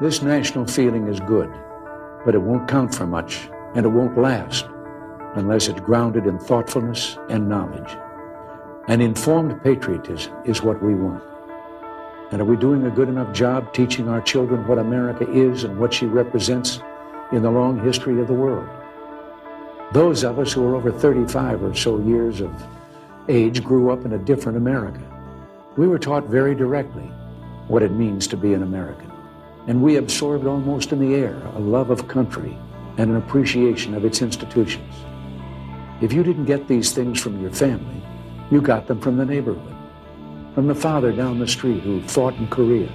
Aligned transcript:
This 0.00 0.22
national 0.22 0.66
feeling 0.66 1.06
is 1.06 1.20
good, 1.20 1.54
but 2.24 2.34
it 2.34 2.42
won't 2.42 2.68
count 2.68 2.92
for 2.92 3.06
much, 3.06 3.48
and 3.76 3.86
it 3.86 3.88
won't 3.88 4.18
last 4.18 4.66
unless 5.36 5.68
it's 5.68 5.80
grounded 5.80 6.26
in 6.26 6.36
thoughtfulness 6.36 7.16
and 7.30 7.48
knowledge. 7.48 7.96
An 8.88 9.00
informed 9.00 9.62
patriotism 9.62 10.34
is 10.44 10.62
what 10.62 10.82
we 10.82 10.96
want. 10.96 11.22
And 12.32 12.42
are 12.42 12.44
we 12.44 12.56
doing 12.56 12.84
a 12.86 12.90
good 12.90 13.08
enough 13.08 13.32
job 13.32 13.72
teaching 13.72 14.08
our 14.08 14.20
children 14.20 14.66
what 14.66 14.78
America 14.78 15.30
is 15.30 15.62
and 15.62 15.78
what 15.78 15.94
she 15.94 16.06
represents 16.06 16.80
in 17.30 17.42
the 17.42 17.50
long 17.50 17.78
history 17.84 18.20
of 18.20 18.26
the 18.26 18.34
world? 18.34 18.68
Those 19.92 20.24
of 20.24 20.40
us 20.40 20.52
who 20.52 20.66
are 20.66 20.74
over 20.74 20.90
35 20.90 21.62
or 21.62 21.72
so 21.72 22.00
years 22.00 22.40
of 22.40 22.52
age 23.28 23.62
grew 23.62 23.92
up 23.92 24.04
in 24.04 24.14
a 24.14 24.18
different 24.18 24.58
America. 24.58 25.00
We 25.76 25.86
were 25.86 26.00
taught 26.00 26.24
very 26.24 26.56
directly 26.56 27.08
what 27.68 27.84
it 27.84 27.92
means 27.92 28.26
to 28.26 28.36
be 28.36 28.54
an 28.54 28.64
American. 28.64 29.13
And 29.66 29.82
we 29.82 29.96
absorbed 29.96 30.46
almost 30.46 30.92
in 30.92 31.00
the 31.00 31.14
air 31.14 31.40
a 31.54 31.58
love 31.58 31.90
of 31.90 32.08
country 32.08 32.58
and 32.98 33.10
an 33.10 33.16
appreciation 33.16 33.94
of 33.94 34.04
its 34.04 34.22
institutions. 34.22 34.94
If 36.00 36.12
you 36.12 36.22
didn't 36.22 36.44
get 36.44 36.68
these 36.68 36.92
things 36.92 37.20
from 37.20 37.40
your 37.40 37.50
family, 37.50 38.02
you 38.50 38.60
got 38.60 38.86
them 38.86 39.00
from 39.00 39.16
the 39.16 39.24
neighborhood, 39.24 39.74
from 40.54 40.66
the 40.66 40.74
father 40.74 41.12
down 41.12 41.38
the 41.38 41.48
street 41.48 41.82
who 41.82 42.02
fought 42.02 42.34
in 42.34 42.46
Korea, 42.48 42.92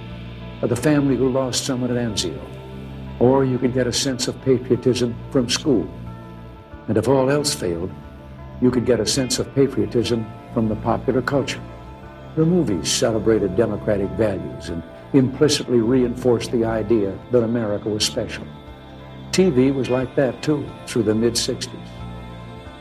or 0.62 0.68
the 0.68 0.76
family 0.76 1.16
who 1.16 1.28
lost 1.28 1.64
someone 1.64 1.90
at 1.90 1.96
Anzio. 1.96 2.40
Or 3.18 3.44
you 3.44 3.58
could 3.58 3.74
get 3.74 3.86
a 3.86 3.92
sense 3.92 4.28
of 4.28 4.40
patriotism 4.42 5.14
from 5.30 5.50
school. 5.50 5.88
And 6.88 6.96
if 6.96 7.08
all 7.08 7.30
else 7.30 7.54
failed, 7.54 7.90
you 8.62 8.70
could 8.70 8.86
get 8.86 9.00
a 9.00 9.06
sense 9.06 9.38
of 9.38 9.52
patriotism 9.54 10.26
from 10.54 10.68
the 10.68 10.76
popular 10.76 11.22
culture. 11.22 11.60
The 12.36 12.46
movies 12.46 12.90
celebrated 12.90 13.56
democratic 13.56 14.08
values 14.10 14.68
and 14.68 14.82
implicitly 15.12 15.80
reinforced 15.80 16.52
the 16.52 16.64
idea 16.64 17.18
that 17.30 17.42
America 17.42 17.88
was 17.88 18.04
special. 18.04 18.46
TV 19.32 19.74
was 19.74 19.90
like 19.90 20.14
that 20.16 20.42
too 20.42 20.68
through 20.86 21.04
the 21.04 21.14
mid 21.14 21.34
60s. 21.34 21.70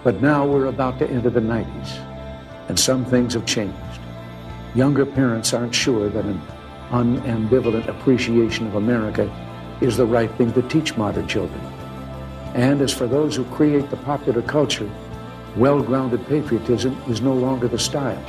But 0.04 0.22
now 0.22 0.46
we're 0.46 0.66
about 0.66 1.00
to 1.00 1.10
enter 1.10 1.30
the 1.30 1.40
90s, 1.42 1.90
and 2.70 2.80
some 2.80 3.06
things 3.06 3.34
have 3.34 3.46
changed. 3.46 3.76
Younger 4.76 5.06
parents 5.06 5.54
aren't 5.54 5.76
sure 5.76 6.10
that 6.10 6.26
an 6.26 6.42
unambivalent 6.92 7.88
appreciation 7.88 8.68
of 8.68 8.76
America 8.76 9.30
is 9.82 9.98
the 9.98 10.06
right 10.06 10.32
thing 10.36 10.54
to 10.54 10.62
teach 10.64 10.98
modern 10.98 11.28
children. 11.28 11.60
And 12.54 12.82
as 12.82 12.94
for 12.94 13.08
those 13.08 13.36
who 13.36 13.46
create 13.46 13.90
the 13.90 13.98
popular 13.98 14.42
culture, 14.42 14.90
well 15.56 15.82
grounded 15.82 16.26
patriotism 16.28 17.00
is 17.08 17.22
no 17.22 17.34
longer 17.34 17.68
the 17.68 17.80
style. 17.80 18.24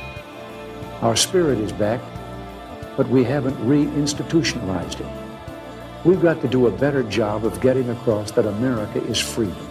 Our 1.01 1.15
spirit 1.15 1.59
is 1.59 1.71
back, 1.71 2.01
but 2.97 3.07
we 3.09 3.23
haven't 3.23 3.57
re-institutionalized 3.65 4.99
it. 4.99 5.07
We've 6.03 6.21
got 6.21 6.41
to 6.41 6.47
do 6.47 6.67
a 6.67 6.71
better 6.71 7.03
job 7.03 7.45
of 7.45 7.61
getting 7.61 7.89
across 7.89 8.31
that 8.31 8.45
America 8.45 9.03
is 9.05 9.19
freedom. 9.19 9.67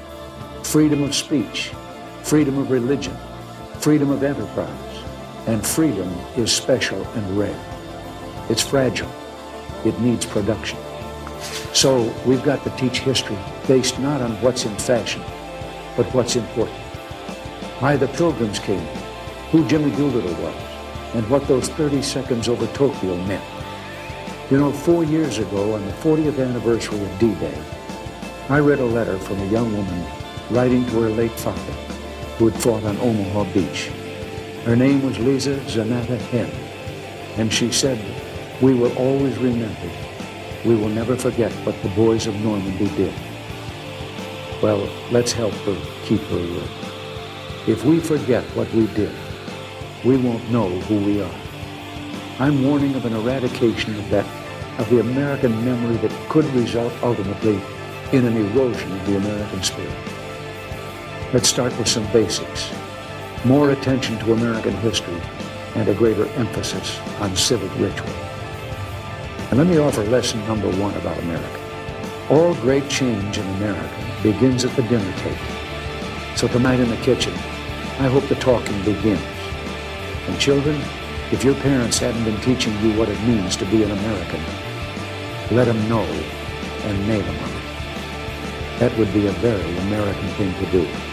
Freedom 0.63 1.03
of 1.03 1.15
speech, 1.15 1.73
freedom 2.23 2.59
of 2.59 2.71
religion, 2.71 3.17
freedom 3.81 4.11
of 4.11 4.23
enterprise, 4.23 5.05
and 5.47 5.67
freedom 5.67 6.09
is 6.37 6.53
special 6.53 7.03
and 7.15 7.39
rare. 7.39 7.59
It's 8.49 8.63
fragile. 8.63 9.11
It 9.85 9.99
needs 10.01 10.27
production. 10.27 10.79
So 11.73 12.13
we've 12.27 12.43
got 12.43 12.63
to 12.65 12.71
teach 12.77 12.99
history 12.99 13.39
based 13.67 13.99
not 13.99 14.21
on 14.21 14.33
what's 14.43 14.65
in 14.65 14.77
fashion, 14.77 15.23
but 15.97 16.07
what's 16.15 16.37
important. 16.37 16.79
Why 17.81 17.97
the 17.97 18.09
pilgrims 18.09 18.59
came, 18.59 18.87
who 19.51 19.67
Jimmy 19.67 19.91
Doolittle 19.97 20.35
was, 20.43 20.70
and 21.15 21.29
what 21.29 21.47
those 21.49 21.69
30 21.69 22.03
seconds 22.03 22.49
over 22.49 22.67
Tokyo 22.69 23.17
meant. 23.25 23.45
You 24.51 24.59
know, 24.59 24.73
four 24.73 25.05
years 25.05 25.39
ago, 25.39 25.75
on 25.75 25.85
the 25.87 25.93
40th 25.93 26.45
anniversary 26.45 27.01
of 27.01 27.19
D-Day, 27.19 27.59
I 28.49 28.59
read 28.59 28.81
a 28.81 28.85
letter 28.85 29.19
from 29.19 29.39
a 29.39 29.47
young 29.47 29.73
woman 29.77 30.07
writing 30.51 30.85
to 30.87 31.03
her 31.03 31.11
late 31.11 31.33
father, 31.33 31.73
who 32.39 32.49
had 32.49 32.61
fought 32.61 32.85
on 32.85 32.99
Omaha 32.99 33.45
Beach. 33.53 33.91
Her 34.65 34.75
name 34.77 35.03
was 35.05 35.19
Lisa 35.19 35.57
Zanatta 35.67 36.19
Henn, 36.19 36.51
and 37.39 37.53
she 37.53 37.71
said, 37.71 37.99
we 38.61 38.75
will 38.75 38.97
always 38.99 39.39
remember. 39.39 39.91
We 40.65 40.75
will 40.75 40.89
never 40.89 41.17
forget 41.17 41.53
what 41.65 41.81
the 41.83 41.89
boys 41.91 42.27
of 42.27 42.35
Normandy 42.41 42.89
did. 42.97 43.15
Well, 44.63 44.91
let's 45.11 45.33
help 45.33 45.55
her 45.55 45.81
keep 46.05 46.21
her. 46.23 46.69
If 47.67 47.85
we 47.85 48.01
forget 48.01 48.45
what 48.57 48.71
we 48.75 48.87
did, 48.89 49.15
we 50.05 50.17
won't 50.17 50.49
know 50.51 50.69
who 50.69 50.97
we 51.05 51.21
are. 51.21 51.35
I'm 52.39 52.65
warning 52.65 52.95
of 52.95 53.05
an 53.05 53.13
eradication 53.13 53.95
of 53.99 54.09
that, 54.11 54.27
of 54.81 54.89
the 54.89 55.01
American 55.01 55.63
memory 55.63 55.97
that 55.99 56.31
could 56.31 56.47
result 56.55 56.93
ultimately 57.03 57.61
in 58.13 58.25
an 58.25 58.35
erosion 58.37 58.91
of 58.93 59.07
the 59.07 59.17
American 59.17 59.63
spirit. 59.63 59.93
Let's 61.35 61.49
start 61.49 61.77
with 61.77 61.87
some 61.87 62.11
basics. 62.13 62.71
More 63.45 63.73
attention 63.73 64.19
to 64.21 64.33
American 64.33 64.73
history 64.79 65.21
and 65.75 65.87
a 65.89 65.95
greater 65.95 66.27
emphasis 66.29 66.99
on 67.21 67.37
civic 67.37 67.71
ritual. 67.77 68.09
And 69.51 69.59
let 69.59 69.67
me 69.67 69.79
offer 69.79 70.03
lesson 70.05 70.41
number 70.47 70.71
one 70.79 70.95
about 70.95 71.19
America. 71.19 71.61
All 72.31 72.55
great 72.55 72.89
change 72.89 73.37
in 73.37 73.47
America 73.57 74.19
begins 74.23 74.65
at 74.65 74.75
the 74.77 74.83
dinner 74.83 75.13
table. 75.19 76.37
So 76.37 76.49
tonight 76.49 76.81
in 76.81 76.89
the 76.89 76.97
kitchen, 76.97 77.35
I 77.99 78.09
hope 78.09 78.27
the 78.29 78.37
talking 78.37 78.83
begins. 78.83 79.40
And 80.27 80.39
children, 80.39 80.81
if 81.33 81.45
your 81.45 81.55
parents 81.55 81.99
haven't 81.99 82.25
been 82.25 82.41
teaching 82.41 82.73
you 82.81 82.99
what 82.99 83.09
it 83.09 83.21
means 83.23 83.57
to 83.57 83.65
be 83.67 83.83
an 83.83 83.91
American, 83.91 84.43
let 85.51 85.65
them 85.65 85.89
know 85.89 86.05
and 86.05 87.09
name 87.09 87.25
them 87.25 87.39
on 87.39 87.51
it. 87.51 88.79
That 88.79 88.97
would 88.99 89.13
be 89.13 89.27
a 89.27 89.33
very 89.33 89.77
American 89.79 90.29
thing 90.31 90.55
to 90.55 90.71
do. 90.71 91.10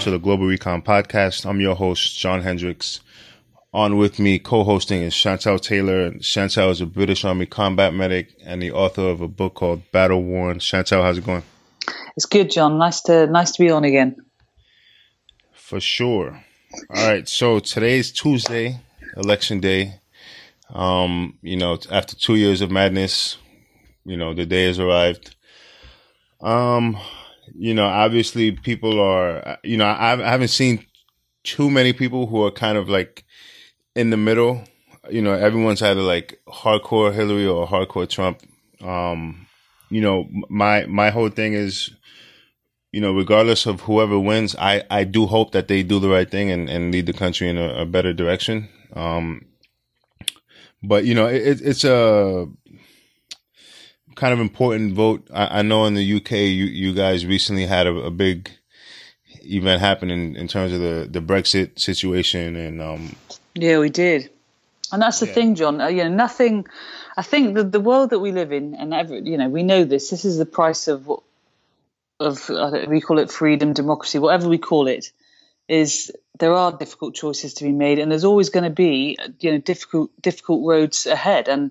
To 0.00 0.10
the 0.10 0.18
Global 0.18 0.46
Recon 0.46 0.80
Podcast. 0.80 1.44
I'm 1.44 1.60
your 1.60 1.74
host, 1.74 2.18
John 2.18 2.40
Hendricks. 2.40 3.00
On 3.74 3.98
with 3.98 4.18
me, 4.18 4.38
co-hosting 4.38 5.02
is 5.02 5.12
Chantelle 5.12 5.58
Taylor. 5.58 6.18
Chantelle 6.20 6.70
is 6.70 6.80
a 6.80 6.86
British 6.86 7.22
Army 7.22 7.44
combat 7.44 7.92
medic 7.92 8.34
and 8.42 8.62
the 8.62 8.72
author 8.72 9.02
of 9.02 9.20
a 9.20 9.28
book 9.28 9.52
called 9.52 9.82
Battle 9.92 10.22
Worn. 10.22 10.58
Chantelle, 10.58 11.02
how's 11.02 11.18
it 11.18 11.26
going? 11.26 11.42
It's 12.16 12.24
good, 12.24 12.50
John. 12.50 12.78
Nice 12.78 13.02
to 13.02 13.26
nice 13.26 13.52
to 13.52 13.62
be 13.62 13.70
on 13.70 13.84
again. 13.84 14.16
For 15.52 15.80
sure. 15.80 16.42
All 16.94 17.06
right. 17.06 17.28
So 17.28 17.58
today's 17.58 18.10
Tuesday, 18.10 18.80
election 19.18 19.60
day. 19.60 20.00
Um, 20.70 21.36
you 21.42 21.58
know, 21.58 21.78
after 21.92 22.16
two 22.16 22.36
years 22.36 22.62
of 22.62 22.70
madness, 22.70 23.36
you 24.06 24.16
know, 24.16 24.32
the 24.32 24.46
day 24.46 24.64
has 24.64 24.78
arrived. 24.78 25.36
Um, 26.40 26.96
you 27.54 27.74
know, 27.74 27.86
obviously 27.86 28.52
people 28.52 29.00
are, 29.00 29.58
you 29.62 29.76
know, 29.76 29.86
I, 29.86 30.12
I 30.12 30.30
haven't 30.30 30.48
seen 30.48 30.84
too 31.44 31.70
many 31.70 31.92
people 31.92 32.26
who 32.26 32.44
are 32.44 32.50
kind 32.50 32.76
of 32.76 32.88
like 32.88 33.24
in 33.94 34.10
the 34.10 34.16
middle. 34.16 34.64
You 35.10 35.22
know, 35.22 35.32
everyone's 35.32 35.82
either 35.82 36.02
like 36.02 36.40
hardcore 36.48 37.12
Hillary 37.12 37.46
or 37.46 37.66
hardcore 37.66 38.08
Trump. 38.08 38.42
Um, 38.80 39.46
you 39.90 40.00
know, 40.00 40.28
my 40.48 40.86
my 40.86 41.10
whole 41.10 41.30
thing 41.30 41.54
is, 41.54 41.90
you 42.92 43.00
know, 43.00 43.12
regardless 43.12 43.66
of 43.66 43.80
whoever 43.82 44.18
wins, 44.18 44.54
I 44.58 44.84
I 44.90 45.04
do 45.04 45.26
hope 45.26 45.52
that 45.52 45.68
they 45.68 45.82
do 45.82 45.98
the 45.98 46.08
right 46.08 46.30
thing 46.30 46.50
and 46.50 46.68
and 46.68 46.92
lead 46.92 47.06
the 47.06 47.12
country 47.12 47.48
in 47.48 47.58
a, 47.58 47.82
a 47.82 47.86
better 47.86 48.12
direction. 48.12 48.68
Um, 48.94 49.46
but 50.82 51.04
you 51.04 51.14
know, 51.14 51.26
it, 51.26 51.60
it's 51.60 51.84
a 51.84 52.46
kind 54.14 54.32
of 54.32 54.40
important 54.40 54.94
vote. 54.94 55.26
I, 55.32 55.60
I, 55.60 55.62
know 55.62 55.86
in 55.86 55.94
the 55.94 56.16
UK, 56.16 56.32
you 56.32 56.64
you 56.64 56.92
guys 56.94 57.26
recently 57.26 57.66
had 57.66 57.86
a, 57.86 57.94
a 57.94 58.10
big 58.10 58.50
event 59.42 59.80
happening 59.80 60.36
in 60.36 60.48
terms 60.48 60.72
of 60.72 60.80
the 60.80 61.08
the 61.10 61.20
Brexit 61.20 61.78
situation, 61.78 62.56
and 62.56 62.82
um, 62.82 63.16
yeah, 63.54 63.78
we 63.78 63.90
did, 63.90 64.30
and 64.92 65.02
that's 65.02 65.20
the 65.20 65.26
yeah. 65.26 65.34
thing, 65.34 65.54
John. 65.54 65.80
Uh, 65.80 65.88
you 65.88 66.04
know, 66.04 66.10
nothing. 66.10 66.66
I 67.16 67.22
think 67.22 67.54
the 67.54 67.64
the 67.64 67.80
world 67.80 68.10
that 68.10 68.20
we 68.20 68.32
live 68.32 68.52
in, 68.52 68.74
and 68.74 68.94
every, 68.94 69.22
you 69.22 69.38
know, 69.38 69.48
we 69.48 69.62
know 69.62 69.84
this. 69.84 70.10
This 70.10 70.24
is 70.24 70.38
the 70.38 70.46
price 70.46 70.88
of 70.88 71.06
what 71.06 71.22
of 72.20 72.50
uh, 72.50 72.86
we 72.88 73.00
call 73.00 73.18
it 73.18 73.30
freedom, 73.30 73.72
democracy, 73.72 74.18
whatever 74.18 74.48
we 74.48 74.58
call 74.58 74.86
it. 74.86 75.10
Is 75.66 76.12
there 76.38 76.54
are 76.54 76.72
difficult 76.72 77.14
choices 77.14 77.54
to 77.54 77.64
be 77.64 77.72
made, 77.72 77.98
and 77.98 78.10
there's 78.10 78.24
always 78.24 78.50
going 78.50 78.64
to 78.64 78.70
be 78.70 79.18
you 79.40 79.52
know 79.52 79.58
difficult 79.58 80.10
difficult 80.20 80.66
roads 80.66 81.06
ahead, 81.06 81.48
and 81.48 81.70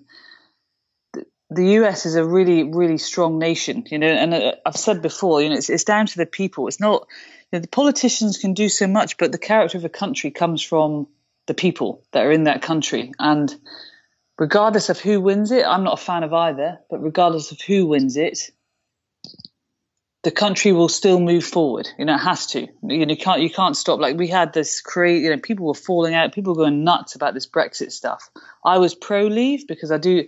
the 1.49 1.65
US 1.79 2.05
is 2.05 2.15
a 2.15 2.25
really, 2.25 2.63
really 2.63 2.97
strong 2.97 3.39
nation, 3.39 3.85
you 3.89 3.97
know, 3.97 4.07
and 4.07 4.33
uh, 4.33 4.55
I've 4.65 4.75
said 4.75 5.01
before, 5.01 5.41
you 5.41 5.49
know, 5.49 5.55
it's, 5.55 5.69
it's 5.69 5.83
down 5.83 6.05
to 6.07 6.17
the 6.17 6.25
people. 6.25 6.67
It's 6.67 6.79
not, 6.79 7.07
you 7.51 7.57
know, 7.57 7.59
the 7.59 7.67
politicians 7.67 8.37
can 8.37 8.53
do 8.53 8.69
so 8.69 8.87
much, 8.87 9.17
but 9.17 9.31
the 9.31 9.39
character 9.39 9.77
of 9.77 9.85
a 9.85 9.89
country 9.89 10.31
comes 10.31 10.61
from 10.61 11.07
the 11.47 11.53
people 11.55 12.03
that 12.11 12.25
are 12.25 12.31
in 12.31 12.43
that 12.43 12.61
country. 12.61 13.11
And 13.17 13.53
regardless 14.37 14.89
of 14.89 14.99
who 14.99 15.19
wins 15.19 15.51
it, 15.51 15.65
I'm 15.65 15.83
not 15.83 15.99
a 15.99 16.03
fan 16.03 16.23
of 16.23 16.33
either, 16.33 16.79
but 16.89 17.01
regardless 17.01 17.51
of 17.51 17.59
who 17.61 17.87
wins 17.87 18.15
it, 18.15 18.51
the 20.21 20.31
country 20.31 20.71
will 20.73 20.89
still 20.89 21.19
move 21.19 21.45
forward. 21.45 21.87
You 21.97 22.05
know, 22.05 22.15
it 22.15 22.19
has 22.19 22.47
to. 22.47 22.67
You 22.83 23.05
know, 23.05 23.11
you 23.11 23.17
can't 23.17 23.41
you 23.41 23.49
can't 23.49 23.75
stop. 23.75 23.99
Like 23.99 24.17
we 24.17 24.27
had 24.27 24.53
this 24.53 24.81
crazy. 24.81 25.23
You 25.23 25.31
know, 25.31 25.39
people 25.39 25.65
were 25.65 25.73
falling 25.73 26.13
out. 26.13 26.33
People 26.33 26.53
were 26.53 26.63
going 26.63 26.83
nuts 26.83 27.15
about 27.15 27.33
this 27.33 27.47
Brexit 27.47 27.91
stuff. 27.91 28.29
I 28.63 28.79
was 28.79 28.95
pro 28.95 29.27
leave 29.27 29.65
because 29.65 29.91
I 29.91 29.97
do. 29.97 30.27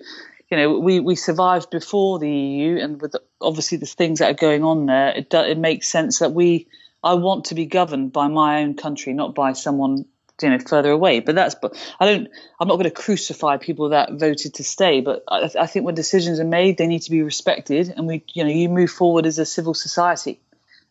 You 0.51 0.57
know, 0.57 0.80
we 0.80 1.00
we 1.00 1.15
survived 1.15 1.69
before 1.69 2.19
the 2.19 2.30
EU, 2.30 2.77
and 2.77 3.01
with 3.01 3.13
the, 3.13 3.21
obviously 3.39 3.77
the 3.77 3.86
things 3.86 4.19
that 4.19 4.30
are 4.30 4.33
going 4.33 4.63
on 4.63 4.86
there, 4.86 5.09
it 5.09 5.30
do, 5.30 5.39
it 5.39 5.57
makes 5.57 5.88
sense 5.88 6.19
that 6.19 6.33
we. 6.33 6.68
I 7.03 7.15
want 7.15 7.45
to 7.45 7.56
be 7.56 7.65
governed 7.65 8.13
by 8.13 8.27
my 8.27 8.62
own 8.62 8.75
country, 8.75 9.13
not 9.13 9.33
by 9.33 9.53
someone 9.53 10.06
you 10.42 10.50
know 10.50 10.59
further 10.59 10.92
away. 10.92 11.19
But 11.19 11.36
that's 11.36 11.56
but 11.56 11.75
I 12.00 12.06
don't. 12.06 12.27
I'm 12.59 12.68
not 12.68 12.75
going 12.75 12.83
to 12.83 12.92
crucify 12.92 13.57
people 13.57 13.89
that 13.89 14.13
voted 14.13 14.56
to 14.56 14.63
stay. 14.63 15.01
But 15.01 15.24
I, 15.27 15.50
I, 15.59 15.68
think 15.68 15.86
when 15.86 15.95
decisions 15.95 16.39
are 16.39 16.45
made, 16.45 16.77
they 16.77 16.88
need 16.88 17.04
to 17.04 17.12
be 17.12 17.21
respected, 17.24 17.94
and 17.95 18.07
we 18.07 18.24
you 18.33 18.44
know 18.44 18.50
you 18.50 18.69
move 18.69 18.92
forward 18.92 19.25
as 19.25 19.39
a 19.39 19.45
civil 19.45 19.74
society, 19.74 20.42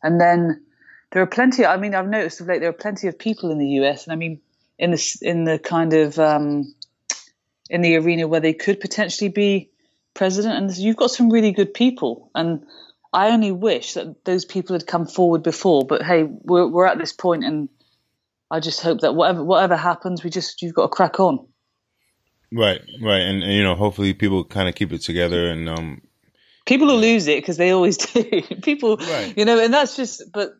and 0.02 0.20
then 0.20 0.62
there 1.10 1.22
are 1.22 1.26
plenty. 1.26 1.66
I 1.66 1.76
mean, 1.76 1.94
I've 1.94 2.08
noticed 2.08 2.40
of 2.40 2.46
late 2.46 2.60
there 2.60 2.70
are 2.70 2.72
plenty 2.72 3.08
of 3.08 3.18
people 3.18 3.50
in 3.50 3.58
the 3.58 3.68
US, 3.82 4.04
and 4.04 4.12
I 4.12 4.16
mean 4.16 4.40
in 4.78 4.90
the 4.92 5.18
in 5.22 5.44
the 5.44 5.58
kind 5.58 5.92
of 5.92 6.18
um, 6.18 6.74
in 7.70 7.80
the 7.80 7.96
arena 7.96 8.28
where 8.28 8.40
they 8.40 8.52
could 8.52 8.80
potentially 8.80 9.30
be 9.30 9.70
president, 10.14 10.56
and 10.56 10.76
you've 10.76 10.96
got 10.96 11.10
some 11.10 11.30
really 11.30 11.52
good 11.52 11.74
people 11.74 12.30
and. 12.34 12.64
I 13.12 13.30
only 13.30 13.50
wish 13.50 13.94
that 13.94 14.24
those 14.24 14.44
people 14.44 14.74
had 14.74 14.86
come 14.86 15.04
forward 15.04 15.42
before, 15.42 15.84
but 15.84 16.00
hey, 16.00 16.22
we're, 16.22 16.68
we're 16.68 16.86
at 16.86 16.96
this 16.96 17.12
point 17.12 17.44
and 17.44 17.68
I 18.50 18.60
just 18.60 18.80
hope 18.80 19.00
that 19.00 19.14
whatever 19.14 19.44
whatever 19.44 19.76
happens, 19.76 20.24
we 20.24 20.30
just 20.30 20.60
you've 20.60 20.74
got 20.74 20.82
to 20.82 20.88
crack 20.88 21.20
on. 21.20 21.46
Right, 22.52 22.80
right, 23.00 23.20
and, 23.20 23.44
and 23.44 23.52
you 23.52 23.62
know, 23.62 23.76
hopefully, 23.76 24.12
people 24.12 24.42
kind 24.44 24.68
of 24.68 24.74
keep 24.74 24.92
it 24.92 25.02
together, 25.02 25.46
and 25.46 25.68
um, 25.68 26.02
people 26.66 26.88
will 26.88 26.98
lose 26.98 27.28
it 27.28 27.40
because 27.40 27.56
they 27.56 27.70
always 27.70 27.96
do. 28.12 28.42
people, 28.62 28.96
right. 28.96 29.34
you 29.36 29.44
know, 29.44 29.60
and 29.60 29.72
that's 29.72 29.94
just. 29.94 30.32
But 30.32 30.50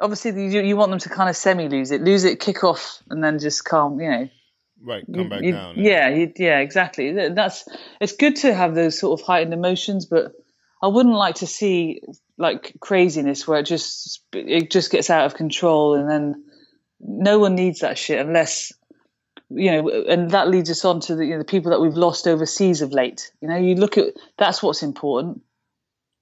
obviously, 0.00 0.30
you 0.30 0.62
you 0.62 0.76
want 0.76 0.90
them 0.90 1.00
to 1.00 1.10
kind 1.10 1.28
of 1.28 1.36
semi 1.36 1.68
lose 1.68 1.90
it, 1.90 2.00
lose 2.00 2.24
it, 2.24 2.40
kick 2.40 2.64
off, 2.64 3.02
and 3.10 3.22
then 3.22 3.38
just 3.38 3.62
calm, 3.62 4.00
you 4.00 4.10
know. 4.10 4.28
Right, 4.82 5.04
come 5.12 5.28
back 5.28 5.42
you, 5.42 5.52
down. 5.52 5.74
Yeah, 5.76 6.08
yeah, 6.08 6.26
yeah, 6.36 6.58
exactly. 6.60 7.12
That's 7.12 7.66
it's 8.00 8.12
good 8.12 8.36
to 8.36 8.54
have 8.54 8.74
those 8.74 8.98
sort 8.98 9.20
of 9.20 9.26
heightened 9.26 9.52
emotions, 9.52 10.06
but 10.06 10.32
I 10.82 10.86
wouldn't 10.86 11.14
like 11.14 11.36
to 11.36 11.46
see 11.46 12.00
like 12.36 12.74
craziness 12.80 13.46
where 13.46 13.58
it 13.58 13.66
just 13.66 14.22
it 14.32 14.70
just 14.70 14.92
gets 14.92 15.10
out 15.10 15.26
of 15.26 15.34
control 15.34 15.94
and 15.94 16.08
then 16.08 16.44
no 17.00 17.38
one 17.38 17.56
needs 17.56 17.80
that 17.80 17.98
shit 17.98 18.24
unless 18.24 18.72
you 19.50 19.70
know, 19.70 19.88
and 19.88 20.30
that 20.32 20.48
leads 20.48 20.70
us 20.70 20.84
on 20.84 21.00
to 21.00 21.16
the, 21.16 21.24
you 21.24 21.32
know, 21.32 21.38
the 21.38 21.44
people 21.44 21.70
that 21.70 21.80
we've 21.80 21.96
lost 21.96 22.26
overseas 22.26 22.82
of 22.82 22.92
late. 22.92 23.32
You 23.40 23.48
know, 23.48 23.56
you 23.56 23.76
look 23.76 23.96
at 23.96 24.14
that's 24.36 24.62
what's 24.62 24.82
important. 24.82 25.42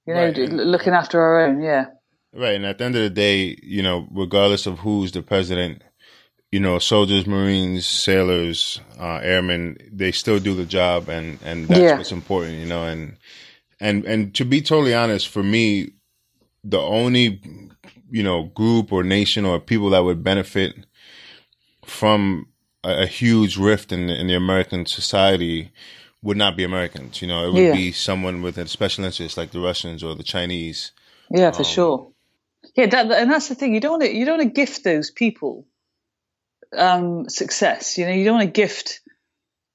You 0.05 0.13
know, 0.13 0.23
right. 0.23 0.37
looking 0.37 0.93
after 0.93 1.19
our 1.19 1.45
own, 1.45 1.61
yeah. 1.61 1.87
Right, 2.33 2.55
and 2.55 2.65
at 2.65 2.77
the 2.77 2.85
end 2.85 2.95
of 2.95 3.01
the 3.01 3.09
day, 3.09 3.57
you 3.61 3.83
know, 3.83 4.07
regardless 4.11 4.65
of 4.65 4.79
who's 4.79 5.11
the 5.11 5.21
president, 5.21 5.83
you 6.51 6.59
know, 6.59 6.79
soldiers, 6.79 7.27
Marines, 7.27 7.85
sailors, 7.85 8.79
uh, 8.99 9.19
airmen, 9.21 9.77
they 9.91 10.11
still 10.11 10.39
do 10.39 10.53
the 10.53 10.65
job, 10.65 11.09
and 11.09 11.39
and 11.43 11.67
that's 11.67 11.81
yeah. 11.81 11.97
what's 11.97 12.11
important, 12.11 12.57
you 12.57 12.65
know. 12.65 12.83
And 12.83 13.17
and 13.79 14.05
and 14.05 14.33
to 14.35 14.45
be 14.45 14.61
totally 14.61 14.93
honest, 14.93 15.27
for 15.27 15.43
me, 15.43 15.91
the 16.63 16.79
only 16.79 17.41
you 18.09 18.23
know 18.23 18.43
group 18.43 18.91
or 18.91 19.03
nation 19.03 19.45
or 19.45 19.59
people 19.59 19.89
that 19.89 20.03
would 20.03 20.23
benefit 20.23 20.75
from 21.85 22.47
a, 22.83 23.03
a 23.03 23.05
huge 23.05 23.57
rift 23.57 23.91
in, 23.91 24.09
in 24.09 24.27
the 24.27 24.35
American 24.35 24.85
society 24.85 25.71
would 26.23 26.37
not 26.37 26.55
be 26.55 26.63
Americans. 26.63 27.21
You 27.21 27.27
know, 27.27 27.45
it 27.45 27.53
would 27.53 27.63
yeah. 27.63 27.73
be 27.73 27.91
someone 27.91 28.41
with 28.41 28.57
a 28.57 28.67
special 28.67 29.03
interest 29.03 29.37
like 29.37 29.51
the 29.51 29.59
Russians 29.59 30.01
or 30.01 30.15
the 30.15 30.23
Chinese. 30.23 30.93
Yeah, 31.29 31.51
for 31.51 31.59
um, 31.59 31.65
sure. 31.65 32.11
Yeah, 32.75 32.85
that, 32.85 33.11
and 33.11 33.31
that's 33.31 33.49
the 33.49 33.55
thing. 33.55 33.73
You 33.73 33.81
don't 33.81 33.99
want 33.99 34.03
to 34.03 34.15
you 34.15 34.23
don't 34.23 34.37
want 34.37 34.49
to 34.49 34.53
gift 34.53 34.85
those 34.85 35.11
people 35.11 35.65
um, 36.75 37.29
success. 37.29 37.97
You 37.97 38.05
know, 38.05 38.11
you 38.11 38.25
don't 38.25 38.37
want 38.37 38.47
to 38.47 38.51
gift 38.51 39.01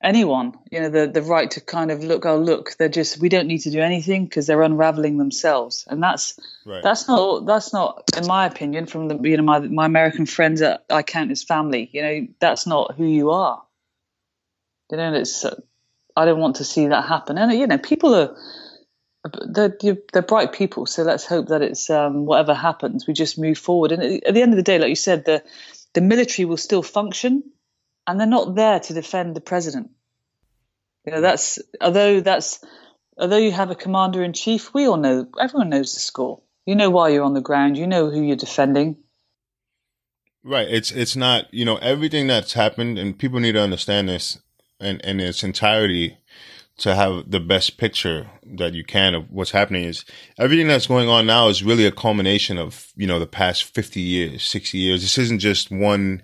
anyone, 0.02 0.54
you 0.70 0.80
know, 0.80 0.88
the 0.88 1.06
the 1.06 1.22
right 1.22 1.50
to 1.52 1.60
kind 1.60 1.90
of 1.90 2.02
look, 2.02 2.26
oh 2.26 2.36
look, 2.36 2.76
they're 2.76 2.88
just 2.88 3.18
we 3.18 3.28
don't 3.28 3.46
need 3.46 3.60
to 3.60 3.70
do 3.70 3.80
anything 3.80 4.24
because 4.24 4.46
they're 4.46 4.62
unraveling 4.62 5.16
themselves, 5.18 5.84
and 5.88 6.02
that's 6.02 6.38
right. 6.66 6.82
that's 6.82 7.08
not 7.08 7.46
that's 7.46 7.72
not, 7.72 8.02
in 8.16 8.26
my 8.26 8.46
opinion, 8.46 8.86
from 8.86 9.08
the 9.08 9.18
you 9.28 9.36
know 9.36 9.42
my 9.42 9.60
my 9.60 9.86
American 9.86 10.26
friends 10.26 10.60
that 10.60 10.84
I 10.90 11.02
count 11.02 11.30
as 11.30 11.42
family. 11.42 11.88
You 11.92 12.02
know, 12.02 12.26
that's 12.40 12.66
not 12.66 12.96
who 12.96 13.06
you 13.06 13.30
are. 13.30 13.62
You 14.90 14.96
know, 14.98 15.14
it's 15.14 15.44
uh, 15.44 15.60
I 16.16 16.24
don't 16.24 16.40
want 16.40 16.56
to 16.56 16.64
see 16.64 16.88
that 16.88 17.06
happen, 17.06 17.38
and 17.38 17.52
you 17.52 17.66
know, 17.66 17.78
people 17.78 18.14
are. 18.14 18.36
They're, 19.46 19.78
they're 20.12 20.20
bright 20.20 20.52
people, 20.52 20.84
so 20.84 21.04
let's 21.04 21.24
hope 21.24 21.46
that 21.46 21.62
it's 21.62 21.88
um, 21.90 22.26
whatever 22.26 22.54
happens, 22.54 23.06
we 23.06 23.14
just 23.14 23.38
move 23.38 23.56
forward. 23.56 23.92
And 23.92 24.02
at 24.02 24.34
the 24.34 24.42
end 24.42 24.52
of 24.52 24.56
the 24.56 24.64
day, 24.64 24.80
like 24.80 24.88
you 24.88 24.96
said, 24.96 25.24
the 25.24 25.44
the 25.94 26.00
military 26.00 26.46
will 26.46 26.56
still 26.56 26.82
function, 26.82 27.42
and 28.06 28.18
they're 28.18 28.26
not 28.26 28.54
there 28.54 28.80
to 28.80 28.94
defend 28.94 29.36
the 29.36 29.40
president. 29.40 29.90
You 31.04 31.12
know, 31.12 31.20
that's 31.20 31.58
although 31.80 32.20
that's 32.20 32.60
although 33.16 33.38
you 33.38 33.52
have 33.52 33.70
a 33.70 33.74
commander 33.74 34.22
in 34.22 34.32
chief, 34.32 34.72
we 34.72 34.86
all 34.86 34.96
know 34.96 35.26
everyone 35.40 35.68
knows 35.68 35.94
the 35.94 36.00
score. 36.00 36.42
You 36.66 36.76
know 36.76 36.90
why 36.90 37.08
you're 37.08 37.24
on 37.24 37.34
the 37.34 37.40
ground. 37.40 37.76
You 37.76 37.86
know 37.86 38.10
who 38.10 38.22
you're 38.22 38.36
defending. 38.36 38.96
Right. 40.44 40.68
It's 40.68 40.90
it's 40.90 41.16
not 41.16 41.52
you 41.52 41.64
know 41.64 41.76
everything 41.76 42.26
that's 42.26 42.52
happened, 42.52 42.98
and 42.98 43.18
people 43.18 43.40
need 43.40 43.52
to 43.52 43.62
understand 43.62 44.08
this 44.08 44.38
in 44.80 45.00
in 45.00 45.20
its 45.20 45.42
entirety 45.42 46.18
to 46.82 46.94
have 46.94 47.31
the 47.31 47.40
best 47.40 47.79
picture 47.79 48.29
that 48.44 48.75
you 48.75 48.84
can 48.84 49.14
of 49.14 49.31
what's 49.31 49.50
happening 49.50 49.84
is 49.84 50.05
everything 50.38 50.69
that's 50.69 50.87
going 50.87 51.08
on 51.08 51.26
now 51.26 51.49
is 51.49 51.62
really 51.62 51.87
a 51.87 51.93
culmination 51.93 52.58
of 52.58 52.93
you 52.96 53.06
know 53.06 53.19
the 53.19 53.26
past 53.26 53.64
50 53.64 54.00
years 54.00 54.43
60 54.43 54.79
years 54.79 55.02
this 55.02 55.19
isn't 55.19 55.38
just 55.38 55.70
one 55.70 56.23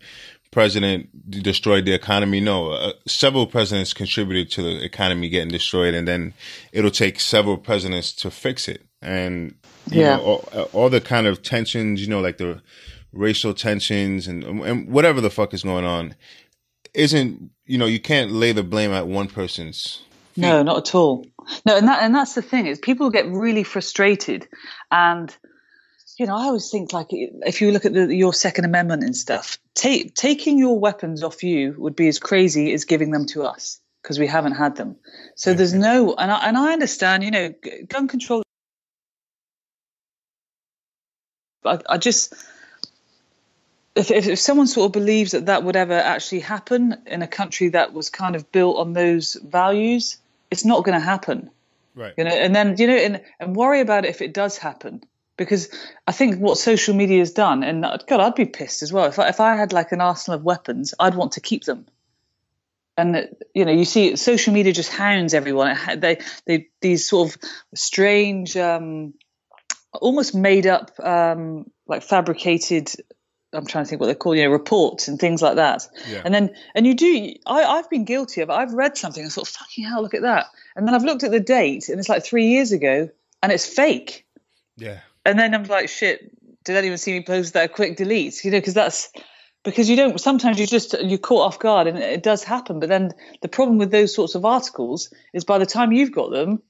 president 0.50 1.30
destroyed 1.30 1.84
the 1.84 1.92
economy. 1.92 2.40
No, 2.40 2.70
uh, 2.70 2.92
several 3.06 3.46
presidents 3.46 3.92
contributed 3.92 4.50
to 4.52 4.62
the 4.62 4.84
economy 4.84 5.28
getting 5.28 5.50
destroyed, 5.50 5.94
and 5.94 6.06
then 6.06 6.34
it'll 6.72 6.90
take 6.90 7.20
several 7.20 7.58
presidents 7.58 8.12
to 8.14 8.30
fix 8.30 8.68
it. 8.68 8.82
And 9.00 9.54
yeah, 9.90 10.16
know, 10.16 10.22
all, 10.22 10.48
uh, 10.52 10.62
all, 10.72 10.90
the 10.90 11.00
kind 11.00 11.26
of 11.26 11.42
tensions, 11.42 12.00
you 12.00 12.08
know, 12.08 12.20
like 12.20 12.38
the 12.38 12.60
racial 13.12 13.54
tensions 13.54 14.26
and 14.26 14.44
and 14.44 14.88
whatever 14.88 15.20
the 15.20 15.30
fuck 15.30 15.54
is 15.54 15.62
going 15.62 15.84
on, 15.84 16.14
isn't 16.94 17.50
you 17.66 17.78
know 17.78 17.86
you 17.86 18.00
can't 18.00 18.32
lay 18.32 18.52
the 18.52 18.62
blame 18.62 18.90
at 18.90 19.06
one 19.06 19.28
person's. 19.28 20.02
No, 20.40 20.62
not 20.62 20.88
at 20.88 20.94
all. 20.94 21.26
No, 21.64 21.76
and 21.76 21.88
that 21.88 22.02
and 22.02 22.14
that's 22.14 22.34
the 22.34 22.42
thing 22.42 22.66
is 22.66 22.78
people 22.78 23.10
get 23.10 23.26
really 23.26 23.64
frustrated 23.64 24.46
and 24.90 25.34
you 26.18 26.26
know, 26.26 26.36
I 26.36 26.44
always 26.44 26.68
think 26.70 26.92
like 26.92 27.06
if 27.10 27.60
you 27.60 27.70
look 27.70 27.84
at 27.84 27.94
the, 27.94 28.14
your 28.14 28.32
Second 28.32 28.64
Amendment 28.64 29.04
and 29.04 29.16
stuff, 29.16 29.58
take, 29.74 30.14
taking 30.14 30.58
your 30.58 30.78
weapons 30.78 31.22
off 31.22 31.44
you 31.44 31.74
would 31.78 31.94
be 31.94 32.08
as 32.08 32.18
crazy 32.18 32.72
as 32.72 32.84
giving 32.84 33.12
them 33.12 33.24
to 33.26 33.44
us 33.44 33.80
because 34.02 34.18
we 34.18 34.26
haven't 34.26 34.54
had 34.54 34.76
them. 34.76 34.96
So 35.36 35.54
there's 35.54 35.74
no, 35.74 36.14
and 36.14 36.30
I, 36.30 36.48
and 36.48 36.58
I 36.58 36.72
understand, 36.72 37.22
you 37.22 37.30
know, 37.30 37.54
gun 37.88 38.08
control. 38.08 38.42
I, 41.64 41.78
I 41.88 41.98
just, 41.98 42.34
if, 43.94 44.10
if, 44.10 44.26
if 44.26 44.38
someone 44.40 44.66
sort 44.66 44.86
of 44.86 44.92
believes 44.92 45.32
that 45.32 45.46
that 45.46 45.62
would 45.62 45.76
ever 45.76 45.94
actually 45.94 46.40
happen 46.40 46.96
in 47.06 47.22
a 47.22 47.28
country 47.28 47.68
that 47.70 47.92
was 47.92 48.10
kind 48.10 48.34
of 48.34 48.50
built 48.50 48.76
on 48.78 48.92
those 48.92 49.34
values, 49.34 50.18
it's 50.50 50.64
not 50.64 50.84
going 50.84 50.98
to 50.98 51.04
happen. 51.04 51.50
Right. 51.94 52.14
You 52.16 52.24
know, 52.24 52.30
and 52.30 52.54
then 52.54 52.76
you 52.78 52.86
know, 52.86 52.96
and, 52.96 53.20
and 53.40 53.56
worry 53.56 53.80
about 53.80 54.04
it 54.04 54.08
if 54.08 54.22
it 54.22 54.32
does 54.32 54.56
happen 54.56 55.02
because 55.38 55.70
I 56.06 56.12
think 56.12 56.38
what 56.38 56.58
social 56.58 56.94
media 56.94 57.20
has 57.20 57.32
done, 57.32 57.62
and 57.62 57.82
God, 57.82 58.20
I'd 58.20 58.34
be 58.34 58.44
pissed 58.44 58.82
as 58.82 58.92
well 58.92 59.06
if 59.06 59.18
I, 59.18 59.28
if 59.28 59.40
I 59.40 59.56
had 59.56 59.72
like 59.72 59.92
an 59.92 60.00
arsenal 60.02 60.38
of 60.38 60.44
weapons, 60.44 60.92
I'd 60.98 61.14
want 61.14 61.32
to 61.32 61.40
keep 61.40 61.64
them. 61.64 61.86
And 62.98 63.28
you 63.54 63.64
know, 63.64 63.72
you 63.72 63.84
see, 63.84 64.16
social 64.16 64.52
media 64.52 64.72
just 64.72 64.92
hounds 64.92 65.32
everyone. 65.32 65.78
They, 65.96 66.18
they, 66.46 66.68
these 66.80 67.08
sort 67.08 67.30
of 67.30 67.40
strange, 67.74 68.56
um, 68.56 69.14
almost 69.92 70.34
made 70.34 70.66
up, 70.66 70.92
um, 71.00 71.70
like 71.86 72.02
fabricated. 72.02 72.90
I'm 73.52 73.66
trying 73.66 73.84
to 73.84 73.88
think 73.88 74.00
what 74.00 74.06
they're 74.06 74.14
called, 74.14 74.36
you 74.36 74.44
know, 74.44 74.50
reports 74.50 75.08
and 75.08 75.18
things 75.18 75.40
like 75.40 75.56
that. 75.56 75.88
Yeah. 76.08 76.22
And 76.24 76.34
then, 76.34 76.54
and 76.74 76.86
you 76.86 76.94
do. 76.94 77.34
I, 77.46 77.64
I've 77.64 77.88
been 77.88 78.04
guilty 78.04 78.42
of. 78.42 78.50
I've 78.50 78.74
read 78.74 78.96
something. 78.96 79.24
I 79.24 79.28
thought, 79.28 79.48
fucking 79.48 79.84
hell, 79.84 80.02
look 80.02 80.14
at 80.14 80.22
that. 80.22 80.46
And 80.76 80.86
then 80.86 80.94
I've 80.94 81.04
looked 81.04 81.24
at 81.24 81.30
the 81.30 81.40
date, 81.40 81.88
and 81.88 81.98
it's 81.98 82.08
like 82.08 82.24
three 82.24 82.46
years 82.46 82.72
ago, 82.72 83.08
and 83.42 83.52
it's 83.52 83.66
fake. 83.66 84.26
Yeah 84.76 85.00
and 85.28 85.38
then 85.38 85.54
I'm 85.54 85.64
like, 85.64 85.90
shit, 85.90 86.32
did 86.64 86.76
anyone 86.76 86.96
see 86.96 87.12
me 87.12 87.22
post 87.22 87.52
that 87.52 87.74
quick 87.74 87.96
delete? 87.96 88.42
You 88.44 88.50
know, 88.50 88.58
because 88.58 88.74
that's 88.74 89.12
because 89.62 89.90
you 89.90 89.96
don't. 89.96 90.18
Sometimes 90.18 90.58
you 90.58 90.66
just 90.66 90.94
you're 91.02 91.18
caught 91.18 91.46
off 91.46 91.58
guard, 91.58 91.86
and 91.86 91.98
it 91.98 92.22
does 92.22 92.42
happen. 92.42 92.80
But 92.80 92.88
then 92.88 93.12
the 93.42 93.48
problem 93.48 93.76
with 93.76 93.90
those 93.90 94.14
sorts 94.14 94.34
of 94.34 94.46
articles 94.46 95.12
is 95.34 95.44
by 95.44 95.58
the 95.58 95.66
time 95.66 95.92
you've 95.92 96.12
got 96.12 96.30
them, 96.30 96.62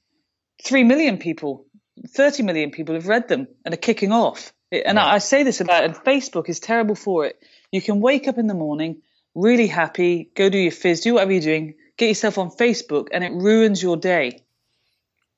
three 0.63 0.83
million 0.83 1.17
people, 1.17 1.65
thirty 2.09 2.43
million 2.43 2.71
people 2.71 2.95
have 2.95 3.07
read 3.07 3.29
them 3.29 3.47
and 3.63 3.73
are 3.73 3.77
kicking 3.77 4.11
off. 4.11 4.51
And 4.71 4.97
right. 4.97 5.05
I, 5.05 5.15
I 5.15 5.17
say 5.19 5.43
this 5.43 5.61
about, 5.61 5.83
and 5.83 5.95
Facebook 5.95 6.49
is 6.49 6.59
terrible 6.59 6.95
for 6.95 7.25
it. 7.25 7.41
You 7.71 7.81
can 7.81 7.99
wake 8.01 8.27
up 8.27 8.37
in 8.37 8.47
the 8.47 8.53
morning 8.53 9.01
really 9.35 9.67
happy, 9.67 10.29
go 10.35 10.49
do 10.49 10.57
your 10.57 10.71
fizz, 10.71 11.01
do 11.01 11.13
whatever 11.15 11.31
you're 11.31 11.41
doing, 11.41 11.75
get 11.97 12.07
yourself 12.07 12.37
on 12.37 12.49
Facebook, 12.51 13.07
and 13.11 13.23
it 13.23 13.31
ruins 13.31 13.81
your 13.81 13.97
day. 13.97 14.43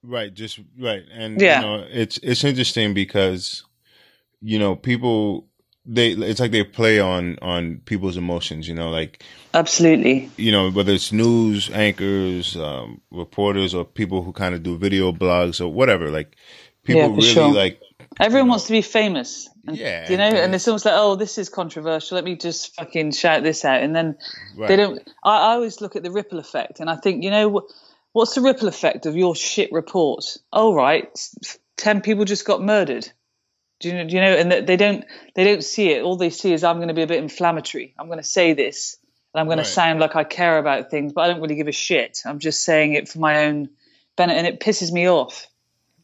Right, 0.04 0.34
just 0.34 0.60
right, 0.80 1.04
and 1.14 1.40
Yeah. 1.40 1.60
you 1.60 1.66
know, 1.66 1.88
it's 1.92 2.18
it's 2.24 2.44
interesting 2.44 2.94
because 2.96 3.64
you 4.42 4.58
know 4.58 4.76
people 4.76 5.48
they 5.86 6.12
it's 6.12 6.40
like 6.40 6.52
they 6.52 6.64
play 6.64 7.00
on 7.00 7.38
on 7.42 7.82
people's 7.86 8.18
emotions. 8.18 8.68
You 8.68 8.74
know, 8.74 8.90
like 8.90 9.24
Absolutely. 9.54 10.30
you 10.38 10.52
know 10.52 10.72
whether 10.72 10.92
it's 10.94 11.12
news 11.12 11.70
anchors, 11.70 12.56
um, 12.56 13.02
reporters, 13.12 13.76
or 13.76 13.86
people 13.86 14.24
who 14.24 14.34
kind 14.34 14.56
of 14.56 14.64
do 14.64 14.76
video 14.78 15.12
blogs 15.12 15.62
or 15.62 15.68
whatever. 15.68 16.10
Like 16.10 16.36
people 16.84 17.02
Yeah, 17.04 17.08
really 17.10 17.22
sure. 17.22 17.54
like 17.54 17.80
Everyone 18.20 18.50
wants 18.50 18.66
to 18.66 18.72
be 18.74 18.82
famous. 18.82 19.50
And, 19.68 19.78
Yeah, 19.78 20.10
You 20.10 20.18
know, 20.18 20.26
and- 20.26 20.38
and 20.38 20.56
it's 20.56 20.68
almost 20.68 20.86
like, 20.86 20.96
oh, 20.98 21.16
this 21.16 21.38
is 21.38 21.50
controversial. 21.50 22.16
Let 22.16 22.26
me 22.26 22.36
just 22.36 22.76
fucking 22.76 23.12
shout 23.12 23.44
this 23.44 23.64
out. 23.64 23.82
And 23.82 23.96
then 23.96 24.18
Right. 24.56 24.68
they 24.68 24.76
don't. 24.76 25.00
I, 25.24 25.52
I 25.52 25.54
always 25.54 25.82
look 25.82 25.96
at 25.96 26.04
the 26.04 26.12
ripple 26.12 26.40
effect, 26.40 26.80
and 26.80 26.90
I 26.90 26.96
think, 26.98 27.24
you 27.24 27.30
know, 27.32 27.68
what's 28.14 28.36
the 28.36 28.42
ripple 28.42 28.68
effect 28.68 29.06
of 29.06 29.16
your 29.16 29.36
shit 29.36 29.72
report? 29.72 30.38
Oh, 30.52 30.74
right, 30.74 31.10
ten 31.78 32.02
people 32.02 32.26
just 32.26 32.46
got 32.46 32.62
murdered. 32.62 33.10
Do 33.80 33.88
you 33.90 33.96
know? 33.96 34.04
Do 34.08 34.16
you 34.16 34.22
know? 34.22 34.34
And 34.36 34.52
they- 34.52 34.62
they 34.62 34.78
don't. 34.78 35.06
They 35.36 35.44
don't 35.44 35.64
see 35.64 35.92
it. 35.92 36.04
All 36.04 36.16
they 36.18 36.30
see 36.30 36.54
is 36.54 36.64
I'm 36.64 36.78
going 36.78 36.90
to 36.90 36.94
be 36.94 37.02
a 37.04 37.08
bit 37.08 37.18
inflammatory. 37.24 37.94
I'm 37.98 38.08
going 38.08 38.20
to 38.20 38.24
say 38.24 38.54
this, 38.54 38.98
and 39.34 39.40
I'm 39.42 39.48
going 39.48 39.58
Right. 39.58 39.66
to 39.66 39.72
sound 39.72 40.00
like 40.00 40.16
I 40.16 40.24
care 40.24 40.58
about 40.60 40.92
things, 40.92 41.14
but 41.14 41.22
I 41.22 41.28
don't 41.30 41.42
really 41.42 41.56
give 41.56 41.68
a 41.68 41.72
shit. 41.72 42.20
I'm 42.26 42.40
just 42.40 42.64
saying 42.64 42.94
it 42.94 43.08
for 43.08 43.20
my 43.20 43.46
own 43.46 43.70
benefit, 44.18 44.38
and 44.38 44.48
it 44.48 44.60
pisses 44.60 44.92
me 44.92 45.08
off. 45.10 45.48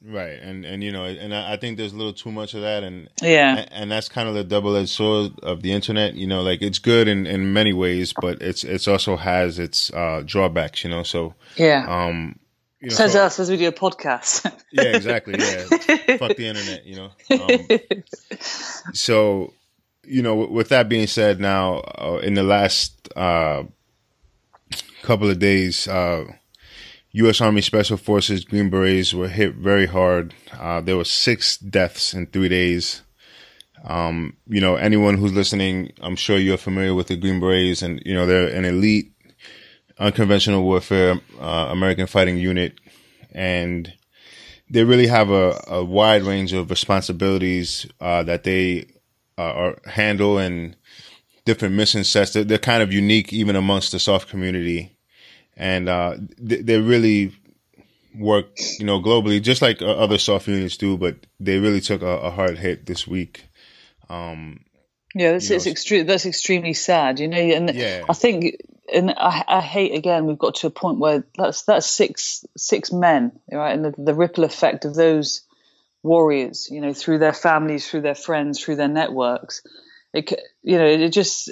Right, 0.05 0.39
and 0.41 0.65
and 0.65 0.83
you 0.83 0.91
know, 0.91 1.05
and 1.05 1.33
I, 1.33 1.57
think 1.57 1.77
there's 1.77 1.93
a 1.93 1.95
little 1.95 2.13
too 2.13 2.31
much 2.31 2.53
of 2.53 2.61
that, 2.61 2.83
and 2.83 3.09
Yeah. 3.21 3.65
and, 3.71 3.91
that's 3.91 4.09
kind 4.09 4.27
of 4.29 4.35
the 4.35 4.43
double-edged 4.43 4.89
sword 4.89 5.31
of 5.43 5.61
the 5.61 5.71
internet. 5.71 6.15
You 6.15 6.27
know, 6.27 6.41
like 6.41 6.61
it's 6.61 6.79
good 6.79 7.07
in 7.07 7.25
in 7.25 7.53
many 7.53 7.73
ways, 7.73 8.13
but 8.19 8.41
it's 8.41 8.63
it's 8.63 8.87
also 8.87 9.15
has 9.17 9.59
its 9.59 9.91
uh, 9.93 10.23
drawbacks. 10.25 10.83
You 10.83 10.89
know, 10.89 11.03
so 11.03 11.33
Yeah. 11.55 11.85
um, 11.87 12.39
you 12.79 12.89
know, 12.89 12.95
Says 12.95 13.13
so- 13.13 13.25
us 13.25 13.39
as 13.39 13.49
we 13.49 13.57
do 13.57 13.67
a 13.67 13.71
podcast. 13.71 14.51
Yeah, 14.71 14.95
exactly. 14.95 15.35
Yeah, 15.39 15.63
fuck 16.17 16.35
the 16.35 16.47
internet. 16.47 16.85
You 16.85 16.95
know. 16.97 17.09
Um, 17.31 17.79
so, 18.93 19.53
you 20.03 20.21
know, 20.21 20.35
with, 20.35 20.49
with 20.49 20.69
that 20.69 20.89
being 20.89 21.07
said, 21.07 21.39
now 21.39 21.79
uh, 21.79 22.19
in 22.23 22.33
the 22.35 22.43
last 22.43 22.93
uh, 23.15 23.63
couple 25.01 25.29
of 25.29 25.39
days, 25.39 25.87
uh, 25.87 26.25
U.S. 27.11 27.41
Army 27.41 27.61
Special 27.61 27.97
Forces 27.97 28.43
Green 28.43 28.69
Berets 28.69 29.13
were 29.13 29.29
hit 29.29 29.55
very 29.55 29.85
hard. 29.85 30.33
Uh, 30.51 30.81
there 30.81 30.97
were 30.97 31.03
six 31.03 31.57
deaths 31.57 32.13
in 32.13 32.27
three 32.27 32.49
days. 32.49 33.01
Um, 33.85 34.35
you 34.47 34.59
know, 34.59 34.75
anyone 34.75 35.17
who's 35.17 35.33
listening, 35.33 35.93
I'm 36.01 36.15
sure 36.15 36.37
you're 36.37 36.57
familiar 36.57 36.93
with 36.93 37.07
the 37.07 37.15
Green 37.15 37.39
Berets, 37.39 37.81
and 37.81 38.01
you 38.05 38.13
know 38.13 38.25
they're 38.25 38.49
an 38.49 38.65
elite 38.65 39.13
unconventional 39.99 40.63
warfare 40.63 41.19
uh, 41.39 41.67
American 41.69 42.07
fighting 42.07 42.37
unit, 42.37 42.79
and 43.31 43.93
they 44.69 44.83
really 44.83 45.07
have 45.07 45.29
a, 45.29 45.61
a 45.67 45.83
wide 45.83 46.23
range 46.23 46.53
of 46.53 46.69
responsibilities 46.69 47.85
uh, 48.01 48.23
that 48.23 48.43
they 48.43 48.87
uh, 49.37 49.41
are 49.41 49.77
handle 49.85 50.37
and 50.37 50.75
different 51.45 51.75
mission 51.75 52.03
sets. 52.03 52.33
They're, 52.33 52.43
they're 52.43 52.57
kind 52.57 52.83
of 52.83 52.91
unique 52.91 53.31
even 53.31 53.55
amongst 53.55 53.91
the 53.91 53.99
SOF 53.99 54.27
community, 54.27 54.96
and 55.57 55.89
uh, 55.89 56.15
they, 56.37 56.61
they 56.61 56.79
really 56.79 57.33
work, 58.15 58.57
you 58.79 58.85
know, 58.85 59.01
globally, 59.01 59.41
just 59.41 59.61
like 59.61 59.81
uh, 59.81 59.91
other 59.91 60.17
SOF 60.17 60.47
units 60.47 60.77
do. 60.77 60.97
But 60.97 61.27
they 61.39 61.59
really 61.59 61.81
took 61.81 62.01
a, 62.01 62.07
a 62.07 62.31
hard 62.31 62.57
hit 62.57 62.85
this 62.85 63.07
week. 63.07 63.45
Um, 64.09 64.61
Yeah, 65.13 65.31
it's 65.31 65.67
extreme. 65.67 66.05
That's 66.05 66.25
extremely 66.25 66.73
sad, 66.73 67.19
you 67.19 67.27
know. 67.27 67.37
And 67.37 67.73
Yeah. 67.73 68.05
I 68.07 68.13
think, 68.13 68.61
and 68.93 69.11
I, 69.11 69.43
I 69.47 69.61
hate 69.61 69.93
again. 69.93 70.25
We've 70.25 70.37
got 70.37 70.55
to 70.55 70.67
a 70.67 70.71
point 70.71 70.99
where 70.99 71.25
that's 71.37 71.63
that's 71.63 71.87
six 71.87 72.45
six 72.55 72.91
men, 72.93 73.39
right? 73.51 73.73
And 73.73 73.85
the, 73.85 73.93
the 73.97 74.13
ripple 74.13 74.43
effect 74.43 74.85
of 74.85 74.95
those 74.95 75.41
warriors, 76.03 76.69
you 76.71 76.81
know, 76.81 76.93
through 76.93 77.17
their 77.19 77.33
families, 77.33 77.89
through 77.89 78.01
their 78.01 78.15
friends, 78.15 78.63
through 78.63 78.77
their 78.77 78.87
networks. 78.87 79.61
It, 80.13 80.31
you 80.63 80.77
know, 80.77 80.85
it 80.85 81.09
just 81.09 81.51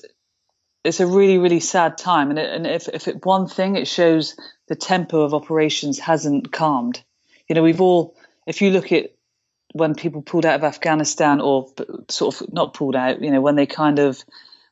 it's 0.86 1.00
a 1.00 1.08
really 1.08 1.38
really 1.38 1.60
sad 1.60 1.98
time. 1.98 2.30
And 2.30 2.40
it, 2.40 2.54
and 2.54 2.68
if 2.68 2.88
if 2.88 3.08
it 3.08 3.26
one 3.26 3.48
thing, 3.48 3.76
it 3.76 3.88
shows 3.88 4.36
the 4.68 4.76
tempo 4.76 5.22
of 5.22 5.34
operations 5.34 6.00
hasn't 6.00 6.52
calmed. 6.52 7.04
You 7.48 7.56
know, 7.56 7.64
we've 7.64 7.82
all, 7.82 8.16
if 8.48 8.62
you 8.62 8.72
look 8.72 8.92
at 8.92 9.14
when 9.74 9.94
people 9.94 10.22
pulled 10.22 10.46
out 10.46 10.56
of 10.56 10.64
Afghanistan 10.64 11.42
or 11.42 11.68
sort 12.10 12.42
of 12.42 12.54
not 12.54 12.74
pulled 12.74 12.96
out, 12.96 13.22
you 13.22 13.30
know, 13.30 13.42
when 13.42 13.56
they 13.56 13.66
kind 13.66 14.00
of 14.00 14.24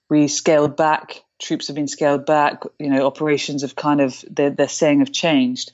we 0.10 0.28
scaled 0.28 0.76
back, 0.76 1.24
troops 1.42 1.68
have 1.68 1.76
been 1.76 1.88
scaled 1.88 2.26
back, 2.26 2.64
you 2.80 2.90
know, 2.90 3.06
operations 3.06 3.62
have 3.62 3.76
kind 3.76 4.02
of 4.02 4.24
they're, 4.30 4.50
they're 4.50 4.68
saying 4.68 5.00
have 5.00 5.12
changed. 5.12 5.72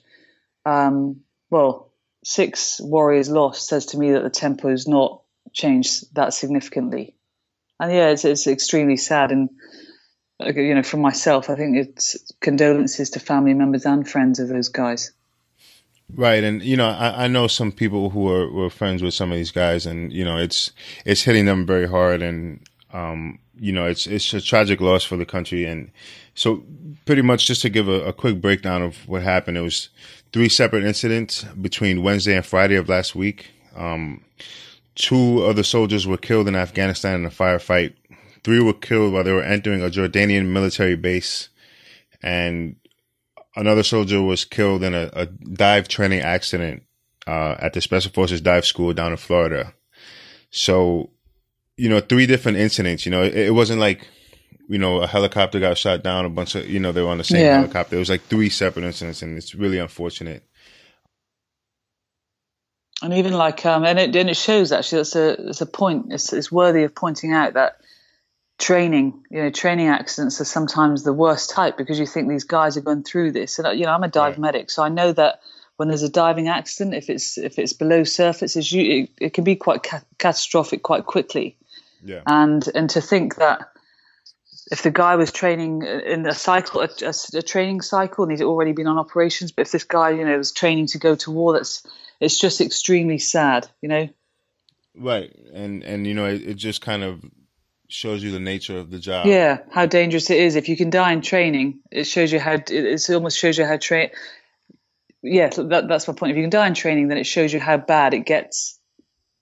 Um, 0.65 1.21
well, 1.49 1.91
six 2.23 2.79
warriors 2.81 3.29
lost 3.29 3.67
says 3.67 3.87
to 3.87 3.97
me 3.97 4.11
that 4.11 4.23
the 4.23 4.29
tempo 4.29 4.69
has 4.69 4.87
not 4.87 5.21
changed 5.53 6.13
that 6.15 6.33
significantly, 6.33 7.15
and 7.79 7.91
yeah, 7.91 8.09
it's, 8.09 8.25
it's 8.25 8.47
extremely 8.47 8.97
sad. 8.97 9.31
And 9.31 9.49
you 10.39 10.73
know, 10.73 10.83
from 10.83 11.01
myself, 11.01 11.49
I 11.49 11.55
think 11.55 11.77
it's 11.77 12.31
condolences 12.39 13.09
to 13.11 13.19
family 13.19 13.53
members 13.53 13.85
and 13.85 14.09
friends 14.09 14.39
of 14.39 14.47
those 14.47 14.69
guys. 14.69 15.11
Right, 16.15 16.43
and 16.43 16.63
you 16.63 16.75
know, 16.75 16.87
I, 16.87 17.25
I 17.25 17.27
know 17.27 17.47
some 17.47 17.71
people 17.71 18.09
who 18.09 18.29
are 18.29 18.51
were 18.51 18.69
friends 18.69 19.03
with 19.03 19.13
some 19.13 19.31
of 19.31 19.37
these 19.37 19.51
guys, 19.51 19.85
and 19.85 20.11
you 20.11 20.25
know, 20.25 20.37
it's 20.37 20.71
it's 21.05 21.21
hitting 21.21 21.45
them 21.45 21.65
very 21.65 21.87
hard, 21.87 22.21
and 22.23 22.61
um, 22.93 23.37
you 23.59 23.71
know, 23.71 23.85
it's 23.85 24.07
it's 24.07 24.33
a 24.33 24.41
tragic 24.41 24.81
loss 24.81 25.03
for 25.03 25.17
the 25.17 25.25
country, 25.25 25.65
and 25.65 25.91
so 26.33 26.63
pretty 27.05 27.21
much 27.21 27.45
just 27.45 27.61
to 27.61 27.69
give 27.69 27.87
a, 27.87 28.01
a 28.05 28.13
quick 28.13 28.41
breakdown 28.41 28.81
of 28.81 29.07
what 29.07 29.21
happened, 29.21 29.57
it 29.57 29.61
was 29.61 29.89
three 30.33 30.49
separate 30.49 30.83
incidents 30.83 31.43
between 31.61 32.01
Wednesday 32.01 32.35
and 32.35 32.45
Friday 32.45 32.75
of 32.75 32.89
last 32.89 33.13
week. 33.13 33.51
Um, 33.75 34.23
two 34.95 35.43
other 35.43 35.63
soldiers 35.63 36.07
were 36.07 36.17
killed 36.17 36.47
in 36.47 36.55
Afghanistan 36.55 37.19
in 37.19 37.25
a 37.25 37.29
firefight. 37.29 37.93
Three 38.43 38.61
were 38.61 38.73
killed 38.73 39.13
while 39.13 39.23
they 39.23 39.31
were 39.31 39.43
entering 39.43 39.81
a 39.83 39.89
Jordanian 39.89 40.47
military 40.47 40.95
base, 40.95 41.49
and 42.21 42.77
another 43.55 43.83
soldier 43.83 44.21
was 44.21 44.45
killed 44.45 44.83
in 44.83 44.93
a, 44.93 45.09
a 45.13 45.25
dive 45.25 45.87
training 45.87 46.21
accident 46.21 46.83
uh, 47.27 47.55
at 47.59 47.73
the 47.73 47.81
Special 47.81 48.11
Forces 48.11 48.41
Dive 48.41 48.65
School 48.65 48.93
down 48.93 49.11
in 49.11 49.17
Florida. 49.17 49.73
So, 50.51 51.11
you 51.77 51.89
know, 51.89 51.99
three 51.99 52.25
different 52.25 52.57
incidents. 52.57 53.05
You 53.05 53.11
know, 53.11 53.23
it, 53.23 53.35
it 53.35 53.53
wasn't 53.53 53.79
like, 53.81 54.07
you 54.67 54.77
know, 54.79 55.01
a 55.01 55.07
helicopter 55.07 55.59
got 55.59 55.77
shot 55.77 56.03
down, 56.03 56.25
a 56.25 56.29
bunch 56.29 56.55
of, 56.55 56.69
you 56.69 56.79
know, 56.79 56.91
they 56.91 57.01
were 57.01 57.09
on 57.09 57.17
the 57.17 57.23
same 57.23 57.41
Yeah. 57.45 57.51
helicopter. 57.51 57.95
It 57.95 57.99
was 57.99 58.09
like 58.09 58.23
three 58.23 58.49
separate 58.49 58.85
incidents, 58.85 59.21
and 59.21 59.37
it's 59.37 59.55
really 59.55 59.79
unfortunate. 59.79 60.43
and 63.01 63.13
even 63.13 63.33
like 63.33 63.65
um 63.65 63.85
and 63.85 63.99
it 63.99 64.15
and 64.15 64.29
it 64.29 64.37
shows 64.37 64.71
actually 64.71 64.99
that's 64.99 65.15
a 65.15 65.37
that's 65.39 65.61
a 65.61 65.65
point 65.65 66.07
it's, 66.11 66.33
it's 66.33 66.51
worthy 66.51 66.83
of 66.83 66.93
pointing 66.95 67.33
out 67.33 67.53
that 67.53 67.77
training 68.59 69.23
you 69.31 69.41
know 69.41 69.49
training 69.49 69.87
accidents 69.87 70.39
are 70.41 70.45
sometimes 70.45 71.03
the 71.03 71.13
worst 71.13 71.49
type 71.49 71.77
because 71.77 71.97
you 71.97 72.05
think 72.05 72.27
these 72.27 72.43
guys 72.43 72.75
are 72.75 72.81
going 72.81 73.03
through 73.03 73.31
this 73.31 73.57
and 73.57 73.67
uh, 73.67 73.71
you 73.71 73.85
know 73.85 73.91
i'm 73.91 74.03
a 74.03 74.09
dive 74.09 74.33
Right. 74.33 74.39
medic 74.39 74.69
so 74.69 74.83
i 74.83 74.89
know 74.89 75.11
that 75.13 75.39
when 75.77 75.87
there's 75.87 76.03
a 76.03 76.09
diving 76.09 76.49
accident 76.49 76.93
if 76.93 77.09
it's 77.09 77.37
if 77.37 77.57
it's 77.57 77.71
below 77.71 78.03
surface 78.03 78.57
it's, 78.57 78.71
it, 78.73 79.09
it 79.19 79.33
can 79.33 79.45
be 79.45 79.55
quite 79.55 79.83
ca- 79.83 80.03
catastrophic 80.17 80.83
quite 80.83 81.05
quickly 81.05 81.57
Yeah. 82.03 82.21
and 82.27 82.67
and 82.75 82.89
to 82.91 83.01
think 83.01 83.35
that 83.37 83.71
if 84.71 84.83
the 84.83 84.91
guy 84.91 85.15
was 85.15 85.31
training 85.31 85.81
in 85.81 86.27
a 86.27 86.33
cycle, 86.33 86.81
a, 86.81 86.89
a, 87.01 87.13
a 87.33 87.41
training 87.41 87.81
cycle, 87.81 88.23
and 88.23 88.31
he'd 88.31 88.43
already 88.43 88.71
been 88.71 88.85
on 88.85 88.99
operations, 88.99 89.51
but 89.51 89.63
if 89.63 89.71
this 89.71 89.83
guy, 89.83 90.11
you 90.11 90.23
know, 90.23 90.37
was 90.37 90.51
training 90.51 90.85
to 90.87 90.99
go 90.99 91.15
to 91.15 91.31
war, 91.31 91.53
that's 91.53 91.81
it's 92.19 92.37
just 92.37 92.61
extremely 92.61 93.17
sad, 93.17 93.67
you 93.81 93.89
know. 93.89 94.09
Right. 94.95 95.35
And, 95.53 95.83
and, 95.83 96.05
you 96.05 96.13
know, 96.13 96.25
it, 96.25 96.41
it 96.43 96.53
just 96.55 96.81
kind 96.81 97.03
of 97.03 97.23
shows 97.89 98.23
you 98.23 98.31
the 98.31 98.39
nature 98.39 98.77
of 98.77 98.89
the 98.89 98.99
job. 98.99 99.25
Yeah, 99.25 99.59
how 99.71 99.85
dangerous 99.85 100.29
it 100.29 100.37
is. 100.37 100.55
If 100.55 100.69
you 100.69 100.77
can 100.77 100.89
die 100.89 101.11
in 101.11 101.21
training, 101.21 101.79
it 101.91 102.05
shows 102.05 102.31
you 102.31 102.39
how. 102.39 102.57
It 102.69 103.09
almost 103.09 103.37
shows 103.37 103.57
you 103.57 103.65
how 103.65 103.77
train. 103.77 104.11
Yeah, 105.21 105.49
that, 105.49 105.89
that's 105.89 106.07
my 106.07 106.13
point. 106.13 106.31
If 106.31 106.37
you 106.37 106.43
can 106.43 106.49
die 106.49 106.67
in 106.67 106.73
training, 106.73 107.09
then 107.09 107.17
it 107.17 107.25
shows 107.25 107.51
you 107.51 107.59
how 107.59 107.75
bad 107.77 108.13
it 108.13 108.25
gets 108.25 108.79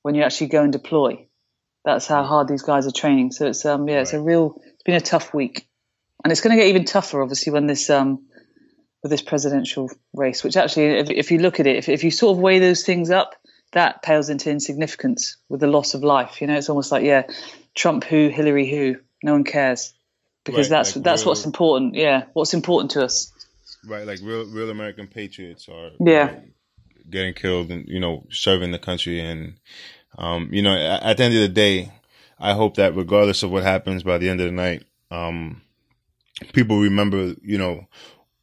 when 0.01 0.15
you 0.15 0.23
actually 0.23 0.47
go 0.47 0.63
and 0.63 0.71
deploy. 0.71 1.27
That's 1.85 2.07
how 2.07 2.23
hard 2.23 2.47
these 2.47 2.63
guys 2.63 2.87
are 2.87 2.91
training. 2.91 3.31
So 3.31 3.47
it's 3.47 3.65
um 3.65 3.87
yeah, 3.87 4.01
it's 4.01 4.13
a 4.13 4.21
real. 4.21 4.59
It's 4.63 4.83
been 4.83 4.95
a 4.95 5.01
tough 5.01 5.33
week, 5.33 5.67
and 6.23 6.31
it's 6.31 6.41
going 6.41 6.55
to 6.55 6.61
get 6.61 6.69
even 6.69 6.85
tougher, 6.85 7.21
obviously, 7.21 7.53
when 7.53 7.67
this 7.67 7.89
um 7.89 8.25
with 9.03 9.11
this 9.11 9.21
presidential 9.21 9.91
race. 10.13 10.43
Which 10.43 10.57
actually, 10.57 10.99
if, 10.99 11.09
if 11.09 11.31
you 11.31 11.39
look 11.39 11.59
at 11.59 11.67
it, 11.67 11.75
if 11.75 11.89
if 11.89 12.03
you 12.03 12.11
sort 12.11 12.37
of 12.37 12.41
weigh 12.41 12.59
those 12.59 12.83
things 12.83 13.11
up, 13.11 13.35
that 13.73 14.01
pales 14.01 14.29
into 14.29 14.49
insignificance 14.49 15.37
with 15.49 15.59
the 15.59 15.67
loss 15.67 15.93
of 15.93 16.03
life. 16.03 16.41
You 16.41 16.47
know, 16.47 16.57
it's 16.57 16.69
almost 16.69 16.91
like 16.91 17.03
yeah, 17.03 17.23
Trump 17.77 18.03
who, 18.03 18.27
Hillary 18.29 18.69
who, 18.69 18.97
no 19.23 19.33
one 19.33 19.43
cares 19.43 19.93
because 20.43 20.69
Right, 20.69 20.77
that's 20.77 20.95
like 20.95 21.03
that's 21.03 21.21
real- 21.21 21.29
what's 21.31 21.45
important. 21.45 21.95
Yeah, 21.95 22.25
what's 22.33 22.53
important 22.53 22.91
to 22.91 23.03
us. 23.05 23.31
Right. 23.85 24.05
Like 24.05 24.19
real, 24.21 24.45
real 24.45 24.69
American 24.69 25.07
patriots 25.07 25.69
are 25.69 25.91
Yeah. 25.99 26.25
know, 26.25 26.41
getting 27.09 27.33
killed 27.33 27.69
and, 27.71 27.87
you 27.87 27.99
know, 27.99 28.25
serving 28.31 28.71
the 28.71 28.79
country. 28.79 29.19
And, 29.21 29.53
um, 30.17 30.49
you 30.51 30.61
know, 30.61 30.73
at, 30.75 31.03
at 31.03 31.17
the 31.17 31.23
end 31.23 31.35
of 31.35 31.41
the 31.41 31.47
day, 31.47 31.91
I 32.39 32.53
hope 32.53 32.75
that 32.75 32.95
regardless 32.95 33.43
of 33.43 33.51
what 33.51 33.63
happens 33.63 34.03
by 34.03 34.17
the 34.17 34.29
end 34.29 34.41
of 34.41 34.47
the 34.47 34.51
night, 34.51 34.83
um, 35.11 35.61
people 36.53 36.79
remember, 36.79 37.35
you 37.41 37.57
know, 37.57 37.87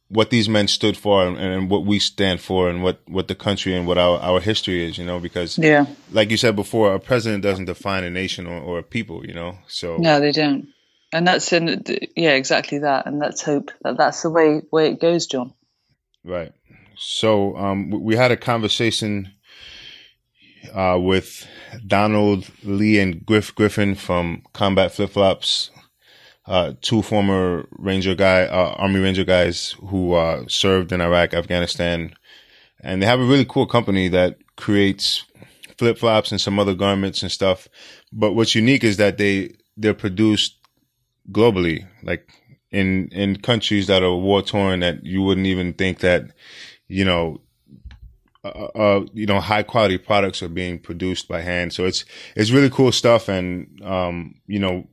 what 0.09 0.29
these 0.29 0.47
men 0.47 0.67
stood 0.67 0.95
for 0.95 1.25
and, 1.25 1.37
and, 1.37 1.69
what 1.69 1.85
we 1.85 1.97
stand 1.97 2.39
for 2.39 2.69
and 2.69 2.83
what, 2.83 3.01
what 3.07 3.27
the 3.27 3.35
country 3.35 3.75
and 3.75 3.87
what 3.87 3.97
our, 3.97 4.19
our 4.19 4.39
history 4.39 4.83
is, 4.83 4.97
you 4.97 5.05
know, 5.05 5.19
because 5.19 5.57
yeah, 5.57 5.85
like 6.11 6.29
you 6.29 6.37
said 6.37 6.55
before, 6.55 6.93
a 6.93 6.99
president 6.99 7.41
doesn't 7.41 7.65
define 7.65 8.03
a 8.03 8.09
nation 8.09 8.45
or, 8.45 8.59
or 8.59 8.79
a 8.79 8.83
people, 8.83 9.25
you 9.25 9.33
know, 9.33 9.57
so. 9.67 9.97
No, 9.97 10.19
they 10.19 10.31
don't. 10.31 10.67
And 11.11 11.27
that's, 11.27 11.51
in, 11.53 11.83
yeah, 12.15 12.31
exactly 12.31 12.79
that. 12.79 13.07
And 13.07 13.19
let's 13.19 13.41
hope 13.41 13.71
that 13.81 13.97
that's 13.97 14.21
the 14.21 14.29
way, 14.29 14.61
way 14.71 14.91
it 14.91 14.99
goes, 14.99 15.27
John. 15.27 15.53
Right. 16.23 16.51
So, 16.97 17.55
um, 17.57 17.89
we 17.89 18.15
had 18.15 18.31
a 18.31 18.37
conversation, 18.37 19.31
uh, 20.73 20.97
with 20.99 21.47
Donald 21.85 22.49
Lee 22.63 22.99
and 22.99 23.25
Griff 23.25 23.53
Griffin 23.53 23.95
from 23.95 24.43
Combat 24.53 24.91
Flip 24.91 25.09
Flops 25.09 25.69
uh, 26.47 26.73
two 26.81 27.01
former 27.01 27.67
Ranger 27.71 28.15
guy, 28.15 28.43
uh, 28.43 28.75
Army 28.77 28.99
Ranger 28.99 29.23
guys 29.23 29.75
who 29.87 30.13
uh, 30.13 30.43
served 30.47 30.91
in 30.91 31.01
Iraq, 31.01 31.33
Afghanistan, 31.33 32.13
and 32.81 33.01
they 33.01 33.05
have 33.05 33.19
a 33.19 33.25
really 33.25 33.45
cool 33.45 33.65
company 33.65 34.07
that 34.09 34.37
creates 34.55 35.25
flip 35.77 35.97
flops 35.97 36.31
and 36.31 36.39
some 36.39 36.59
other 36.59 36.75
garments 36.75 37.21
and 37.21 37.31
stuff. 37.31 37.67
But 38.11 38.33
what's 38.33 38.55
unique 38.55 38.83
is 38.83 38.97
that 38.97 39.17
they 39.17 39.55
they're 39.75 39.93
produced 39.93 40.57
globally, 41.31 41.87
like 42.03 42.29
in 42.71 43.09
in 43.09 43.37
countries 43.37 43.87
that 43.87 44.03
are 44.03 44.15
war 44.15 44.41
torn 44.41 44.81
that 44.81 45.03
you 45.03 45.21
wouldn't 45.23 45.47
even 45.47 45.73
think 45.73 45.99
that 45.99 46.31
you 46.87 47.05
know 47.05 47.41
uh, 48.45 48.67
uh, 48.75 49.05
you 49.13 49.25
know, 49.25 49.39
high 49.39 49.63
quality 49.63 49.97
products 49.97 50.43
are 50.43 50.49
being 50.49 50.77
produced 50.77 51.27
by 51.27 51.41
hand. 51.41 51.73
So 51.73 51.85
it's, 51.85 52.05
it's 52.35 52.51
really 52.51 52.69
cool 52.69 52.91
stuff. 52.91 53.27
And, 53.27 53.81
um, 53.83 54.35
you 54.45 54.59
know, 54.59 54.87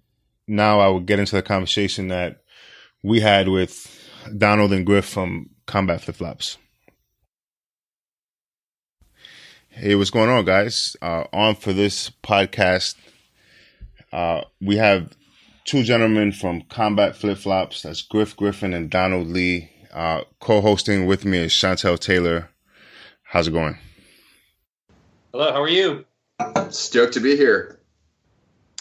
now 0.47 0.81
I 0.81 0.89
will 0.89 1.01
get 1.01 1.19
into 1.19 1.37
the 1.37 1.43
conversation 1.43 2.09
that 2.09 2.43
we 3.03 3.21
had 3.21 3.49
with 3.49 3.89
Donald 4.37 4.73
and 4.73 4.87
Griff 4.87 5.05
from 5.07 5.51
Combat 5.67 6.01
Flip 6.01 6.17
Flops. 6.17 6.59
Hey, 9.69 9.95
what's 9.95 10.11
going 10.11 10.29
on, 10.29 10.45
guys? 10.45 10.97
Uh, 11.01 11.25
on 11.33 11.55
for 11.55 11.73
this 11.73 12.11
podcast, 12.23 12.95
uh, 14.13 14.43
we 14.61 14.77
have 14.77 15.17
two 15.65 15.83
gentlemen 15.83 16.33
from 16.33 16.63
Combat 16.63 17.17
Flip 17.17 17.39
Flops. 17.39 17.83
That's 17.83 18.03
Griff 18.03 18.37
Griffin 18.37 18.75
and 18.75 18.91
Donald 18.91 19.29
Lee. 19.29 19.71
Uh, 19.93 20.23
co-hosting 20.41 21.07
with 21.07 21.25
me 21.25 21.39
is 21.39 21.53
Chantelle 21.53 21.99
Taylor. 21.99 22.51
How's 23.23 23.49
it 23.49 23.53
going? 23.53 23.79
Hello, 25.33 25.51
how 25.51 25.63
are 25.63 25.69
you? 25.69 26.05
Stoked 26.69 27.15
to 27.15 27.21
be 27.21 27.37
here. 27.37 27.81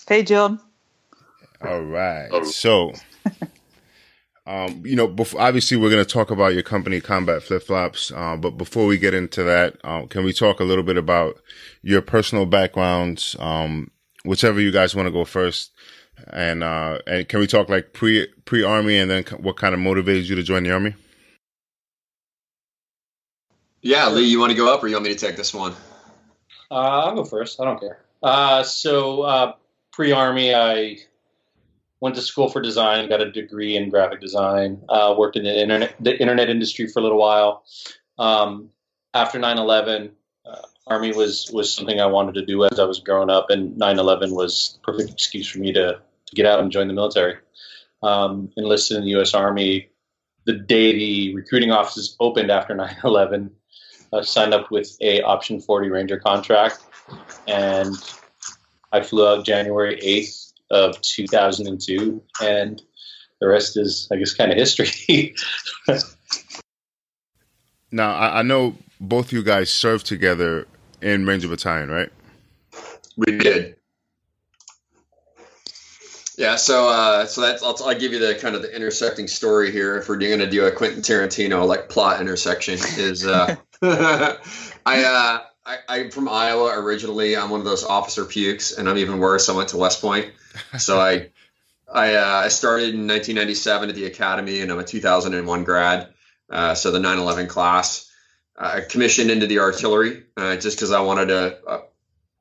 Hey, 0.08 0.24
John. 0.24 0.60
All 1.64 1.82
right. 1.82 2.30
Oh. 2.32 2.44
So, 2.44 2.94
um, 4.48 4.84
you 4.86 4.96
know, 4.96 5.08
before, 5.08 5.42
obviously 5.42 5.78
we're 5.78 5.90
going 5.90 6.04
to 6.04 6.12
talk 6.12 6.32
about 6.32 6.54
your 6.54 6.64
company, 6.64 7.00
Combat 7.02 7.44
Flip 7.44 7.62
Flops. 7.62 8.12
Uh, 8.12 8.36
but 8.36 8.52
before 8.52 8.86
we 8.86 8.98
get 8.98 9.14
into 9.14 9.44
that, 9.44 9.78
uh, 9.84 10.06
can 10.08 10.24
we 10.24 10.34
talk 10.34 10.60
a 10.60 10.64
little 10.64 10.84
bit 10.84 10.98
about 10.98 11.40
your 11.82 12.02
personal 12.02 12.46
backgrounds? 12.46 13.36
Um, 13.40 13.92
whichever 14.24 14.60
you 14.60 14.72
guys 14.72 14.96
want 14.96 15.08
to 15.08 15.12
go 15.12 15.26
first. 15.26 15.72
And, 16.32 16.64
uh, 16.64 17.00
and 17.08 17.28
can 17.28 17.40
we 17.40 17.48
talk 17.48 17.70
like 17.70 17.94
pre, 17.94 18.28
pre 18.46 18.64
army 18.64 18.98
and 18.98 19.10
then 19.10 19.24
what 19.40 19.58
kind 19.58 19.74
of 19.74 19.80
motivated 19.80 20.28
you 20.28 20.36
to 20.36 20.44
join 20.44 20.64
the 20.64 20.72
army? 20.72 20.96
Yeah, 23.82 24.10
Lee, 24.10 24.26
you 24.26 24.40
want 24.40 24.52
to 24.52 24.58
go 24.58 24.72
up 24.72 24.84
or 24.84 24.88
you 24.88 24.94
want 24.94 25.06
me 25.06 25.14
to 25.14 25.20
take 25.20 25.36
this 25.36 25.54
one? 25.54 25.74
Uh, 26.70 26.76
I'll 26.76 27.16
go 27.16 27.24
first. 27.24 27.60
I 27.60 27.66
don't 27.66 27.80
care. 27.80 28.00
Uh, 28.22 28.62
so, 28.62 29.24
uh, 29.24 29.54
pre 29.92 30.12
army, 30.12 30.54
I 30.54 30.98
went 32.02 32.16
to 32.16 32.22
school 32.22 32.50
for 32.50 32.62
design, 32.62 33.08
got 33.08 33.22
a 33.22 33.32
degree 33.32 33.78
in 33.78 33.90
graphic 33.90 34.20
design, 34.20 34.82
uh, 34.90 35.16
worked 35.18 35.38
in 35.38 35.44
the 35.44 35.62
internet, 35.62 35.96
the 36.00 36.20
internet 36.20 36.50
industry 36.50 36.88
for 36.88 37.00
a 37.00 37.04
little 37.04 37.20
while. 37.20 37.64
Um, 38.18 38.72
after 39.14 39.40
9/11, 39.40 40.12
uh, 40.46 40.62
Army 40.88 41.14
was 41.14 41.50
was 41.54 41.74
something 41.74 42.02
I 42.02 42.08
wanted 42.08 42.34
to 42.36 42.46
do 42.46 42.66
as 42.66 42.80
I 42.80 42.86
was 42.86 43.00
growing 43.00 43.30
up, 43.30 43.50
and 43.50 43.78
9/11 43.78 44.36
was 44.36 44.74
the 44.74 44.92
perfect 44.92 45.12
excuse 45.12 45.48
for 45.48 45.60
me 45.60 45.72
to, 45.74 46.02
to 46.26 46.36
get 46.36 46.46
out 46.46 46.60
and 46.60 46.72
join 46.72 46.88
the 46.88 46.94
military. 46.94 47.36
Um, 48.04 48.52
enlisted 48.58 48.98
in 48.98 49.04
the 49.04 49.12
U.S. 49.12 49.34
Army 49.36 49.90
the 50.46 50.54
day 50.54 50.92
the 50.92 51.36
recruiting 51.36 51.72
offices 51.72 52.16
opened 52.20 52.52
after 52.52 52.76
9/11. 52.76 53.52
Uh, 54.14 54.22
signed 54.22 54.54
up 54.54 54.70
with 54.72 54.98
a 55.00 55.22
option 55.22 55.62
40 55.62 55.88
Ranger 55.90 56.20
contract, 56.20 56.80
and 57.48 57.96
I 58.92 59.02
flew 59.02 59.26
out 59.26 59.46
January 59.46 59.98
8th 60.02 60.41
of 60.72 61.00
2002, 61.02 62.24
and 62.42 62.82
the 63.40 63.48
rest 63.48 63.78
is, 63.78 64.08
I 64.12 64.16
guess, 64.16 64.34
kind 64.34 64.52
of 64.52 64.58
history. 64.58 65.36
now, 67.92 68.14
I, 68.14 68.40
I 68.40 68.42
know 68.42 68.76
both 69.00 69.32
you 69.32 69.44
guys 69.44 69.70
served 69.70 70.06
together 70.06 70.68
in 71.02 71.26
Ranger 71.26 71.48
Battalion, 71.48 71.90
right? 71.90 72.10
We 73.18 73.38
did. 73.38 73.76
Yeah, 76.38 76.56
so 76.56 76.90
uh, 76.90 77.26
so 77.26 77.42
that's 77.42 77.62
I'll, 77.62 77.78
I'll, 77.86 78.00
give 78.00 78.14
you 78.14 78.20
the 78.20 78.34
kind 78.34 78.56
of 78.56 78.64
the 78.64 78.76
intersecting 78.76 79.28
story 79.28 79.72
here. 79.72 79.98
If 79.98 80.10
we're 80.10 80.18
going 80.18 80.40
to 80.40 80.50
do 80.50 80.66
a 80.66 80.72
Quentin 80.72 81.02
Tarantino 81.02 81.68
like 81.68 81.90
plot 81.90 82.20
intersection, 82.20 82.80
is 82.98 83.28
uh, 83.28 83.56
I 83.84 85.04
uh, 85.04 85.42
I, 85.66 86.00
am 86.00 86.12
from 86.12 86.28
Iowa 86.28 86.80
originally. 86.80 87.38
I'm 87.38 87.50
one 87.50 87.60
of 87.60 87.66
those 87.66 87.84
officer 87.84 88.26
pukes, 88.26 88.72
and 88.78 88.90
I'm 88.90 88.98
even 88.98 89.20
worse. 89.20 89.48
I 89.50 89.56
went 89.56 89.70
to 89.70 89.78
West 89.78 90.02
Point, 90.02 90.32
so 90.78 91.00
I 91.00 91.30
I, 91.94 92.16
uh, 92.16 92.42
I 92.46 92.48
started 92.48 92.96
in 92.96 93.08
1997 93.08 93.90
at 93.90 93.96
the 93.96 94.06
academy, 94.06 94.62
and 94.62 94.72
I'm 94.72 94.80
a 94.80 94.84
2001 94.84 95.64
grad. 95.66 96.14
Uh, 96.50 96.74
so 96.74 96.92
the 96.92 97.00
9/11 97.00 97.48
class. 97.48 98.10
I 98.58 98.82
commissioned 98.82 99.32
into 99.32 99.48
the 99.48 99.60
artillery 99.60 100.24
uh, 100.38 100.56
just 100.56 100.78
because 100.78 100.92
I 100.92 101.02
wanted 101.02 101.28
to, 101.28 101.60
uh, 101.68 101.82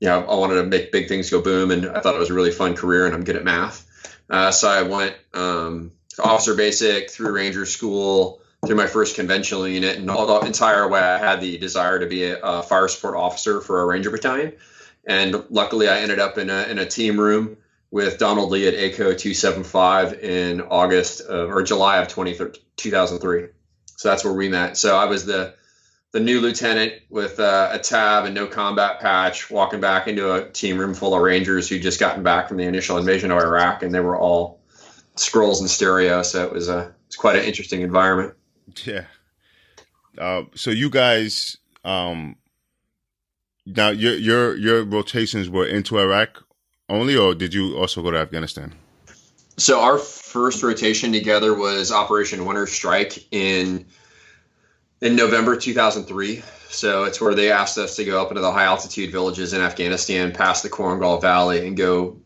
you 0.01 0.09
know, 0.09 0.25
I 0.25 0.35
wanted 0.35 0.57
to 0.57 0.65
make 0.65 0.93
big 0.93 1.09
things 1.09 1.31
go 1.31 1.41
boom, 1.41 1.71
and 1.71 1.87
I 1.87 2.01
thought 2.01 2.15
it 2.15 2.19
was 2.19 2.31
a 2.31 2.35
really 2.35 2.51
fun 2.51 2.75
career, 2.75 3.07
and 3.07 3.15
I'm 3.15 3.25
good 3.25 3.37
at 3.37 3.45
math. 3.45 3.87
Uh, 4.29 4.51
so 4.51 4.69
I 4.69 4.83
went 4.83 5.17
um, 5.35 5.93
officer 6.23 6.55
basic 6.55 7.11
through 7.11 7.33
Ranger 7.33 7.65
School 7.67 8.41
through 8.67 8.77
my 8.77 8.87
first 8.87 9.17
conventional 9.17 9.67
unit, 9.67 9.99
and 9.99 10.11
all 10.11 10.27
the 10.27 10.47
entire 10.47 10.87
way 10.89 11.01
I 11.01 11.19
had 11.19 11.41
the 11.41 11.57
desire 11.59 11.99
to 11.99 12.07
be 12.07 12.25
a, 12.25 12.39
a 12.41 12.63
fire 12.63 12.89
support 12.89 13.17
officer 13.17 13.61
for 13.61 13.81
a 13.81 13.87
Ranger 13.87 14.11
battalion. 14.11 14.53
And 15.07 15.45
luckily, 15.49 15.89
I 15.89 16.01
ended 16.01 16.19
up 16.19 16.37
in 16.37 16.51
a, 16.51 16.65
in 16.65 16.79
a 16.79 16.87
team 16.87 17.19
room 17.19 17.57
with 17.91 18.19
Donald 18.19 18.51
Lee 18.51 18.69
at 18.69 18.75
ACO 18.75 19.15
275 19.15 20.23
in 20.23 20.61
August 20.61 21.23
of, 21.23 21.51
or 21.51 21.63
July 21.63 21.99
of 21.99 22.09
2003. 22.09 23.47
So 23.97 24.09
that's 24.09 24.25
where 24.25 24.33
we 24.33 24.49
met. 24.49 24.77
So 24.77 24.97
I 24.97 25.07
was 25.07 25.27
the 25.27 25.55
the 26.13 26.21
new 26.21 26.41
lieutenant 26.41 26.95
with 27.09 27.39
uh, 27.39 27.69
a 27.71 27.79
tab 27.79 28.25
and 28.25 28.35
no 28.35 28.47
combat 28.47 28.99
patch, 28.99 29.49
walking 29.49 29.81
back 29.81 30.09
into 30.09 30.33
a 30.33 30.49
team 30.51 30.77
room 30.77 30.93
full 30.93 31.15
of 31.15 31.23
Rangers 31.23 31.69
who 31.69 31.79
just 31.79 32.01
gotten 32.01 32.25
back 32.25 32.49
from 32.49 32.57
the 32.57 32.65
initial 32.65 32.99
invasion 32.99 33.31
of 33.31 33.39
Iraq, 33.39 33.85
and 33.85 33.95
they 33.95 34.01
were 34.01 34.19
all 34.19 34.61
scrolls 35.15 35.61
and 35.61 35.71
stereo. 35.71 36.23
So 36.23 36.45
it 36.45 36.53
was 36.53 36.69
a 36.69 36.79
it 36.79 36.95
was 37.07 37.17
quite 37.17 37.37
an 37.37 37.45
interesting 37.45 37.83
environment. 37.83 38.35
Yeah. 38.85 39.05
Uh, 40.19 40.43
so 40.55 40.71
you 40.71 40.91
guys, 40.91 41.57
um, 41.85 42.37
now 43.67 43.91
your 43.91 44.15
your 44.15 44.57
your 44.57 44.85
rotations 44.85 45.49
were 45.49 45.67
into 45.67 45.99
Iraq 45.99 46.43
only, 46.89 47.17
or 47.17 47.35
did 47.35 47.55
you 47.55 47.77
also 47.77 48.03
go 48.03 48.11
to 48.11 48.19
Afghanistan? 48.19 48.75
So 49.57 49.81
our 49.81 49.99
first 49.99 50.63
rotation 50.63 51.13
together 51.13 51.55
was 51.55 51.93
Operation 51.93 52.45
Winter 52.47 52.67
Strike 52.67 53.27
in 53.31 53.87
in 55.01 55.17
November 55.17 55.57
2003. 55.57 56.43
So 56.69 57.05
it's 57.05 57.21
where 57.21 57.35
they 57.35 57.51
asked 57.51 57.79
us 57.79 57.97
to 57.97 58.05
go 58.05 58.23
up 58.23 58.31
into 58.31 58.41
the 58.41 58.53
high 58.53 58.65
altitude 58.65 59.11
villages 59.11 59.53
in 59.53 59.61
Afghanistan, 59.61 60.33
past 60.33 60.63
the 60.63 60.71
Korengal 60.71 61.21
Valley, 61.21 61.67
and 61.67 61.77
go 61.77 62.19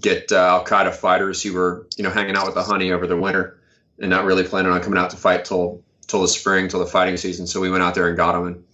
get 0.00 0.32
uh, 0.32 0.36
Al 0.36 0.64
Qaeda 0.64 0.94
fighters 0.94 1.42
who 1.42 1.52
were 1.52 1.86
you 1.96 2.04
know 2.04 2.10
hanging 2.10 2.36
out 2.36 2.46
with 2.46 2.54
the 2.54 2.62
honey 2.62 2.92
over 2.92 3.06
the 3.06 3.16
winter 3.16 3.58
and 3.98 4.10
not 4.10 4.24
really 4.24 4.44
planning 4.44 4.72
on 4.72 4.80
coming 4.82 4.98
out 4.98 5.10
to 5.10 5.16
fight 5.16 5.44
till 5.44 5.82
till 6.06 6.22
the 6.22 6.28
spring, 6.28 6.68
till 6.68 6.80
the 6.80 6.86
fighting 6.86 7.16
season. 7.16 7.46
So 7.46 7.60
we 7.60 7.70
went 7.70 7.82
out 7.82 7.94
there 7.94 8.08
and 8.08 8.16
got 8.16 8.32
them, 8.32 8.46
and 8.46 8.64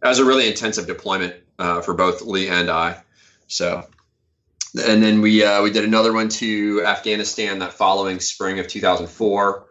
that 0.00 0.08
was 0.08 0.18
a 0.18 0.24
really 0.24 0.48
intensive 0.48 0.86
deployment 0.86 1.34
uh, 1.58 1.80
for 1.80 1.94
both 1.94 2.22
Lee 2.22 2.48
and 2.48 2.70
I. 2.70 3.02
So, 3.46 3.86
and 4.74 5.02
then 5.02 5.20
we 5.20 5.44
uh, 5.44 5.62
we 5.62 5.70
did 5.70 5.84
another 5.84 6.12
one 6.12 6.28
to 6.28 6.84
Afghanistan 6.84 7.60
that 7.60 7.72
following 7.72 8.20
spring 8.20 8.58
of 8.58 8.68
2004. 8.68 9.66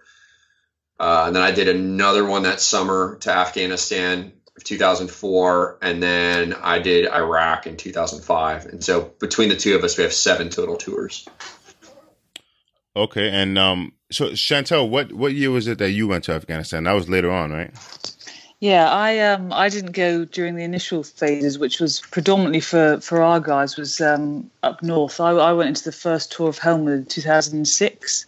Uh, 0.99 1.25
and 1.27 1.36
then 1.36 1.43
I 1.43 1.51
did 1.51 1.67
another 1.67 2.25
one 2.25 2.43
that 2.43 2.60
summer 2.60 3.17
to 3.21 3.32
Afghanistan 3.32 4.34
of 4.56 4.63
2004, 4.63 5.77
and 5.84 6.01
then 6.01 6.56
I 6.56 6.80
did 6.80 7.08
Iraq 7.08 7.67
in 7.67 7.77
2005. 7.77 8.65
And 8.65 8.84
so 8.84 9.01
between 9.19 9.49
the 9.49 9.56
two 9.56 9.75
of 9.75 9.84
us, 9.84 9.95
we 9.97 10.03
have 10.03 10.13
seven 10.13 10.49
total 10.49 10.75
tours. 10.75 11.27
Okay, 12.95 13.30
and 13.30 13.60
um, 13.60 13.93
so 14.10 14.34
Chantelle, 14.36 14.89
what 14.89 15.12
what 15.12 15.34
year 15.34 15.52
was 15.52 15.67
it 15.67 15.78
that 15.80 15.91
you 15.91 16.08
went 16.08 16.24
to 16.26 16.34
Afghanistan? 16.34 16.84
That 16.84 16.93
was 16.93 17.10
later 17.10 17.32
on, 17.32 17.52
right? 17.52 17.72
Yeah, 18.60 18.89
I 18.89 19.20
um 19.20 19.52
I 19.54 19.70
didn't 19.70 19.91
go 19.91 20.26
during 20.26 20.56
the 20.56 20.63
initial 20.63 21.04
phases, 21.04 21.60
which 21.60 21.80
was 21.80 22.00
predominantly 22.00 22.62
for 22.62 23.00
for 23.02 23.22
our 23.22 23.39
guys 23.39 23.78
was 23.78 24.02
um 24.02 24.50
up 24.63 24.82
north. 24.82 25.20
I, 25.20 25.32
I 25.32 25.54
went 25.54 25.70
into 25.70 25.84
the 25.84 25.91
first 25.91 26.32
tour 26.32 26.50
of 26.50 26.60
Helmand 26.60 26.96
in 26.96 27.06
two 27.06 27.22
thousand 27.22 27.58
and 27.58 27.67
six. 27.67 28.26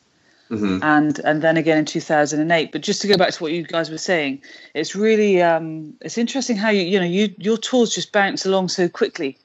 Mm-hmm. 0.51 0.81
and 0.81 1.19
and 1.19 1.43
then 1.43 1.57
again 1.57 1.77
in 1.77 1.85
2008. 1.85 2.71
But 2.71 2.81
just 2.81 3.03
to 3.03 3.07
go 3.07 3.17
back 3.17 3.29
to 3.33 3.43
what 3.43 3.51
you 3.51 3.61
guys 3.61 3.91
were 3.91 3.99
saying, 3.99 4.41
it's 4.73 4.95
really 4.95 5.43
um, 5.43 5.93
it's 6.01 6.17
interesting 6.17 6.57
how 6.57 6.69
you 6.69 6.81
you 6.81 6.99
know 6.99 7.05
you 7.05 7.33
your 7.37 7.55
tours 7.55 7.93
just 7.93 8.11
bounce 8.11 8.47
along 8.47 8.69
so 8.69 8.89
quickly. 8.89 9.37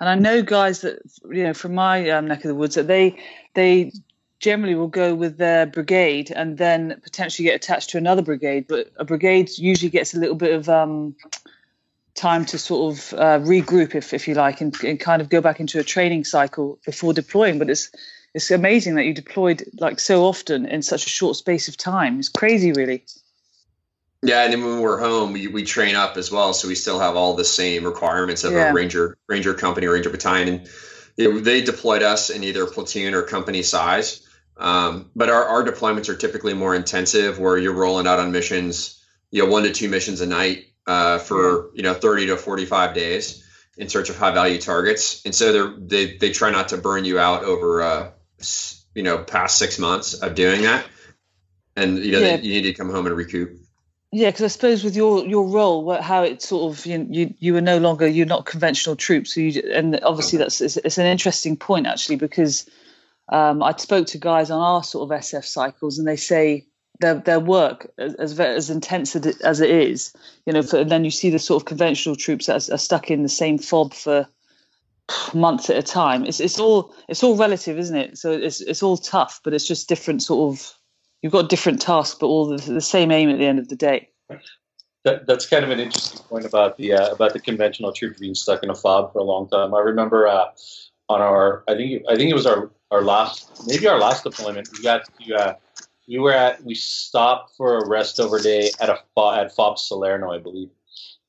And 0.00 0.08
I 0.08 0.16
know 0.16 0.42
guys 0.42 0.80
that 0.80 1.02
you 1.28 1.44
know 1.44 1.54
from 1.54 1.74
my 1.74 2.10
um, 2.10 2.26
neck 2.26 2.38
of 2.38 2.48
the 2.48 2.56
woods 2.56 2.74
that 2.74 2.88
they 2.88 3.16
they 3.54 3.92
generally 4.40 4.74
will 4.74 4.88
go 4.88 5.14
with 5.14 5.36
their 5.36 5.66
brigade 5.66 6.32
and 6.34 6.58
then 6.58 6.98
potentially 7.02 7.46
get 7.46 7.54
attached 7.54 7.90
to 7.90 7.98
another 7.98 8.22
brigade. 8.22 8.66
But 8.66 8.90
a 8.96 9.04
brigade 9.04 9.50
usually 9.56 9.90
gets 9.90 10.14
a 10.14 10.18
little 10.18 10.34
bit 10.34 10.54
of 10.54 10.68
um, 10.68 11.14
time 12.14 12.46
to 12.46 12.58
sort 12.58 12.94
of 12.94 13.12
uh, 13.14 13.38
regroup, 13.40 13.94
if 13.94 14.12
if 14.12 14.26
you 14.26 14.34
like, 14.34 14.60
and, 14.60 14.74
and 14.82 14.98
kind 14.98 15.22
of 15.22 15.28
go 15.28 15.40
back 15.40 15.60
into 15.60 15.78
a 15.78 15.84
training 15.84 16.24
cycle 16.24 16.78
before 16.84 17.12
deploying. 17.12 17.58
But 17.58 17.70
it's 17.70 17.90
it's 18.34 18.50
amazing 18.50 18.94
that 18.94 19.04
you 19.04 19.14
deployed 19.14 19.64
like 19.78 20.00
so 20.00 20.24
often 20.24 20.66
in 20.66 20.82
such 20.82 21.06
a 21.06 21.10
short 21.10 21.36
space 21.36 21.68
of 21.68 21.76
time. 21.76 22.18
It's 22.18 22.28
crazy, 22.28 22.72
really. 22.72 23.04
Yeah, 24.22 24.44
and 24.44 24.52
then 24.52 24.62
when 24.62 24.80
we're 24.80 25.00
home, 25.00 25.32
we, 25.32 25.46
we 25.46 25.64
train 25.64 25.94
up 25.94 26.18
as 26.18 26.30
well, 26.30 26.52
so 26.52 26.68
we 26.68 26.74
still 26.74 27.00
have 27.00 27.16
all 27.16 27.34
the 27.34 27.44
same 27.44 27.84
requirements 27.84 28.44
of 28.44 28.52
yeah. 28.52 28.70
a 28.70 28.74
ranger 28.74 29.18
ranger 29.28 29.52
company, 29.54 29.86
ranger 29.86 30.10
battalion. 30.10 30.48
And 30.48 30.68
you 31.16 31.32
know, 31.32 31.40
they 31.40 31.60
deployed 31.60 32.02
us 32.02 32.30
in 32.30 32.42
either 32.44 32.66
platoon 32.66 33.12
or 33.14 33.22
company 33.22 33.62
size. 33.62 34.26
Um, 34.60 35.10
but 35.16 35.30
our, 35.30 35.44
our 35.44 35.64
deployments 35.64 36.08
are 36.10 36.14
typically 36.14 36.52
more 36.54 36.74
intensive, 36.74 37.38
where 37.38 37.56
you're 37.56 37.74
rolling 37.74 38.06
out 38.06 38.18
on 38.18 38.30
missions, 38.30 39.02
you 39.30 39.42
know, 39.42 39.50
one 39.50 39.62
to 39.62 39.72
two 39.72 39.88
missions 39.88 40.20
a 40.20 40.26
night 40.26 40.66
uh, 40.86 41.18
for 41.18 41.70
you 41.74 41.82
know 41.82 41.94
30 41.94 42.26
to 42.26 42.36
45 42.36 42.94
days 42.94 43.46
in 43.78 43.88
search 43.88 44.10
of 44.10 44.18
high 44.18 44.32
value 44.32 44.58
targets. 44.60 45.24
And 45.24 45.34
so 45.34 45.74
they 45.78 46.18
they 46.18 46.30
try 46.30 46.50
not 46.50 46.68
to 46.68 46.76
burn 46.76 47.04
you 47.04 47.18
out 47.18 47.42
over 47.44 47.82
uh, 47.82 48.10
you 48.94 49.02
know 49.02 49.18
past 49.18 49.58
six 49.58 49.78
months 49.78 50.14
of 50.14 50.34
doing 50.34 50.62
that, 50.62 50.84
and 51.74 51.98
you 51.98 52.12
know 52.12 52.20
yeah. 52.20 52.36
you 52.36 52.60
need 52.60 52.68
to 52.68 52.74
come 52.74 52.90
home 52.90 53.06
and 53.06 53.16
recoup. 53.16 53.56
Yeah, 54.12 54.28
because 54.28 54.44
I 54.44 54.48
suppose 54.48 54.82
with 54.82 54.96
your 54.96 55.24
your 55.24 55.46
role, 55.46 55.94
how 56.02 56.24
it 56.24 56.42
sort 56.42 56.76
of 56.76 56.84
you 56.84 57.06
you 57.08 57.34
you 57.38 57.54
were 57.54 57.60
no 57.60 57.78
longer 57.78 58.06
you're 58.06 58.26
not 58.26 58.44
conventional 58.44 58.96
troops, 58.96 59.34
so 59.34 59.40
you 59.40 59.62
and 59.72 60.00
obviously 60.02 60.38
that's 60.38 60.60
it's, 60.60 60.76
it's 60.76 60.98
an 60.98 61.06
interesting 61.06 61.56
point 61.56 61.86
actually 61.86 62.16
because 62.16 62.68
um, 63.30 63.62
I 63.62 63.74
spoke 63.76 64.08
to 64.08 64.18
guys 64.18 64.50
on 64.50 64.60
our 64.60 64.82
sort 64.82 65.10
of 65.10 65.18
SF 65.18 65.44
cycles 65.44 65.98
and 65.98 66.06
they 66.06 66.16
say 66.16 66.66
their 67.00 67.14
their 67.14 67.40
work 67.40 67.90
as 67.98 68.38
as 68.38 68.70
intense 68.70 69.16
as 69.16 69.60
it 69.60 69.70
is, 69.70 70.12
you 70.46 70.52
know, 70.52 70.62
for, 70.62 70.80
and 70.80 70.90
then 70.90 71.04
you 71.04 71.10
see 71.10 71.30
the 71.30 71.38
sort 71.38 71.62
of 71.62 71.66
conventional 71.66 72.16
troops 72.16 72.46
that 72.46 72.68
are, 72.68 72.78
stuck 72.78 73.10
in 73.10 73.22
the 73.22 73.28
same 73.28 73.56
fob 73.56 73.94
for 73.94 74.26
months 75.32 75.70
at 75.70 75.76
a 75.76 75.82
time. 75.82 76.26
It's 76.26 76.40
it's 76.40 76.58
all 76.58 76.94
it's 77.08 77.22
all 77.22 77.36
relative, 77.36 77.78
isn't 77.78 77.96
it? 77.96 78.18
So 78.18 78.32
it's 78.32 78.60
it's 78.60 78.82
all 78.82 78.96
tough, 78.96 79.40
but 79.42 79.54
it's 79.54 79.66
just 79.66 79.88
different 79.88 80.22
sort 80.22 80.52
of 80.52 80.72
you've 81.22 81.32
got 81.32 81.48
different 81.48 81.80
tasks, 81.80 82.16
but 82.18 82.26
all 82.26 82.46
the, 82.46 82.72
the 82.72 82.80
same 82.80 83.10
aim 83.10 83.30
at 83.30 83.38
the 83.38 83.46
end 83.46 83.58
of 83.58 83.68
the 83.68 83.76
day. 83.76 84.08
That, 85.04 85.26
that's 85.26 85.46
kind 85.46 85.64
of 85.64 85.70
an 85.70 85.80
interesting 85.80 86.20
point 86.28 86.44
about 86.44 86.76
the 86.76 86.92
uh, 86.92 87.12
about 87.12 87.32
the 87.32 87.40
conventional 87.40 87.92
troops 87.92 88.20
being 88.20 88.34
stuck 88.34 88.62
in 88.62 88.70
a 88.70 88.74
fob 88.74 89.12
for 89.12 89.20
a 89.20 89.24
long 89.24 89.48
time. 89.48 89.72
I 89.72 89.80
remember 89.80 90.26
uh, 90.26 90.46
on 91.08 91.22
our 91.22 91.64
I 91.66 91.74
think 91.76 92.02
I 92.08 92.16
think 92.16 92.30
it 92.30 92.34
was 92.34 92.46
our 92.46 92.70
our 92.90 93.02
last 93.02 93.66
maybe 93.66 93.86
our 93.86 93.98
last 93.98 94.24
deployment 94.24 94.68
we 94.72 94.82
got 94.82 95.02
to 95.18 95.34
uh, 95.34 95.54
we 96.08 96.18
were 96.18 96.32
at 96.32 96.62
we 96.64 96.74
stopped 96.74 97.56
for 97.56 97.78
a 97.78 97.88
rest 97.88 98.18
over 98.18 98.40
day 98.40 98.70
at 98.80 98.88
a 98.88 98.98
at 99.34 99.54
FOB 99.54 99.78
Salerno 99.78 100.32
I 100.32 100.38
believe, 100.38 100.70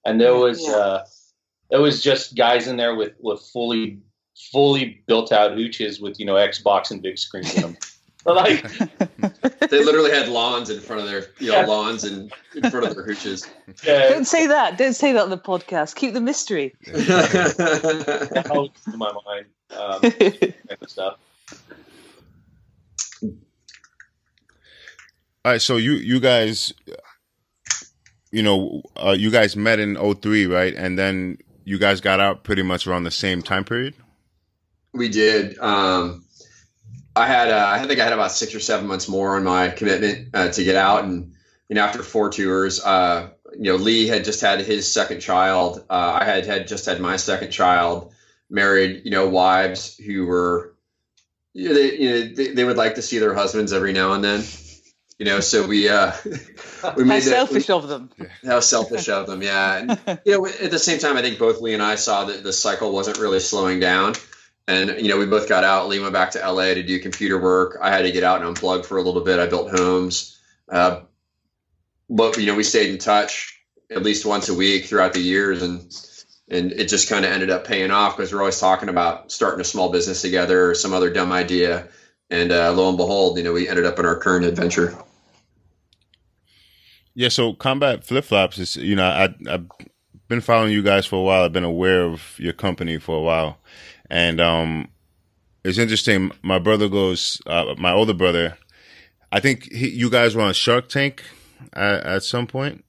and 0.06 0.20
there 0.20 0.36
was 0.36 0.62
yeah. 0.64 0.72
uh, 0.72 1.06
it 1.72 1.78
was 1.78 2.02
just 2.02 2.36
guys 2.36 2.68
in 2.68 2.78
there 2.78 2.96
with 2.96 3.14
with 3.20 3.42
fully 3.54 4.00
fully 4.52 5.04
built 5.06 5.32
out 5.32 5.52
hooches 5.52 6.02
with 6.02 6.20
you 6.20 6.26
know 6.26 6.36
Xbox 6.36 6.92
and 6.92 7.02
big 7.02 7.18
screens 7.18 7.54
in 7.56 7.62
them. 7.62 7.78
like 8.26 8.62
they 9.70 9.84
literally 9.84 10.12
had 10.12 10.30
lawns 10.30 10.70
in 10.70 10.80
front 10.80 11.02
of 11.02 11.08
their 11.08 11.26
you 11.40 11.52
know 11.52 11.60
yeah. 11.60 11.66
lawns 11.66 12.04
and 12.04 12.32
in 12.56 12.70
front 12.70 12.86
of 12.86 12.96
their 12.96 13.06
hooches. 13.06 13.48
Yeah. 13.86 14.10
Don't 14.10 14.26
say 14.26 14.48
that. 14.48 14.78
Don't 14.78 14.94
say 14.94 15.14
that 15.14 15.24
on 15.24 15.30
the 15.30 15.38
podcast. 15.38 15.96
Keep 15.96 16.14
the 16.14 16.22
mystery. 16.22 16.76
that 16.86 18.44
helps 18.46 18.86
in 18.86 18.98
my 18.98 19.12
mind. 19.26 19.46
Um, 19.72 20.02
kind 20.02 20.54
of 20.82 20.90
stuff. 20.90 21.18
All 25.44 25.52
right, 25.54 25.62
so 25.62 25.78
you 25.78 25.94
you 25.94 26.20
guys, 26.20 26.72
you 28.32 28.44
know, 28.44 28.84
uh, 28.96 29.16
you 29.18 29.32
guys 29.32 29.56
met 29.56 29.80
in 29.80 29.96
03, 29.96 30.46
right? 30.46 30.76
And 30.76 31.00
then 31.00 31.38
you 31.66 31.80
guys 31.80 32.00
got 32.00 32.20
out 32.20 32.44
pretty 32.44 32.62
much 32.62 32.86
around 32.86 33.06
the 33.06 33.12
same 33.12 33.42
time 33.42 33.64
period. 33.64 33.96
We 34.94 35.10
did. 35.10 35.58
Um, 35.58 36.26
I 37.16 37.28
had, 37.28 37.50
uh, 37.50 37.68
I 37.70 37.86
think 37.86 38.00
I 38.00 38.04
had 38.04 38.14
about 38.14 38.32
six 38.32 38.54
or 38.54 38.60
seven 38.60 38.88
months 38.88 39.10
more 39.10 39.36
on 39.36 39.44
my 39.44 39.70
commitment 39.70 40.30
uh, 40.34 40.50
to 40.52 40.64
get 40.64 40.76
out, 40.76 41.04
and 41.06 41.34
you 41.70 41.76
know, 41.76 41.84
after 41.84 42.04
four 42.04 42.30
tours, 42.30 42.84
uh, 42.84 43.30
you 43.54 43.72
know, 43.72 43.76
Lee 43.76 44.08
had 44.08 44.24
just 44.24 44.42
had 44.42 44.62
his 44.62 44.92
second 44.92 45.22
child. 45.22 45.84
Uh, 45.90 46.20
I 46.22 46.26
had 46.26 46.46
had 46.46 46.68
just 46.68 46.86
had 46.86 47.00
my 47.00 47.18
second 47.18 47.52
child. 47.52 48.14
Married, 48.50 49.02
you 49.06 49.12
know, 49.12 49.30
wives 49.30 49.96
who 49.98 50.26
were, 50.26 50.76
you 51.54 51.70
know, 51.70 51.76
they, 51.76 51.98
you 51.98 52.10
know, 52.10 52.36
they, 52.36 52.48
they 52.54 52.64
would 52.64 52.78
like 52.78 52.96
to 52.96 53.02
see 53.02 53.20
their 53.20 53.34
husbands 53.34 53.74
every 53.74 53.94
now 53.94 54.14
and 54.14 54.24
then 54.24 54.44
you 55.20 55.26
know 55.26 55.40
so 55.40 55.68
we 55.68 55.88
uh 55.88 56.12
we 56.98 57.04
made 57.04 57.22
how 57.22 57.30
selfish 57.30 57.68
we, 57.68 57.74
of 57.76 57.88
them. 57.88 58.10
How 58.44 58.60
selfish 58.60 59.08
of 59.08 59.28
them 59.28 59.44
yeah. 59.44 59.78
And, 59.78 60.20
you 60.26 60.32
know 60.32 60.48
at 60.48 60.72
the 60.72 60.80
same 60.80 60.98
time 60.98 61.16
i 61.16 61.22
think 61.22 61.38
both 61.38 61.62
lee 61.62 61.76
and 61.76 61.84
i 61.84 61.94
saw 61.94 62.26
that 62.26 62.42
the 62.42 62.52
cycle 62.52 62.92
wasn't 62.92 63.20
really 63.20 63.40
slowing 63.40 63.80
down. 63.80 64.16
And 64.68 65.02
you 65.02 65.10
know 65.10 65.18
we 65.18 65.26
both 65.26 65.50
got 65.50 65.64
out. 65.64 65.90
Lee 65.90 66.00
went 66.00 66.14
back 66.14 66.32
to 66.32 66.52
la 66.52 66.64
to 66.64 66.84
do 66.84 67.00
computer 67.00 67.40
work. 67.40 67.78
I 67.82 67.90
had 67.90 68.04
to 68.04 68.12
get 68.12 68.24
out 68.24 68.42
and 68.42 68.56
unplug 68.56 68.86
for 68.86 68.98
a 68.98 69.02
little 69.02 69.22
bit. 69.22 69.40
I 69.40 69.48
built 69.48 69.72
homes. 69.72 70.40
Uh, 70.70 71.02
but 72.10 72.38
you 72.38 72.46
know 72.46 72.56
we 72.56 72.64
stayed 72.64 72.90
in 72.90 72.98
touch 72.98 73.60
at 73.90 74.04
least 74.04 74.26
once 74.26 74.50
a 74.50 74.54
week 74.54 74.86
throughout 74.86 75.14
the 75.14 75.20
years. 75.20 75.62
And 75.62 75.92
and 76.52 76.72
it 76.74 76.90
just 76.90 77.10
kind 77.10 77.26
of 77.26 77.32
ended 77.32 77.50
up 77.50 77.66
paying 77.66 77.90
off 77.92 78.16
because 78.16 78.32
we're 78.32 78.40
always 78.40 78.60
talking 78.60 78.90
about 78.90 79.32
starting 79.32 79.62
a 79.62 79.64
small 79.64 79.92
business 79.92 80.22
together 80.22 80.70
or 80.70 80.76
some 80.76 80.94
other 80.94 81.10
dumb 81.10 81.32
idea 81.32 81.88
and 82.30 82.52
uh, 82.52 82.72
lo 82.72 82.90
and 82.90 82.98
behold 82.98 83.38
you 83.38 83.44
know 83.44 83.54
we 83.54 83.68
ended 83.68 83.86
up 83.86 83.98
in 83.98 84.06
our 84.06 84.18
current 84.18 84.46
adventure 84.46 84.96
yeah, 87.14 87.30
so 87.30 87.54
combat 87.54 88.04
flip 88.04 88.26
flops 88.26 88.58
is 88.58 88.78
you 88.78 88.96
know 88.96 89.06
I 89.06 89.34
I've 89.50 89.68
been 90.28 90.42
following 90.42 90.72
you 90.72 90.82
guys 90.82 91.06
for 91.06 91.18
a 91.18 91.22
while. 91.22 91.44
I've 91.44 91.54
been 91.54 91.64
aware 91.64 92.04
of 92.04 92.40
your 92.40 92.54
company 92.54 92.98
for 93.00 93.18
a 93.18 93.22
while, 93.22 93.58
and 94.10 94.40
um, 94.40 94.88
it's 95.64 95.78
interesting. 95.78 96.32
My 96.42 96.60
brother 96.60 96.88
goes, 96.88 97.42
uh, 97.46 97.76
my 97.78 97.92
older 97.92 98.14
brother. 98.14 98.58
I 99.32 99.40
think 99.40 99.72
he, 99.72 99.90
you 99.90 100.10
guys 100.10 100.36
were 100.36 100.42
on 100.42 100.54
Shark 100.54 100.90
Tank 100.90 101.24
at, 101.74 102.04
at 102.06 102.24
some 102.24 102.48
point. 102.48 102.84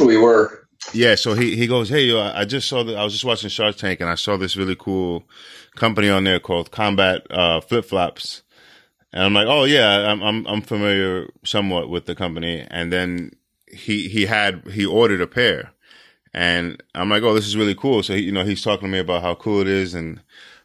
We 0.00 0.16
were. 0.16 0.61
Yeah, 0.92 1.14
so 1.14 1.34
he, 1.34 1.56
he 1.56 1.66
goes, 1.66 1.88
hey, 1.88 2.02
yo, 2.02 2.20
I 2.20 2.44
just 2.44 2.68
saw 2.68 2.82
that 2.84 2.96
I 2.96 3.04
was 3.04 3.12
just 3.14 3.24
watching 3.24 3.48
Shark 3.48 3.76
Tank 3.76 4.00
and 4.00 4.10
I 4.10 4.14
saw 4.14 4.36
this 4.36 4.56
really 4.56 4.76
cool 4.76 5.24
company 5.74 6.08
on 6.10 6.24
there 6.24 6.38
called 6.40 6.70
Combat 6.70 7.26
uh, 7.30 7.60
Flip 7.60 7.84
Flops, 7.84 8.42
and 9.12 9.22
I'm 9.24 9.34
like, 9.34 9.46
oh 9.46 9.64
yeah, 9.64 10.10
I'm 10.10 10.22
I'm 10.22 10.46
I'm 10.46 10.62
familiar 10.62 11.28
somewhat 11.44 11.88
with 11.88 12.06
the 12.06 12.14
company, 12.14 12.66
and 12.70 12.92
then 12.92 13.32
he 13.66 14.08
he 14.08 14.26
had 14.26 14.66
he 14.68 14.84
ordered 14.84 15.20
a 15.22 15.26
pair, 15.26 15.72
and 16.34 16.82
I'm 16.94 17.08
like, 17.08 17.22
oh, 17.22 17.34
this 17.34 17.46
is 17.46 17.56
really 17.56 17.74
cool. 17.74 18.02
So 18.02 18.14
he, 18.14 18.22
you 18.22 18.32
know, 18.32 18.44
he's 18.44 18.62
talking 18.62 18.88
to 18.88 18.92
me 18.92 18.98
about 18.98 19.22
how 19.22 19.34
cool 19.34 19.60
it 19.60 19.68
is, 19.68 19.94
and 19.94 20.20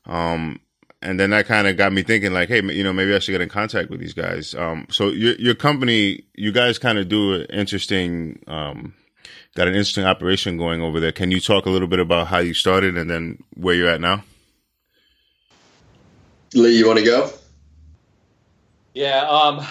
um, 0.05 0.59
and 1.01 1.19
then 1.19 1.29
that 1.29 1.45
kind 1.45 1.67
of 1.67 1.77
got 1.77 1.93
me 1.93 2.03
thinking, 2.03 2.33
like, 2.33 2.49
hey, 2.49 2.61
you 2.63 2.83
know, 2.83 2.93
maybe 2.93 3.15
I 3.15 3.19
should 3.19 3.31
get 3.31 3.41
in 3.41 3.49
contact 3.49 3.89
with 3.89 3.99
these 3.99 4.13
guys. 4.13 4.55
Um, 4.55 4.87
so 4.89 5.09
your 5.09 5.35
your 5.35 5.55
company, 5.55 6.23
you 6.33 6.51
guys 6.51 6.79
kind 6.79 6.97
of 6.97 7.07
do 7.07 7.33
an 7.33 7.45
interesting, 7.49 8.43
um, 8.47 8.93
got 9.57 9.67
an 9.67 9.73
interesting 9.73 10.05
operation 10.05 10.55
going 10.55 10.83
over 10.83 10.99
there. 10.99 11.11
Can 11.11 11.31
you 11.31 11.39
talk 11.39 11.65
a 11.65 11.71
little 11.71 11.87
bit 11.87 11.99
about 11.99 12.27
how 12.27 12.37
you 12.37 12.53
started 12.53 12.95
and 12.95 13.09
then 13.09 13.43
where 13.55 13.73
you're 13.73 13.89
at 13.89 13.99
now? 13.99 14.23
Lee, 16.53 16.77
you 16.77 16.85
want 16.85 16.99
to 16.99 17.05
go? 17.05 17.31
Yeah, 18.93 19.21
um, 19.27 19.65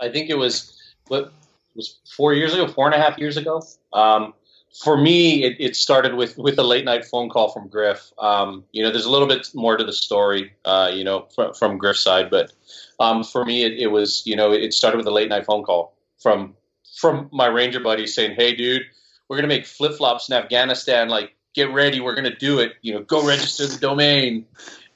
I 0.00 0.10
think 0.10 0.30
it 0.30 0.38
was 0.38 0.80
what 1.08 1.32
was 1.74 1.98
four 2.16 2.34
years 2.34 2.54
ago, 2.54 2.68
four 2.68 2.86
and 2.86 2.94
a 2.94 2.98
half 2.98 3.18
years 3.18 3.36
ago. 3.36 3.62
Um, 3.92 4.32
for 4.80 4.96
me, 4.96 5.42
it, 5.42 5.56
it, 5.58 5.76
started 5.76 6.14
with 6.14 6.38
with 6.38 6.56
a 6.58 6.62
late 6.62 6.84
night 6.84 7.04
phone 7.04 7.28
call 7.28 7.48
from 7.48 7.68
Griff. 7.68 8.12
Um, 8.18 8.64
you 8.70 8.82
know, 8.82 8.90
there's 8.92 9.06
a 9.06 9.10
little 9.10 9.28
bit 9.28 9.48
more 9.54 9.76
to 9.76 9.84
the 9.84 9.92
story, 9.92 10.52
uh, 10.64 10.90
you 10.92 11.02
know, 11.02 11.26
from, 11.34 11.52
from 11.54 11.78
Griff's 11.78 12.00
side, 12.00 12.30
but 12.30 12.52
um, 13.00 13.24
for 13.24 13.44
me, 13.44 13.64
it, 13.64 13.72
it, 13.72 13.86
was 13.88 14.22
you 14.24 14.36
know, 14.36 14.52
it 14.52 14.72
started 14.72 14.98
with 14.98 15.06
a 15.06 15.12
late 15.12 15.28
night 15.28 15.46
phone 15.46 15.64
call 15.64 15.96
from 16.20 16.54
from 16.96 17.28
my 17.32 17.46
ranger 17.46 17.80
buddy 17.80 18.06
saying, 18.06 18.34
"Hey, 18.36 18.54
dude, 18.54 18.82
we're 19.28 19.36
gonna 19.36 19.48
make 19.48 19.66
flip 19.66 19.96
flops 19.96 20.28
in 20.28 20.36
Afghanistan. 20.36 21.08
Like, 21.08 21.34
get 21.54 21.72
ready, 21.72 22.00
we're 22.00 22.14
gonna 22.14 22.36
do 22.36 22.60
it. 22.60 22.74
You 22.82 22.94
know, 22.94 23.02
go 23.02 23.26
register 23.26 23.66
the 23.66 23.78
domain." 23.78 24.46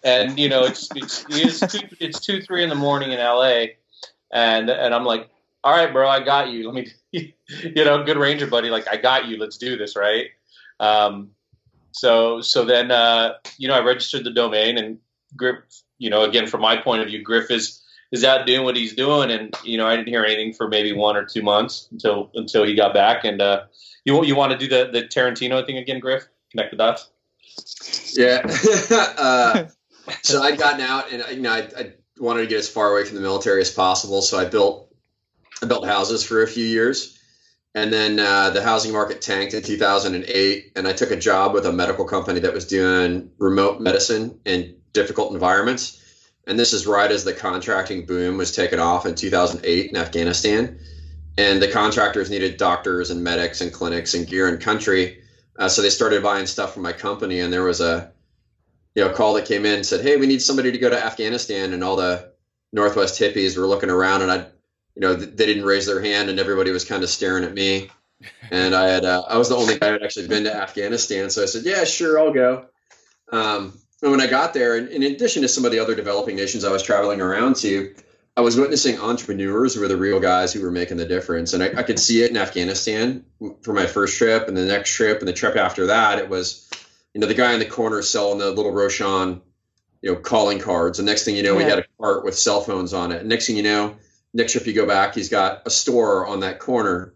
And 0.04 0.38
you 0.38 0.48
know, 0.48 0.64
it's 0.64 0.88
it's 0.94 1.24
it's 1.28 1.60
two, 1.60 1.88
it's 1.98 2.20
two 2.20 2.40
three 2.40 2.62
in 2.62 2.68
the 2.68 2.74
morning 2.74 3.12
in 3.12 3.18
LA, 3.18 3.64
and 4.32 4.70
and 4.70 4.94
I'm 4.94 5.04
like, 5.04 5.28
all 5.64 5.72
right, 5.72 5.92
bro, 5.92 6.08
I 6.08 6.20
got 6.20 6.48
you. 6.48 6.70
Let 6.70 6.74
me, 6.74 6.92
you 7.12 7.84
know, 7.84 8.02
good 8.04 8.16
ranger 8.16 8.46
buddy. 8.46 8.70
Like, 8.70 8.88
I 8.88 8.96
got 8.96 9.26
you. 9.26 9.38
Let's 9.38 9.58
do 9.58 9.76
this, 9.76 9.96
right? 9.96 10.26
Um, 10.80 11.30
so, 11.90 12.40
so 12.40 12.64
then, 12.64 12.90
uh, 12.90 13.34
you 13.56 13.68
know, 13.68 13.74
I 13.74 13.80
registered 13.80 14.24
the 14.24 14.30
domain, 14.30 14.78
and 14.78 14.98
Griff, 15.36 15.58
you 15.98 16.10
know, 16.10 16.22
again 16.22 16.46
from 16.46 16.60
my 16.60 16.76
point 16.76 17.02
of 17.02 17.08
view, 17.08 17.22
Griff 17.22 17.50
is 17.50 17.77
is 18.10 18.24
out 18.24 18.46
doing 18.46 18.64
what 18.64 18.76
he's 18.76 18.94
doing, 18.94 19.30
and 19.30 19.54
you 19.64 19.76
know, 19.76 19.86
I 19.86 19.96
didn't 19.96 20.08
hear 20.08 20.24
anything 20.24 20.52
for 20.52 20.68
maybe 20.68 20.92
one 20.92 21.16
or 21.16 21.24
two 21.24 21.42
months 21.42 21.88
until 21.92 22.30
until 22.34 22.64
he 22.64 22.74
got 22.74 22.94
back. 22.94 23.24
And 23.24 23.40
uh, 23.40 23.64
you 24.04 24.14
want 24.14 24.26
you 24.26 24.36
want 24.36 24.52
to 24.52 24.58
do 24.58 24.68
the 24.68 24.90
the 24.90 25.06
Tarantino 25.06 25.64
thing 25.64 25.78
again, 25.78 26.00
Griff? 26.00 26.24
Connect 26.50 26.70
the 26.70 26.76
dots. 26.76 27.10
Yeah. 28.16 28.42
uh, 29.18 29.64
so 30.22 30.42
I'd 30.42 30.58
gotten 30.58 30.80
out, 30.80 31.12
and 31.12 31.24
you 31.36 31.42
know, 31.42 31.52
I, 31.52 31.68
I 31.76 31.92
wanted 32.18 32.42
to 32.42 32.46
get 32.46 32.58
as 32.58 32.68
far 32.68 32.90
away 32.92 33.04
from 33.04 33.16
the 33.16 33.22
military 33.22 33.60
as 33.60 33.70
possible. 33.70 34.22
So 34.22 34.38
I 34.38 34.46
built 34.46 34.92
I 35.62 35.66
built 35.66 35.86
houses 35.86 36.24
for 36.24 36.42
a 36.42 36.46
few 36.46 36.64
years, 36.64 37.18
and 37.74 37.92
then 37.92 38.18
uh, 38.18 38.50
the 38.50 38.62
housing 38.62 38.92
market 38.92 39.20
tanked 39.20 39.54
in 39.54 39.62
2008, 39.62 40.72
and 40.76 40.88
I 40.88 40.92
took 40.92 41.10
a 41.10 41.16
job 41.16 41.52
with 41.52 41.66
a 41.66 41.72
medical 41.72 42.04
company 42.04 42.40
that 42.40 42.54
was 42.54 42.66
doing 42.66 43.30
remote 43.38 43.80
medicine 43.80 44.40
in 44.44 44.76
difficult 44.92 45.32
environments. 45.32 46.02
And 46.48 46.58
this 46.58 46.72
is 46.72 46.86
right 46.86 47.10
as 47.10 47.24
the 47.24 47.34
contracting 47.34 48.06
boom 48.06 48.38
was 48.38 48.52
taken 48.52 48.80
off 48.80 49.04
in 49.04 49.14
2008 49.14 49.90
in 49.90 49.96
Afghanistan, 49.98 50.78
and 51.36 51.60
the 51.60 51.68
contractors 51.68 52.30
needed 52.30 52.56
doctors 52.56 53.10
and 53.10 53.22
medics 53.22 53.60
and 53.60 53.70
clinics 53.70 54.14
and 54.14 54.26
gear 54.26 54.48
and 54.48 54.58
country. 54.58 55.22
Uh, 55.58 55.68
so 55.68 55.82
they 55.82 55.90
started 55.90 56.22
buying 56.22 56.46
stuff 56.46 56.72
from 56.72 56.82
my 56.84 56.92
company, 56.92 57.40
and 57.40 57.52
there 57.52 57.64
was 57.64 57.82
a 57.82 58.10
you 58.94 59.04
know 59.04 59.12
call 59.12 59.34
that 59.34 59.44
came 59.44 59.66
in 59.66 59.74
and 59.74 59.86
said, 59.86 60.00
"Hey, 60.00 60.16
we 60.16 60.26
need 60.26 60.40
somebody 60.40 60.72
to 60.72 60.78
go 60.78 60.88
to 60.88 61.04
Afghanistan," 61.04 61.74
and 61.74 61.84
all 61.84 61.96
the 61.96 62.32
Northwest 62.72 63.20
hippies 63.20 63.58
were 63.58 63.66
looking 63.66 63.90
around, 63.90 64.22
and 64.22 64.32
I, 64.32 64.36
you 64.94 65.02
know, 65.02 65.14
they 65.14 65.46
didn't 65.46 65.66
raise 65.66 65.84
their 65.84 66.00
hand, 66.00 66.30
and 66.30 66.40
everybody 66.40 66.70
was 66.70 66.86
kind 66.86 67.02
of 67.02 67.10
staring 67.10 67.44
at 67.44 67.54
me. 67.54 67.90
And 68.50 68.74
I 68.74 68.88
had 68.88 69.04
uh, 69.04 69.22
I 69.28 69.38
was 69.38 69.48
the 69.48 69.54
only 69.54 69.78
guy 69.78 69.88
who 69.88 69.92
had 69.92 70.02
actually 70.02 70.26
been 70.26 70.42
to 70.44 70.52
Afghanistan, 70.52 71.30
so 71.30 71.42
I 71.42 71.46
said, 71.46 71.64
"Yeah, 71.64 71.84
sure, 71.84 72.18
I'll 72.18 72.32
go." 72.32 72.66
Um, 73.30 73.78
and 74.02 74.10
when 74.10 74.20
I 74.20 74.26
got 74.26 74.54
there, 74.54 74.76
and 74.76 74.88
in 74.88 75.02
addition 75.02 75.42
to 75.42 75.48
some 75.48 75.64
of 75.64 75.72
the 75.72 75.78
other 75.78 75.94
developing 75.94 76.36
nations 76.36 76.64
I 76.64 76.70
was 76.70 76.82
traveling 76.82 77.20
around 77.20 77.56
to, 77.56 77.94
I 78.36 78.40
was 78.40 78.56
witnessing 78.56 79.00
entrepreneurs 79.00 79.74
who 79.74 79.80
were 79.80 79.88
the 79.88 79.96
real 79.96 80.20
guys 80.20 80.52
who 80.52 80.62
were 80.62 80.70
making 80.70 80.96
the 80.98 81.04
difference. 81.04 81.52
And 81.52 81.62
I, 81.62 81.72
I, 81.76 81.82
could 81.82 81.98
see 81.98 82.22
it 82.22 82.30
in 82.30 82.36
Afghanistan 82.36 83.24
for 83.62 83.72
my 83.72 83.86
first 83.86 84.16
trip 84.16 84.46
and 84.46 84.56
the 84.56 84.64
next 84.64 84.92
trip 84.92 85.18
and 85.18 85.26
the 85.26 85.32
trip 85.32 85.56
after 85.56 85.86
that. 85.86 86.20
It 86.20 86.28
was, 86.28 86.70
you 87.14 87.20
know, 87.20 87.26
the 87.26 87.34
guy 87.34 87.52
in 87.52 87.58
the 87.58 87.66
corner 87.66 88.00
selling 88.00 88.38
the 88.38 88.52
little 88.52 88.70
Roshan, 88.70 89.42
you 90.02 90.12
know, 90.12 90.20
calling 90.20 90.60
cards. 90.60 90.98
The 90.98 91.04
next 91.04 91.24
thing 91.24 91.34
you 91.34 91.42
know, 91.42 91.58
yeah. 91.58 91.64
he 91.64 91.70
had 91.70 91.78
a 91.80 91.84
cart 92.00 92.24
with 92.24 92.38
cell 92.38 92.60
phones 92.60 92.94
on 92.94 93.10
it. 93.10 93.18
And 93.18 93.28
next 93.28 93.48
thing 93.48 93.56
you 93.56 93.64
know, 93.64 93.96
next 94.32 94.52
trip 94.52 94.68
you 94.68 94.72
go 94.72 94.86
back, 94.86 95.16
he's 95.16 95.28
got 95.28 95.62
a 95.66 95.70
store 95.70 96.24
on 96.24 96.38
that 96.40 96.60
corner. 96.60 97.14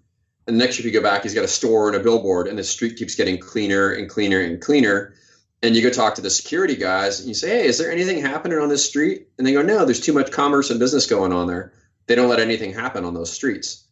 And 0.49 0.59
next 0.59 0.75
trip 0.75 0.87
you 0.87 0.91
go 0.91 1.03
back, 1.03 1.23
he's 1.23 1.35
got 1.35 1.45
a 1.45 1.49
store 1.49 1.87
and 1.87 1.97
a 1.97 2.01
billboard. 2.01 2.49
And 2.49 2.59
the 2.59 2.65
street 2.65 2.97
keeps 2.97 3.15
getting 3.15 3.39
cleaner 3.39 3.93
and 3.93 4.11
cleaner 4.11 4.41
and 4.41 4.61
cleaner 4.61 5.15
and 5.63 5.77
you 5.77 5.83
go 5.83 5.91
talk 5.91 6.17
to 6.17 6.23
the 6.23 6.31
security 6.31 6.77
guys 6.77 7.21
and 7.21 7.29
you 7.29 7.35
say, 7.35 7.49
Hey, 7.49 7.67
is 7.67 7.79
there 7.79 7.93
anything 7.93 8.21
happening 8.21 8.59
on 8.59 8.69
this 8.69 8.85
street? 8.85 9.29
And 9.39 9.47
they 9.47 9.53
go, 9.53 9.63
No, 9.63 9.85
there's 9.85 10.01
too 10.01 10.13
much 10.13 10.33
commerce 10.33 10.71
and 10.71 10.81
business 10.81 11.07
going 11.07 11.33
on 11.33 11.47
there. 11.47 11.73
They 12.07 12.15
don't 12.15 12.29
let 12.29 12.41
anything 12.41 12.73
happen 12.73 13.05
on 13.05 13.15
those 13.15 13.33
streets. 13.33 13.87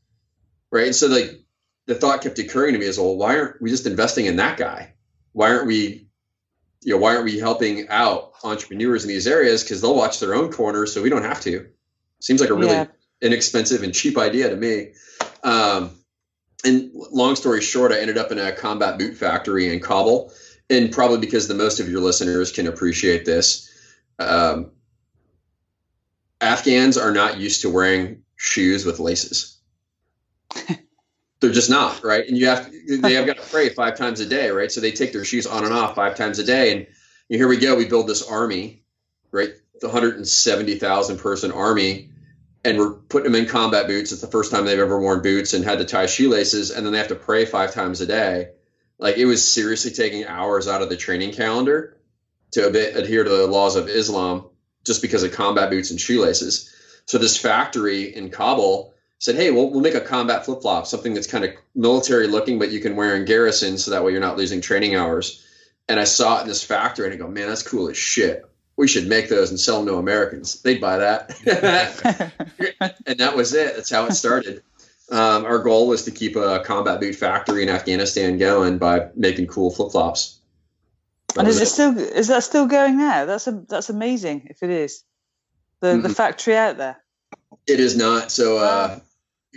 Right. 0.71 0.87
And 0.87 0.95
so 0.95 1.07
like 1.07 1.41
the 1.87 1.95
thought 1.95 2.23
kept 2.23 2.39
occurring 2.39 2.75
to 2.75 2.79
me 2.79 2.87
is, 2.87 2.99
well, 2.99 3.17
why 3.17 3.39
aren't 3.39 3.63
we 3.63 3.71
just 3.71 3.87
investing 3.87 4.27
in 4.27 4.37
that 4.37 4.57
guy? 4.57 4.95
Why 5.33 5.53
aren't 5.53 5.67
we, 5.67 6.09
you 6.83 6.95
know, 6.95 6.99
why 6.99 7.15
aren't 7.15 7.25
we 7.25 7.39
helping 7.39 7.89
out 7.89 8.33
entrepreneurs 8.43 9.05
in 9.05 9.09
these 9.09 9.27
areas? 9.27 9.63
Because 9.63 9.81
they'll 9.81 9.95
watch 9.95 10.21
their 10.21 10.35
own 10.35 10.53
corner, 10.53 10.87
so 10.87 11.03
we 11.03 11.11
don't 11.11 11.25
have 11.25 11.41
to. 11.43 11.69
Seems 12.21 12.41
like 12.41 12.51
a 12.51 12.55
really 12.55 12.73
yeah. 12.73 12.87
inexpensive 13.23 13.83
and 13.83 13.95
cheap 13.95 14.19
idea 14.19 14.51
to 14.51 14.57
me. 14.57 14.93
Um, 15.43 15.91
and 16.65 16.91
long 16.95 17.37
story 17.37 17.61
short, 17.61 17.93
I 17.93 18.01
ended 18.01 18.19
up 18.19 18.31
in 18.33 18.39
a 18.39 18.53
combat 18.53 18.99
boot 18.99 19.17
factory 19.17 19.73
in 19.73 19.81
Kabul 19.81 20.33
and 20.71 20.93
probably 20.93 21.19
because 21.19 21.49
the 21.49 21.55
most 21.55 21.81
of 21.81 21.91
your 21.91 22.01
listeners 22.01 22.53
can 22.53 22.69
appreciate 22.69 23.25
this, 23.25 23.69
um, 24.21 24.71
Afghans 26.41 26.97
are 26.97 27.13
not 27.13 27.39
used 27.39 27.63
to 27.63 27.71
wearing 27.71 28.23
shoes 28.37 28.87
with 28.87 29.01
laces. 29.01 29.59
They're 31.41 31.51
just 31.51 31.71
not 31.71 32.03
right, 32.05 32.27
and 32.27 32.37
you 32.37 32.47
have 32.47 32.71
they 32.89 33.15
have 33.15 33.27
got 33.27 33.37
to 33.37 33.43
pray 33.51 33.71
five 33.71 33.97
times 33.97 34.21
a 34.21 34.27
day, 34.27 34.51
right? 34.51 34.71
So 34.71 34.81
they 34.81 34.93
take 34.93 35.13
their 35.13 35.25
shoes 35.25 35.47
on 35.47 35.65
and 35.65 35.73
off 35.73 35.95
five 35.95 36.15
times 36.15 36.39
a 36.39 36.45
day, 36.45 36.73
and 36.73 36.87
here 37.29 37.49
we 37.49 37.57
go. 37.57 37.77
We 37.77 37.87
build 37.87 38.07
this 38.07 38.23
army, 38.23 38.83
right? 39.33 39.51
The 39.81 39.89
170,000 39.89 41.19
person 41.19 41.51
army, 41.51 42.11
and 42.63 42.77
we're 42.77 42.93
putting 42.93 43.33
them 43.33 43.43
in 43.43 43.49
combat 43.49 43.87
boots. 43.87 44.13
It's 44.13 44.21
the 44.21 44.27
first 44.27 44.51
time 44.51 44.67
they've 44.67 44.79
ever 44.79 45.01
worn 45.01 45.23
boots 45.23 45.55
and 45.55 45.65
had 45.65 45.79
to 45.79 45.87
tie 45.87 46.05
shoelaces, 46.05 46.71
and 46.71 46.85
then 46.85 46.93
they 46.93 46.99
have 46.99 47.09
to 47.09 47.15
pray 47.15 47.47
five 47.47 47.73
times 47.73 48.03
a 48.03 48.07
day 48.07 48.51
like 49.01 49.17
it 49.17 49.25
was 49.25 49.47
seriously 49.47 49.91
taking 49.91 50.27
hours 50.27 50.69
out 50.69 50.83
of 50.83 50.89
the 50.89 50.97
training 50.97 51.33
calendar 51.33 51.97
to 52.53 52.67
adhere 52.67 53.25
to 53.25 53.31
the 53.31 53.47
laws 53.47 53.77
of 53.77 53.89
Islam 53.89 54.45
just 54.85 55.03
because 55.03 55.23
of 55.23 55.33
combat 55.33 55.71
boots 55.71 55.91
and 55.91 56.01
shoelaces. 56.01 56.75
So 57.07 57.19
this 57.19 57.37
factory 57.37 58.15
in 58.15 58.31
Kabul 58.31 58.95
said, 59.19 59.37
"Hey, 59.37 59.51
we'll, 59.51 59.71
we'll 59.71 59.81
make 59.81 59.95
a 59.95 60.01
combat 60.01 60.45
flip 60.45 60.63
flop, 60.63 60.87
something 60.87 61.15
that's 61.15 61.27
kind 61.27 61.45
of 61.45 61.51
military 61.75 62.27
looking, 62.27 62.59
but 62.59 62.71
you 62.71 62.81
can 62.81 62.97
wear 62.97 63.17
in 63.17 63.25
garrison, 63.25 63.79
so 63.79 63.91
that 63.91 64.05
way 64.05 64.13
you're 64.13 64.21
not 64.21 64.37
losing 64.37 64.61
training 64.61 64.95
hours." 64.95 65.45
And 65.89 65.99
I 65.99 66.05
saw 66.05 66.39
it 66.39 66.43
in 66.43 66.49
this 66.49 66.63
factory, 66.63 67.07
and 67.07 67.15
I 67.15 67.17
go, 67.17 67.29
"Man, 67.29 67.49
that's 67.49 67.67
cool 67.67 67.89
as 67.89 67.97
shit. 67.97 68.45
We 68.77 68.87
should 68.89 69.09
make 69.09 69.29
those 69.29 69.51
and 69.51 69.59
sell 69.59 69.79
them 69.79 69.87
to 69.87 69.97
Americans. 69.97 70.63
They'd 70.63 70.81
buy 70.81 70.99
that." 70.99 72.33
and 73.07 73.19
that 73.19 73.37
was 73.37 73.55
it. 73.55 73.77
That's 73.77 73.91
how 73.91 74.07
it 74.07 74.13
started. 74.13 74.63
Um, 75.11 75.45
our 75.45 75.59
goal 75.59 75.89
was 75.89 76.05
to 76.05 76.13
keep 76.13 76.37
a 76.37 76.61
combat 76.61 77.01
boot 77.01 77.17
factory 77.17 77.65
in 77.65 77.69
Afghanistan 77.69 78.39
going 78.39 78.79
by 78.79 79.09
making 79.17 79.49
cool 79.49 79.71
flip 79.71 79.91
flops. 79.91 80.39
And 81.37 81.49
is 81.49 81.61
it, 81.61 81.67
still 81.67 81.99
is 81.99 82.29
that 82.29 82.45
still 82.45 82.67
going 82.67 82.97
now? 82.97 83.25
That's 83.25 83.47
a, 83.47 83.65
that's 83.69 83.91
amazing 83.91 84.49
if 84.51 84.63
it 84.63 84.71
is. 84.71 85.05
The 85.81 85.89
mm-hmm. 85.89 86.03
the 86.03 86.09
factory 86.11 86.57
out 86.57 86.77
there. 86.77 87.03
It 87.67 87.81
is 87.81 87.97
not. 87.97 88.31
So 88.31 88.59
uh, 88.59 89.01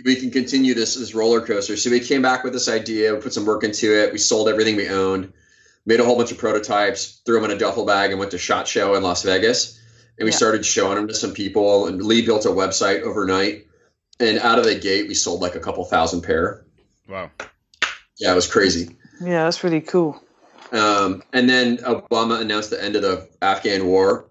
we 0.04 0.16
can 0.16 0.30
continue 0.30 0.74
this 0.74 0.96
this 0.96 1.14
roller 1.14 1.40
coaster. 1.40 1.76
So 1.76 1.90
we 1.90 2.00
came 2.00 2.22
back 2.22 2.42
with 2.42 2.52
this 2.52 2.68
idea, 2.68 3.14
we 3.14 3.20
put 3.20 3.32
some 3.32 3.46
work 3.46 3.62
into 3.64 3.92
it, 3.96 4.12
we 4.12 4.18
sold 4.18 4.48
everything 4.48 4.76
we 4.76 4.88
owned, 4.88 5.32
made 5.86 6.00
a 6.00 6.04
whole 6.04 6.16
bunch 6.16 6.32
of 6.32 6.38
prototypes, 6.38 7.20
threw 7.24 7.40
them 7.40 7.50
in 7.50 7.56
a 7.56 7.58
duffel 7.58 7.84
bag, 7.84 8.10
and 8.10 8.18
went 8.18 8.32
to 8.32 8.38
Shot 8.38 8.66
Show 8.66 8.94
in 8.94 9.02
Las 9.02 9.22
Vegas. 9.22 9.80
And 10.18 10.24
we 10.26 10.30
yeah. 10.30 10.36
started 10.36 10.64
showing 10.64 10.96
them 10.96 11.08
to 11.08 11.14
some 11.14 11.32
people. 11.32 11.86
And 11.86 12.00
Lee 12.02 12.24
built 12.24 12.44
a 12.44 12.50
website 12.50 13.02
overnight 13.02 13.66
and 14.20 14.38
out 14.38 14.58
of 14.58 14.64
the 14.64 14.74
gate 14.74 15.08
we 15.08 15.14
sold 15.14 15.40
like 15.40 15.54
a 15.54 15.60
couple 15.60 15.84
thousand 15.84 16.22
pair. 16.22 16.64
Wow. 17.08 17.30
Yeah, 18.18 18.32
it 18.32 18.34
was 18.34 18.50
crazy. 18.50 18.96
Yeah, 19.20 19.44
that's 19.44 19.64
really 19.64 19.80
cool. 19.80 20.20
Um, 20.72 21.22
and 21.32 21.48
then 21.48 21.78
Obama 21.78 22.40
announced 22.40 22.70
the 22.70 22.82
end 22.82 22.96
of 22.96 23.02
the 23.02 23.28
Afghan 23.42 23.86
war, 23.86 24.26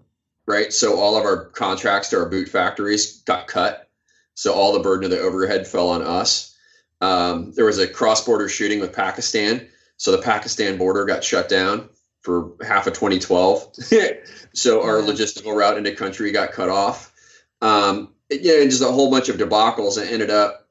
right? 0.46 0.72
So 0.72 0.98
all 0.98 1.16
of 1.16 1.24
our 1.24 1.46
contracts 1.46 2.10
to 2.10 2.18
our 2.18 2.28
boot 2.28 2.48
factories 2.48 3.22
got 3.22 3.46
cut. 3.46 3.88
So 4.34 4.52
all 4.52 4.72
the 4.72 4.80
burden 4.80 5.04
of 5.04 5.10
the 5.10 5.20
overhead 5.20 5.66
fell 5.66 5.90
on 5.90 6.02
us. 6.02 6.56
Um, 7.00 7.52
there 7.54 7.64
was 7.64 7.78
a 7.78 7.86
cross-border 7.86 8.48
shooting 8.48 8.80
with 8.80 8.92
Pakistan, 8.92 9.68
so 9.96 10.12
the 10.12 10.22
Pakistan 10.22 10.76
border 10.76 11.04
got 11.04 11.22
shut 11.22 11.48
down 11.48 11.88
for 12.22 12.52
half 12.66 12.86
of 12.86 12.94
2012. 12.94 13.74
so 14.54 14.82
our 14.82 15.02
logistical 15.02 15.54
route 15.54 15.78
into 15.78 15.94
country 15.94 16.32
got 16.32 16.52
cut 16.52 16.68
off. 16.68 17.12
Um, 17.60 18.13
yeah, 18.42 18.64
just 18.64 18.82
a 18.82 18.86
whole 18.86 19.10
bunch 19.10 19.28
of 19.28 19.36
debacles 19.36 20.00
and 20.00 20.10
ended 20.10 20.30
up 20.30 20.66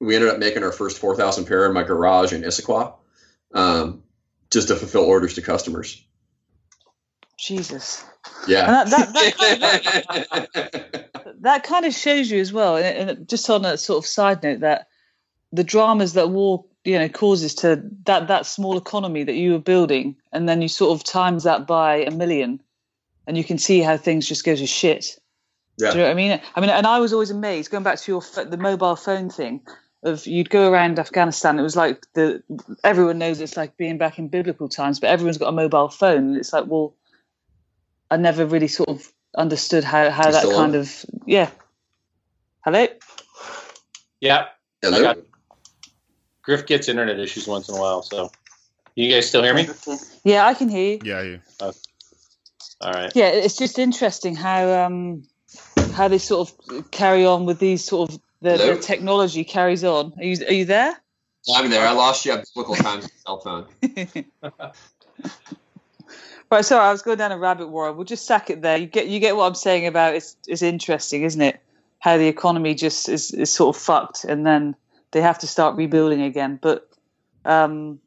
we 0.00 0.14
ended 0.14 0.30
up 0.30 0.38
making 0.38 0.62
our 0.62 0.72
first 0.72 0.98
4,000 0.98 1.44
pair 1.44 1.66
in 1.66 1.74
my 1.74 1.82
garage 1.82 2.32
in 2.32 2.42
Issaquah 2.42 2.94
um, 3.54 4.02
just 4.50 4.68
to 4.68 4.76
fulfill 4.76 5.04
orders 5.04 5.34
to 5.34 5.42
customers. 5.42 6.02
Jesus. 7.38 8.04
Yeah. 8.46 8.82
And 8.82 8.92
that, 8.92 9.12
that, 9.12 9.12
that, 9.60 10.28
kind 10.30 10.48
of, 10.54 11.42
that, 11.42 11.62
kind 11.64 11.84
of, 11.84 11.94
shows 11.94 12.30
you 12.30 12.40
as 12.40 12.52
well, 12.52 12.76
and, 12.76 13.10
and 13.10 13.28
just 13.28 13.48
on 13.50 13.64
a 13.64 13.76
sort 13.76 14.02
of 14.02 14.06
side 14.06 14.42
note, 14.42 14.60
that 14.60 14.88
the 15.52 15.64
dramas 15.64 16.14
that 16.14 16.30
war 16.30 16.64
you 16.84 16.98
know 16.98 17.08
causes 17.08 17.54
to 17.56 17.82
that 18.04 18.28
that 18.28 18.46
small 18.46 18.78
economy 18.78 19.24
that 19.24 19.34
you 19.34 19.52
were 19.52 19.58
building, 19.58 20.16
and 20.32 20.48
then 20.48 20.62
you 20.62 20.68
sort 20.68 20.98
of 20.98 21.04
times 21.04 21.44
that 21.44 21.66
by 21.66 21.96
a 21.96 22.10
million, 22.10 22.60
and 23.26 23.36
you 23.36 23.44
can 23.44 23.58
see 23.58 23.80
how 23.80 23.96
things 23.96 24.26
just 24.26 24.44
go 24.44 24.54
to 24.54 24.66
shit. 24.66 25.18
Yeah. 25.80 25.92
Do 25.92 25.98
you 25.98 26.02
know 26.02 26.08
what 26.08 26.12
I 26.12 26.14
mean? 26.14 26.40
I 26.54 26.60
mean, 26.60 26.70
and 26.70 26.86
I 26.86 26.98
was 26.98 27.12
always 27.12 27.30
amazed 27.30 27.70
going 27.70 27.84
back 27.84 27.98
to 27.98 28.12
your 28.12 28.20
the 28.44 28.56
mobile 28.56 28.96
phone 28.96 29.30
thing. 29.30 29.62
Of 30.02 30.26
you'd 30.26 30.48
go 30.48 30.70
around 30.70 30.98
Afghanistan, 30.98 31.58
it 31.58 31.62
was 31.62 31.76
like 31.76 32.06
the 32.14 32.42
everyone 32.82 33.18
knows 33.18 33.40
it's 33.40 33.56
like 33.56 33.76
being 33.76 33.98
back 33.98 34.18
in 34.18 34.28
biblical 34.28 34.68
times, 34.68 34.98
but 34.98 35.10
everyone's 35.10 35.36
got 35.36 35.48
a 35.48 35.52
mobile 35.52 35.90
phone, 35.90 36.28
and 36.28 36.36
it's 36.36 36.54
like, 36.54 36.64
well, 36.66 36.94
I 38.10 38.16
never 38.16 38.46
really 38.46 38.68
sort 38.68 38.88
of 38.88 39.06
understood 39.36 39.84
how 39.84 40.10
how 40.10 40.30
that 40.30 40.44
kind 40.44 40.74
on? 40.74 40.80
of 40.80 41.04
yeah. 41.26 41.50
Hello. 42.64 42.86
Yeah. 44.20 44.46
Hello. 44.82 45.02
Got, 45.02 45.18
Griff 46.42 46.66
gets 46.66 46.88
internet 46.88 47.18
issues 47.18 47.46
once 47.46 47.68
in 47.68 47.74
a 47.74 47.78
while, 47.78 48.02
so 48.02 48.30
you 48.94 49.12
guys 49.12 49.28
still 49.28 49.42
hear 49.42 49.54
me? 49.54 49.68
Yeah, 50.24 50.46
I 50.46 50.54
can 50.54 50.68
hear 50.68 50.94
you. 50.94 51.00
Yeah, 51.04 51.18
I 51.18 51.24
hear. 51.24 51.42
Uh, 51.60 51.72
all 52.80 52.92
right. 52.92 53.12
Yeah, 53.14 53.28
it's 53.28 53.56
just 53.56 53.78
interesting 53.78 54.34
how 54.34 54.86
um 54.86 55.22
how 55.90 56.08
they 56.08 56.18
sort 56.18 56.50
of 56.50 56.90
carry 56.90 57.24
on 57.24 57.46
with 57.46 57.58
these 57.58 57.84
sort 57.84 58.10
of 58.10 58.20
the, 58.42 58.56
the 58.56 58.78
technology 58.80 59.44
carries 59.44 59.84
on. 59.84 60.12
Are 60.18 60.24
you 60.24 60.46
are 60.46 60.52
you 60.52 60.64
there? 60.64 60.96
I'm 61.54 61.70
there. 61.70 61.86
I 61.86 61.92
lost 61.92 62.26
you 62.26 62.32
at 62.32 62.44
biblical 62.54 62.74
times 62.74 63.08
cell 63.24 63.40
phone. 63.40 63.66
right, 66.50 66.64
sorry, 66.64 66.84
I 66.84 66.92
was 66.92 67.02
going 67.02 67.18
down 67.18 67.32
a 67.32 67.38
rabbit 67.38 67.68
warren. 67.68 67.96
We'll 67.96 68.04
just 68.04 68.26
sack 68.26 68.50
it 68.50 68.62
there. 68.62 68.76
You 68.76 68.86
get 68.86 69.08
you 69.08 69.20
get 69.20 69.36
what 69.36 69.46
I'm 69.46 69.54
saying 69.54 69.86
about 69.86 70.14
it's 70.14 70.36
it's 70.46 70.62
interesting, 70.62 71.22
isn't 71.22 71.40
it? 71.40 71.60
how 72.00 72.16
the 72.16 72.26
economy 72.26 72.74
just 72.74 73.08
is, 73.08 73.30
is 73.30 73.52
sort 73.52 73.76
of 73.76 73.80
fucked, 73.80 74.24
and 74.24 74.44
then 74.44 74.74
they 75.12 75.20
have 75.20 75.38
to 75.38 75.46
start 75.46 75.76
rebuilding 75.76 76.22
again. 76.22 76.58
But 76.60 76.88
um, 77.44 78.00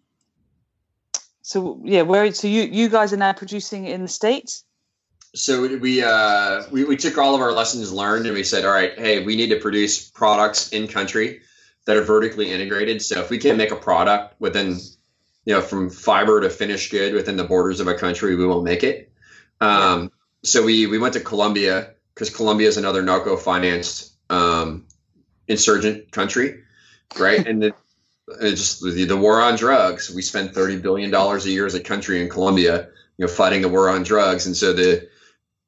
so 1.41 1.79
yeah, 1.83 2.01
where 2.01 2.33
so 2.33 2.47
you 2.47 2.63
you 2.63 2.89
guys 2.89 3.13
are 3.13 3.17
now 3.17 3.33
producing 3.33 3.85
in 3.85 4.01
the 4.01 4.07
states? 4.07 4.65
So 5.35 5.77
we 5.77 6.03
uh, 6.03 6.63
we 6.69 6.83
we 6.83 6.95
took 6.95 7.17
all 7.17 7.33
of 7.33 7.41
our 7.41 7.51
lessons 7.51 7.91
learned 7.91 8.27
and 8.27 8.35
we 8.35 8.43
said, 8.43 8.65
all 8.65 8.71
right, 8.71 8.97
hey, 8.97 9.23
we 9.23 9.35
need 9.35 9.49
to 9.49 9.59
produce 9.59 10.07
products 10.07 10.69
in 10.69 10.87
country 10.87 11.41
that 11.85 11.97
are 11.97 12.03
vertically 12.03 12.51
integrated. 12.51 13.01
So 13.01 13.19
if 13.19 13.29
we 13.31 13.39
can't 13.39 13.57
make 13.57 13.71
a 13.71 13.75
product 13.75 14.39
within, 14.39 14.77
you 15.45 15.53
know, 15.53 15.61
from 15.61 15.89
fiber 15.89 16.39
to 16.41 16.49
finished 16.49 16.91
good 16.91 17.13
within 17.13 17.35
the 17.35 17.43
borders 17.43 17.79
of 17.79 17.87
a 17.87 17.95
country, 17.95 18.35
we 18.35 18.45
won't 18.45 18.63
make 18.63 18.83
it. 18.83 19.11
Um, 19.59 20.11
so 20.43 20.63
we 20.63 20.85
we 20.85 20.99
went 20.99 21.15
to 21.15 21.19
Colombia 21.19 21.93
because 22.13 22.29
Colombia 22.29 22.67
is 22.67 22.77
another 22.77 23.01
narco 23.01 23.35
financed 23.35 24.13
um, 24.29 24.85
insurgent 25.47 26.11
country, 26.11 26.61
right? 27.17 27.45
and 27.47 27.63
the, 27.63 27.73
just 28.41 28.83
the, 28.83 29.05
the 29.05 29.17
war 29.17 29.41
on 29.41 29.55
drugs. 29.55 30.13
We 30.13 30.21
spend 30.21 30.53
thirty 30.53 30.77
billion 30.77 31.09
dollars 31.09 31.47
a 31.47 31.49
year 31.49 31.65
as 31.65 31.73
a 31.73 31.79
country 31.79 32.21
in 32.21 32.29
Colombia, 32.29 32.89
you 33.17 33.25
know, 33.25 33.31
fighting 33.31 33.63
the 33.63 33.69
war 33.69 33.89
on 33.89 34.03
drugs, 34.03 34.45
and 34.45 34.55
so 34.55 34.73
the 34.73 35.09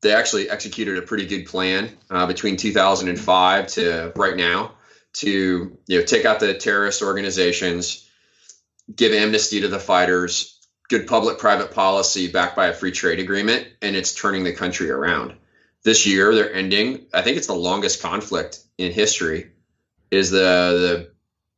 they 0.06 0.14
actually 0.14 0.52
executed 0.52 1.00
a 1.00 1.02
pretty 1.02 1.26
good 1.26 1.48
plan 1.48 1.90
uh, 2.12 2.28
between 2.28 2.58
2005 2.58 3.68
to 3.68 4.14
right 4.16 4.38
now 4.38 4.76
to 5.14 5.76
you 5.88 6.00
know 6.00 6.06
take 6.06 6.26
out 6.26 6.40
the 6.40 6.54
terrorist 6.54 7.02
organizations, 7.02 8.08
give 8.96 9.14
amnesty 9.14 9.62
to 9.62 9.68
the 9.68 9.80
fighters, 9.80 10.60
good 10.90 11.08
public-private 11.08 11.72
policy 11.74 12.32
backed 12.32 12.56
by 12.56 12.68
a 12.68 12.74
free 12.74 12.92
trade 12.92 13.20
agreement, 13.20 13.68
and 13.82 13.96
it's 13.96 14.14
turning 14.14 14.44
the 14.44 14.54
country 14.54 14.92
around. 14.92 15.34
This 15.84 16.06
year, 16.06 16.36
they're 16.36 16.54
ending. 16.54 17.08
I 17.12 17.24
think 17.24 17.38
it's 17.38 17.48
the 17.48 17.54
longest 17.54 18.00
conflict 18.00 18.60
in 18.78 18.92
history. 18.92 19.54
Is 20.12 20.30
the 20.30 21.10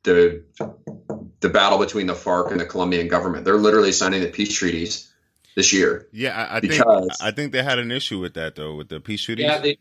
the 0.06 0.44
the 0.56 1.24
the 1.42 1.50
battle 1.50 1.80
between 1.80 2.08
the 2.08 2.14
FARC 2.14 2.52
and 2.52 2.62
the 2.62 2.66
Colombian 2.66 3.10
government? 3.10 3.44
They're 3.44 3.58
literally 3.58 3.92
signing 3.92 4.22
the 4.22 4.30
peace 4.30 4.54
treaties 4.54 5.12
this 5.58 5.74
year. 5.74 6.08
Yeah, 6.14 6.38
I, 6.38 6.58
I 6.58 6.60
think 6.62 6.84
I 7.20 7.32
think 7.32 7.52
they 7.52 7.64
had 7.64 7.80
an 7.80 7.92
issue 7.92 8.20
with 8.20 8.36
that 8.36 8.56
though, 8.56 8.76
with 8.76 8.90
the 8.90 9.00
peace 9.00 9.24
treaties. 9.24 9.46
Yeah, 9.46 9.58
they, 9.58 9.78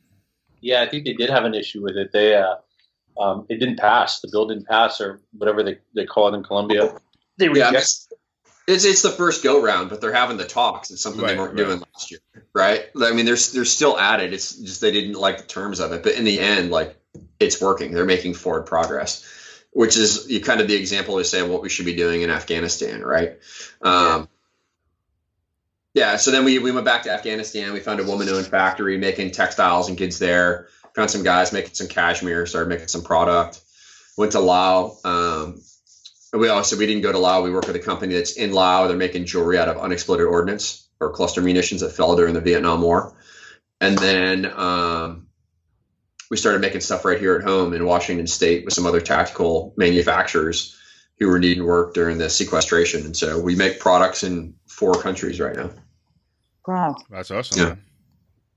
yeah, 0.63 0.81
I 0.81 0.89
think 0.89 1.05
they 1.05 1.13
did 1.13 1.29
have 1.29 1.45
an 1.45 1.55
issue 1.55 1.83
with 1.83 1.97
it. 1.97 2.13
They 2.13 2.35
uh, 2.35 2.57
um, 3.21 3.47
it 3.51 3.61
didn't 3.61 3.79
pass. 3.79 4.21
The 4.21 4.29
bill 4.33 4.49
didn't 4.49 4.67
pass, 4.67 5.03
or 5.03 5.21
whatever 5.37 5.63
they, 5.63 5.79
they 5.95 6.07
call 6.07 6.33
it 6.33 6.37
in 6.37 6.43
Colombia. 6.43 6.97
They 7.39 7.49
reject. 7.49 7.73
Yeah, 7.75 7.79
it's 8.67 8.85
it's 8.87 9.03
the 9.03 9.11
first 9.11 9.45
go 9.45 9.63
round, 9.63 9.91
but 9.91 10.01
they're 10.01 10.15
having 10.15 10.39
the 10.39 10.47
talks. 10.47 10.91
It's 10.91 11.03
something 11.03 11.21
right, 11.21 11.33
they 11.33 11.39
weren't 11.39 11.59
right. 11.59 11.67
doing 11.67 11.83
last 11.95 12.11
year, 12.11 12.21
right? 12.55 12.87
I 13.01 13.13
mean, 13.13 13.27
they're 13.27 13.37
they're 13.37 13.67
still 13.67 13.99
at 13.99 14.21
it. 14.21 14.33
It's 14.33 14.57
just 14.57 14.81
they 14.81 14.93
didn't 14.93 15.13
like 15.13 15.37
the 15.37 15.47
terms 15.47 15.81
of 15.81 15.93
it, 15.93 16.03
but 16.03 16.15
in 16.15 16.25
the 16.25 16.41
end, 16.41 16.71
like 16.71 16.97
it's 17.39 17.61
working. 17.61 17.93
They're 17.93 18.07
making 18.07 18.33
forward 18.33 18.65
progress, 18.65 19.63
which 19.73 19.99
is 19.99 20.27
kind 20.43 20.63
of 20.63 20.69
the 20.69 20.75
example 20.75 21.19
to 21.19 21.25
say 21.25 21.43
what 21.43 21.61
we 21.61 21.69
should 21.69 21.85
be 21.85 21.95
doing 21.97 22.23
in 22.23 22.31
Afghanistan, 22.31 23.03
right? 23.03 23.39
Um, 23.83 24.29
yeah. 25.97 26.17
So 26.17 26.31
then 26.31 26.45
we 26.45 26.61
we 26.61 26.71
went 26.71 26.85
back 26.85 27.03
to 27.03 27.11
Afghanistan. 27.11 27.73
We 27.73 27.81
found 27.81 27.99
a 27.99 28.05
woman-owned 28.05 28.47
factory 28.47 28.97
making 28.99 29.33
textiles 29.33 29.89
and 29.89 29.99
kids 29.99 30.21
there 30.21 30.69
found 30.97 31.11
some 31.11 31.23
guys 31.23 31.53
making 31.53 31.75
some 31.75 31.87
cashmere, 31.87 32.47
started 32.47 32.71
making 32.71 32.89
some 32.89 33.03
product. 33.03 33.61
Went 34.17 34.33
to 34.33 34.41
Lao. 34.41 34.97
Um, 35.05 35.61
we 36.33 36.49
also 36.49 36.77
we 36.77 36.87
didn't 36.87 37.03
go 37.03 37.13
to 37.13 37.19
Lao. 37.19 37.43
We 37.43 37.53
work 37.53 37.67
with 37.67 37.77
a 37.77 37.81
company 37.81 38.15
that's 38.15 38.33
in 38.33 38.53
Lao. 38.53 38.89
They're 38.89 38.97
making 38.97 39.27
jewelry 39.27 39.59
out 39.59 39.69
of 39.69 39.77
unexploded 39.77 40.27
ordnance 40.27 40.89
or 40.99 41.13
cluster 41.13 41.43
munitions 41.43 41.83
that 41.83 41.93
fell 41.93 42.17
during 42.17 42.33
the 42.33 42.41
Vietnam 42.41 42.81
War. 42.81 43.15
And 43.79 43.99
then 43.99 44.51
um, 44.57 45.27
we 46.31 46.39
started 46.39 46.63
making 46.63 46.81
stuff 46.81 47.05
right 47.05 47.21
here 47.21 47.37
at 47.37 47.45
home 47.45 47.75
in 47.75 47.85
Washington 47.85 48.27
State 48.27 48.65
with 48.65 48.73
some 48.73 48.87
other 48.87 49.03
tactical 49.03 49.75
manufacturers 49.77 50.75
who 51.19 51.29
were 51.29 51.39
needing 51.39 51.65
work 51.65 51.93
during 51.93 52.17
the 52.17 52.31
sequestration. 52.31 53.05
And 53.05 53.17
so 53.17 53.39
we 53.39 53.55
make 53.55 53.81
products 53.81 54.23
in 54.23 54.55
four 54.67 54.95
countries 54.95 55.39
right 55.41 55.57
now. 55.57 55.71
Wow, 56.67 56.97
that's 57.11 57.31
awesome. 57.31 57.67
Yeah. 57.67 57.75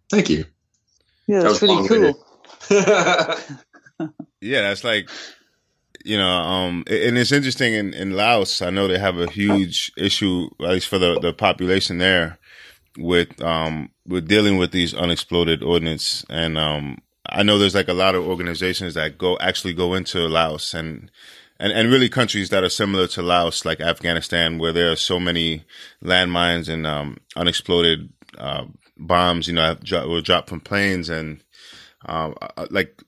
Thank 0.09 0.29
you. 0.29 0.45
Yeah, 1.27 1.41
that's 1.41 1.59
that 1.59 1.67
really 1.67 1.87
cool. 1.87 2.25
yeah, 4.41 4.61
that's 4.61 4.83
like 4.83 5.09
you 6.03 6.17
know, 6.17 6.27
um, 6.27 6.83
and 6.87 7.17
it's 7.17 7.31
interesting 7.31 7.73
in, 7.73 7.93
in 7.93 8.11
Laos. 8.11 8.61
I 8.61 8.69
know 8.69 8.87
they 8.87 8.97
have 8.99 9.17
a 9.17 9.29
huge 9.29 9.91
issue, 9.97 10.49
at 10.61 10.69
least 10.69 10.87
for 10.87 10.97
the, 10.97 11.19
the 11.19 11.33
population 11.33 11.97
there, 11.97 12.39
with 12.97 13.41
um, 13.41 13.89
with 14.07 14.27
dealing 14.27 14.57
with 14.57 14.71
these 14.71 14.93
unexploded 14.93 15.61
ordnance. 15.61 16.25
And 16.29 16.57
um, 16.57 16.99
I 17.27 17.43
know 17.43 17.57
there's 17.57 17.75
like 17.75 17.89
a 17.89 17.93
lot 17.93 18.15
of 18.15 18.25
organizations 18.25 18.93
that 18.93 19.17
go 19.17 19.37
actually 19.39 19.73
go 19.73 19.93
into 19.93 20.19
Laos 20.27 20.73
and 20.73 21.11
and 21.59 21.71
and 21.71 21.91
really 21.91 22.09
countries 22.09 22.49
that 22.49 22.63
are 22.63 22.69
similar 22.69 23.07
to 23.07 23.21
Laos, 23.21 23.65
like 23.65 23.81
Afghanistan, 23.81 24.57
where 24.57 24.73
there 24.73 24.91
are 24.91 24.95
so 24.95 25.19
many 25.19 25.65
landmines 26.03 26.69
and 26.69 26.87
um, 26.87 27.17
unexploded 27.35 28.09
uh, 28.37 28.65
bombs. 28.97 29.47
You 29.47 29.53
know, 29.55 29.75
were 30.07 30.21
dropped 30.21 30.49
from 30.49 30.61
planes 30.61 31.09
and 31.09 31.43
um, 32.05 32.35
uh, 32.41 32.47
uh, 32.57 32.67
like 32.71 33.01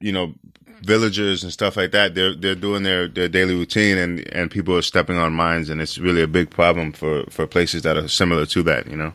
you 0.00 0.12
know 0.12 0.34
villagers 0.82 1.42
and 1.42 1.52
stuff 1.52 1.76
like 1.76 1.90
that 1.90 2.14
they're 2.14 2.34
they're 2.34 2.54
doing 2.54 2.82
their 2.84 3.08
their 3.08 3.28
daily 3.28 3.54
routine 3.54 3.98
and 3.98 4.28
and 4.32 4.50
people 4.50 4.76
are 4.76 4.82
stepping 4.82 5.16
on 5.16 5.32
mines 5.32 5.70
and 5.70 5.80
it's 5.80 5.98
really 5.98 6.22
a 6.22 6.26
big 6.26 6.50
problem 6.50 6.92
for 6.92 7.24
for 7.30 7.46
places 7.46 7.82
that 7.82 7.96
are 7.96 8.06
similar 8.06 8.46
to 8.46 8.62
that 8.62 8.86
you 8.86 8.96
know 8.96 9.12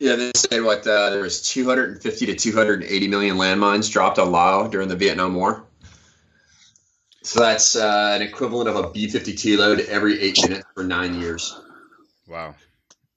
yeah 0.00 0.16
they 0.16 0.32
say 0.34 0.60
what 0.60 0.84
uh, 0.86 1.10
there 1.10 1.20
was 1.20 1.40
250 1.42 2.26
to 2.26 2.34
280 2.34 3.08
million 3.08 3.36
landmines 3.36 3.90
dropped 3.90 4.18
on 4.18 4.32
Laos 4.32 4.70
during 4.70 4.88
the 4.88 4.96
Vietnam 4.96 5.34
War 5.34 5.64
so 7.24 7.40
that's 7.40 7.74
uh, 7.74 8.12
an 8.14 8.22
equivalent 8.22 8.68
of 8.68 8.76
a 8.76 8.90
B-52 8.90 9.58
load 9.58 9.80
every 9.80 10.20
eight 10.20 10.40
minutes 10.42 10.68
for 10.74 10.84
nine 10.84 11.20
years 11.20 11.60
wow 12.28 12.54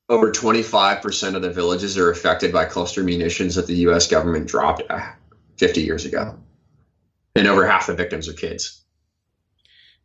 over 0.10 0.32
25% 0.32 1.36
of 1.36 1.41
the 1.41 1.52
villages 1.52 1.98
are 1.98 2.10
affected 2.10 2.54
by 2.54 2.65
cluster 2.65 3.04
munitions 3.04 3.56
that 3.56 3.67
the 3.67 3.76
US 3.88 4.08
government 4.08 4.48
dropped 4.48 4.84
uh, 4.89 5.12
50 5.58 5.82
years 5.82 6.06
ago. 6.06 6.38
And 7.36 7.48
over 7.48 7.67
half 7.67 7.88
the 7.88 7.93
victims 7.93 8.28
are 8.28 8.34
kids. 8.34 8.82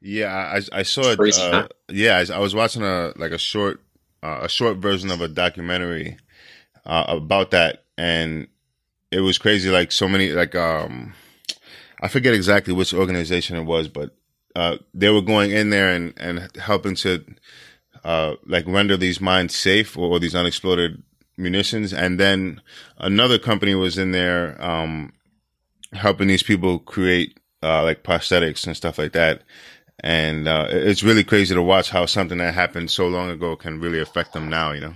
Yeah, 0.01 0.35
I, 0.35 0.81
I 0.81 0.83
saw 0.83 1.15
it. 1.17 1.39
Uh. 1.39 1.69
Yeah, 1.89 2.23
I, 2.29 2.35
I, 2.35 2.39
was 2.41 2.55
watching 2.55 2.83
a 2.83 3.13
like 3.17 3.31
a 3.31 3.39
short 3.39 3.81
uh, 4.23 4.41
a 4.43 4.49
short 4.49 4.79
version 4.79 5.13
of 5.13 5.21
a 5.21 5.29
documentary 5.29 6.19
uh, 6.85 7.05
about 7.07 7.53
that, 7.53 7.85
and 7.97 8.49
it 9.13 9.21
was 9.21 9.39
crazy. 9.39 9.71
Like 9.71 9.93
so 9.93 10.09
many, 10.09 10.33
like 10.33 10.57
um, 10.57 11.15
I 12.03 12.09
forget 12.09 12.35
exactly 12.35 12.75
which 12.75 12.93
organization 12.93 13.57
it 13.57 13.63
was, 13.63 13.89
but 13.89 14.15
uh, 14.55 14.77
they 14.93 15.09
were 15.09 15.23
going 15.23 15.53
in 15.53 15.71
there 15.71 15.89
and 15.95 16.13
and 16.19 16.55
helping 16.57 16.97
to 16.97 17.25
uh, 18.05 18.35
like 18.47 18.67
render 18.67 18.97
these 18.97 19.21
mines 19.21 19.55
safe 19.55 19.97
or, 19.97 20.11
or, 20.11 20.19
these 20.19 20.35
unexploded 20.35 21.03
munitions. 21.37 21.93
And 21.93 22.19
then 22.19 22.61
another 22.99 23.39
company 23.39 23.75
was 23.75 23.97
in 23.97 24.11
there, 24.11 24.61
um, 24.63 25.13
helping 25.93 26.29
these 26.29 26.43
people 26.43 26.81
create, 26.81 27.39
uh, 27.63 27.85
like 27.85 28.03
prosthetics 28.03 28.67
and 28.67 28.77
stuff 28.77 28.99
like 28.99 29.13
that. 29.13 29.43
And, 30.01 30.49
uh, 30.49 30.67
it's 30.71 31.05
really 31.05 31.23
crazy 31.23 31.55
to 31.55 31.63
watch 31.63 31.91
how 31.91 32.07
something 32.07 32.39
that 32.39 32.55
happened 32.55 32.91
so 32.91 33.07
long 33.07 33.31
ago 33.31 33.55
can 33.55 33.81
really 33.81 34.01
affect 34.01 34.33
them 34.33 34.49
now, 34.49 34.73
you 34.73 34.81
know? 34.81 34.95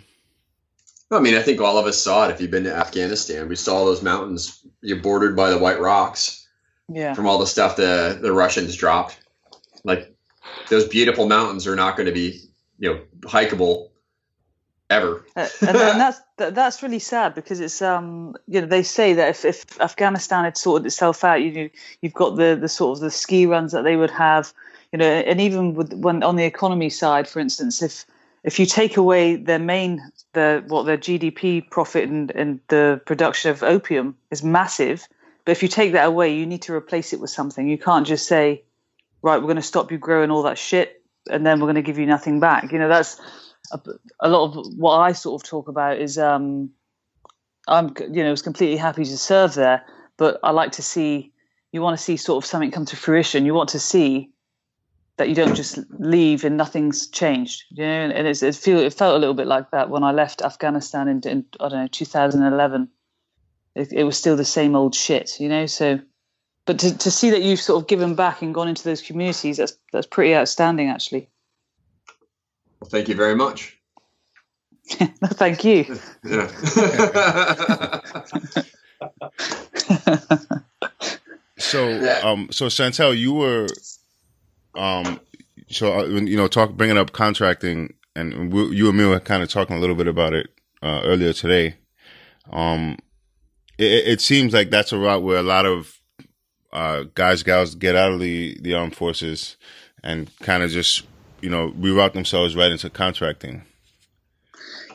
I 1.13 1.21
mean, 1.21 1.37
I 1.37 1.43
think 1.43 1.61
all 1.61 1.79
of 1.79 1.87
us 1.87 2.03
saw 2.03 2.27
it. 2.27 2.33
If 2.33 2.41
you've 2.41 2.51
been 2.51 2.65
to 2.65 2.75
Afghanistan, 2.75 3.49
we 3.49 3.55
saw 3.55 3.85
those 3.85 4.03
mountains 4.03 4.61
you're 4.81 4.99
bordered 4.99 5.37
by 5.37 5.51
the 5.51 5.59
white 5.59 5.79
rocks. 5.79 6.46
Yeah. 6.89 7.15
From 7.15 7.27
all 7.27 7.39
the 7.39 7.47
stuff 7.47 7.77
the 7.77 8.19
the 8.21 8.33
Russians 8.33 8.77
dropped, 8.77 9.19
like 9.85 10.15
those 10.69 10.87
beautiful 10.87 11.27
mountains 11.27 11.67
are 11.67 11.77
not 11.77 11.97
going 11.97 12.07
to 12.07 12.13
be 12.13 12.41
you 12.79 12.93
know 12.93 13.01
hikeable 13.23 13.91
ever. 14.89 15.27
uh, 15.35 15.49
and, 15.63 15.77
and, 15.77 16.01
that's 16.01 16.21
that's 16.37 16.83
really 16.83 16.99
sad 16.99 17.35
because 17.35 17.61
it's 17.61 17.83
um 17.83 18.37
you 18.47 18.61
know 18.61 18.67
they 18.67 18.83
say 18.83 19.15
that 19.15 19.31
if, 19.31 19.45
if 19.45 19.81
Afghanistan 19.81 20.45
had 20.45 20.57
sorted 20.57 20.87
itself 20.87 21.25
out, 21.25 21.43
you 21.43 21.53
know 21.53 21.69
you've 22.03 22.15
got 22.15 22.37
the 22.37 22.57
the 22.61 22.69
sort 22.69 22.99
of 22.99 23.01
the 23.03 23.11
ski 23.11 23.47
runs 23.47 23.73
that 23.73 23.83
they 23.83 23.97
would 23.97 24.11
have, 24.11 24.53
you 24.93 24.99
know, 24.99 25.07
and 25.07 25.41
even 25.41 25.75
with 25.75 25.93
when 25.93 26.23
on 26.23 26.37
the 26.37 26.45
economy 26.45 26.91
side, 26.91 27.27
for 27.29 27.41
instance, 27.41 27.83
if 27.83 28.07
if 28.45 28.61
you 28.61 28.67
take 28.67 28.97
away 28.97 29.35
their 29.35 29.59
main 29.59 30.01
the 30.33 30.63
what 30.69 30.85
their 30.87 30.99
GDP 30.99 31.69
profit 31.69 32.09
and, 32.09 32.31
and 32.31 32.61
the 32.69 33.01
production 33.07 33.51
of 33.51 33.63
opium 33.63 34.17
is 34.31 34.45
massive, 34.45 35.09
but 35.47 35.53
if 35.53 35.63
you 35.63 35.69
take 35.69 35.93
that 35.93 36.09
away, 36.09 36.35
you 36.35 36.45
need 36.45 36.63
to 36.63 36.75
replace 36.75 37.13
it 37.13 37.21
with 37.21 37.31
something. 37.31 37.69
You 37.69 37.79
can't 37.79 38.05
just 38.05 38.27
say, 38.27 38.65
right, 39.23 39.37
we're 39.37 39.45
going 39.45 39.57
to 39.57 39.63
stop 39.63 39.93
you 39.93 39.97
growing 39.97 40.33
all 40.33 40.43
that 40.43 40.59
shit 40.59 41.05
and 41.31 41.47
then 41.47 41.61
we're 41.61 41.67
going 41.67 41.77
to 41.77 41.83
give 41.83 41.99
you 41.99 42.07
nothing 42.07 42.41
back. 42.41 42.73
You 42.73 42.81
know, 42.81 42.89
that's 42.89 43.21
a, 43.71 43.81
a 44.19 44.29
lot 44.29 44.57
of 44.57 44.67
what 44.77 44.99
I 44.99 45.13
sort 45.13 45.41
of 45.41 45.49
talk 45.49 45.69
about 45.69 45.99
is 45.99 46.19
um, 46.19 46.71
I'm, 47.69 47.95
you 47.97 48.25
know, 48.25 48.27
I 48.27 48.31
was 48.33 48.43
completely 48.43 48.77
happy 48.77 49.05
to 49.05 49.17
serve 49.17 49.55
there, 49.55 49.85
but 50.17 50.41
I 50.43 50.51
like 50.51 50.73
to 50.73 50.83
see, 50.83 51.33
you 51.71 51.81
want 51.81 51.97
to 51.97 52.03
see 52.03 52.17
sort 52.17 52.43
of 52.43 52.49
something 52.49 52.73
come 52.73 52.87
to 52.87 52.97
fruition. 52.97 53.47
You 53.47 53.55
want 53.55 53.69
to 53.69 53.79
see 53.79 54.33
that 55.17 55.29
you 55.29 55.37
don't 55.37 55.55
just 55.55 55.79
leave 55.91 56.45
and 56.45 56.57
nothing's 56.57 57.07
changed. 57.07 57.67
You 57.71 57.85
know, 57.85 58.11
and 58.17 58.27
it 58.27 58.55
feel 58.57 58.81
it 58.81 58.95
felt 58.95 59.15
a 59.15 59.19
little 59.19 59.35
bit 59.35 59.47
like 59.47 59.71
that 59.71 59.91
when 59.91 60.03
I 60.03 60.11
left 60.11 60.43
Afghanistan 60.43 61.07
in, 61.07 61.21
in 61.21 61.45
I 61.61 61.69
don't 61.69 61.83
know 61.83 61.87
2011. 61.87 62.89
It, 63.77 63.93
it 63.93 64.05
was 64.05 64.17
still 64.17 64.37
the 64.37 64.45
same 64.45 64.75
old 64.75 64.95
shit, 64.95 65.41
you 65.41 65.49
know. 65.49 65.67
So, 65.67 66.01
but 66.65 66.79
to 66.81 66.97
to 66.99 67.11
see 67.11 67.31
that 67.31 67.43
you've 67.43 67.61
sort 67.61 67.83
of 67.83 67.89
given 67.89 68.15
back 68.15 68.43
and 68.43 68.55
gone 68.55 68.69
into 68.69 68.85
those 68.85 69.03
communities, 69.03 69.59
that's 69.59 69.77
that's 69.93 70.07
pretty 70.07 70.35
outstanding, 70.35 70.89
actually. 70.89 71.29
Well, 72.81 72.91
thank 72.91 73.09
you 73.09 73.15
very 73.15 73.37
much. 73.37 73.79
Thank 74.89 75.65
you. 75.65 75.99
Yeah. 76.25 76.49
So, 81.59 82.21
um, 82.23 82.49
so 82.53 82.69
Chantelle, 82.69 83.15
you 83.15 83.33
were, 83.33 83.67
um, 84.75 85.21
so 85.69 86.01
uh, 86.01 86.05
you 86.05 86.37
know, 86.37 86.49
talk 86.49 86.73
bringing 86.73 86.99
up 86.99 87.13
contracting, 87.13 87.95
and 88.15 88.53
we, 88.53 88.77
you 88.77 88.89
and 88.89 88.97
me 88.97 89.05
were 89.05 89.21
kind 89.21 89.43
of 89.43 89.49
talking 89.49 89.77
a 89.77 89.81
little 89.81 89.97
bit 89.97 90.07
about 90.07 90.35
it 90.35 90.49
uh, 90.83 91.01
earlier 91.05 91.33
today. 91.33 91.77
Um, 92.53 92.99
it, 93.79 94.07
it 94.07 94.21
seems 94.21 94.53
like 94.53 94.71
that's 94.71 94.93
a 94.93 94.99
route 94.99 95.23
where 95.23 95.39
a 95.39 95.43
lot 95.43 95.67
of 95.67 96.01
uh, 96.73 97.05
guys, 97.15 97.43
gals 97.43 97.75
get 97.75 97.97
out 97.97 98.13
of 98.13 98.21
the 98.21 98.59
the 98.61 98.75
armed 98.75 98.97
forces 98.97 99.57
and 100.03 100.31
kind 100.41 100.63
of 100.63 100.71
just 100.71 101.05
you 101.41 101.51
know 101.51 101.71
reroute 101.73 102.13
themselves 102.13 102.57
right 102.57 102.71
into 102.71 102.91
contracting. 102.91 103.63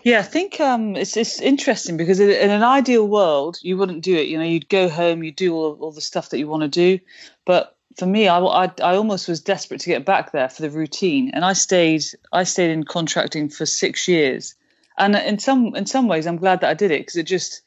Yeah, 0.04 0.20
I 0.20 0.24
think 0.24 0.60
um, 0.60 0.96
it's 0.96 1.16
it's 1.16 1.40
interesting 1.40 1.98
because 1.98 2.20
in, 2.20 2.50
an 2.50 2.64
ideal 2.64 3.08
world, 3.08 3.58
you 3.62 3.78
wouldn't 3.78 4.04
do 4.04 4.16
it. 4.16 4.28
You 4.28 4.38
know, 4.38 4.44
you'd 4.44 4.70
go 4.70 4.90
home, 4.90 5.24
you'd 5.24 5.36
do 5.36 5.54
all, 5.54 5.78
all 5.80 5.92
the 5.92 6.02
stuff 6.02 6.30
that 6.30 6.40
you 6.40 6.48
want 6.48 6.64
to 6.64 6.68
do. 6.68 7.00
But 7.46 7.76
for 7.98 8.06
me, 8.06 8.28
I, 8.28 8.40
I, 8.40 8.72
I 8.82 8.96
almost 8.96 9.28
was 9.28 9.42
desperate 9.42 9.82
to 9.82 9.90
get 9.90 10.06
back 10.06 10.32
there 10.32 10.50
for 10.50 10.62
the 10.64 10.70
routine, 10.70 11.32
and 11.34 11.46
I 11.46 11.54
stayed 11.54 12.04
I 12.32 12.44
stayed 12.44 12.72
in 12.72 12.84
contracting 12.84 13.50
for 13.50 13.66
six 13.66 14.08
years. 14.08 14.56
And 14.98 15.16
in 15.16 15.40
some 15.40 15.76
in 15.76 15.86
some 15.86 16.08
ways, 16.08 16.26
I'm 16.26 16.38
glad 16.38 16.62
that 16.62 16.70
I 16.70 16.74
did 16.74 16.92
it 16.92 17.02
because 17.02 17.18
it 17.18 17.24
just 17.24 17.62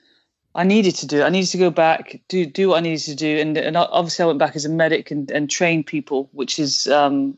I 0.55 0.65
needed 0.65 0.95
to 0.97 1.07
do. 1.07 1.23
I 1.23 1.31
needed 1.31 1.51
to 1.51 1.59
go 1.59 1.71
back, 1.71 2.21
do 2.29 2.47
do 2.47 2.69
what 2.69 2.79
I 2.79 2.81
needed 2.81 3.05
to 3.07 3.15
do, 3.15 3.39
and 3.39 3.59
and 3.59 3.77
obviously 3.77 4.23
I 4.23 4.27
went 4.27 4.39
back 4.39 4.55
as 4.55 4.65
a 4.65 4.69
medic 4.69 5.11
and, 5.11 5.31
and 5.31 5.51
trained 5.51 5.87
people, 5.87 6.29
which 6.33 6.59
is 6.59 6.87
um, 6.87 7.37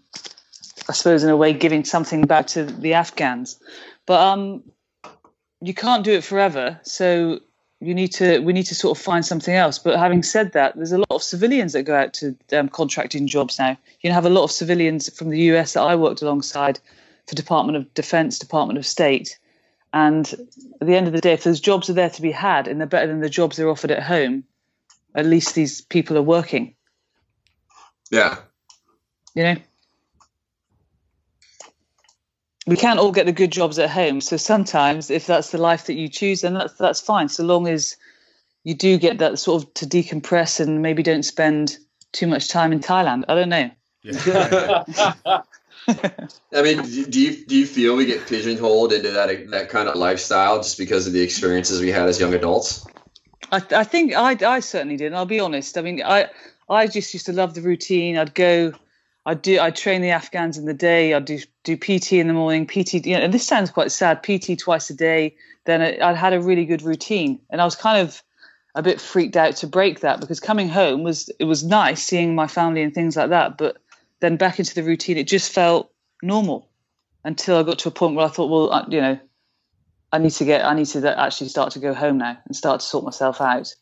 I 0.89 0.93
suppose 0.93 1.25
in 1.25 1.31
a 1.31 1.37
way 1.37 1.53
giving 1.53 1.85
something 1.85 2.23
back 2.23 2.47
to 2.49 2.64
the 2.64 2.95
Afghans. 2.95 3.59
But 4.05 4.21
um, 4.21 4.62
you 5.61 5.73
can't 5.73 6.05
do 6.05 6.12
it 6.12 6.25
forever, 6.25 6.79
so 6.83 7.41
you 7.81 7.95
need 7.95 8.12
to 8.12 8.39
we 8.41 8.53
need 8.53 8.67
to 8.67 8.75
sort 8.75 8.99
of 8.99 9.03
find 9.03 9.25
something 9.25 9.55
else. 9.55 9.79
But 9.79 9.99
having 9.99 10.23
said 10.23 10.53
that, 10.53 10.77
there's 10.77 10.93
a 10.93 10.99
lot 10.99 11.11
of 11.11 11.23
civilians 11.23 11.73
that 11.73 11.85
go 11.85 11.97
out 11.97 12.12
to 12.14 12.37
um, 12.53 12.69
contracting 12.69 13.27
jobs 13.27 13.59
now. 13.59 13.79
You 14.03 14.12
have 14.12 14.27
a 14.27 14.31
lot 14.31 14.45
of 14.45 14.51
civilians 14.51 15.14
from 15.17 15.31
the 15.31 15.41
US 15.53 15.73
that 15.73 15.83
I 15.83 15.97
worked 15.97 16.21
alongside 16.21 16.81
for 17.27 17.35
Department 17.35 17.77
of 17.77 17.93
Defense, 17.95 18.39
Department 18.39 18.79
of 18.79 18.87
State. 18.87 19.39
And 19.97 20.30
at 20.78 20.86
the 20.86 20.94
end 20.94 21.07
of 21.07 21.14
the 21.14 21.22
day, 21.22 21.32
if 21.32 21.44
those 21.44 21.59
jobs 21.59 21.88
are 21.88 21.94
there 21.94 22.11
to 22.11 22.20
be 22.20 22.30
had 22.30 22.68
and 22.68 22.78
they're 22.78 22.86
better 22.86 23.07
than 23.07 23.20
the 23.20 23.30
jobs 23.30 23.57
they're 23.57 23.70
offered 23.70 23.90
at 23.90 24.03
home, 24.03 24.44
at 25.14 25.24
least 25.24 25.55
these 25.55 25.80
people 25.80 26.18
are 26.18 26.22
working. 26.22 26.74
yeah. 28.11 28.36
You 29.34 29.42
know, 29.42 29.57
we 32.66 32.76
can't 32.76 32.99
all 32.99 33.11
get 33.11 33.24
the 33.24 33.32
good 33.32 33.51
jobs 33.51 33.78
at 33.78 33.88
home. 33.88 34.20
So 34.20 34.36
sometimes, 34.36 35.11
if 35.11 35.26
that's 35.26 35.51
the 35.51 35.59
life 35.59 35.86
that 35.86 35.94
you 35.94 36.09
choose, 36.11 36.42
then 36.42 36.53
that's 36.53 36.74
that's 36.74 37.01
fine. 37.01 37.30
So 37.30 37.44
long 37.44 37.66
as 37.66 37.97
you 38.64 38.74
do 38.74 38.99
get 38.99 39.16
that 39.18 39.38
sort 39.38 39.62
of 39.62 39.74
to 39.74 39.86
decompress 39.86 40.61
and 40.61 40.82
maybe 40.82 41.03
don't 41.03 41.22
spend 41.22 41.78
too 42.12 42.26
much 42.26 42.51
time 42.51 42.72
in 42.72 42.80
Thailand. 42.80 43.24
I 43.28 43.34
don't 43.34 43.49
know. 43.49 43.70
Yeah. 44.03 45.42
I 45.89 46.62
mean, 46.62 46.82
do 46.82 47.20
you 47.20 47.45
do 47.47 47.57
you 47.57 47.66
feel 47.66 47.97
we 47.97 48.07
get 48.07 48.26
pigeonholed 48.26 48.93
into 48.93 49.11
that 49.11 49.51
that 49.51 49.68
kind 49.68 49.89
of 49.89 49.97
lifestyle 49.97 50.59
just 50.59 50.78
because 50.78 51.07
of 51.07 51.12
the 51.12 51.22
experiences 51.22 51.80
we 51.80 51.91
had 51.91 52.09
as 52.09 52.20
young 52.20 52.34
adults? 52.34 52.87
I, 53.53 53.62
I 53.70 53.84
think 53.84 54.14
I, 54.14 54.37
I 54.45 54.61
certainly 54.61 54.97
did. 54.97 55.07
And 55.07 55.16
I'll 55.16 55.26
be 55.26 55.41
honest. 55.41 55.78
I 55.78 55.82
mean, 55.82 56.03
I 56.03 56.28
I 56.68 56.87
just 56.87 57.12
used 57.14 57.26
to 57.26 57.32
love 57.32 57.55
the 57.55 57.61
routine. 57.61 58.18
I'd 58.18 58.34
go, 58.34 58.72
I'd 59.24 59.43
do, 59.43 59.61
I'd 59.61 59.76
train 59.76 60.03
the 60.03 60.11
Afghans 60.11 60.59
in 60.59 60.64
the 60.64 60.74
day. 60.74 61.14
I'd 61.14 61.24
do 61.24 61.39
do 61.64 61.76
PT 61.76 62.14
in 62.14 62.28
the 62.28 62.34
morning. 62.34 62.66
PT, 62.66 63.07
you 63.07 63.16
know, 63.16 63.22
and 63.22 63.32
this 63.32 63.47
sounds 63.47 63.70
quite 63.70 63.93
sad. 63.93 64.22
PT 64.22 64.59
twice 64.59 64.91
a 64.91 64.95
day. 64.95 65.37
Then 65.64 65.82
I, 65.82 65.99
I'd 66.01 66.16
had 66.16 66.32
a 66.32 66.41
really 66.41 66.64
good 66.64 66.82
routine, 66.82 67.41
and 67.51 67.61
I 67.61 67.64
was 67.64 67.76
kind 67.76 68.01
of 68.01 68.22
a 68.74 68.82
bit 68.82 69.01
freaked 69.01 69.37
out 69.37 69.57
to 69.57 69.66
break 69.66 70.01
that 70.01 70.20
because 70.20 70.39
coming 70.39 70.68
home 70.68 71.03
was 71.03 71.30
it 71.39 71.45
was 71.45 71.64
nice 71.64 72.03
seeing 72.03 72.34
my 72.34 72.47
family 72.47 72.82
and 72.82 72.95
things 72.95 73.16
like 73.16 73.30
that, 73.30 73.57
but 73.57 73.78
then 74.21 74.37
back 74.37 74.59
into 74.59 74.75
the 74.75 74.83
routine, 74.83 75.17
it 75.19 75.27
just 75.27 75.53
felt 75.53 75.93
normal 76.23 76.69
until 77.25 77.57
I 77.57 77.62
got 77.62 77.79
to 77.81 77.89
a 77.89 77.93
point 77.93 78.14
where 78.14 78.27
I 78.27 78.29
thought, 78.29 78.51
well, 78.51 78.73
uh, 78.73 78.87
you 78.89 79.01
know, 79.01 79.19
I 80.12 80.19
need 80.19 80.31
to 80.33 80.45
get, 80.45 80.64
I 80.64 80.75
need 80.75 80.87
to 80.87 81.19
actually 81.19 81.49
start 81.49 81.73
to 81.73 81.79
go 81.79 81.93
home 81.93 82.19
now 82.19 82.39
and 82.47 82.57
start 82.57 82.81
to 82.81 82.87
sort 82.87 83.05
myself 83.05 83.41
out. 83.41 83.75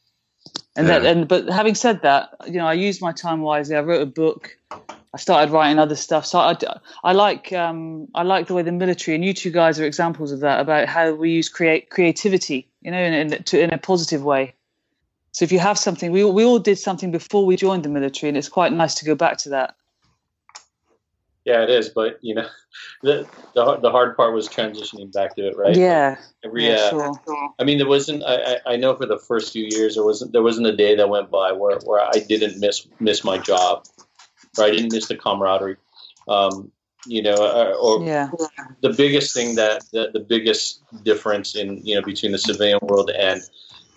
And 0.77 0.89
Yeah. 0.89 1.01
then, 1.01 1.19
and 1.19 1.29
but 1.29 1.49
having 1.49 1.75
said 1.75 2.03
that, 2.03 2.31
you 2.47 2.55
know, 2.55 2.67
I 2.67 2.73
used 2.73 3.01
my 3.01 3.13
time 3.13 3.43
wisely. 3.43 3.77
I 3.77 3.81
wrote 3.81 4.03
a 4.03 4.07
book. 4.07 4.57
I 4.71 5.19
started 5.19 5.53
writing 5.53 5.79
other 5.79 5.95
stuff. 5.95 6.27
So 6.27 6.41
I, 6.41 6.57
I 7.05 7.13
like, 7.13 7.53
um, 7.53 8.09
I 8.17 8.25
like 8.25 8.49
the 8.49 8.55
way 8.55 8.63
the 8.63 8.73
military 8.73 9.15
and 9.15 9.25
you 9.25 9.33
two 9.33 9.53
guys 9.53 9.79
are 9.79 9.85
examples 9.85 10.33
of 10.33 10.41
that 10.41 10.59
about 10.61 10.89
how 10.89 11.13
we 11.13 11.31
use 11.31 11.49
create 11.49 11.91
creativity, 11.91 12.69
you 12.81 12.91
know, 12.91 12.99
in, 12.99 13.13
in, 13.13 13.43
to, 13.45 13.61
in 13.61 13.73
a 13.73 13.79
positive 13.79 14.25
way. 14.25 14.55
So 15.33 15.45
if 15.45 15.53
you 15.53 15.59
have 15.59 15.79
something, 15.79 16.13
we 16.13 16.25
we 16.25 16.45
all 16.45 16.61
did 16.61 16.79
something 16.79 17.11
before 17.11 17.45
we 17.45 17.57
joined 17.57 17.85
the 17.85 17.89
military, 17.89 18.29
and 18.29 18.39
it's 18.39 18.49
quite 18.49 18.73
nice 18.73 18.95
to 18.97 19.05
go 19.05 19.17
back 19.17 19.37
to 19.39 19.49
that. 19.51 19.75
Yeah, 21.45 21.63
it 21.63 21.71
is. 21.71 21.89
But 21.89 22.19
you 22.23 22.35
know, 22.35 22.49
the 23.03 23.29
the 23.55 23.77
the 23.77 23.91
hard 23.91 24.17
part 24.17 24.35
was 24.35 24.49
transitioning 24.49 25.13
back 25.13 25.37
to 25.37 25.49
it, 25.49 25.57
right? 25.57 25.77
Yeah, 25.77 26.17
Every, 26.45 26.67
yeah, 26.67 26.91
uh, 26.93 27.13
sure. 27.25 27.55
I 27.59 27.65
mean, 27.65 27.79
there 27.79 27.89
wasn't. 27.89 28.23
I, 28.25 28.59
I 28.67 28.77
know 28.77 28.95
for 28.97 29.07
the 29.07 29.19
first 29.19 29.53
few 29.53 29.65
years, 29.65 29.95
there 29.95 30.05
wasn't. 30.05 30.33
There 30.33 30.43
wasn't 30.43 30.67
a 30.67 30.77
day 30.77 30.95
that 30.95 31.09
went 31.09 31.31
by 31.31 31.53
where, 31.53 31.79
where 31.85 32.01
I 32.01 32.19
didn't 32.29 32.61
miss 32.61 32.87
miss 33.01 33.25
my 33.25 33.39
job, 33.39 33.87
or 34.59 34.65
I 34.65 34.71
didn't 34.71 34.93
miss 34.93 35.09
the 35.09 35.17
camaraderie. 35.17 35.77
Um, 36.29 36.71
you 37.07 37.23
know, 37.23 37.37
or, 37.37 37.75
or 37.75 38.05
Yeah, 38.05 38.31
the 38.81 38.91
biggest 38.91 39.35
thing 39.35 39.55
that 39.57 39.85
the, 39.93 40.11
the 40.13 40.21
biggest 40.21 40.83
difference 41.05 41.55
in 41.55 41.85
you 41.85 41.95
know 41.95 42.03
between 42.03 42.33
the 42.33 42.39
civilian 42.39 42.79
world 42.83 43.11
and 43.11 43.43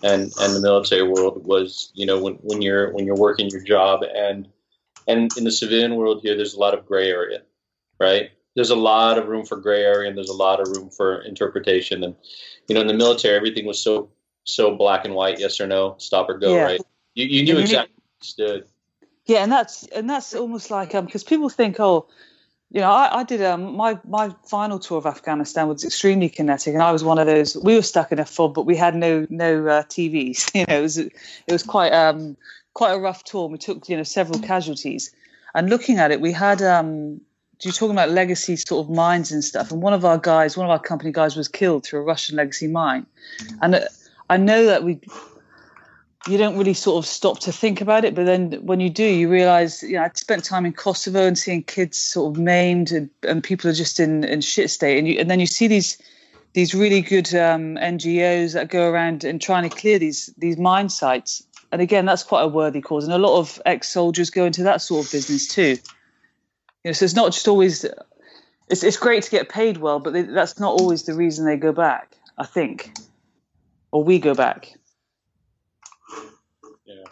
and 0.04 0.32
and 0.39 0.56
the 0.56 0.62
military 0.62 1.04
world 1.04 1.45
was 1.45 1.91
you 1.95 2.06
know 2.06 2.22
when, 2.22 2.36
when 2.36 2.62
you're 2.62 2.93
when 2.93 3.06
you're 3.06 3.16
working 3.16 3.50
your 3.50 3.64
job 3.64 4.04
and 4.04 4.48
and 5.08 5.36
in 5.38 5.43
the 5.43 5.51
civilian 5.51 5.95
world 5.95 6.22
here 6.22 6.36
there's 6.36 6.53
a 6.53 6.60
lot 6.60 6.74
of 6.74 6.86
gray 6.86 7.10
area 7.10 7.41
right 7.99 8.32
there's 8.55 8.70
a 8.70 8.76
lot 8.76 9.18
of 9.18 9.28
room 9.28 9.45
for 9.45 9.58
gray 9.58 9.84
area 9.84 10.08
and 10.10 10.18
there's 10.18 10.30
a 10.30 10.34
lot 10.34 10.60
of 10.60 10.68
room 10.68 10.89
for 10.89 11.22
interpretation 11.22 12.03
and 12.03 12.16
you 12.68 12.76
know 12.76 12.82
in 12.82 12.88
the 12.88 12.93
military 12.93 13.36
everything 13.36 13.66
was 13.66 13.80
so 13.80 14.10
so 14.43 14.76
black 14.76 15.05
and 15.05 15.14
white 15.14 15.39
yes 15.39 15.60
or 15.60 15.68
no 15.68 15.95
stop 15.97 16.30
or 16.30 16.38
go 16.38 16.55
Yeah. 16.55 16.64
right 16.64 16.82
you, 17.16 17.26
you 17.26 17.43
knew 17.43 17.58
exactly 17.58 17.93
what 17.95 18.22
you 18.22 18.28
stood 18.28 18.66
yeah, 19.28 19.43
and 19.43 19.51
that's 19.51 19.84
and 19.88 20.10
that's 20.10 20.34
almost 20.34 20.72
like 20.72 20.95
um 20.95 21.05
because 21.05 21.24
people 21.24 21.49
think 21.49 21.80
oh. 21.80 22.08
You 22.70 22.82
know, 22.82 22.91
I, 22.91 23.20
I 23.20 23.24
did 23.24 23.41
um, 23.41 23.78
my 23.78 23.97
my 24.05 24.36
final 24.45 24.78
tour 24.78 24.97
of 24.97 25.05
Afghanistan 25.05 25.70
was 25.70 25.86
extremely 25.86 26.28
kinetic, 26.28 26.74
and 26.74 26.84
I 26.84 26.91
was 26.91 27.01
one 27.01 27.18
of 27.18 27.26
those. 27.26 27.55
We 27.55 27.76
were 27.76 27.82
stuck 27.82 28.12
in 28.12 28.20
a 28.20 28.26
fob, 28.26 28.55
but 28.55 28.66
we 28.66 28.76
had 28.76 28.93
no 28.93 29.26
no 29.30 29.66
uh, 29.68 29.84
TVs. 29.84 30.51
You 30.53 30.66
know, 30.68 30.80
it 30.80 30.82
was 30.82 30.97
it 30.97 31.14
was 31.49 31.64
quite 31.64 31.93
um 31.93 32.36
quite 32.78 32.94
a 32.94 33.00
rough 33.00 33.24
tour. 33.24 33.50
We 33.50 33.58
took 33.58 33.90
you 33.90 33.98
know 33.98 34.04
several 34.04 34.40
casualties, 34.40 35.12
and 35.56 35.70
looking 35.70 35.98
at 35.98 36.12
it, 36.12 36.22
we 36.22 36.32
had 36.32 36.62
um. 36.62 37.22
You're 37.64 37.74
talking 37.74 37.96
about 37.96 38.12
legacy 38.12 38.56
sort 38.56 38.86
of 38.86 38.96
mines 38.96 39.32
and 39.32 39.44
stuff, 39.44 39.72
and 39.72 39.82
one 39.82 39.94
of 39.94 40.06
our 40.06 40.20
guys, 40.20 40.56
one 40.56 40.68
of 40.68 40.70
our 40.70 40.80
company 40.80 41.12
guys, 41.12 41.36
was 41.36 41.48
killed 41.48 41.84
through 41.84 42.02
a 42.02 42.04
Russian 42.04 42.36
legacy 42.36 42.68
mine, 42.68 43.08
and 43.64 43.74
uh, 43.74 43.80
I 44.30 44.38
know 44.38 44.68
that 44.68 44.84
we 44.84 45.00
you 46.28 46.38
don't 46.38 46.58
really 46.58 46.74
sort 46.74 47.04
of 47.04 47.10
stop 47.10 47.40
to 47.40 47.52
think 47.52 47.82
about 47.82 48.06
it. 48.06 48.14
But 48.14 48.26
then 48.26 48.52
when 48.66 48.80
you 48.80 48.90
do, 48.90 49.04
you 49.04 49.30
realize, 49.30 49.82
you 49.82 49.94
know, 49.94 50.04
I 50.04 50.12
spent 50.14 50.44
time 50.44 50.66
in 50.66 50.74
Kosovo 50.74 51.26
and 51.26 51.38
seeing 51.38 51.64
kids 51.64 51.98
sort 51.98 52.36
of 52.36 52.42
maimed 52.42 52.92
and, 52.92 53.10
and 53.24 53.44
people 53.44 53.70
are 53.70 53.74
just 53.74 54.00
in, 54.00 54.24
in 54.26 54.42
shit 54.42 54.70
state. 54.70 54.98
And 54.98 55.08
you, 55.08 55.20
and 55.20 55.32
then 55.32 55.40
you 55.40 55.46
see 55.46 55.68
these, 55.68 55.98
these 56.54 56.76
really 56.76 57.02
good 57.02 57.34
um, 57.34 57.76
NGOs 57.76 58.54
that 58.54 58.70
go 58.70 58.90
around 58.90 59.24
and 59.24 59.42
trying 59.42 59.70
to 59.70 59.76
clear 59.76 60.00
these, 60.00 60.34
these 60.38 60.58
mine 60.58 60.90
sites. 60.90 61.44
And 61.72 61.82
again, 61.82 62.05
that's 62.05 62.24
quite 62.24 62.43
a 62.43 62.47
worthy 62.47 62.82
cause. 62.82 63.03
And 63.03 63.13
a 63.13 63.18
lot 63.18 63.38
of 63.39 63.61
ex-soldiers 63.65 64.30
go 64.30 64.45
into 64.45 64.63
that 64.63 64.82
sort 64.82 65.05
of 65.05 65.11
business 65.11 65.47
too. 65.47 65.78
You 66.84 66.89
know, 66.89 66.91
so 66.93 67.05
it's 67.05 67.15
not 67.15 67.34
just 67.34 67.47
always, 67.47 67.86
it's, 68.70 68.84
it's 68.84 68.97
great 68.97 69.24
to 69.24 69.32
get 69.32 69.49
paid 69.49 69.78
well, 69.78 69.99
but 69.99 70.13
they, 70.13 70.22
that's 70.22 70.59
not 70.59 70.80
always 70.80 71.03
the 71.03 71.13
reason 71.13 71.45
they 71.45 71.57
go 71.57 71.74
back, 71.74 72.15
I 72.38 72.45
think, 72.45 72.93
or 73.91 74.03
we 74.03 74.20
go 74.20 74.34
back. 74.34 74.74
yeah 76.86 77.03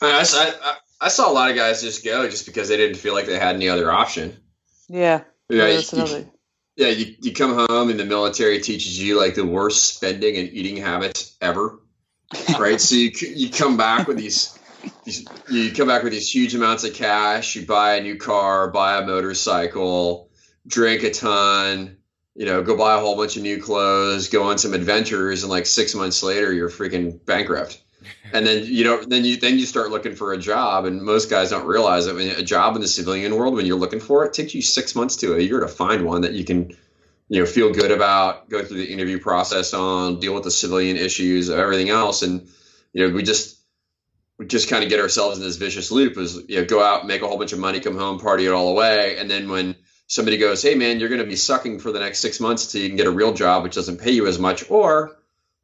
I, 0.00 0.52
I, 0.62 0.76
I- 1.00 1.08
saw 1.08 1.30
a 1.30 1.32
lot 1.32 1.50
of 1.50 1.56
guys 1.56 1.82
just 1.82 2.04
go 2.04 2.28
just 2.28 2.46
because 2.46 2.68
they 2.68 2.76
didn't 2.76 2.98
feel 2.98 3.14
like 3.14 3.26
they 3.26 3.38
had 3.38 3.56
any 3.56 3.68
other 3.68 3.90
option. 3.90 4.36
Yeah. 4.88 5.22
Yeah, 5.48 5.68
you- 5.68 5.82
another. 5.92 6.26
Yeah, 6.76 6.88
you, 6.90 7.16
you 7.20 7.32
come 7.32 7.66
home 7.68 7.90
and 7.90 7.98
the 7.98 8.04
military 8.04 8.60
teaches 8.60 8.96
you 9.02 9.18
like 9.18 9.34
the 9.34 9.44
worst 9.44 9.96
spending 9.96 10.36
and 10.36 10.48
eating 10.50 10.76
habits 10.76 11.36
ever, 11.40 11.80
right? 12.58 12.80
so 12.80 12.94
you 12.94 13.10
you 13.20 13.50
come 13.50 13.76
back 13.76 14.06
with 14.06 14.18
these, 14.18 14.58
these 15.04 15.26
you 15.50 15.72
come 15.72 15.88
back 15.88 16.02
with 16.02 16.12
these 16.12 16.32
huge 16.32 16.54
amounts 16.54 16.84
of 16.84 16.94
cash. 16.94 17.56
You 17.56 17.66
buy 17.66 17.96
a 17.96 18.02
new 18.02 18.16
car, 18.16 18.68
buy 18.68 18.98
a 18.98 19.06
motorcycle, 19.06 20.30
drink 20.66 21.02
a 21.02 21.10
ton, 21.10 21.98
you 22.34 22.46
know, 22.46 22.62
go 22.62 22.76
buy 22.76 22.94
a 22.94 23.00
whole 23.00 23.16
bunch 23.16 23.36
of 23.36 23.42
new 23.42 23.60
clothes, 23.60 24.28
go 24.28 24.44
on 24.44 24.58
some 24.58 24.72
adventures, 24.72 25.42
and 25.42 25.50
like 25.50 25.66
six 25.66 25.94
months 25.94 26.22
later, 26.22 26.52
you're 26.52 26.70
freaking 26.70 27.24
bankrupt. 27.24 27.82
And 28.32 28.46
then 28.46 28.64
you 28.64 28.84
know, 28.84 29.02
then 29.02 29.24
you 29.24 29.38
then 29.38 29.58
you 29.58 29.66
start 29.66 29.90
looking 29.90 30.14
for 30.14 30.32
a 30.32 30.38
job, 30.38 30.84
and 30.84 31.02
most 31.02 31.30
guys 31.30 31.50
don't 31.50 31.66
realize 31.66 32.06
that 32.06 32.14
when 32.14 32.28
a 32.28 32.42
job 32.42 32.76
in 32.76 32.82
the 32.82 32.88
civilian 32.88 33.34
world, 33.34 33.54
when 33.54 33.66
you're 33.66 33.78
looking 33.78 34.00
for 34.00 34.24
it, 34.24 34.28
it 34.28 34.34
takes 34.34 34.54
you 34.54 34.62
six 34.62 34.94
months 34.94 35.16
to 35.16 35.34
a 35.34 35.40
year 35.40 35.60
to 35.60 35.68
find 35.68 36.04
one 36.04 36.20
that 36.20 36.32
you 36.32 36.44
can, 36.44 36.76
you 37.28 37.40
know, 37.40 37.46
feel 37.46 37.72
good 37.72 37.90
about, 37.90 38.48
go 38.48 38.64
through 38.64 38.78
the 38.78 38.92
interview 38.92 39.18
process 39.18 39.74
on, 39.74 40.18
deal 40.20 40.34
with 40.34 40.44
the 40.44 40.50
civilian 40.50 40.96
issues, 40.96 41.50
everything 41.50 41.90
else, 41.90 42.22
and 42.22 42.48
you 42.92 43.06
know, 43.06 43.14
we 43.14 43.22
just 43.22 43.58
we 44.38 44.46
just 44.46 44.70
kind 44.70 44.82
of 44.82 44.88
get 44.88 45.00
ourselves 45.00 45.36
in 45.36 45.44
this 45.44 45.56
vicious 45.56 45.90
loop. 45.90 46.16
Is 46.16 46.40
you 46.48 46.60
know, 46.60 46.64
go 46.64 46.82
out, 46.82 47.06
make 47.06 47.22
a 47.22 47.28
whole 47.28 47.38
bunch 47.38 47.52
of 47.52 47.58
money, 47.58 47.80
come 47.80 47.96
home, 47.96 48.18
party 48.18 48.46
it 48.46 48.52
all 48.52 48.70
away, 48.70 49.18
and 49.18 49.30
then 49.30 49.48
when 49.50 49.76
somebody 50.06 50.38
goes, 50.38 50.62
"Hey, 50.62 50.74
man, 50.74 51.00
you're 51.00 51.10
going 51.10 51.20
to 51.20 51.26
be 51.26 51.36
sucking 51.36 51.80
for 51.80 51.92
the 51.92 52.00
next 52.00 52.20
six 52.20 52.40
months 52.40 52.72
till 52.72 52.80
you 52.80 52.88
can 52.88 52.96
get 52.96 53.06
a 53.06 53.10
real 53.10 53.34
job, 53.34 53.62
which 53.62 53.74
doesn't 53.74 53.98
pay 53.98 54.12
you 54.12 54.26
as 54.26 54.38
much," 54.38 54.70
or 54.70 55.16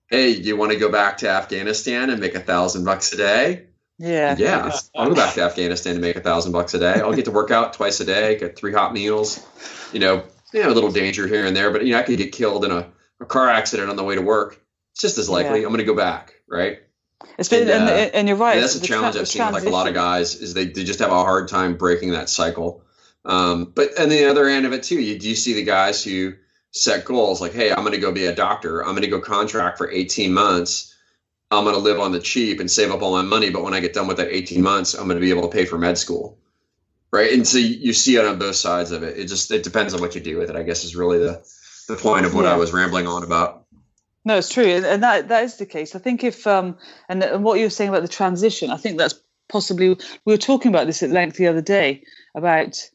"Hey, 0.08 0.30
you 0.30 0.56
want 0.56 0.72
to 0.72 0.78
go 0.78 0.90
back 0.90 1.18
to 1.18 1.30
Afghanistan 1.30 2.10
and 2.10 2.20
make 2.20 2.34
a 2.34 2.40
thousand 2.40 2.84
bucks 2.84 3.12
a 3.12 3.16
day?" 3.16 3.66
Yeah. 3.96 4.34
Yeah, 4.36 4.76
I'll 4.94 5.08
go 5.08 5.14
back 5.14 5.34
to 5.34 5.42
Afghanistan 5.42 5.94
to 5.94 6.00
make 6.00 6.16
a 6.16 6.20
thousand 6.20 6.52
bucks 6.52 6.74
a 6.74 6.80
day. 6.80 6.94
I'll 6.94 7.14
get 7.14 7.26
to 7.26 7.30
work 7.30 7.52
out 7.52 7.74
twice 7.74 8.00
a 8.00 8.04
day, 8.04 8.36
get 8.36 8.56
three 8.56 8.72
hot 8.72 8.92
meals. 8.92 9.40
You 9.92 10.00
know, 10.00 10.24
you 10.54 10.62
know, 10.62 10.70
a 10.70 10.72
little 10.72 10.92
danger 10.92 11.26
here 11.26 11.44
and 11.44 11.54
there, 11.54 11.70
but 11.70 11.84
you 11.84 11.92
know, 11.92 11.98
I 11.98 12.02
could 12.02 12.16
get 12.16 12.32
killed 12.32 12.64
in 12.64 12.70
a, 12.70 12.88
a 13.20 13.26
car 13.26 13.48
accident 13.48 13.90
on 13.90 13.96
the 13.96 14.04
way 14.04 14.14
to 14.14 14.22
work. 14.22 14.62
It's 14.92 15.02
just 15.02 15.18
as 15.18 15.28
likely. 15.28 15.60
Yeah. 15.60 15.66
I'm 15.66 15.72
going 15.72 15.78
to 15.78 15.84
go 15.84 15.96
back, 15.96 16.34
right? 16.48 16.78
It's 17.38 17.48
been, 17.48 17.62
and, 17.62 17.70
And, 17.70 17.88
uh, 17.88 18.16
and, 18.16 18.28
you're 18.28 18.36
right. 18.36 18.54
And 18.54 18.62
that's 18.62 18.76
a 18.76 18.80
challenge 18.80 19.14
tra- 19.14 19.22
I've 19.22 19.28
seen 19.28 19.44
with 19.46 19.54
like 19.54 19.64
a 19.64 19.70
lot 19.70 19.88
of 19.88 19.94
guys 19.94 20.36
is 20.36 20.54
they, 20.54 20.66
they 20.66 20.84
just 20.84 21.00
have 21.00 21.10
a 21.10 21.24
hard 21.24 21.48
time 21.48 21.76
breaking 21.76 22.12
that 22.12 22.28
cycle. 22.28 22.84
Um, 23.24 23.72
but 23.74 23.98
on 23.98 24.08
the 24.08 24.26
other 24.26 24.46
end 24.46 24.64
of 24.64 24.72
it 24.72 24.84
too, 24.84 25.00
you 25.00 25.18
do 25.18 25.34
see 25.34 25.54
the 25.54 25.64
guys 25.64 26.04
who 26.04 26.34
set 26.70 27.04
goals 27.04 27.40
like, 27.40 27.52
hey, 27.52 27.72
I'm 27.72 27.80
going 27.80 27.92
to 27.92 27.98
go 27.98 28.12
be 28.12 28.26
a 28.26 28.34
doctor. 28.34 28.80
I'm 28.80 28.92
going 28.92 29.02
to 29.02 29.08
go 29.08 29.20
contract 29.20 29.78
for 29.78 29.90
18 29.90 30.32
months. 30.32 30.94
I'm 31.50 31.64
going 31.64 31.74
to 31.76 31.80
live 31.80 31.98
on 31.98 32.12
the 32.12 32.20
cheap 32.20 32.60
and 32.60 32.70
save 32.70 32.92
up 32.92 33.02
all 33.02 33.12
my 33.12 33.22
money. 33.22 33.50
But 33.50 33.64
when 33.64 33.74
I 33.74 33.80
get 33.80 33.92
done 33.92 34.06
with 34.06 34.18
that 34.18 34.28
18 34.28 34.62
months, 34.62 34.94
I'm 34.94 35.06
going 35.06 35.16
to 35.16 35.20
be 35.20 35.30
able 35.30 35.48
to 35.48 35.48
pay 35.48 35.64
for 35.64 35.78
med 35.78 35.98
school. 35.98 36.38
Right. 37.14 37.32
And 37.32 37.46
so 37.46 37.58
you 37.58 37.92
see 37.92 38.16
it 38.16 38.24
on 38.24 38.40
both 38.40 38.56
sides 38.56 38.90
of 38.90 39.04
it. 39.04 39.16
It 39.16 39.26
just, 39.26 39.52
it 39.52 39.62
depends 39.62 39.94
on 39.94 40.00
what 40.00 40.16
you 40.16 40.20
do 40.20 40.36
with 40.36 40.50
it, 40.50 40.56
I 40.56 40.64
guess 40.64 40.82
is 40.82 40.96
really 40.96 41.18
the, 41.18 41.46
the 41.86 41.94
point 41.94 42.26
of 42.26 42.34
what 42.34 42.44
I 42.44 42.56
was 42.56 42.72
rambling 42.72 43.06
on 43.06 43.22
about. 43.22 43.66
No, 44.24 44.36
it's 44.36 44.48
true, 44.48 44.64
and, 44.64 45.04
that 45.04 45.28
that 45.28 45.44
is 45.44 45.56
the 45.58 45.66
case. 45.66 45.94
I 45.94 46.00
think 46.00 46.24
if 46.24 46.44
um 46.44 46.76
and, 47.08 47.22
and 47.22 47.44
what 47.44 47.58
you 47.58 47.66
were 47.66 47.70
saying 47.70 47.90
about 47.90 48.02
the 48.02 48.08
transition, 48.08 48.70
I 48.70 48.78
think 48.78 48.98
that's 48.98 49.20
possibly 49.48 49.90
we 49.90 50.32
were 50.32 50.38
talking 50.38 50.70
about 50.70 50.88
this 50.88 51.04
at 51.04 51.10
length 51.10 51.36
the 51.36 51.46
other 51.46 51.60
day 51.60 52.02
about 52.34 52.90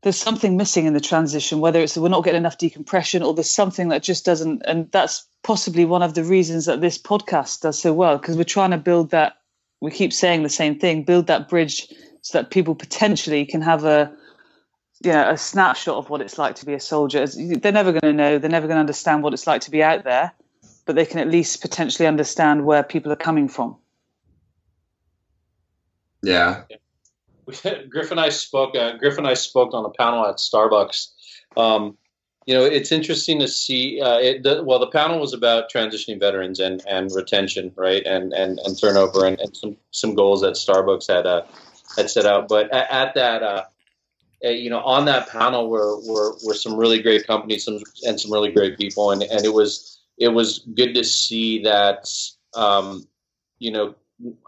there's 0.00 0.16
something 0.16 0.56
missing 0.56 0.86
in 0.86 0.94
the 0.94 1.00
transition, 1.00 1.60
whether 1.60 1.80
it's 1.80 1.94
that 1.94 2.00
we're 2.00 2.08
not 2.08 2.24
getting 2.24 2.40
enough 2.40 2.56
decompression 2.56 3.22
or 3.22 3.34
there's 3.34 3.50
something 3.50 3.88
that 3.88 4.02
just 4.02 4.24
doesn't, 4.24 4.62
and 4.64 4.90
that's 4.90 5.26
possibly 5.42 5.84
one 5.84 6.02
of 6.02 6.14
the 6.14 6.24
reasons 6.24 6.64
that 6.64 6.80
this 6.80 6.96
podcast 6.96 7.60
does 7.60 7.78
so 7.78 7.92
well 7.92 8.16
because 8.16 8.38
we're 8.38 8.44
trying 8.44 8.70
to 8.70 8.78
build 8.78 9.10
that. 9.10 9.34
We 9.82 9.90
keep 9.90 10.14
saying 10.14 10.44
the 10.44 10.48
same 10.48 10.78
thing: 10.78 11.02
build 11.02 11.26
that 11.26 11.50
bridge 11.50 11.92
so 12.28 12.36
that 12.36 12.50
people 12.50 12.74
potentially 12.74 13.46
can 13.46 13.62
have 13.62 13.84
a 13.84 14.12
you 15.02 15.12
know, 15.12 15.30
a 15.30 15.38
snapshot 15.38 15.96
of 15.96 16.10
what 16.10 16.20
it's 16.20 16.36
like 16.36 16.56
to 16.56 16.66
be 16.66 16.74
a 16.74 16.80
soldier. 16.80 17.26
They're 17.26 17.72
never 17.72 17.92
going 17.92 18.02
to 18.02 18.12
know. 18.12 18.38
They're 18.38 18.50
never 18.50 18.66
going 18.66 18.76
to 18.76 18.80
understand 18.80 19.22
what 19.22 19.32
it's 19.32 19.46
like 19.46 19.62
to 19.62 19.70
be 19.70 19.82
out 19.82 20.04
there, 20.04 20.32
but 20.84 20.94
they 20.94 21.06
can 21.06 21.20
at 21.20 21.28
least 21.28 21.62
potentially 21.62 22.06
understand 22.06 22.66
where 22.66 22.82
people 22.82 23.10
are 23.10 23.16
coming 23.16 23.48
from. 23.48 23.76
Yeah. 26.22 26.64
Griff 27.88 28.10
and 28.10 28.20
I 28.20 28.28
spoke. 28.28 28.76
Uh, 28.76 28.98
Griff 28.98 29.16
and 29.16 29.26
I 29.26 29.34
spoke 29.34 29.72
on 29.72 29.86
a 29.86 29.90
panel 29.90 30.26
at 30.26 30.36
Starbucks. 30.36 31.08
Um, 31.56 31.96
you 32.44 32.52
know, 32.52 32.64
it's 32.64 32.92
interesting 32.92 33.38
to 33.38 33.48
see. 33.48 34.02
Uh, 34.02 34.18
it, 34.18 34.42
the, 34.42 34.62
well, 34.62 34.80
the 34.80 34.88
panel 34.88 35.18
was 35.18 35.32
about 35.32 35.70
transitioning 35.72 36.20
veterans 36.20 36.60
and, 36.60 36.82
and 36.86 37.10
retention, 37.14 37.72
right, 37.76 38.04
and 38.04 38.34
and, 38.34 38.58
and 38.58 38.78
turnover, 38.78 39.24
and, 39.24 39.38
and 39.40 39.56
some 39.56 39.76
some 39.92 40.14
goals 40.14 40.42
that 40.42 40.54
Starbucks 40.54 41.08
had 41.08 41.26
uh, 41.26 41.42
had 41.96 42.10
set 42.10 42.26
out. 42.26 42.48
But 42.48 42.72
at, 42.72 42.90
at 42.90 43.14
that, 43.14 43.42
uh, 43.42 43.64
you 44.42 44.70
know, 44.70 44.80
on 44.80 45.04
that 45.06 45.28
panel 45.28 45.68
were, 45.68 45.98
were 46.06 46.36
were 46.44 46.54
some 46.54 46.76
really 46.76 47.02
great 47.02 47.26
companies, 47.26 47.64
some 47.64 47.80
and 48.06 48.20
some 48.20 48.32
really 48.32 48.52
great 48.52 48.78
people, 48.78 49.10
and 49.10 49.22
and 49.22 49.44
it 49.44 49.52
was 49.52 50.00
it 50.16 50.28
was 50.28 50.60
good 50.74 50.94
to 50.94 51.04
see 51.04 51.62
that. 51.62 52.08
Um, 52.54 53.06
you 53.58 53.72
know, 53.72 53.94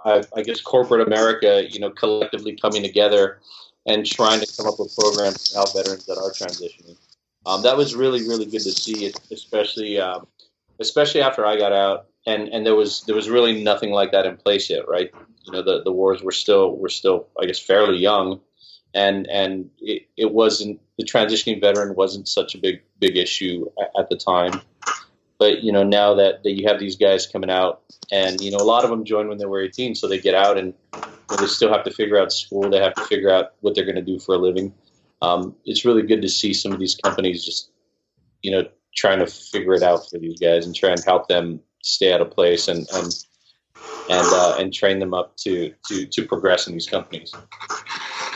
I, 0.05 0.23
I 0.37 0.43
guess 0.43 0.61
corporate 0.61 1.07
America, 1.07 1.65
you 1.69 1.81
know, 1.81 1.91
collectively 1.91 2.57
coming 2.57 2.83
together 2.83 3.41
and 3.87 4.07
trying 4.07 4.41
to 4.41 4.57
come 4.57 4.67
up 4.67 4.79
with 4.79 4.95
programs 4.97 5.51
to 5.51 5.57
help 5.57 5.75
veterans 5.75 6.07
that 6.07 6.19
are 6.19 6.31
transitioning. 6.31 6.97
Um, 7.47 7.63
that 7.63 7.77
was 7.77 7.95
really, 7.95 8.23
really 8.29 8.45
good 8.45 8.61
to 8.63 8.73
see, 8.73 9.13
especially, 9.33 9.99
um, 9.99 10.27
especially 10.79 11.23
after 11.23 11.47
I 11.47 11.57
got 11.57 11.73
out, 11.73 12.07
and, 12.27 12.49
and 12.49 12.67
there 12.67 12.75
was 12.75 13.03
there 13.05 13.17
was 13.17 13.31
really 13.31 13.63
nothing 13.63 13.91
like 13.91 14.13
that 14.13 14.27
in 14.27 14.37
place 14.37 14.69
yet, 14.69 14.89
right? 14.89 15.11
You 15.45 15.53
know, 15.53 15.63
the, 15.63 15.83
the 15.83 15.93
wars 15.93 16.23
were 16.23 16.33
still 16.33 16.77
were 16.77 16.89
still, 16.89 17.29
I 17.41 17.47
guess, 17.47 17.59
fairly 17.59 17.99
young, 17.99 18.41
and 18.95 19.27
and 19.29 19.71
it, 19.81 20.09
it 20.17 20.33
wasn't 20.33 20.81
the 20.99 21.05
transitioning 21.05 21.61
veteran 21.61 21.95
wasn't 21.95 22.29
such 22.29 22.55
a 22.55 22.59
big 22.59 22.83
big 22.99 23.17
issue 23.17 23.67
at, 23.81 23.91
at 23.99 24.09
the 24.11 24.17
time. 24.17 24.61
But 25.39 25.63
you 25.63 25.73
know, 25.73 25.83
now 25.83 26.15
that, 26.15 26.43
that 26.43 26.53
you 26.53 26.69
have 26.69 26.79
these 26.79 26.97
guys 26.97 27.27
coming 27.27 27.51
out 27.51 27.83
and 28.13 28.41
you 28.41 28.51
know 28.51 28.59
a 28.59 28.65
lot 28.65 28.85
of 28.85 28.91
them 28.91 29.05
join 29.05 29.29
when 29.29 29.39
they 29.39 29.47
were 29.47 29.61
18 29.61 29.95
so 29.95 30.09
they 30.09 30.19
get 30.19 30.35
out 30.35 30.59
and 30.59 30.75
you 30.95 31.01
know, 31.31 31.37
they 31.37 31.47
still 31.47 31.73
have 31.73 31.85
to 31.85 31.91
figure 31.91 32.19
out 32.19 32.33
school 32.33 32.69
they 32.69 32.81
have 32.81 32.95
to 32.95 33.05
figure 33.05 33.31
out 33.31 33.53
what 33.61 33.75
they're 33.75 33.85
going 33.85 33.97
to 33.97 34.03
do 34.03 34.19
for 34.19 34.35
a 34.35 34.39
living 34.39 34.73
um, 35.23 35.55
it's 35.65 35.85
really 35.85 36.03
good 36.03 36.23
to 36.23 36.29
see 36.29 36.55
some 36.55 36.73
of 36.73 36.79
these 36.79 36.97
companies 36.97 37.45
just 37.45 37.71
you 38.43 38.51
know 38.51 38.65
trying 38.95 39.19
to 39.19 39.27
figure 39.27 39.75
it 39.75 39.83
out 39.83 40.09
for 40.09 40.19
these 40.19 40.39
guys 40.39 40.67
and 40.67 40.75
try 40.75 40.91
and 40.91 41.05
help 41.05 41.29
them 41.29 41.61
stay 41.83 42.13
out 42.13 42.21
of 42.21 42.31
place 42.31 42.69
and 42.69 42.89
and 42.95 43.25
and 44.11 44.27
uh, 44.33 44.57
and 44.59 44.73
train 44.73 44.99
them 44.99 45.15
up 45.15 45.37
to 45.37 45.73
to 45.89 46.07
to 46.07 46.27
progress 46.27 46.67
in 46.67 46.75
these 46.75 46.89
companies 46.89 47.33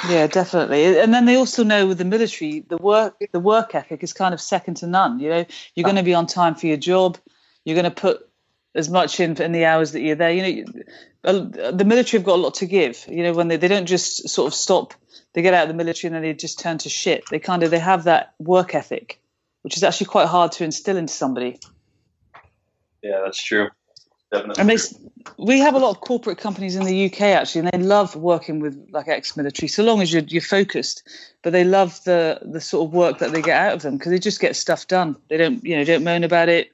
Yeah, 0.09 0.27
definitely. 0.27 0.99
And 0.99 1.13
then 1.15 1.25
they 1.25 1.37
also 1.37 1.65
know 1.65 1.87
with 1.87 1.97
the 1.99 2.05
military, 2.05 2.61
the 2.61 2.77
work 2.77 3.15
the 3.33 3.41
work 3.41 3.75
ethic 3.75 4.03
is 4.03 4.13
kind 4.13 4.35
of 4.35 4.41
second 4.41 4.75
to 4.79 4.87
none. 4.87 5.19
You 5.19 5.31
know, 5.31 5.45
you're 5.75 5.85
going 5.85 5.97
to 5.97 6.03
be 6.03 6.15
on 6.15 6.27
time 6.27 6.55
for 6.55 6.67
your 6.67 6.77
job. 6.77 7.17
You're 7.65 7.75
going 7.81 7.93
to 7.95 8.01
put 8.03 8.29
as 8.75 8.91
much 8.91 9.19
in 9.21 9.41
in 9.41 9.53
the 9.53 9.65
hours 9.65 9.93
that 9.93 10.03
you're 10.03 10.17
there. 10.17 10.31
You 10.31 10.43
know, 10.43 10.49
you- 10.49 10.85
uh, 11.25 11.73
the 11.73 11.87
military 11.87 12.19
have 12.21 12.27
got 12.27 12.35
a 12.35 12.43
lot 12.43 12.55
to 12.57 12.67
give. 12.67 13.07
You 13.09 13.23
know, 13.23 13.33
when 13.33 13.49
they, 13.49 13.57
they 13.57 13.69
don't 13.69 13.87
just 13.87 14.29
sort 14.29 14.47
of 14.47 14.53
stop, 14.55 14.93
they 15.33 15.41
get 15.41 15.55
out 15.55 15.63
of 15.63 15.69
the 15.69 15.75
military 15.83 16.09
and 16.09 16.15
then 16.17 16.23
they 16.23 16.35
just 16.35 16.59
turn 16.59 16.77
to 16.79 16.91
shit. 16.91 17.25
They 17.31 17.39
kind 17.39 17.63
of 17.63 17.71
they 17.71 17.79
have 17.79 18.05
that 18.05 18.35
work 18.39 18.75
ethic, 18.75 19.23
which 19.63 19.79
is 19.79 19.83
actually 19.85 20.09
quite 20.09 20.29
hard 20.29 20.53
to 20.53 20.65
instill 20.65 20.99
into 20.99 21.15
somebody. 21.15 21.59
yeah 23.03 23.21
that's 23.25 23.43
true 23.43 23.69
definitely 24.35 24.61
And 24.61 24.71
they, 24.71 24.79
we 25.39 25.59
have 25.61 25.75
a 25.75 25.79
lot 25.79 25.91
of 25.91 26.01
corporate 26.01 26.39
companies 26.39 26.77
in 26.77 26.85
the 26.85 27.07
UK 27.07 27.21
actually, 27.23 27.61
and 27.61 27.71
they 27.71 27.87
love 27.87 28.15
working 28.17 28.61
with 28.61 28.89
like 28.91 29.09
ex-military, 29.09 29.69
so 29.69 29.83
long 29.83 30.03
as 30.03 30.13
you're 30.13 30.23
you're 30.23 30.43
focused. 30.43 31.09
But 31.43 31.53
they 31.53 31.65
love 31.65 32.03
the 32.05 32.41
the 32.43 32.61
sort 32.61 32.89
of 32.89 32.95
work 32.95 33.19
that 33.19 33.33
they 33.33 33.43
get 33.43 33.61
out 33.61 33.75
of 33.75 33.83
them 33.83 33.97
because 33.97 34.11
they 34.11 34.19
just 34.19 34.41
get 34.41 34.57
stuff 34.57 34.87
done. 34.87 35.17
They 35.29 35.37
don't 35.37 35.65
you 35.65 35.77
know 35.77 35.85
don't 35.85 36.05
moan 36.05 36.25
about 36.25 36.49
it. 36.49 36.73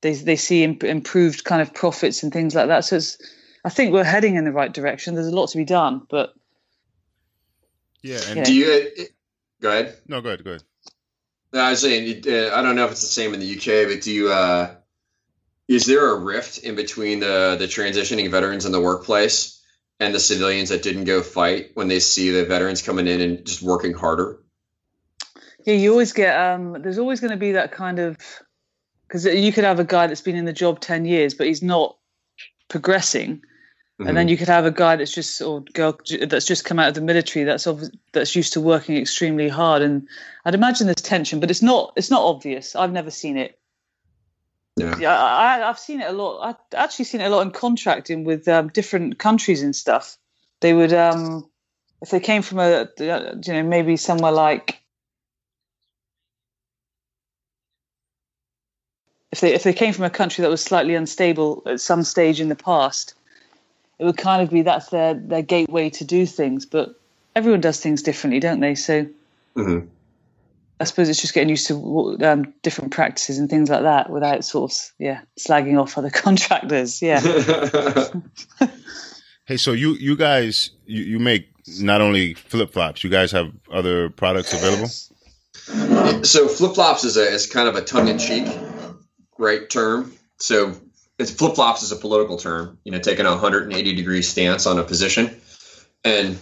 They 0.00 0.14
they 0.14 0.36
see 0.36 0.64
imp- 0.64 0.84
improved 0.84 1.44
kind 1.44 1.62
of 1.62 1.74
profits 1.74 2.22
and 2.22 2.32
things 2.32 2.54
like 2.54 2.68
that. 2.68 2.84
So 2.84 2.96
it's, 2.96 3.18
I 3.64 3.68
think 3.68 3.92
we're 3.92 4.04
heading 4.04 4.36
in 4.36 4.44
the 4.44 4.52
right 4.52 4.72
direction. 4.72 5.14
There's 5.14 5.28
a 5.28 5.34
lot 5.34 5.48
to 5.50 5.58
be 5.58 5.64
done, 5.64 6.06
but 6.10 6.34
Yeah, 8.02 8.20
and 8.28 8.38
Yeah. 8.38 8.44
Do 8.44 8.54
you, 8.54 9.06
go 9.60 9.70
ahead. 9.70 9.96
no, 10.08 10.20
go 10.20 10.28
ahead, 10.30 10.44
go 10.44 10.50
ahead. 10.50 10.64
No, 11.52 11.60
I 11.60 11.70
was 11.70 11.80
saying, 11.80 12.24
uh, 12.26 12.54
I 12.54 12.62
don't 12.62 12.76
know 12.76 12.86
if 12.86 12.92
it's 12.92 13.02
the 13.02 13.06
same 13.06 13.34
in 13.34 13.40
the 13.40 13.56
UK, 13.56 13.88
but 13.88 14.02
do 14.02 14.10
you, 14.10 14.32
uh, 14.32 14.74
is 15.72 15.86
there 15.86 16.10
a 16.10 16.18
rift 16.18 16.58
in 16.58 16.74
between 16.74 17.20
the, 17.20 17.56
the 17.58 17.64
transitioning 17.64 18.30
veterans 18.30 18.66
in 18.66 18.72
the 18.72 18.80
workplace 18.80 19.58
and 19.98 20.14
the 20.14 20.20
civilians 20.20 20.68
that 20.68 20.82
didn't 20.82 21.04
go 21.04 21.22
fight 21.22 21.70
when 21.74 21.88
they 21.88 21.98
see 21.98 22.30
the 22.30 22.44
veterans 22.44 22.82
coming 22.82 23.06
in 23.06 23.22
and 23.22 23.46
just 23.46 23.62
working 23.62 23.94
harder? 23.94 24.38
Yeah, 25.64 25.74
you 25.74 25.90
always 25.92 26.12
get. 26.12 26.38
Um, 26.38 26.82
there's 26.82 26.98
always 26.98 27.20
going 27.20 27.30
to 27.30 27.38
be 27.38 27.52
that 27.52 27.72
kind 27.72 27.98
of 27.98 28.18
because 29.06 29.24
you 29.24 29.52
could 29.52 29.64
have 29.64 29.78
a 29.78 29.84
guy 29.84 30.08
that's 30.08 30.20
been 30.20 30.36
in 30.36 30.44
the 30.44 30.52
job 30.52 30.80
ten 30.80 31.04
years, 31.06 31.34
but 31.34 31.46
he's 31.46 31.62
not 31.62 31.96
progressing, 32.68 33.42
and 34.00 34.16
then 34.16 34.26
you 34.26 34.36
could 34.36 34.48
have 34.48 34.66
a 34.66 34.72
guy 34.72 34.96
that's 34.96 35.14
just 35.14 35.40
or 35.40 35.60
girl 35.60 35.96
that's 36.26 36.46
just 36.46 36.64
come 36.64 36.80
out 36.80 36.88
of 36.88 36.94
the 36.94 37.00
military 37.00 37.44
that's 37.44 37.66
obvi- 37.66 37.94
that's 38.12 38.34
used 38.34 38.54
to 38.54 38.60
working 38.60 38.96
extremely 38.96 39.48
hard, 39.48 39.82
and 39.82 40.08
I'd 40.44 40.56
imagine 40.56 40.88
there's 40.88 40.96
tension, 40.96 41.38
but 41.38 41.50
it's 41.50 41.62
not 41.62 41.92
it's 41.94 42.10
not 42.10 42.22
obvious. 42.22 42.74
I've 42.74 42.92
never 42.92 43.12
seen 43.12 43.36
it. 43.36 43.56
Yeah. 44.76 44.98
Yeah, 44.98 45.16
I, 45.18 45.68
I've 45.68 45.78
seen 45.78 46.00
it 46.00 46.08
a 46.08 46.12
lot. 46.12 46.40
I've 46.40 46.78
actually 46.78 47.04
seen 47.04 47.20
it 47.20 47.26
a 47.26 47.28
lot 47.30 47.42
in 47.42 47.50
contracting 47.50 48.24
with 48.24 48.48
um, 48.48 48.68
different 48.68 49.18
countries 49.18 49.62
and 49.62 49.76
stuff. 49.76 50.16
They 50.60 50.72
would, 50.72 50.92
um, 50.92 51.48
if 52.00 52.10
they 52.10 52.20
came 52.20 52.42
from 52.42 52.58
a, 52.58 52.88
you 52.98 53.52
know, 53.52 53.62
maybe 53.62 53.96
somewhere 53.96 54.32
like 54.32 54.82
if 59.32 59.40
they 59.40 59.54
if 59.54 59.62
they 59.62 59.72
came 59.72 59.92
from 59.92 60.04
a 60.04 60.10
country 60.10 60.42
that 60.42 60.50
was 60.50 60.62
slightly 60.62 60.94
unstable 60.94 61.62
at 61.66 61.80
some 61.80 62.02
stage 62.04 62.40
in 62.40 62.48
the 62.48 62.54
past, 62.54 63.14
it 63.98 64.04
would 64.04 64.18
kind 64.18 64.42
of 64.42 64.50
be 64.50 64.62
that's 64.62 64.90
their 64.90 65.14
their 65.14 65.42
gateway 65.42 65.90
to 65.90 66.04
do 66.04 66.26
things. 66.26 66.66
But 66.66 66.94
everyone 67.34 67.62
does 67.62 67.80
things 67.80 68.02
differently, 68.02 68.40
don't 68.40 68.60
they? 68.60 68.74
So 68.74 69.06
Mhm. 69.56 69.88
I 70.82 70.84
suppose 70.84 71.08
it's 71.08 71.20
just 71.20 71.32
getting 71.32 71.48
used 71.48 71.68
to 71.68 72.18
um, 72.24 72.52
different 72.64 72.90
practices 72.90 73.38
and 73.38 73.48
things 73.48 73.70
like 73.70 73.82
that 73.82 74.10
without 74.10 74.44
sort 74.44 74.72
of 74.72 74.78
yeah 74.98 75.20
slagging 75.38 75.80
off 75.80 75.96
other 75.96 76.10
contractors. 76.24 77.00
Yeah. 77.00 77.20
hey, 79.44 79.56
so 79.56 79.70
you 79.70 79.94
you 79.94 80.16
guys 80.16 80.70
you, 80.84 81.04
you 81.04 81.18
make 81.20 81.50
not 81.78 82.00
only 82.00 82.34
flip 82.34 82.72
flops, 82.72 83.04
you 83.04 83.10
guys 83.10 83.30
have 83.30 83.52
other 83.72 84.10
products 84.10 84.52
available. 84.52 84.88
So 86.24 86.48
flip 86.48 86.74
flops 86.74 87.04
is 87.04 87.16
a 87.16 87.28
is 87.28 87.46
kind 87.46 87.68
of 87.68 87.76
a 87.76 87.82
tongue 87.82 88.08
in 88.08 88.18
cheek, 88.18 88.48
right 89.38 89.70
term. 89.70 90.12
So 90.38 90.74
it's 91.20 91.30
flip 91.30 91.54
flops 91.54 91.84
is 91.84 91.92
a 91.92 91.96
political 91.96 92.38
term. 92.38 92.76
You 92.82 92.90
know, 92.90 92.98
taking 92.98 93.24
a 93.24 93.30
180 93.30 93.94
degree 93.94 94.22
stance 94.22 94.66
on 94.66 94.80
a 94.80 94.82
position, 94.82 95.40
and 96.02 96.36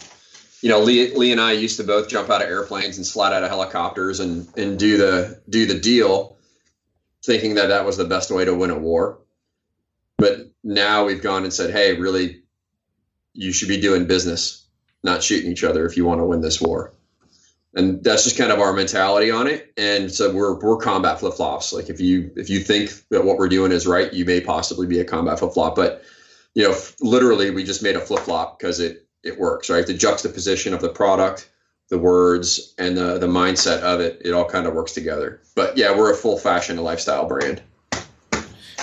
you 0.63 0.69
know, 0.69 0.81
Lee, 0.81 1.15
Lee 1.15 1.33
and 1.33 1.41
I 1.41 1.53
used 1.53 1.79
to 1.79 1.85
both 1.85 2.09
jump 2.09 2.29
out 2.29 2.43
of 2.43 2.49
airplanes 2.49 2.97
and 2.97 3.07
slide 3.07 3.33
out 3.33 3.43
of 3.43 3.49
helicopters 3.49 4.21
and 4.21 4.47
and 4.57 4.79
do 4.79 4.97
the 4.99 5.41
do 5.49 5.67
the 5.67 5.79
deal, 5.79 6.37
thinking 7.25 7.55
that 7.55 7.69
that 7.69 7.87
was 7.87 7.97
the 7.97 8.05
best 8.05 8.31
way 8.31 8.45
to 8.45 8.55
win 8.55 8.71
a 8.71 8.79
war. 8.79 9.21
But 10.19 10.51
now 10.63 11.07
we've 11.07 11.23
gone 11.23 11.45
and 11.45 11.53
said, 11.53 11.71
hey, 11.71 11.99
really, 11.99 12.43
you 13.33 13.53
should 13.53 13.69
be 13.69 13.81
doing 13.81 14.07
business, 14.07 14.67
not 15.03 15.23
shooting 15.23 15.51
each 15.51 15.65
other 15.65 15.87
if 15.87 15.97
you 15.97 16.05
want 16.05 16.21
to 16.21 16.25
win 16.27 16.43
this 16.43 16.61
war. 16.61 16.93
And 17.75 18.03
that's 18.03 18.25
just 18.25 18.37
kind 18.37 18.53
of 18.53 18.59
our 18.59 18.73
mentality 18.73 19.31
on 19.31 19.47
it. 19.47 19.73
And 19.79 20.13
so 20.13 20.35
we're 20.35 20.59
we're 20.59 20.77
combat 20.77 21.21
flip 21.21 21.35
flops. 21.35 21.73
Like 21.73 21.89
if 21.89 22.01
you 22.01 22.33
if 22.37 22.51
you 22.51 22.61
think 22.61 22.91
that 23.11 23.25
what 23.25 23.39
we're 23.39 23.49
doing 23.49 23.73
is 23.73 23.87
right, 23.87 24.13
you 24.13 24.27
may 24.27 24.41
possibly 24.43 24.87
be 24.87 24.99
a 25.01 25.05
combat 25.05 25.39
flip 25.39 25.55
flop. 25.55 25.77
But 25.77 26.03
you 26.55 26.65
know, 26.65 26.77
literally, 27.01 27.51
we 27.51 27.65
just 27.65 27.83
made 27.83 27.97
a 27.97 28.01
flip 28.01 28.25
flop 28.25 28.59
because 28.59 28.81
it 28.81 29.07
it 29.23 29.39
works, 29.39 29.71
right? 29.71 29.87
The 29.87 29.95
juxtaposition 29.95 30.75
of 30.75 30.81
the 30.81 30.89
product, 30.89 31.49
the 31.89 31.99
words, 31.99 32.75
and 32.79 32.97
the 32.97 33.19
the 33.19 33.27
mindset 33.27 33.81
of 33.81 34.01
it, 34.01 34.23
it 34.25 34.33
all 34.33 34.47
kind 34.47 34.67
of 34.67 34.75
works 34.75 34.93
together. 34.93 35.41
But 35.55 35.77
yeah, 35.77 35.97
we're 35.97 36.13
a 36.13 36.17
full 36.17 36.39
fashion 36.39 36.77
and 36.77 36.85
lifestyle 36.85 37.27
brand. 37.27 37.63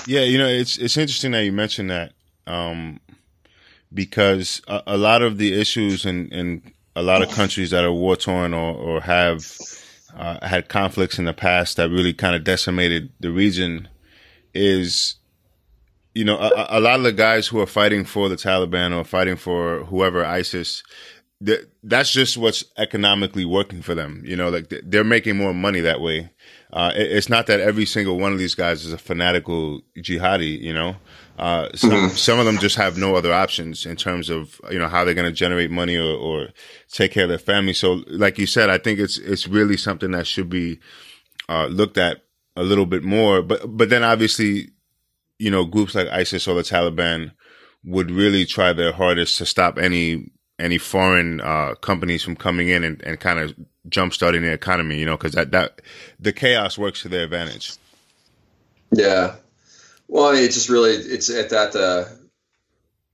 Yeah, 0.05 0.21
you 0.21 0.37
know, 0.37 0.47
it's 0.47 0.77
it's 0.77 0.97
interesting 0.97 1.31
that 1.31 1.43
you 1.43 1.51
mentioned 1.51 1.89
that 1.89 2.13
um, 2.45 2.99
because 3.93 4.61
a, 4.67 4.81
a, 4.87 4.97
lot 4.97 5.21
of 5.21 5.37
the 5.37 5.59
issues 5.59 6.05
in, 6.05 6.29
in 6.29 6.61
a 6.95 7.01
lot 7.01 7.21
of 7.21 7.29
countries 7.29 7.71
that 7.71 7.83
are 7.83 7.91
war 7.91 8.15
torn 8.15 8.53
or, 8.53 8.73
or 8.73 9.01
have 9.01 9.45
uh, 10.15 10.45
had 10.45 10.69
conflicts 10.69 11.19
in 11.19 11.25
the 11.25 11.33
past 11.33 11.77
that 11.77 11.89
really 11.89 12.13
kind 12.13 12.35
of 12.35 12.43
decimated 12.43 13.11
the 13.19 13.31
region 13.31 13.87
is 14.53 15.15
you 16.17 16.25
know, 16.25 16.39
a, 16.39 16.79
a, 16.79 16.79
lot 16.79 16.95
of 16.95 17.03
the 17.03 17.13
guys 17.13 17.47
who 17.47 17.59
are 17.59 17.67
fighting 17.67 18.03
for 18.03 18.27
the 18.27 18.35
Taliban 18.35 18.95
or 18.95 19.03
fighting 19.03 19.35
for 19.35 19.83
whoever 19.85 20.25
ISIS, 20.25 20.81
that's 21.39 22.11
just 22.11 22.37
what's 22.37 22.63
economically 22.75 23.45
working 23.45 23.83
for 23.83 23.93
them. 23.93 24.23
You 24.25 24.35
know, 24.35 24.49
like 24.49 24.73
they're 24.83 25.03
making 25.03 25.37
more 25.37 25.53
money 25.53 25.79
that 25.81 26.01
way. 26.01 26.31
Uh, 26.73 26.91
it's 26.95 27.29
not 27.29 27.45
that 27.47 27.59
every 27.59 27.85
single 27.85 28.17
one 28.17 28.33
of 28.33 28.39
these 28.39 28.55
guys 28.55 28.83
is 28.83 28.91
a 28.91 28.97
fanatical 28.97 29.81
jihadi. 29.95 30.59
You 30.59 30.73
know, 30.73 30.95
uh, 31.37 31.69
some, 31.75 31.91
mm-hmm. 31.91 32.15
some 32.15 32.39
of 32.39 32.47
them 32.47 32.57
just 32.57 32.77
have 32.77 32.97
no 32.97 33.15
other 33.15 33.31
options 33.31 33.85
in 33.85 33.95
terms 33.95 34.31
of 34.31 34.59
you 34.71 34.79
know 34.79 34.87
how 34.87 35.05
they're 35.05 35.13
going 35.13 35.29
to 35.29 35.31
generate 35.31 35.69
money 35.69 35.95
or, 35.95 36.17
or, 36.17 36.47
take 36.91 37.11
care 37.11 37.23
of 37.25 37.29
their 37.29 37.37
family. 37.37 37.73
So, 37.73 38.01
like 38.07 38.39
you 38.39 38.47
said, 38.47 38.71
I 38.71 38.79
think 38.79 38.97
it's 38.99 39.19
it's 39.19 39.47
really 39.47 39.77
something 39.77 40.11
that 40.11 40.25
should 40.25 40.49
be 40.49 40.79
uh, 41.47 41.67
looked 41.67 41.99
at 41.99 42.23
a 42.55 42.63
little 42.63 42.87
bit 42.87 43.03
more. 43.03 43.43
But 43.43 43.77
but 43.77 43.89
then 43.89 44.03
obviously 44.03 44.71
you 45.39 45.51
know, 45.51 45.65
groups 45.65 45.95
like 45.95 46.07
ISIS 46.07 46.47
or 46.47 46.55
the 46.55 46.61
Taliban 46.61 47.31
would 47.83 48.11
really 48.11 48.45
try 48.45 48.73
their 48.73 48.91
hardest 48.91 49.37
to 49.37 49.45
stop 49.45 49.77
any 49.77 50.31
any 50.59 50.77
foreign 50.77 51.39
uh, 51.41 51.75
companies 51.75 52.23
from 52.23 52.35
coming 52.35 52.69
in 52.69 52.83
and, 52.83 53.01
and 53.03 53.19
kind 53.19 53.39
of 53.39 53.55
jumpstarting 53.89 54.41
the 54.41 54.51
economy. 54.51 54.97
You 54.97 55.05
know, 55.05 55.17
because 55.17 55.33
that 55.33 55.51
that 55.51 55.81
the 56.19 56.33
chaos 56.33 56.77
works 56.77 57.01
to 57.03 57.09
their 57.09 57.23
advantage. 57.23 57.73
Yeah, 58.91 59.35
well, 60.07 60.31
it's 60.31 60.55
just 60.55 60.69
really 60.69 60.91
it's 60.91 61.29
at 61.29 61.49
that 61.49 61.75
uh, 61.75 62.05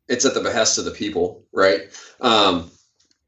it's 0.07 0.25
at 0.25 0.33
the 0.33 0.41
behest 0.41 0.77
of 0.77 0.85
the 0.85 0.91
people, 0.91 1.43
right? 1.51 1.81
Um, 2.21 2.71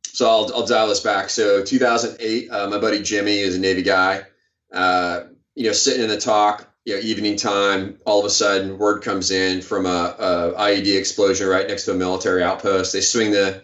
so 0.03 0.29
I'll 0.29 0.51
I'll 0.53 0.65
dial 0.65 0.87
this 0.87 1.01
back. 1.01 1.29
So 1.29 1.63
2008, 1.63 2.49
uh, 2.49 2.69
my 2.69 2.79
buddy 2.79 3.01
Jimmy 3.01 3.39
is 3.39 3.55
a 3.55 3.59
Navy 3.59 3.81
guy. 3.81 4.23
Uh, 4.71 5.23
you 5.55 5.65
know, 5.67 5.73
sitting 5.73 6.03
in 6.03 6.09
the 6.09 6.17
TOC, 6.19 6.67
you 6.85 6.93
know, 6.93 7.01
evening 7.01 7.35
time, 7.35 7.99
all 8.05 8.19
of 8.19 8.25
a 8.25 8.29
sudden 8.29 8.77
word 8.77 9.01
comes 9.01 9.31
in 9.31 9.61
from 9.61 9.87
a, 9.87 10.15
a, 10.19 10.53
IED 10.53 10.97
explosion 10.97 11.47
right 11.47 11.67
next 11.67 11.85
to 11.85 11.91
a 11.91 11.95
military 11.95 12.43
outpost. 12.43 12.93
They 12.93 13.01
swing 13.01 13.31
the 13.31 13.63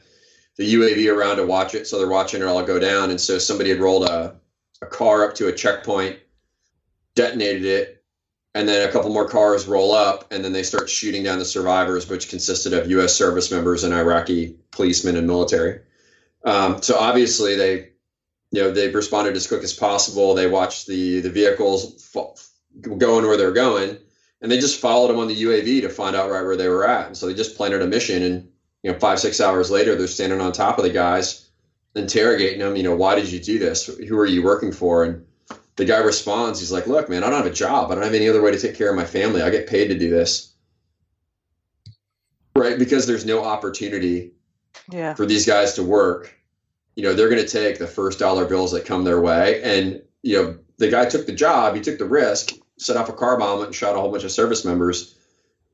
the 0.58 0.74
UAV 0.76 1.16
around 1.16 1.38
to 1.38 1.46
watch 1.46 1.76
it, 1.76 1.88
so 1.88 1.98
they're 1.98 2.08
watching 2.08 2.42
it 2.42 2.46
all 2.46 2.62
go 2.64 2.78
down. 2.78 3.10
And 3.10 3.22
so 3.22 3.38
somebody 3.38 3.70
had 3.70 3.80
rolled 3.80 4.04
a, 4.04 4.36
a 4.82 4.86
car 4.86 5.24
up 5.24 5.36
to 5.36 5.48
a 5.48 5.54
checkpoint, 5.54 6.20
detonated 7.16 7.66
it, 7.66 8.04
and 8.54 8.68
then 8.68 8.88
a 8.88 8.92
couple 8.92 9.14
more 9.14 9.30
cars 9.30 9.66
roll 9.66 9.94
up, 9.94 10.32
and 10.32 10.44
then 10.44 10.52
they 10.52 10.64
start 10.64 10.90
shooting 10.90 11.24
down 11.24 11.40
the 11.40 11.46
survivors, 11.46 12.10
which 12.10 12.30
consisted 12.30 12.74
of 12.74 12.90
U.S. 12.92 13.16
service 13.16 13.50
members 13.50 13.84
and 13.84 13.94
Iraqi 13.94 14.58
policemen 14.72 15.16
and 15.16 15.26
military. 15.26 15.80
Um, 16.44 16.82
so 16.82 16.98
obviously 16.98 17.56
they, 17.56 17.92
you 18.52 18.62
know, 18.62 18.72
they 18.72 18.90
responded 18.90 19.36
as 19.38 19.48
quick 19.48 19.64
as 19.64 19.74
possible. 19.74 20.34
They 20.34 20.48
watched 20.48 20.88
the 20.88 21.22
the 21.22 21.30
vehicles 21.30 22.04
going 22.82 23.26
where 23.26 23.38
they're 23.38 23.52
going, 23.52 23.98
and 24.42 24.52
they 24.52 24.60
just 24.60 24.80
followed 24.80 25.10
them 25.10 25.20
on 25.20 25.28
the 25.28 25.42
UAV 25.44 25.82
to 25.82 25.90
find 25.90 26.16
out 26.16 26.30
right 26.30 26.44
where 26.44 26.58
they 26.58 26.68
were 26.68 26.88
at. 26.88 27.08
And 27.08 27.18
so 27.18 27.28
they 27.28 27.34
just 27.34 27.56
planted 27.56 27.82
a 27.82 27.88
mission, 27.88 28.24
and 28.24 28.50
you 28.84 28.92
know, 28.92 29.00
five 29.00 29.20
six 29.20 29.40
hours 29.40 29.70
later, 29.70 29.96
they're 29.96 30.08
standing 30.08 30.42
on 30.42 30.52
top 30.52 30.78
of 30.78 30.84
the 30.84 30.90
guys, 30.90 31.50
interrogating 31.96 32.60
them. 32.60 32.76
You 32.76 32.84
know, 32.84 32.96
why 32.96 33.16
did 33.16 33.32
you 33.32 33.40
do 33.40 33.60
this? 33.60 33.86
Who 33.86 34.18
are 34.18 34.26
you 34.26 34.44
working 34.44 34.72
for? 34.72 35.04
And 35.04 35.26
the 35.76 35.86
guy 35.86 36.00
responds, 36.00 36.60
he's 36.60 36.72
like, 36.72 36.88
"Look, 36.88 37.10
man, 37.10 37.24
I 37.24 37.30
don't 37.30 37.44
have 37.44 37.52
a 37.52 37.56
job. 37.56 37.92
I 37.92 37.96
don't 37.96 38.04
have 38.04 38.14
any 38.14 38.28
other 38.28 38.42
way 38.42 38.52
to 38.52 38.60
take 38.60 38.76
care 38.76 38.90
of 38.90 38.96
my 38.96 39.06
family. 39.06 39.42
I 39.42 39.50
get 39.50 39.68
paid 39.68 39.88
to 39.90 39.98
do 39.98 40.10
this." 40.10 40.54
Right, 42.56 42.78
because 42.78 43.08
there's 43.08 43.26
no 43.26 43.44
opportunity 43.44 44.34
yeah. 44.92 45.14
for 45.14 45.26
these 45.26 45.46
guys 45.46 45.74
to 45.76 45.84
work. 45.84 46.36
You 46.96 47.04
know, 47.04 47.14
they're 47.14 47.30
going 47.30 47.42
to 47.42 47.48
take 47.48 47.80
the 47.80 47.88
first 47.88 48.20
dollar 48.20 48.46
bills 48.46 48.74
that 48.74 48.86
come 48.86 49.04
their 49.04 49.22
way, 49.22 49.62
and 49.64 50.02
you 50.24 50.42
know, 50.42 50.58
the 50.78 50.90
guy 50.90 51.06
took 51.06 51.26
the 51.26 51.32
job, 51.32 51.76
he 51.76 51.82
took 51.82 51.98
the 51.98 52.06
risk, 52.06 52.54
set 52.82 52.98
off 52.98 53.10
a 53.10 53.14
car 53.14 53.38
bomb 53.38 53.64
and 53.64 53.74
shot 53.74 53.96
a 53.96 54.00
whole 54.00 54.12
bunch 54.12 54.24
of 54.24 54.32
service 54.32 54.66
members. 54.66 55.16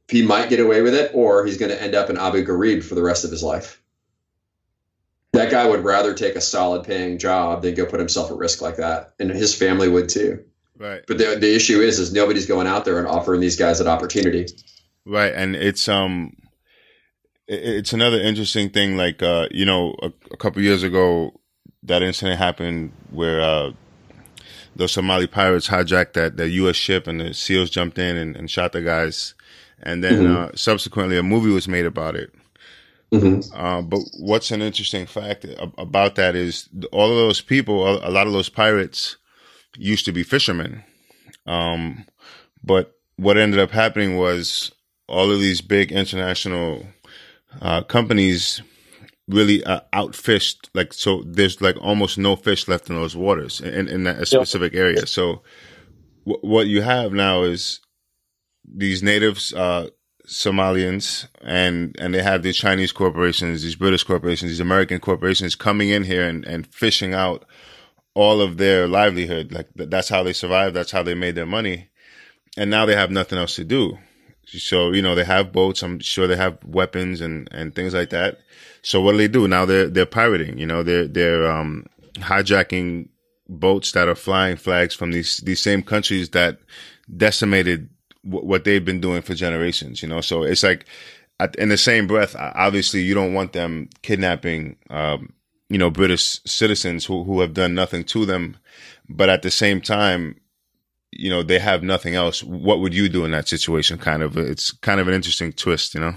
He 0.09 0.21
might 0.21 0.49
get 0.49 0.59
away 0.59 0.81
with 0.81 0.93
it, 0.93 1.11
or 1.13 1.45
he's 1.45 1.57
going 1.57 1.71
to 1.71 1.81
end 1.81 1.95
up 1.95 2.09
in 2.09 2.17
Abu 2.17 2.45
Ghraib 2.45 2.83
for 2.83 2.95
the 2.95 3.01
rest 3.01 3.23
of 3.23 3.31
his 3.31 3.43
life. 3.43 3.81
That 5.33 5.51
guy 5.51 5.67
would 5.67 5.83
rather 5.83 6.13
take 6.13 6.35
a 6.35 6.41
solid 6.41 6.85
paying 6.85 7.17
job 7.17 7.61
than 7.61 7.75
go 7.75 7.85
put 7.85 7.99
himself 7.99 8.31
at 8.31 8.37
risk 8.37 8.61
like 8.61 8.77
that, 8.77 9.13
and 9.19 9.29
his 9.29 9.55
family 9.55 9.87
would 9.87 10.09
too. 10.09 10.43
Right. 10.77 11.01
But 11.07 11.17
the 11.17 11.37
the 11.39 11.55
issue 11.55 11.81
is, 11.81 11.99
is 11.99 12.13
nobody's 12.13 12.45
going 12.45 12.67
out 12.67 12.85
there 12.85 12.99
and 12.99 13.07
offering 13.07 13.41
these 13.41 13.55
guys 13.55 13.79
that 13.79 13.87
opportunity. 13.87 14.47
Right, 15.05 15.33
and 15.33 15.55
it's 15.55 15.87
um, 15.87 16.35
it's 17.47 17.93
another 17.93 18.19
interesting 18.19 18.69
thing. 18.69 18.97
Like 18.97 19.21
uh, 19.21 19.47
you 19.51 19.65
know, 19.65 19.95
a, 20.01 20.11
a 20.31 20.37
couple 20.37 20.61
years 20.61 20.83
ago, 20.83 21.39
that 21.83 22.03
incident 22.03 22.39
happened 22.39 22.91
where 23.11 23.41
uh, 23.41 23.71
those 24.77 24.91
Somali 24.91 25.27
pirates 25.27 25.67
hijacked 25.67 26.13
that, 26.13 26.37
that 26.37 26.49
U.S. 26.49 26.75
ship 26.75 27.07
and 27.07 27.19
the 27.19 27.33
SEALs 27.33 27.69
jumped 27.69 27.97
in 27.97 28.15
and, 28.15 28.35
and 28.35 28.49
shot 28.49 28.71
the 28.71 28.81
guys. 28.81 29.33
And 29.81 30.03
then 30.03 30.23
mm-hmm. 30.23 30.35
uh, 30.35 30.49
subsequently, 30.55 31.17
a 31.17 31.23
movie 31.23 31.51
was 31.51 31.67
made 31.67 31.85
about 31.85 32.15
it. 32.15 32.33
Mm-hmm. 33.11 33.55
Uh, 33.55 33.81
but 33.81 33.99
what's 34.19 34.51
an 34.51 34.61
interesting 34.61 35.05
fact 35.05 35.45
about 35.77 36.15
that 36.15 36.35
is 36.35 36.67
all 36.91 37.09
of 37.09 37.17
those 37.17 37.41
people, 37.41 37.87
a 37.87 38.11
lot 38.11 38.27
of 38.27 38.33
those 38.33 38.49
pirates 38.49 39.17
used 39.77 40.05
to 40.05 40.11
be 40.11 40.23
fishermen. 40.23 40.83
Um, 41.45 42.05
but 42.63 42.95
what 43.15 43.37
ended 43.37 43.59
up 43.59 43.71
happening 43.71 44.17
was 44.17 44.71
all 45.07 45.31
of 45.31 45.39
these 45.39 45.61
big 45.61 45.91
international 45.91 46.85
uh, 47.61 47.81
companies 47.83 48.61
really 49.27 49.63
uh, 49.63 49.81
outfished. 49.93 50.69
Like 50.73 50.93
so, 50.93 51.23
there's 51.25 51.61
like 51.61 51.77
almost 51.81 52.17
no 52.17 52.35
fish 52.35 52.67
left 52.67 52.89
in 52.89 52.95
those 52.95 53.15
waters 53.15 53.61
in 53.61 53.87
in 53.87 54.03
that 54.03 54.27
specific 54.27 54.73
area. 54.73 55.05
So 55.05 55.43
w- 56.25 56.41
what 56.41 56.67
you 56.67 56.81
have 56.81 57.11
now 57.13 57.43
is 57.43 57.79
these 58.63 59.03
natives, 59.03 59.53
uh, 59.53 59.89
Somalians, 60.27 61.27
and 61.41 61.95
and 61.99 62.13
they 62.13 62.21
have 62.21 62.43
these 62.43 62.57
Chinese 62.57 62.91
corporations, 62.91 63.63
these 63.63 63.75
British 63.75 64.03
corporations, 64.03 64.51
these 64.51 64.59
American 64.59 64.99
corporations 64.99 65.55
coming 65.55 65.89
in 65.89 66.03
here 66.03 66.27
and 66.27 66.45
and 66.45 66.67
fishing 66.67 67.13
out 67.13 67.45
all 68.13 68.41
of 68.41 68.57
their 68.57 68.87
livelihood. 68.87 69.51
Like 69.51 69.67
that's 69.75 70.09
how 70.09 70.23
they 70.23 70.33
survive. 70.33 70.73
That's 70.73 70.91
how 70.91 71.03
they 71.03 71.13
made 71.13 71.35
their 71.35 71.45
money. 71.45 71.89
And 72.57 72.71
now 72.71 72.85
they 72.87 72.95
have 72.95 73.11
nothing 73.11 73.37
else 73.37 73.55
to 73.55 73.63
do. 73.63 73.99
So, 74.47 74.91
you 74.91 75.01
know, 75.01 75.13
they 75.13 75.25
have 75.25 75.51
boats. 75.51 75.83
I'm 75.83 75.99
sure 75.99 76.25
they 76.25 76.37
have 76.37 76.57
weapons 76.63 77.21
and, 77.21 77.47
and 77.51 77.75
things 77.75 77.93
like 77.93 78.09
that. 78.11 78.39
So 78.87 79.01
what 79.01 79.11
do 79.11 79.17
they 79.17 79.27
do 79.27 79.49
now? 79.49 79.65
They're 79.65 79.89
they're 79.89 80.05
pirating. 80.05 80.57
You 80.57 80.65
know, 80.65 80.81
they're 80.81 81.07
they're 81.07 81.45
um, 81.45 81.87
hijacking 82.13 83.09
boats 83.49 83.91
that 83.91 84.07
are 84.07 84.15
flying 84.15 84.55
flags 84.55 84.95
from 84.95 85.11
these 85.11 85.39
these 85.39 85.59
same 85.59 85.83
countries 85.83 86.29
that 86.29 86.59
decimated 87.17 87.89
w- 88.23 88.45
what 88.45 88.63
they've 88.63 88.85
been 88.85 89.01
doing 89.01 89.21
for 89.21 89.33
generations. 89.33 90.01
You 90.01 90.07
know, 90.07 90.21
so 90.21 90.43
it's 90.43 90.63
like 90.63 90.85
in 91.57 91.67
the 91.67 91.77
same 91.77 92.07
breath, 92.07 92.33
obviously 92.39 93.01
you 93.01 93.13
don't 93.13 93.33
want 93.33 93.51
them 93.51 93.89
kidnapping 94.03 94.77
um, 94.89 95.33
you 95.69 95.77
know, 95.77 95.89
British 95.89 96.39
citizens 96.45 97.03
who, 97.05 97.25
who 97.25 97.41
have 97.41 97.53
done 97.53 97.73
nothing 97.73 98.05
to 98.05 98.25
them. 98.25 98.55
But 99.09 99.27
at 99.27 99.41
the 99.41 99.51
same 99.51 99.81
time, 99.81 100.39
you 101.11 101.29
know, 101.29 101.43
they 101.43 101.59
have 101.59 101.83
nothing 101.83 102.15
else. 102.15 102.41
What 102.41 102.79
would 102.79 102.93
you 102.93 103.09
do 103.09 103.25
in 103.25 103.31
that 103.31 103.49
situation? 103.49 103.97
Kind 103.97 104.23
of, 104.23 104.37
it's 104.37 104.71
kind 104.71 104.99
of 104.99 105.07
an 105.07 105.13
interesting 105.13 105.51
twist, 105.51 105.93
you 105.93 105.99
know? 105.99 106.13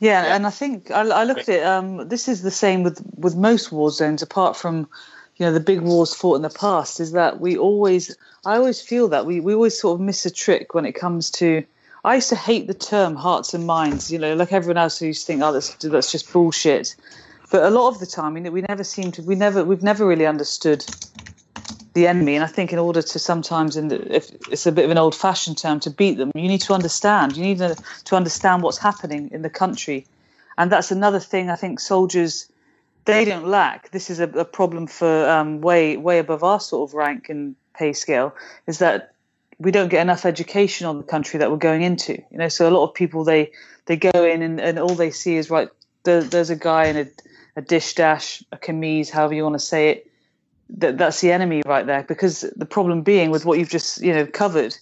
Yeah, 0.00 0.34
and 0.34 0.46
I 0.46 0.50
think 0.50 0.90
I, 0.90 1.00
I 1.00 1.24
look 1.24 1.38
at 1.38 1.48
it. 1.48 1.64
Um, 1.64 2.08
this 2.08 2.28
is 2.28 2.42
the 2.42 2.50
same 2.50 2.82
with 2.84 3.02
with 3.16 3.36
most 3.36 3.72
war 3.72 3.90
zones, 3.90 4.22
apart 4.22 4.56
from 4.56 4.88
you 5.36 5.46
know 5.46 5.52
the 5.52 5.60
big 5.60 5.80
wars 5.80 6.14
fought 6.14 6.36
in 6.36 6.42
the 6.42 6.50
past. 6.50 7.00
Is 7.00 7.12
that 7.12 7.40
we 7.40 7.56
always, 7.56 8.16
I 8.44 8.56
always 8.56 8.80
feel 8.80 9.08
that 9.08 9.26
we 9.26 9.40
we 9.40 9.54
always 9.54 9.78
sort 9.78 9.94
of 9.94 10.00
miss 10.00 10.24
a 10.24 10.30
trick 10.30 10.74
when 10.74 10.84
it 10.84 10.92
comes 10.92 11.30
to. 11.32 11.64
I 12.04 12.14
used 12.14 12.28
to 12.28 12.36
hate 12.36 12.68
the 12.68 12.74
term 12.74 13.16
hearts 13.16 13.54
and 13.54 13.66
minds. 13.66 14.10
You 14.10 14.20
know, 14.20 14.34
like 14.34 14.52
everyone 14.52 14.78
else 14.78 14.98
who 14.98 15.06
used 15.06 15.22
to 15.22 15.26
think, 15.26 15.42
oh, 15.42 15.52
that's 15.52 15.74
that's 15.74 16.12
just 16.12 16.32
bullshit. 16.32 16.94
But 17.50 17.64
a 17.64 17.70
lot 17.70 17.88
of 17.88 17.98
the 17.98 18.06
time, 18.06 18.34
we, 18.34 18.48
we 18.50 18.62
never 18.62 18.84
seem 18.84 19.10
to. 19.12 19.22
We 19.22 19.34
never 19.34 19.64
we've 19.64 19.82
never 19.82 20.06
really 20.06 20.26
understood 20.26 20.84
the 21.94 22.06
enemy. 22.06 22.34
And 22.34 22.44
I 22.44 22.46
think 22.48 22.72
in 22.72 22.78
order 22.78 23.02
to 23.02 23.18
sometimes, 23.18 23.76
in 23.76 23.88
the, 23.88 24.16
if 24.16 24.30
it's 24.50 24.66
a 24.66 24.72
bit 24.72 24.84
of 24.84 24.90
an 24.90 24.98
old-fashioned 24.98 25.58
term, 25.58 25.80
to 25.80 25.90
beat 25.90 26.18
them, 26.18 26.30
you 26.34 26.48
need 26.48 26.60
to 26.62 26.74
understand. 26.74 27.36
You 27.36 27.42
need 27.42 27.58
to, 27.58 27.76
to 28.04 28.16
understand 28.16 28.62
what's 28.62 28.78
happening 28.78 29.30
in 29.32 29.42
the 29.42 29.50
country, 29.50 30.06
and 30.56 30.72
that's 30.72 30.90
another 30.90 31.20
thing 31.20 31.50
I 31.50 31.56
think 31.56 31.80
soldiers 31.80 32.50
they 33.04 33.24
don't 33.24 33.46
lack. 33.46 33.90
This 33.90 34.10
is 34.10 34.20
a, 34.20 34.24
a 34.24 34.44
problem 34.44 34.86
for 34.86 35.28
um, 35.28 35.60
way 35.62 35.96
way 35.96 36.18
above 36.18 36.44
our 36.44 36.60
sort 36.60 36.90
of 36.90 36.94
rank 36.94 37.30
and 37.30 37.56
pay 37.72 37.92
scale. 37.94 38.34
Is 38.66 38.78
that 38.78 39.14
we 39.58 39.70
don't 39.70 39.88
get 39.88 40.02
enough 40.02 40.26
education 40.26 40.86
on 40.86 40.98
the 40.98 41.04
country 41.04 41.38
that 41.38 41.50
we're 41.50 41.56
going 41.56 41.82
into. 41.82 42.22
You 42.30 42.38
know, 42.38 42.48
so 42.48 42.68
a 42.68 42.70
lot 42.70 42.84
of 42.84 42.94
people 42.94 43.24
they 43.24 43.52
they 43.86 43.96
go 43.96 44.24
in 44.24 44.42
and, 44.42 44.60
and 44.60 44.78
all 44.78 44.94
they 44.94 45.10
see 45.10 45.36
is 45.36 45.48
right. 45.48 45.70
There, 46.02 46.22
there's 46.22 46.50
a 46.50 46.56
guy 46.56 46.84
in 46.84 46.96
a, 46.96 47.06
a 47.56 47.62
dish 47.62 47.94
dash, 47.94 48.44
a 48.52 48.56
camise, 48.56 49.10
however 49.10 49.34
you 49.34 49.42
want 49.42 49.54
to 49.54 49.66
say 49.66 49.90
it 49.90 50.07
that 50.70 50.98
that's 50.98 51.20
the 51.20 51.32
enemy 51.32 51.62
right 51.66 51.86
there. 51.86 52.04
Because 52.06 52.42
the 52.56 52.66
problem 52.66 53.02
being 53.02 53.30
with 53.30 53.44
what 53.44 53.58
you've 53.58 53.70
just 53.70 54.00
you 54.00 54.12
know 54.12 54.26
covered 54.26 54.76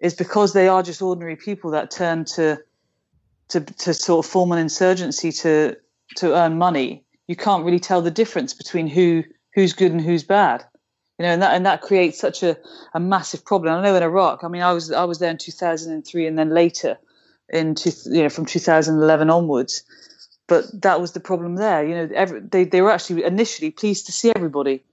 is 0.00 0.14
because 0.14 0.52
they 0.52 0.68
are 0.68 0.82
just 0.82 1.02
ordinary 1.02 1.36
people 1.36 1.70
that 1.70 1.90
turn 1.90 2.24
to 2.24 2.58
to 3.48 3.60
to 3.60 3.94
sort 3.94 4.24
of 4.24 4.30
form 4.30 4.52
an 4.52 4.58
insurgency 4.58 5.32
to 5.32 5.76
to 6.16 6.34
earn 6.34 6.58
money. 6.58 7.04
You 7.26 7.36
can't 7.36 7.64
really 7.64 7.80
tell 7.80 8.02
the 8.02 8.10
difference 8.10 8.54
between 8.54 8.86
who 8.86 9.24
who's 9.54 9.72
good 9.72 9.92
and 9.92 10.00
who's 10.00 10.24
bad. 10.24 10.64
You 11.18 11.24
know, 11.24 11.32
and 11.32 11.42
that 11.42 11.54
and 11.54 11.66
that 11.66 11.82
creates 11.82 12.18
such 12.18 12.42
a, 12.42 12.56
a 12.94 13.00
massive 13.00 13.44
problem. 13.44 13.74
I 13.74 13.82
know 13.82 13.96
in 13.96 14.02
Iraq. 14.02 14.44
I 14.44 14.48
mean, 14.48 14.62
I 14.62 14.72
was 14.72 14.92
I 14.92 15.04
was 15.04 15.18
there 15.18 15.30
in 15.30 15.38
2003, 15.38 16.26
and 16.26 16.38
then 16.38 16.50
later, 16.50 16.98
in 17.48 17.74
two, 17.74 17.90
you 18.06 18.22
know 18.22 18.28
from 18.28 18.44
2011 18.46 19.30
onwards. 19.30 19.82
But 20.48 20.66
that 20.82 21.00
was 21.00 21.12
the 21.12 21.20
problem 21.20 21.56
there. 21.56 21.84
You 21.84 21.94
know, 21.94 22.08
every, 22.14 22.40
they 22.40 22.64
they 22.64 22.82
were 22.82 22.90
actually 22.90 23.24
initially 23.24 23.70
pleased 23.70 24.06
to 24.06 24.12
see 24.12 24.30
everybody 24.36 24.84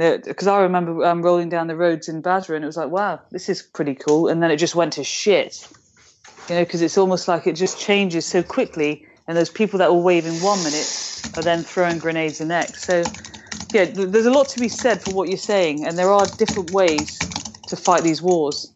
because 0.00 0.46
I 0.46 0.62
remember 0.62 1.04
um, 1.04 1.22
rolling 1.22 1.50
down 1.50 1.66
the 1.66 1.76
roads 1.76 2.08
in 2.08 2.22
Basra 2.22 2.56
and 2.56 2.64
it 2.64 2.66
was 2.66 2.76
like, 2.76 2.90
wow, 2.90 3.20
this 3.30 3.48
is 3.48 3.62
pretty 3.62 3.94
cool. 3.94 4.28
And 4.28 4.42
then 4.42 4.50
it 4.50 4.56
just 4.56 4.74
went 4.74 4.94
to 4.94 5.04
shit, 5.04 5.68
you 6.48 6.54
know, 6.54 6.64
because 6.64 6.80
it's 6.80 6.96
almost 6.96 7.28
like 7.28 7.46
it 7.46 7.52
just 7.52 7.78
changes 7.78 8.24
so 8.24 8.42
quickly. 8.42 9.06
And 9.28 9.36
those 9.36 9.50
people 9.50 9.78
that 9.78 9.92
were 9.92 10.00
waving 10.00 10.42
one 10.42 10.58
minute 10.58 11.30
are 11.36 11.42
then 11.42 11.62
throwing 11.62 11.98
grenades 11.98 12.38
the 12.38 12.46
next. 12.46 12.84
So, 12.84 13.04
yeah, 13.72 13.84
there's 13.84 14.26
a 14.26 14.30
lot 14.30 14.48
to 14.48 14.58
be 14.58 14.68
said 14.68 15.02
for 15.02 15.12
what 15.12 15.28
you're 15.28 15.36
saying. 15.36 15.86
And 15.86 15.98
there 15.98 16.10
are 16.10 16.26
different 16.26 16.72
ways 16.72 17.18
to 17.68 17.76
fight 17.76 18.02
these 18.02 18.22
wars. 18.22 18.72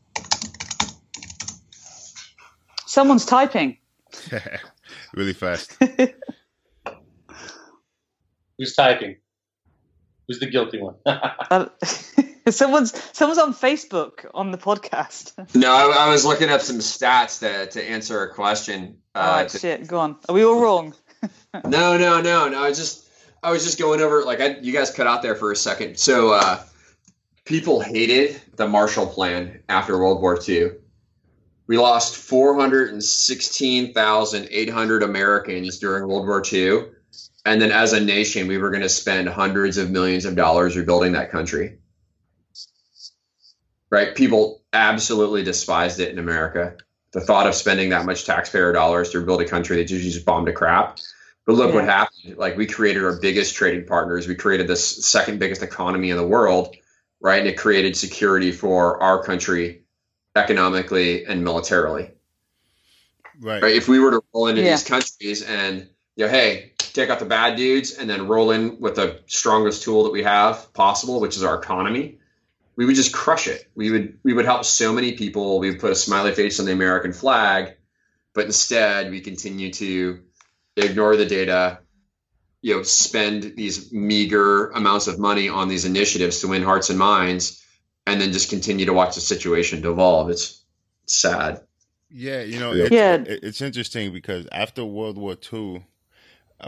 Someone's 2.86 3.24
typing. 3.24 3.78
really 5.14 5.32
fast. 5.32 5.76
Who's 8.58 8.76
typing? 8.76 9.16
Who's 10.26 10.38
the 10.38 10.46
guilty 10.46 10.80
one? 10.80 10.94
uh, 11.06 11.66
someone's 12.50 12.92
someone's 13.12 13.38
on 13.38 13.52
Facebook 13.54 14.26
on 14.34 14.50
the 14.50 14.58
podcast. 14.58 15.32
no, 15.54 15.72
I, 15.72 16.06
I, 16.06 16.10
was 16.10 16.24
looking 16.24 16.50
up 16.50 16.62
some 16.62 16.78
stats 16.78 17.38
to 17.40 17.66
to 17.66 17.84
answer 17.84 18.22
a 18.22 18.32
question. 18.32 18.96
Uh, 19.14 19.18
all 19.18 19.36
right, 19.36 19.48
to, 19.48 19.58
shit, 19.58 19.86
go 19.86 19.98
on. 19.98 20.16
Are 20.28 20.34
we 20.34 20.42
all 20.44 20.58
wrong? 20.60 20.94
no, 21.66 21.98
no, 21.98 22.20
no, 22.20 22.48
no. 22.48 22.62
I 22.62 22.70
just 22.70 23.08
I 23.42 23.50
was 23.50 23.64
just 23.64 23.78
going 23.78 24.00
over 24.00 24.24
like 24.24 24.40
I, 24.40 24.56
you 24.60 24.72
guys 24.72 24.90
cut 24.90 25.06
out 25.06 25.20
there 25.22 25.36
for 25.36 25.52
a 25.52 25.56
second. 25.56 25.98
So 25.98 26.32
uh, 26.32 26.62
people 27.44 27.80
hated 27.80 28.40
the 28.56 28.66
Marshall 28.66 29.06
Plan 29.06 29.60
after 29.68 29.98
World 29.98 30.22
War 30.22 30.40
II. 30.46 30.70
We 31.66 31.78
lost 31.78 32.16
416,800 32.16 35.02
Americans 35.02 35.78
during 35.78 36.06
World 36.06 36.26
War 36.26 36.42
II 36.52 36.88
and 37.44 37.60
then 37.60 37.70
as 37.70 37.92
a 37.92 38.00
nation 38.00 38.48
we 38.48 38.58
were 38.58 38.70
going 38.70 38.82
to 38.82 38.88
spend 38.88 39.28
hundreds 39.28 39.78
of 39.78 39.90
millions 39.90 40.24
of 40.24 40.36
dollars 40.36 40.76
rebuilding 40.76 41.12
that 41.12 41.30
country. 41.30 41.78
Right? 43.90 44.14
People 44.14 44.62
absolutely 44.72 45.44
despised 45.44 46.00
it 46.00 46.10
in 46.10 46.18
america. 46.18 46.76
The 47.12 47.20
thought 47.20 47.46
of 47.46 47.54
spending 47.54 47.90
that 47.90 48.06
much 48.06 48.24
taxpayer 48.24 48.72
dollars 48.72 49.10
to 49.10 49.20
rebuild 49.20 49.42
a 49.42 49.48
country 49.48 49.76
that 49.76 49.90
usually 49.90 50.10
just 50.10 50.26
bombed 50.26 50.46
to 50.46 50.52
crap. 50.52 50.98
But 51.46 51.52
look 51.52 51.68
yeah. 51.68 51.74
what 51.74 51.84
happened. 51.84 52.36
Like 52.36 52.56
we 52.56 52.66
created 52.66 53.04
our 53.04 53.20
biggest 53.20 53.54
trading 53.54 53.86
partners. 53.86 54.26
We 54.26 54.34
created 54.34 54.66
this 54.66 55.06
second 55.06 55.38
biggest 55.38 55.62
economy 55.62 56.10
in 56.10 56.16
the 56.16 56.26
world 56.26 56.76
right? 57.24 57.38
And 57.40 57.48
it 57.48 57.56
created 57.56 57.96
security 57.96 58.52
for 58.52 59.02
our 59.02 59.24
country 59.24 59.82
economically 60.36 61.24
and 61.24 61.42
militarily. 61.42 62.10
Right, 63.40 63.62
right? 63.62 63.74
if 63.74 63.88
we 63.88 63.98
were 63.98 64.12
to 64.12 64.22
roll 64.32 64.46
into 64.46 64.62
yeah. 64.62 64.72
these 64.72 64.84
countries 64.84 65.42
and 65.42 65.88
you 66.14 66.26
know 66.26 66.30
hey 66.30 66.73
take 66.94 67.10
out 67.10 67.18
the 67.18 67.26
bad 67.26 67.56
dudes 67.56 67.92
and 67.92 68.08
then 68.08 68.28
roll 68.28 68.52
in 68.52 68.80
with 68.80 68.94
the 68.94 69.20
strongest 69.26 69.82
tool 69.82 70.04
that 70.04 70.12
we 70.12 70.22
have 70.22 70.72
possible, 70.72 71.20
which 71.20 71.36
is 71.36 71.42
our 71.42 71.56
economy, 71.56 72.18
we 72.76 72.86
would 72.86 72.94
just 72.94 73.12
crush 73.12 73.46
it. 73.48 73.68
We 73.74 73.90
would 73.90 74.18
we 74.22 74.32
would 74.32 74.46
help 74.46 74.64
so 74.64 74.92
many 74.92 75.12
people. 75.12 75.58
We 75.58 75.70
would 75.70 75.80
put 75.80 75.90
a 75.90 75.96
smiley 75.96 76.32
face 76.32 76.58
on 76.60 76.66
the 76.66 76.72
American 76.72 77.12
flag, 77.12 77.76
but 78.32 78.46
instead 78.46 79.10
we 79.10 79.20
continue 79.20 79.72
to 79.72 80.22
ignore 80.76 81.16
the 81.16 81.26
data, 81.26 81.80
you 82.62 82.76
know, 82.76 82.82
spend 82.84 83.54
these 83.56 83.92
meager 83.92 84.70
amounts 84.70 85.08
of 85.08 85.18
money 85.18 85.48
on 85.48 85.68
these 85.68 85.84
initiatives 85.84 86.40
to 86.40 86.48
win 86.48 86.62
hearts 86.62 86.90
and 86.90 86.98
minds, 86.98 87.62
and 88.06 88.20
then 88.20 88.32
just 88.32 88.50
continue 88.50 88.86
to 88.86 88.92
watch 88.92 89.16
the 89.16 89.20
situation 89.20 89.82
devolve. 89.82 90.30
It's 90.30 90.64
sad. 91.06 91.60
Yeah, 92.08 92.42
you 92.42 92.60
know, 92.60 92.72
it's, 92.72 92.92
yeah. 92.92 93.24
it's 93.26 93.60
interesting 93.60 94.12
because 94.12 94.46
after 94.52 94.84
World 94.84 95.18
War 95.18 95.36
II, 95.52 95.84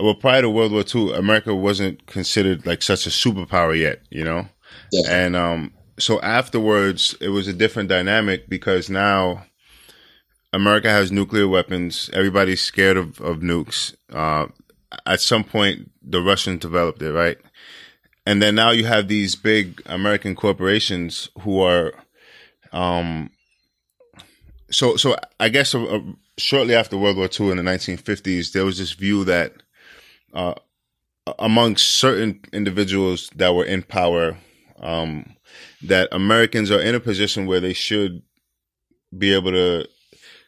well, 0.00 0.14
prior 0.14 0.42
to 0.42 0.50
World 0.50 0.72
War 0.72 0.84
II, 0.94 1.14
America 1.14 1.54
wasn't 1.54 2.06
considered 2.06 2.66
like 2.66 2.82
such 2.82 3.06
a 3.06 3.10
superpower 3.10 3.78
yet, 3.78 4.02
you 4.10 4.24
know? 4.24 4.48
Yeah. 4.92 5.10
And 5.10 5.36
um, 5.36 5.72
so 5.98 6.20
afterwards, 6.20 7.16
it 7.20 7.28
was 7.28 7.48
a 7.48 7.52
different 7.52 7.88
dynamic 7.88 8.48
because 8.48 8.90
now 8.90 9.44
America 10.52 10.90
has 10.90 11.12
nuclear 11.12 11.48
weapons. 11.48 12.10
Everybody's 12.12 12.60
scared 12.60 12.96
of, 12.96 13.20
of 13.20 13.38
nukes. 13.38 13.94
Uh, 14.12 14.46
at 15.04 15.20
some 15.20 15.44
point, 15.44 15.90
the 16.02 16.20
Russians 16.20 16.60
developed 16.60 17.02
it, 17.02 17.12
right? 17.12 17.38
And 18.24 18.42
then 18.42 18.54
now 18.54 18.70
you 18.70 18.86
have 18.86 19.08
these 19.08 19.36
big 19.36 19.80
American 19.86 20.34
corporations 20.34 21.28
who 21.42 21.60
are, 21.60 21.92
um, 22.72 23.30
so 24.70 24.96
so 24.96 25.16
I 25.38 25.48
guess 25.48 25.74
uh, 25.74 26.00
shortly 26.36 26.74
after 26.74 26.98
World 26.98 27.16
War 27.16 27.28
II 27.28 27.50
in 27.50 27.58
the 27.58 27.62
1950s, 27.62 28.52
there 28.52 28.64
was 28.64 28.78
this 28.78 28.92
view 28.92 29.24
that 29.24 29.52
uh, 30.36 30.54
amongst 31.38 31.86
certain 31.94 32.40
individuals 32.52 33.30
that 33.34 33.54
were 33.54 33.64
in 33.64 33.82
power, 33.82 34.36
um, 34.78 35.34
that 35.82 36.08
Americans 36.12 36.70
are 36.70 36.80
in 36.80 36.94
a 36.94 37.00
position 37.00 37.46
where 37.46 37.58
they 37.58 37.72
should 37.72 38.22
be 39.16 39.32
able 39.34 39.50
to 39.50 39.88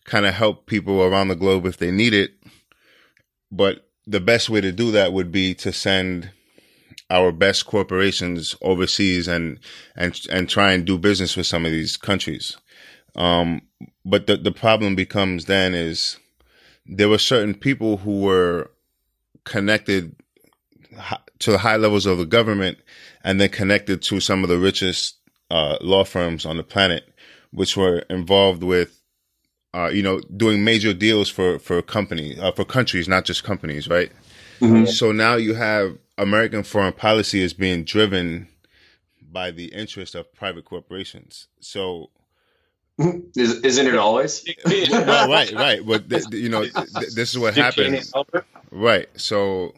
kind 0.05 0.27
of 0.27 0.35
help 0.35 0.67
people 0.67 1.03
around 1.03 1.29
the 1.29 1.37
globe 1.37 1.65
if 1.65 1.79
they 1.79 1.91
need 1.91 2.13
it. 2.13 2.33
But 3.51 3.89
the 4.07 4.21
best 4.21 4.51
way 4.51 4.61
to 4.61 4.71
do 4.71 4.91
that 4.93 5.13
would 5.15 5.33
be 5.33 5.55
to 5.55 5.73
send 5.73 6.31
our 7.11 7.33
best 7.33 7.65
corporations 7.65 8.55
overseas 8.61 9.27
and 9.27 9.59
and 9.97 10.21
and 10.31 10.51
try 10.51 10.73
and 10.73 10.85
do 10.85 10.99
business 10.99 11.35
with 11.35 11.47
some 11.47 11.65
of 11.65 11.73
these 11.73 11.97
countries. 11.97 12.59
Um, 13.17 13.63
but 14.05 14.27
the 14.27 14.37
the 14.37 14.53
problem 14.53 14.95
becomes 14.95 15.47
then 15.47 15.73
is 15.75 16.19
there 16.85 17.09
were 17.09 17.19
certain 17.19 17.55
people 17.55 17.99
who 17.99 18.21
were 18.21 18.71
connected 19.49 20.15
to 21.39 21.51
the 21.51 21.59
high 21.59 21.77
levels 21.77 22.07
of 22.07 22.19
the 22.19 22.27
government 22.27 22.79
and 23.25 23.41
then 23.41 23.49
connected 23.49 24.03
to 24.03 24.21
some 24.21 24.43
of 24.43 24.49
the 24.49 24.59
richest 24.59 25.17
uh, 25.51 25.79
law 25.81 26.05
firms 26.05 26.45
on 26.45 26.57
the 26.57 26.63
planet, 26.63 27.09
which 27.51 27.77
were 27.77 27.99
involved 28.11 28.63
with, 28.63 29.01
uh, 29.75 29.91
you 29.93 30.03
know, 30.03 30.21
doing 30.37 30.65
major 30.65 30.93
deals 30.93 31.29
for 31.29 31.59
for 31.59 31.83
companies, 31.83 32.39
uh, 32.39 32.53
for 32.53 32.65
countries, 32.65 33.09
not 33.09 33.25
just 33.25 33.43
companies, 33.43 33.89
right? 33.89 34.13
Mm-hmm. 34.61 34.87
So 34.87 35.13
now 35.13 35.37
you 35.37 35.55
have 35.55 35.97
American 36.17 36.63
foreign 36.63 36.93
policy 36.93 37.41
is 37.41 37.55
being 37.55 37.85
driven 37.85 38.49
by 39.31 39.51
the 39.51 39.67
interest 39.67 40.15
of 40.15 40.33
private 40.35 40.65
corporations. 40.65 41.49
So 41.61 42.11
Is, 42.99 43.79
not 43.79 43.87
it 43.87 43.97
always? 43.97 44.45
well, 44.91 45.29
right, 45.29 45.53
right. 45.53 45.87
But 45.87 46.11
th- 46.11 46.25
you 46.33 46.49
know, 46.49 46.65
th- 46.65 47.15
this 47.15 47.31
is 47.31 47.39
what 47.39 47.55
happens. 47.55 48.13
Right. 48.71 49.09
So, 49.17 49.75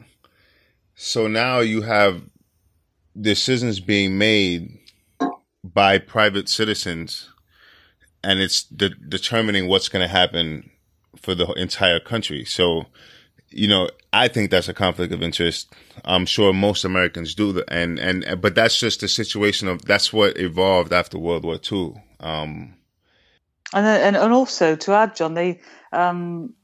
so 0.95 1.27
now 1.27 1.61
you 1.61 1.83
have 1.83 2.23
decisions 3.21 3.81
being 3.81 4.19
made 4.19 4.79
by 5.63 5.99
private 5.99 6.49
citizens, 6.49 7.29
and 8.25 8.41
it's 8.41 8.63
de- 8.65 8.91
determining 8.91 9.69
what's 9.69 9.89
going 9.89 10.03
to 10.03 10.13
happen 10.13 10.71
for 11.17 11.35
the 11.35 11.47
entire 11.53 12.01
country. 12.01 12.45
So, 12.45 12.87
you 13.51 13.69
know, 13.69 13.89
I 14.13 14.29
think 14.29 14.51
that's 14.51 14.69
a 14.69 14.75
conflict 14.75 15.13
of 15.13 15.23
interest. 15.23 15.73
I'm 16.05 16.27
sure 16.27 16.53
most 16.53 16.85
Americans 16.85 17.35
do, 17.35 17.53
the, 17.53 17.73
and 17.73 17.99
and 17.99 18.41
but 18.41 18.55
that's 18.55 18.79
just 18.79 19.01
the 19.01 19.09
situation 19.09 19.69
of 19.69 19.85
that's 19.85 20.13
what 20.13 20.39
evolved 20.39 20.93
after 20.93 21.19
World 21.19 21.45
War 21.45 21.59
II. 21.71 21.95
Um, 22.21 22.75
and, 23.73 23.87
and 23.87 24.17
and 24.17 24.33
also 24.33 24.77
to 24.77 24.93
add, 24.93 25.15
John, 25.15 25.35
they, 25.35 25.61
um, 25.93 26.55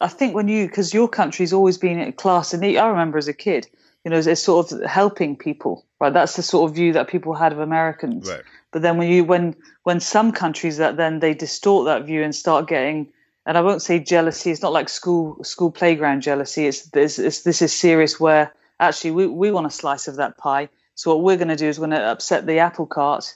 I 0.00 0.08
think 0.08 0.34
when 0.34 0.48
you 0.48 0.66
because 0.66 0.92
your 0.92 1.08
country's 1.08 1.52
always 1.52 1.78
been 1.78 2.00
a 2.00 2.12
class, 2.12 2.52
and 2.52 2.64
I 2.64 2.86
remember 2.86 3.18
as 3.18 3.28
a 3.28 3.32
kid, 3.32 3.68
you 4.04 4.10
know, 4.10 4.18
it's 4.18 4.42
sort 4.42 4.72
of 4.72 4.82
helping 4.82 5.36
people, 5.36 5.84
right? 6.00 6.12
That's 6.12 6.36
the 6.36 6.42
sort 6.42 6.68
of 6.68 6.74
view 6.74 6.92
that 6.92 7.08
people 7.08 7.34
had 7.34 7.52
of 7.52 7.58
Americans. 7.58 8.28
Right. 8.28 8.42
But 8.72 8.82
then 8.82 8.98
when 8.98 9.08
you 9.08 9.24
when 9.24 9.56
when 9.84 10.00
some 10.00 10.32
countries 10.32 10.76
that 10.78 10.96
then 10.96 11.20
they 11.20 11.34
distort 11.34 11.86
that 11.86 12.04
view 12.04 12.22
and 12.22 12.34
start 12.34 12.68
getting 12.68 13.12
and 13.46 13.58
I 13.58 13.60
won't 13.60 13.82
say 13.82 13.98
jealousy. 13.98 14.50
It's 14.50 14.62
not 14.62 14.72
like 14.72 14.88
school 14.88 15.42
school 15.44 15.70
playground 15.70 16.22
jealousy. 16.22 16.66
It's 16.66 16.82
this 16.90 17.18
it's, 17.18 17.42
this 17.42 17.62
is 17.62 17.72
serious 17.72 18.18
where 18.18 18.52
actually 18.80 19.10
we, 19.12 19.26
we 19.26 19.50
want 19.50 19.66
a 19.66 19.70
slice 19.70 20.08
of 20.08 20.16
that 20.16 20.38
pie. 20.38 20.68
So 20.94 21.14
what 21.14 21.24
we're 21.24 21.36
going 21.36 21.48
to 21.48 21.56
do 21.56 21.68
is 21.68 21.78
we're 21.78 21.88
going 21.88 21.98
to 21.98 22.06
upset 22.06 22.46
the 22.46 22.60
apple 22.60 22.86
cart, 22.86 23.34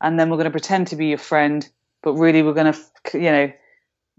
and 0.00 0.18
then 0.18 0.30
we're 0.30 0.36
going 0.36 0.44
to 0.44 0.50
pretend 0.50 0.88
to 0.88 0.96
be 0.96 1.06
your 1.06 1.18
friend, 1.18 1.68
but 2.02 2.14
really 2.14 2.42
we're 2.42 2.54
going 2.54 2.72
to 2.72 3.18
you 3.18 3.30
know 3.30 3.52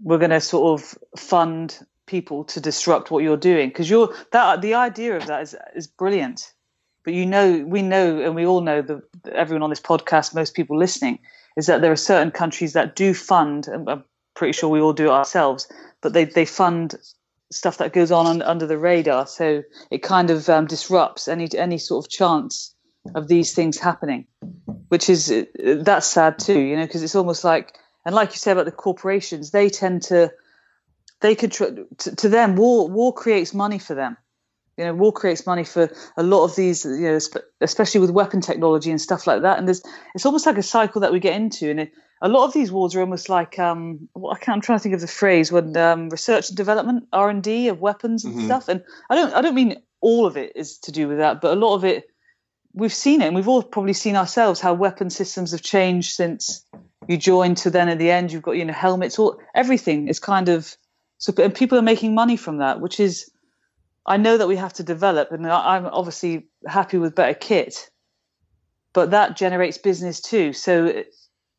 we're 0.02 0.18
going 0.18 0.30
to 0.30 0.40
sort 0.40 0.80
of 0.80 0.98
fund 1.16 1.78
people 2.06 2.44
to 2.44 2.60
disrupt 2.60 3.10
what 3.10 3.22
you're 3.22 3.36
doing 3.36 3.68
because 3.68 3.88
you're 3.88 4.14
that 4.32 4.60
the 4.60 4.74
idea 4.74 5.16
of 5.16 5.26
that 5.26 5.42
is 5.42 5.56
is 5.74 5.86
brilliant. 5.86 6.52
But 7.04 7.14
you 7.14 7.26
know 7.26 7.64
we 7.66 7.82
know 7.82 8.20
and 8.20 8.34
we 8.34 8.46
all 8.46 8.60
know 8.60 8.82
that 8.82 9.02
everyone 9.32 9.62
on 9.62 9.70
this 9.70 9.80
podcast, 9.80 10.34
most 10.34 10.54
people 10.54 10.78
listening, 10.78 11.18
is 11.56 11.66
that 11.66 11.80
there 11.80 11.92
are 11.92 11.96
certain 11.96 12.30
countries 12.30 12.72
that 12.74 12.96
do 12.96 13.14
fund. 13.14 13.68
And 13.68 13.88
I'm 13.88 14.04
pretty 14.34 14.52
sure 14.52 14.68
we 14.68 14.80
all 14.80 14.92
do 14.92 15.06
it 15.06 15.10
ourselves, 15.10 15.70
but 16.00 16.12
they, 16.12 16.24
they 16.24 16.44
fund 16.44 16.94
stuff 17.50 17.78
that 17.78 17.92
goes 17.92 18.10
on, 18.10 18.42
under 18.42 18.66
the 18.66 18.78
radar. 18.78 19.26
So 19.26 19.62
it 19.90 20.02
kind 20.02 20.30
of 20.30 20.48
um, 20.48 20.66
disrupts 20.66 21.28
any 21.28 21.48
any 21.56 21.78
sort 21.78 22.04
of 22.04 22.10
chance 22.10 22.74
of 23.14 23.28
these 23.28 23.52
things 23.52 23.78
happening, 23.78 24.26
which 24.88 25.08
is 25.08 25.46
that's 25.58 26.06
sad 26.06 26.38
too, 26.38 26.60
you 26.60 26.76
know, 26.76 26.86
because 26.86 27.02
it's 27.02 27.16
almost 27.16 27.44
like 27.44 27.74
and 28.04 28.14
like 28.14 28.30
you 28.30 28.38
said 28.38 28.52
about 28.52 28.66
the 28.66 28.72
corporations, 28.72 29.50
they 29.50 29.68
tend 29.68 30.02
to 30.02 30.32
they 31.20 31.34
could 31.34 31.52
to, 31.52 31.86
to 32.16 32.28
them 32.28 32.56
war 32.56 32.88
war 32.88 33.12
creates 33.12 33.54
money 33.54 33.78
for 33.78 33.94
them. 33.94 34.16
You 34.76 34.84
know, 34.84 34.94
war 34.94 35.12
creates 35.12 35.46
money 35.46 35.64
for 35.64 35.90
a 36.16 36.22
lot 36.22 36.44
of 36.44 36.56
these, 36.56 36.84
you 36.84 37.02
know, 37.02 37.18
especially 37.60 38.00
with 38.00 38.10
weapon 38.10 38.40
technology 38.40 38.90
and 38.90 39.00
stuff 39.00 39.26
like 39.26 39.42
that. 39.42 39.58
And 39.58 39.68
there's, 39.68 39.82
it's 40.14 40.24
almost 40.24 40.46
like 40.46 40.56
a 40.56 40.62
cycle 40.62 41.02
that 41.02 41.12
we 41.12 41.20
get 41.20 41.36
into. 41.36 41.70
And 41.70 41.80
it, 41.80 41.92
a 42.22 42.28
lot 42.28 42.46
of 42.46 42.54
these 42.54 42.72
wars 42.72 42.94
are 42.94 43.00
almost 43.00 43.28
like 43.28 43.58
um, 43.58 44.08
well, 44.14 44.32
I 44.32 44.38
can't, 44.38 44.56
I'm 44.56 44.60
trying 44.62 44.78
to 44.78 44.82
think 44.82 44.94
of 44.94 45.02
the 45.02 45.06
phrase 45.08 45.52
when 45.52 45.76
um, 45.76 46.08
research 46.08 46.48
and 46.48 46.56
development 46.56 47.06
R 47.12 47.28
and 47.28 47.42
D 47.42 47.68
of 47.68 47.80
weapons 47.80 48.24
and 48.24 48.34
mm-hmm. 48.34 48.46
stuff. 48.46 48.68
And 48.68 48.82
I 49.10 49.14
don't 49.14 49.34
I 49.34 49.42
don't 49.42 49.54
mean 49.54 49.82
all 50.00 50.26
of 50.26 50.36
it 50.36 50.52
is 50.56 50.78
to 50.78 50.92
do 50.92 51.06
with 51.06 51.18
that, 51.18 51.40
but 51.40 51.52
a 51.52 51.60
lot 51.60 51.74
of 51.74 51.84
it 51.84 52.04
we've 52.74 52.94
seen 52.94 53.20
it, 53.20 53.26
and 53.26 53.36
we've 53.36 53.48
all 53.48 53.62
probably 53.62 53.92
seen 53.92 54.16
ourselves 54.16 54.60
how 54.60 54.72
weapon 54.72 55.10
systems 55.10 55.52
have 55.52 55.62
changed 55.62 56.12
since 56.12 56.64
you 57.08 57.16
join 57.16 57.54
to 57.54 57.70
then 57.70 57.88
at 57.88 57.98
the 57.98 58.10
end 58.10 58.32
you've 58.32 58.42
got 58.42 58.52
you 58.52 58.64
know 58.64 58.72
helmets 58.72 59.18
all 59.18 59.38
everything 59.54 60.08
is 60.08 60.20
kind 60.20 60.48
of 60.48 60.76
so 61.22 61.32
and 61.38 61.54
people 61.54 61.78
are 61.78 61.82
making 61.82 62.16
money 62.16 62.36
from 62.36 62.58
that, 62.58 62.80
which 62.80 62.98
is 62.98 63.30
I 64.04 64.16
know 64.16 64.36
that 64.36 64.48
we 64.48 64.56
have 64.56 64.72
to 64.74 64.82
develop, 64.82 65.30
and 65.30 65.46
I'm 65.46 65.86
obviously 65.86 66.48
happy 66.66 66.98
with 66.98 67.14
better 67.14 67.34
kit, 67.34 67.90
but 68.92 69.12
that 69.12 69.36
generates 69.36 69.78
business 69.78 70.20
too. 70.20 70.52
So 70.52 71.04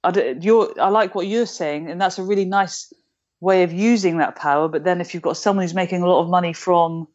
I, 0.03 0.35
you're, 0.41 0.73
I 0.81 0.89
like 0.89 1.15
what 1.15 1.27
you're 1.27 1.45
saying, 1.45 1.89
and 1.89 2.01
that's 2.01 2.19
a 2.19 2.23
really 2.23 2.43
nice 2.43 2.91
way 3.39 3.63
of 3.63 3.71
using 3.71 4.17
that 4.17 4.35
power. 4.35 4.67
But 4.67 4.83
then, 4.83 4.99
if 4.99 5.13
you've 5.13 5.23
got 5.23 5.37
someone 5.37 5.63
who's 5.63 5.73
making 5.73 6.01
a 6.01 6.07
lot 6.07 6.21
of 6.21 6.29
money 6.29 6.51
from 6.51 7.07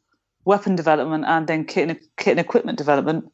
weapon 0.47 0.75
development 0.75 1.27
and 1.27 1.47
then 1.47 1.67
kit 1.67 1.91
and, 1.91 2.01
kit 2.17 2.31
and 2.31 2.41
equipment 2.41 2.79
development, 2.79 3.31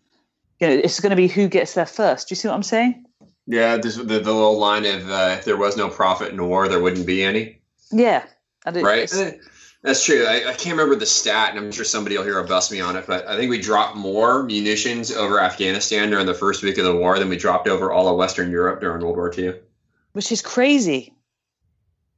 you 0.58 0.66
know, 0.66 0.74
it's 0.74 0.98
going 0.98 1.10
to 1.10 1.16
be 1.16 1.28
who 1.28 1.46
gets 1.46 1.74
there 1.74 1.86
first. 1.86 2.28
Do 2.28 2.32
you 2.32 2.36
see 2.36 2.48
what 2.48 2.54
I'm 2.54 2.64
saying? 2.64 3.04
Yeah, 3.46 3.76
this, 3.76 3.96
the, 3.96 4.04
the 4.04 4.18
little 4.18 4.58
line 4.58 4.86
of 4.86 5.10
uh, 5.10 5.36
if 5.38 5.44
there 5.44 5.56
was 5.56 5.76
no 5.76 5.88
profit 5.88 6.32
in 6.32 6.48
war, 6.48 6.68
there 6.68 6.80
wouldn't 6.80 7.06
be 7.06 7.22
any. 7.22 7.60
Yeah, 7.90 8.24
right. 8.84 9.12
That's 9.82 10.02
true. 10.02 10.24
I, 10.24 10.36
I, 10.48 10.54
can't 10.54 10.78
remember 10.78 10.96
the 10.96 11.04
stat, 11.04 11.50
and 11.50 11.58
I'm 11.58 11.70
sure 11.70 11.84
somebody 11.84 12.16
will 12.16 12.24
hear 12.24 12.38
a 12.38 12.44
bust 12.44 12.72
me 12.72 12.80
on 12.80 12.96
it, 12.96 13.06
but 13.06 13.28
I 13.28 13.36
think 13.36 13.50
we 13.50 13.60
dropped 13.60 13.96
more 13.96 14.42
munitions 14.42 15.12
over 15.12 15.38
Afghanistan 15.38 16.08
during 16.08 16.24
the 16.24 16.32
first 16.32 16.62
week 16.62 16.78
of 16.78 16.86
the 16.86 16.96
war 16.96 17.18
than 17.18 17.28
we 17.28 17.36
dropped 17.36 17.68
over 17.68 17.92
all 17.92 18.08
of 18.08 18.16
Western 18.16 18.50
Europe 18.50 18.80
during 18.80 19.02
World 19.02 19.16
War 19.16 19.30
II. 19.36 19.56
Which 20.12 20.32
is 20.32 20.40
crazy. 20.40 21.14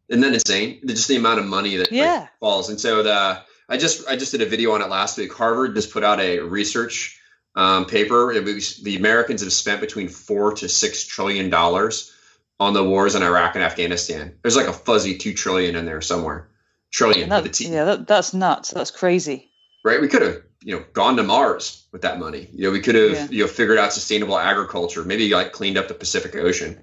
Isn't 0.08 0.20
that 0.20 0.34
insane? 0.34 0.80
Just 0.86 1.08
the 1.08 1.16
amount 1.16 1.40
of 1.40 1.46
money 1.46 1.76
that 1.78 1.90
yeah. 1.90 2.20
like, 2.20 2.38
falls. 2.38 2.70
And 2.70 2.80
so 2.80 3.02
the 3.02 3.42
I 3.68 3.76
just 3.76 4.06
I 4.06 4.16
just 4.16 4.30
did 4.30 4.42
a 4.42 4.46
video 4.46 4.72
on 4.72 4.82
it 4.82 4.88
last 4.88 5.18
week. 5.18 5.32
Harvard 5.32 5.74
just 5.74 5.92
put 5.92 6.04
out 6.04 6.20
a 6.20 6.38
research 6.38 7.20
um, 7.56 7.86
paper. 7.86 8.30
It 8.30 8.44
was, 8.44 8.76
the 8.76 8.96
Americans 8.96 9.42
have 9.42 9.52
spent 9.52 9.80
between 9.80 10.08
four 10.08 10.52
to 10.54 10.68
six 10.68 11.04
trillion 11.04 11.50
dollars 11.50 12.12
on 12.60 12.74
the 12.74 12.84
wars 12.84 13.14
in 13.14 13.22
Iraq 13.22 13.54
and 13.54 13.64
Afghanistan. 13.64 14.38
There's 14.42 14.56
like 14.56 14.68
a 14.68 14.72
fuzzy 14.72 15.18
two 15.18 15.34
trillion 15.34 15.74
in 15.74 15.86
there 15.86 16.00
somewhere 16.00 16.48
trillion 16.92 17.28
that, 17.30 17.42
the 17.42 17.48
team. 17.48 17.72
Yeah, 17.72 17.84
that, 17.84 18.06
that's 18.06 18.32
nuts. 18.32 18.70
That's 18.70 18.90
crazy. 18.90 19.50
Right? 19.84 20.00
We 20.00 20.08
could 20.08 20.22
have, 20.22 20.42
you 20.62 20.76
know, 20.76 20.84
gone 20.92 21.16
to 21.16 21.22
Mars 21.22 21.86
with 21.92 22.02
that 22.02 22.18
money. 22.18 22.48
You 22.52 22.64
know, 22.64 22.70
we 22.70 22.80
could 22.80 22.94
have, 22.94 23.12
yeah. 23.12 23.26
you 23.30 23.42
know, 23.44 23.48
figured 23.48 23.78
out 23.78 23.92
sustainable 23.92 24.38
agriculture, 24.38 25.04
maybe 25.04 25.28
like 25.30 25.52
cleaned 25.52 25.78
up 25.78 25.88
the 25.88 25.94
Pacific 25.94 26.34
Ocean. 26.36 26.80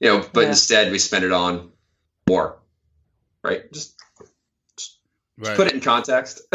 You 0.00 0.08
know, 0.08 0.26
but 0.32 0.42
yeah. 0.42 0.48
instead 0.48 0.92
we 0.92 0.98
spent 0.98 1.24
it 1.24 1.32
on 1.32 1.70
war. 2.26 2.58
Right? 3.42 3.70
Just, 3.72 3.96
just, 4.76 4.98
right. 5.38 5.46
just 5.46 5.56
put 5.56 5.66
it 5.68 5.74
in 5.74 5.80
context. 5.80 6.42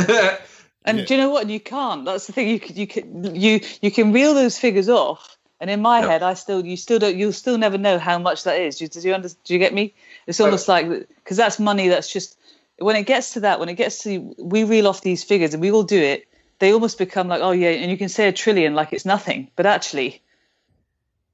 and 0.86 1.00
yeah. 1.00 1.06
do 1.06 1.16
you 1.16 1.20
know 1.20 1.30
what? 1.30 1.50
You 1.50 1.60
can't. 1.60 2.06
That's 2.06 2.28
the 2.28 2.34
thing. 2.34 2.48
You 2.48 2.60
can, 2.60 2.76
you 2.76 2.88
can, 2.88 3.36
you 3.36 3.60
you 3.82 3.92
can 3.92 4.14
reel 4.14 4.34
those 4.34 4.58
figures 4.58 4.90
off. 4.90 5.38
And 5.62 5.70
in 5.70 5.82
my 5.82 6.02
head, 6.02 6.22
I 6.22 6.34
still, 6.34 6.66
you 6.66 6.76
still 6.76 7.00
don't, 7.00 7.16
you'll 7.16 7.32
still 7.32 7.58
never 7.58 7.78
know 7.78 7.98
how 7.98 8.20
much 8.20 8.44
that 8.44 8.60
is. 8.60 8.78
Do, 8.78 8.88
do 8.88 9.00
you? 9.00 9.18
Do 9.18 9.54
you 9.54 9.58
get 9.58 9.74
me? 9.74 9.94
It's 10.28 10.40
almost 10.40 10.68
like 10.68 10.88
because 10.88 11.38
that's 11.38 11.60
money 11.60 11.88
that's 11.88 12.12
just 12.12 12.38
when 12.78 12.96
it 12.96 13.06
gets 13.06 13.34
to 13.34 13.40
that, 13.42 13.60
when 13.60 13.70
it 13.70 13.76
gets 13.76 14.04
to 14.04 14.36
we 14.38 14.64
reel 14.64 14.88
off 14.88 15.02
these 15.02 15.24
figures 15.24 15.54
and 15.54 15.62
we 15.62 15.72
all 15.72 15.84
do 15.84 16.00
it, 16.00 16.28
they 16.60 16.74
almost 16.74 16.98
become 16.98 17.28
like, 17.28 17.42
oh 17.42 17.52
yeah, 17.52 17.70
and 17.70 17.90
you 17.90 17.98
can 17.98 18.10
say 18.10 18.28
a 18.28 18.34
trillion 18.34 18.76
like 18.76 18.94
it's 18.94 19.06
nothing, 19.06 19.50
but 19.56 19.66
actually, 19.66 20.22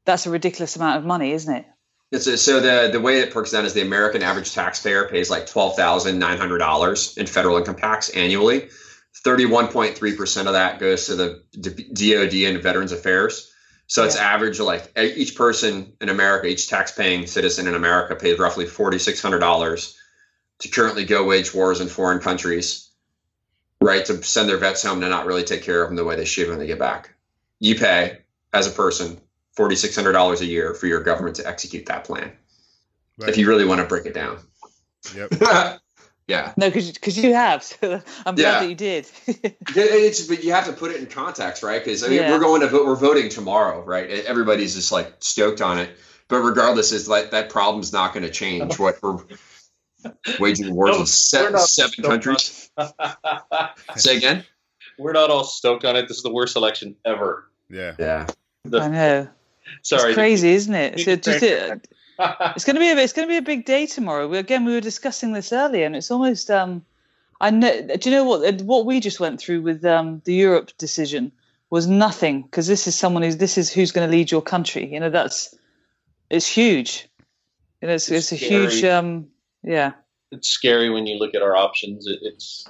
that's 0.05 0.25
a 0.25 0.29
ridiculous 0.29 0.75
amount 0.75 0.97
of 0.97 1.05
money, 1.05 1.31
isn't 1.31 1.53
it? 1.53 1.65
It's 2.11 2.27
a, 2.27 2.37
so 2.37 2.59
the 2.59 2.89
the 2.91 2.99
way 2.99 3.19
it 3.19 3.33
works 3.33 3.51
down 3.51 3.65
is 3.65 3.73
the 3.73 3.81
American 3.81 4.21
average 4.21 4.53
taxpayer 4.53 5.07
pays 5.07 5.29
like 5.29 5.47
twelve 5.47 5.75
thousand 5.75 6.19
nine 6.19 6.37
hundred 6.37 6.59
dollars 6.59 7.17
in 7.17 7.25
federal 7.25 7.57
income 7.57 7.75
tax 7.75 8.09
annually. 8.09 8.69
Thirty 9.13 9.45
one 9.45 9.67
point 9.67 9.97
three 9.97 10.15
percent 10.15 10.47
of 10.47 10.53
that 10.53 10.79
goes 10.79 11.05
to 11.07 11.15
the 11.15 11.43
DoD 11.53 12.53
and 12.53 12.63
Veterans 12.63 12.91
Affairs. 12.91 13.51
So 13.87 14.01
yeah. 14.01 14.07
it's 14.07 14.15
average 14.15 14.59
like 14.59 14.97
each 14.97 15.35
person 15.35 15.93
in 15.99 16.09
America, 16.09 16.47
each 16.47 16.69
tax-paying 16.69 17.27
citizen 17.27 17.67
in 17.67 17.75
America 17.75 18.15
pays 18.15 18.39
roughly 18.39 18.65
forty 18.65 18.99
six 18.99 19.21
hundred 19.21 19.39
dollars 19.39 19.97
to 20.59 20.69
currently 20.69 21.05
go 21.05 21.25
wage 21.25 21.53
wars 21.53 21.81
in 21.81 21.87
foreign 21.87 22.19
countries, 22.19 22.89
right? 23.81 24.05
To 24.05 24.23
send 24.23 24.47
their 24.47 24.57
vets 24.57 24.83
home 24.83 25.01
to 25.01 25.09
not 25.09 25.25
really 25.25 25.43
take 25.43 25.63
care 25.63 25.83
of 25.83 25.89
them 25.89 25.97
the 25.97 26.05
way 26.05 26.15
they 26.15 26.25
should 26.25 26.47
when 26.47 26.57
they 26.57 26.67
get 26.67 26.79
back. 26.79 27.13
You 27.59 27.75
pay 27.75 28.19
as 28.53 28.65
a 28.65 28.71
person 28.71 29.19
forty 29.55 29.75
six 29.75 29.95
hundred 29.95 30.13
dollars 30.13 30.41
a 30.41 30.45
year 30.45 30.73
for 30.73 30.87
your 30.87 31.03
government 31.03 31.35
to 31.35 31.47
execute 31.47 31.87
that 31.87 32.05
plan. 32.05 32.31
Right. 33.19 33.29
If 33.29 33.37
you 33.37 33.47
really 33.47 33.65
want 33.65 33.81
to 33.81 33.87
break 33.87 34.05
it 34.05 34.13
down. 34.13 34.39
Yep. 35.15 35.33
yeah. 36.27 36.53
No, 36.57 36.69
because 36.69 37.17
you 37.17 37.33
have. 37.33 37.63
So 37.81 38.01
I'm 38.25 38.35
glad 38.35 38.61
that 38.61 38.69
you 38.69 38.75
did. 38.75 39.07
it's 39.27 40.27
but 40.27 40.43
you 40.43 40.51
have 40.53 40.65
to 40.65 40.73
put 40.73 40.91
it 40.91 40.97
in 40.97 41.07
context, 41.07 41.63
right? 41.63 41.83
Because 41.83 42.03
I 42.03 42.07
mean, 42.07 42.17
yeah. 42.17 42.31
we're 42.31 42.39
going 42.39 42.61
to 42.61 42.67
vote. 42.67 42.85
We're 42.85 42.95
voting 42.95 43.29
tomorrow, 43.29 43.83
right? 43.83 44.09
Everybody's 44.09 44.75
just 44.75 44.91
like 44.91 45.15
stoked 45.19 45.61
on 45.61 45.79
it. 45.79 45.89
But 46.27 46.41
regardless, 46.41 46.91
is 46.91 47.07
like 47.09 47.31
that 47.31 47.49
problem's 47.49 47.91
not 47.91 48.13
going 48.13 48.23
to 48.23 48.31
change. 48.31 48.79
What 48.79 49.01
we're 49.01 49.17
waging 50.39 50.73
wars 50.73 50.95
no, 50.95 51.01
in 51.01 51.05
seven, 51.05 51.59
seven 51.59 52.03
countries. 52.03 52.69
Say 53.95 54.17
again. 54.17 54.45
We're 54.97 55.13
not 55.13 55.29
all 55.29 55.43
stoked 55.43 55.85
on 55.85 55.95
it. 55.95 56.07
This 56.07 56.17
is 56.17 56.23
the 56.23 56.31
worst 56.31 56.55
election 56.55 56.95
ever. 57.05 57.49
Yeah. 57.69 57.95
Yeah. 57.97 58.27
The, 58.63 58.81
I 58.81 58.87
know. 58.87 59.27
Sorry. 59.81 60.09
It's 60.09 60.15
crazy, 60.15 60.49
isn't 60.49 60.73
it? 60.73 60.99
So 60.99 61.15
just 61.15 61.43
uh, 61.43 61.45
it, 61.45 61.87
it's 62.55 62.65
going 62.65 62.75
to 62.75 62.79
be 62.79 62.89
a 62.89 62.97
it's 62.97 63.13
going 63.13 63.27
to 63.27 63.31
be 63.31 63.37
a 63.37 63.41
big 63.41 63.65
day 63.65 63.85
tomorrow. 63.85 64.27
We, 64.27 64.37
again, 64.37 64.65
we 64.65 64.73
were 64.73 64.81
discussing 64.81 65.33
this 65.33 65.51
earlier, 65.53 65.85
and 65.85 65.95
it's 65.95 66.11
almost. 66.11 66.49
Um, 66.51 66.85
I 67.39 67.49
know. 67.49 67.87
Do 67.97 68.09
you 68.09 68.15
know 68.15 68.23
what? 68.25 68.61
What 68.61 68.85
we 68.85 68.99
just 68.99 69.19
went 69.19 69.39
through 69.39 69.61
with 69.61 69.83
um, 69.85 70.21
the 70.25 70.33
Europe 70.33 70.71
decision 70.77 71.31
was 71.69 71.87
nothing 71.87 72.43
because 72.43 72.67
this 72.67 72.87
is 72.87 72.95
someone 72.95 73.23
who's 73.23 73.37
this 73.37 73.57
is 73.57 73.71
who's 73.71 73.91
going 73.91 74.07
to 74.09 74.15
lead 74.15 74.31
your 74.31 74.41
country. 74.41 74.85
You 74.93 74.99
know, 74.99 75.09
that's 75.09 75.55
it's 76.29 76.47
huge. 76.47 77.07
You 77.81 77.87
know, 77.87 77.95
it's, 77.95 78.09
it's, 78.11 78.31
it's 78.31 78.41
a 78.41 78.45
huge. 78.45 78.83
Um, 78.83 79.27
yeah. 79.63 79.93
It's 80.31 80.49
scary 80.49 80.89
when 80.89 81.07
you 81.07 81.17
look 81.17 81.35
at 81.35 81.41
our 81.41 81.57
options. 81.57 82.07
It, 82.07 82.19
it's 82.21 82.65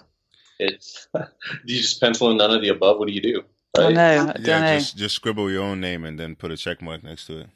It's 0.59 1.07
do 1.13 1.23
you 1.65 1.81
just 1.81 1.99
pencil 1.99 2.31
in 2.31 2.37
none 2.37 2.51
of 2.51 2.61
the 2.61 2.69
above? 2.69 2.97
What 2.99 3.07
do 3.07 3.13
you 3.13 3.21
do? 3.21 3.43
I 3.77 3.91
know. 3.91 4.29
I 4.29 4.33
don't 4.33 4.45
Yeah, 4.45 4.59
know. 4.61 4.77
just 4.77 4.97
just 4.97 5.15
scribble 5.15 5.49
your 5.51 5.63
own 5.63 5.81
name 5.81 6.05
and 6.05 6.19
then 6.19 6.35
put 6.35 6.51
a 6.51 6.57
check 6.57 6.81
mark 6.81 7.03
next 7.03 7.27
to 7.27 7.39
it. 7.39 7.49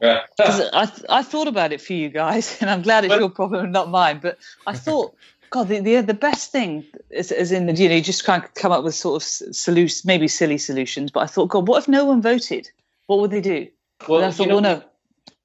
Yeah. 0.00 0.20
I, 0.40 0.86
th- 0.86 1.04
I 1.08 1.22
thought 1.22 1.48
about 1.48 1.72
it 1.72 1.80
for 1.80 1.92
you 1.92 2.08
guys, 2.08 2.56
and 2.60 2.70
I'm 2.70 2.82
glad 2.82 3.04
it's 3.04 3.14
your 3.14 3.28
problem 3.30 3.64
and 3.64 3.72
not 3.72 3.90
mine. 3.90 4.20
But 4.22 4.38
I 4.66 4.74
thought, 4.74 5.14
God, 5.50 5.68
the 5.68 5.80
the, 5.80 6.00
the 6.02 6.14
best 6.14 6.52
thing 6.52 6.84
is, 7.10 7.32
is 7.32 7.52
in 7.52 7.66
the 7.66 7.72
you 7.74 7.88
know 7.88 7.94
you 7.96 8.02
just 8.02 8.24
try 8.24 8.36
and 8.36 8.54
come 8.54 8.70
up 8.72 8.84
with 8.84 8.94
sort 8.94 9.22
of 9.22 9.26
solutions, 9.54 10.04
maybe 10.04 10.28
silly 10.28 10.58
solutions. 10.58 11.10
But 11.10 11.20
I 11.20 11.26
thought, 11.26 11.46
God, 11.48 11.66
what 11.68 11.82
if 11.82 11.88
no 11.88 12.04
one 12.04 12.22
voted? 12.22 12.70
What 13.06 13.20
would 13.20 13.30
they 13.30 13.40
do? 13.40 13.68
well, 14.08 14.18
and 14.18 14.26
I 14.26 14.30
thought, 14.30 14.42
you 14.44 14.48
know, 14.48 14.54
well, 14.60 14.62
no, 14.62 14.82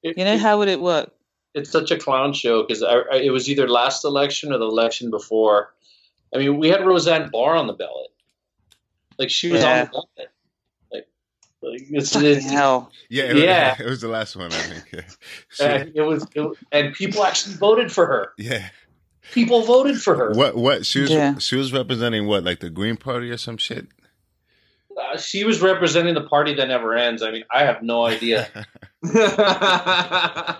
it- 0.03 0.17
you 0.17 0.23
know 0.25 0.33
it- 0.33 0.39
how 0.39 0.57
would 0.59 0.67
it 0.67 0.81
work? 0.81 1.11
it's 1.55 1.69
such 1.69 1.91
a 1.91 1.97
clown 1.97 2.33
show 2.33 2.63
because 2.63 2.81
it 2.81 3.31
was 3.31 3.47
either 3.47 3.67
last 3.67 4.03
election 4.03 4.51
or 4.51 4.57
the 4.57 4.65
election 4.65 5.11
before. 5.11 5.71
I 6.33 6.39
mean, 6.39 6.57
we 6.57 6.69
had 6.69 6.83
Roseanne 6.83 7.29
Barr 7.31 7.55
on 7.55 7.67
the 7.67 7.73
ballot. 7.73 8.07
Like 9.19 9.29
she 9.29 9.51
was 9.51 9.61
Yeah. 9.61 9.81
on 9.81 9.85
the 9.85 9.91
ballot. 9.91 10.31
Like, 11.63 11.81
like 11.81 11.87
it's, 11.91 12.13
Fucking 12.13 12.27
it's 12.29 12.45
hell. 12.49 12.91
Yeah, 13.09 13.23
it, 13.25 13.37
Yeah. 13.37 13.75
it 13.79 13.85
was 13.85 14.01
the 14.01 14.07
last 14.09 14.35
one, 14.35 14.47
I 14.51 14.55
think. 14.57 14.83
Yeah, 14.93 15.01
So- 15.51 15.65
and 15.65 15.91
it 15.95 16.01
was, 16.01 16.27
it 16.35 16.57
and 16.71 16.93
people 16.93 17.23
actually 17.23 17.55
voted 17.55 17.91
for 17.91 18.05
her. 18.05 18.33
yeah. 18.37 18.69
People 19.31 19.61
voted 19.63 20.01
for 20.01 20.15
her. 20.15 20.31
What? 20.33 20.55
What? 20.55 20.85
She 20.85 20.99
was 20.99 21.09
Yeah. 21.09 21.37
she 21.37 21.55
was 21.55 21.71
representing 21.71 22.27
what? 22.27 22.43
Like 22.43 22.59
the 22.59 22.69
Green 22.69 22.97
Party 22.97 23.31
or 23.31 23.37
some 23.37 23.55
shit. 23.57 23.87
Uh, 24.95 25.17
she 25.17 25.43
was 25.45 25.61
representing 25.61 26.13
the 26.13 26.21
party 26.21 26.53
that 26.55 26.67
never 26.67 26.93
ends. 26.93 27.23
I 27.23 27.31
mean, 27.31 27.43
I 27.51 27.63
have 27.63 27.81
no 27.81 28.05
idea. 28.05 28.47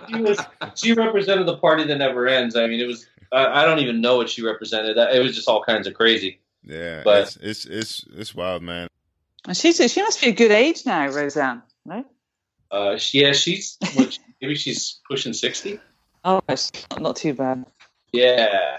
She 0.08 0.20
was 0.22 0.38
she 0.74 0.92
represented 0.92 1.46
the 1.46 1.56
party 1.58 1.84
that 1.84 1.96
never 1.96 2.26
ends. 2.26 2.56
I 2.56 2.66
mean, 2.66 2.80
it 2.80 2.86
was 2.86 3.06
I, 3.32 3.62
I 3.62 3.64
don't 3.66 3.78
even 3.80 4.00
know 4.00 4.16
what 4.16 4.28
she 4.30 4.42
represented. 4.42 4.96
It 4.96 5.22
was 5.22 5.34
just 5.34 5.48
all 5.48 5.62
kinds 5.62 5.86
of 5.86 5.94
crazy. 5.94 6.40
Yeah, 6.64 7.02
But- 7.04 7.22
it's, 7.22 7.36
it's 7.36 7.64
it's 7.66 8.04
it's 8.16 8.34
wild, 8.34 8.62
man. 8.62 8.88
And 9.46 9.56
she's 9.56 9.76
she 9.92 10.02
must 10.02 10.20
be 10.20 10.28
a 10.28 10.32
good 10.32 10.50
age 10.50 10.86
now, 10.86 11.06
Roseanne. 11.08 11.62
No. 11.84 12.04
Uh, 12.70 12.96
she, 12.96 13.22
yeah, 13.22 13.32
she's 13.32 13.76
what, 13.94 14.18
maybe 14.40 14.54
she's 14.54 15.00
pushing 15.08 15.32
sixty. 15.32 15.78
Oh, 16.24 16.40
not, 16.48 16.86
not 16.98 17.16
too 17.16 17.34
bad. 17.34 17.64
Yeah, 18.12 18.78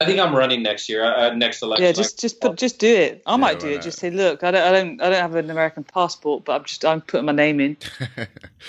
I 0.00 0.04
think 0.04 0.20
I'm 0.20 0.34
running 0.34 0.62
next 0.62 0.88
year. 0.88 1.02
Uh, 1.04 1.34
next 1.34 1.62
election. 1.62 1.84
Yeah, 1.84 1.92
just 1.92 2.20
just 2.20 2.40
put 2.40 2.56
just 2.56 2.78
do 2.78 2.86
it. 2.94 3.22
I 3.26 3.32
Yeah, 3.32 3.36
might 3.36 3.58
do 3.60 3.68
it. 3.68 3.76
not? 3.76 3.84
Just 3.84 3.98
say, 3.98 4.10
look, 4.10 4.44
I 4.44 4.50
don't 4.52 4.62
I 4.62 4.72
don't 4.72 5.00
I 5.02 5.10
don't 5.10 5.20
have 5.20 5.34
an 5.34 5.50
American 5.50 5.82
passport, 5.84 6.44
but 6.44 6.52
I'm 6.60 6.64
just 6.64 6.84
I'm 6.84 7.00
putting 7.00 7.26
my 7.26 7.32
name 7.32 7.60
in. 7.60 7.76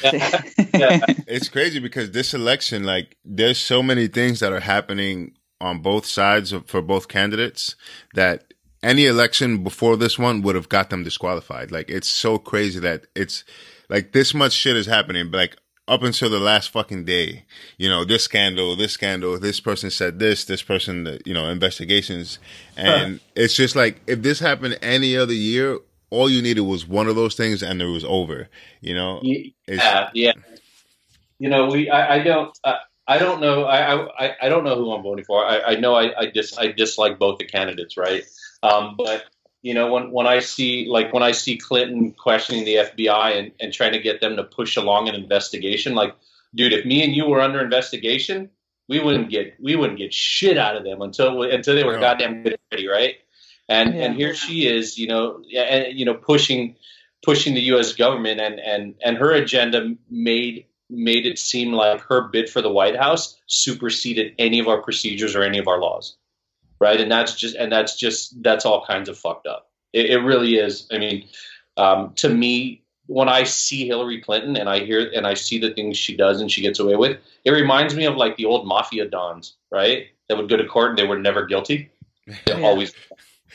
Yeah. 0.04 0.42
Yeah. 0.74 1.00
it's 1.28 1.48
crazy 1.48 1.80
because 1.80 2.12
this 2.12 2.34
election, 2.34 2.84
like, 2.84 3.16
there's 3.24 3.58
so 3.58 3.82
many 3.82 4.08
things 4.08 4.42
that 4.42 4.52
are 4.52 4.60
happening 4.60 5.32
on 5.62 5.80
both 5.82 6.06
sides 6.06 6.52
of, 6.52 6.68
for 6.68 6.82
both 6.82 7.08
candidates 7.08 7.76
that 8.14 8.54
any 8.86 9.06
election 9.08 9.64
before 9.64 9.98
this 9.98 10.18
one 10.20 10.42
would 10.44 10.56
have 10.56 10.70
got 10.70 10.90
them 10.90 11.04
disqualified. 11.04 11.72
Like, 11.72 11.90
it's 11.90 12.08
so 12.08 12.38
crazy 12.38 12.80
that 12.80 13.08
it's 13.16 13.44
like 13.90 14.12
this 14.12 14.34
much 14.34 14.54
shit 14.54 14.78
is 14.78 14.86
happening. 14.86 15.32
But 15.32 15.38
like 15.38 15.58
up 15.88 16.04
until 16.04 16.30
the 16.30 16.40
last 16.40 16.70
fucking 16.70 17.06
day, 17.06 17.46
you 17.78 17.90
know, 17.90 18.06
this 18.06 18.24
scandal, 18.24 18.76
this 18.76 18.94
scandal, 18.94 19.40
this 19.40 19.60
person 19.60 19.90
said 19.92 20.20
this, 20.20 20.46
this 20.46 20.62
person, 20.64 21.20
you 21.26 21.34
know, 21.34 21.48
investigations, 21.50 22.40
and 22.78 23.20
it's 23.36 23.56
just 23.56 23.76
like 23.76 24.02
if 24.08 24.22
this 24.22 24.40
happened 24.40 24.78
any 24.82 25.18
other 25.18 25.34
year. 25.34 25.80
All 26.12 26.30
you 26.30 26.42
needed 26.42 26.62
was 26.62 26.88
one 26.88 27.08
of 27.08 27.16
those 27.16 27.36
things, 27.36 27.64
and 27.64 27.82
it 27.82 27.88
was 27.88 28.06
over. 28.06 28.48
You 28.80 28.94
know, 28.94 29.20
It's- 29.24 29.52
Yeah, 29.68 30.10
yeah. 30.14 30.32
You 31.40 31.50
know, 31.50 31.66
we. 31.68 31.90
I, 31.90 32.16
I 32.18 32.20
don't. 32.24 32.58
Uh, 32.64 32.76
I 33.08 33.18
don't 33.18 33.42
know. 33.42 33.64
I, 33.66 34.06
I. 34.06 34.36
I 34.44 34.50
don't 34.50 34.64
know 34.64 34.76
who 34.76 34.92
I'm 34.94 35.04
voting 35.04 35.26
for. 35.26 35.44
I, 35.44 35.60
I 35.74 35.76
know. 35.76 35.96
I. 35.96 36.18
I 36.18 36.26
dis. 36.28 36.58
I 36.58 36.68
dislike 36.72 37.18
both 37.20 37.40
the 37.40 37.46
candidates, 37.46 37.98
right? 37.98 38.24
Um, 38.66 38.96
but 38.98 39.26
you 39.62 39.74
know, 39.74 39.92
when 39.92 40.12
when 40.12 40.28
I 40.28 40.40
see 40.40 40.88
like 40.90 41.14
when 41.14 41.24
I 41.24 41.32
see 41.32 41.58
Clinton 41.58 42.12
questioning 42.12 42.66
the 42.66 42.76
FBI 42.76 43.38
and 43.38 43.52
and 43.60 43.74
trying 43.74 43.94
to 43.94 44.00
get 44.00 44.22
them 44.22 44.36
to 44.36 44.44
push 44.44 44.78
along 44.78 45.10
an 45.10 45.16
investigation, 45.16 45.96
like, 45.96 46.16
dude, 46.54 46.74
if 46.74 46.86
me 46.86 47.04
and 47.04 47.16
you 47.16 47.26
were 47.26 47.42
under 47.42 47.62
investigation, 47.62 48.50
we 48.88 49.00
wouldn't 49.00 49.30
get 49.30 49.56
we 49.60 49.76
wouldn't 49.76 50.00
get 50.00 50.14
shit 50.14 50.58
out 50.58 50.76
of 50.78 50.84
them 50.84 51.02
until 51.02 51.42
until 51.44 51.76
they 51.76 51.84
were 51.84 51.94
No. 51.94 52.00
goddamn 52.02 52.44
good 52.44 52.58
ready, 52.72 52.88
right? 52.88 53.16
And 53.68 53.96
and 53.96 54.16
here 54.16 54.36
she 54.36 54.68
is, 54.68 54.98
you 54.98 55.08
know, 55.08 55.42
and 55.58 55.98
you 55.98 56.06
know, 56.06 56.14
pushing 56.14 56.76
pushing 57.24 57.56
the 57.56 57.62
U.S. 57.62 57.94
government, 57.94 58.40
and 58.40 58.60
and 58.60 58.96
and 59.04 59.18
her 59.18 59.32
agenda 59.32 59.96
made 60.10 60.66
made 60.90 61.26
it 61.26 61.40
seem 61.40 61.74
like 61.74 62.00
her 62.02 62.28
bid 62.28 62.48
for 62.48 62.62
the 62.62 62.70
White 62.72 62.96
House 62.96 63.36
superseded 63.48 64.36
any 64.38 64.60
of 64.60 64.68
our 64.68 64.84
procedures 64.84 65.36
or 65.36 65.42
any 65.42 65.58
of 65.58 65.68
our 65.68 65.80
laws, 65.82 66.16
right? 66.80 67.00
And 67.00 67.12
that's 67.12 67.36
just 67.36 67.56
and 67.56 67.72
that's 67.72 67.98
just 67.98 68.42
that's 68.44 68.66
all 68.66 68.86
kinds 68.86 69.10
of 69.10 69.18
fucked 69.18 69.48
up. 69.48 69.70
It, 69.94 70.12
it 70.12 70.18
really 70.20 70.56
is. 70.56 70.88
I 70.92 70.98
mean, 70.98 71.28
um, 71.78 72.14
to 72.16 72.30
me, 72.30 72.84
when 73.08 73.30
I 73.30 73.44
see 73.44 73.86
Hillary 73.86 74.22
Clinton 74.22 74.56
and 74.58 74.70
I 74.70 74.80
hear 74.80 75.12
and 75.14 75.28
I 75.28 75.36
see 75.36 75.60
the 75.60 75.74
things 75.74 75.98
she 75.98 76.16
does 76.16 76.42
and 76.42 76.52
she 76.52 76.62
gets 76.62 76.80
away 76.80 76.96
with, 76.96 77.18
it 77.44 77.52
reminds 77.52 77.96
me 77.96 78.06
of 78.06 78.16
like 78.16 78.38
the 78.38 78.46
old 78.46 78.68
mafia 78.68 79.06
dons, 79.08 79.56
right? 79.72 80.08
That 80.28 80.38
would 80.38 80.50
go 80.50 80.58
to 80.58 80.66
court 80.66 80.92
and 80.92 80.98
they 80.98 81.08
were 81.08 81.20
never 81.20 81.46
guilty. 81.46 81.92
Yeah. 82.48 82.62
always. 82.62 82.92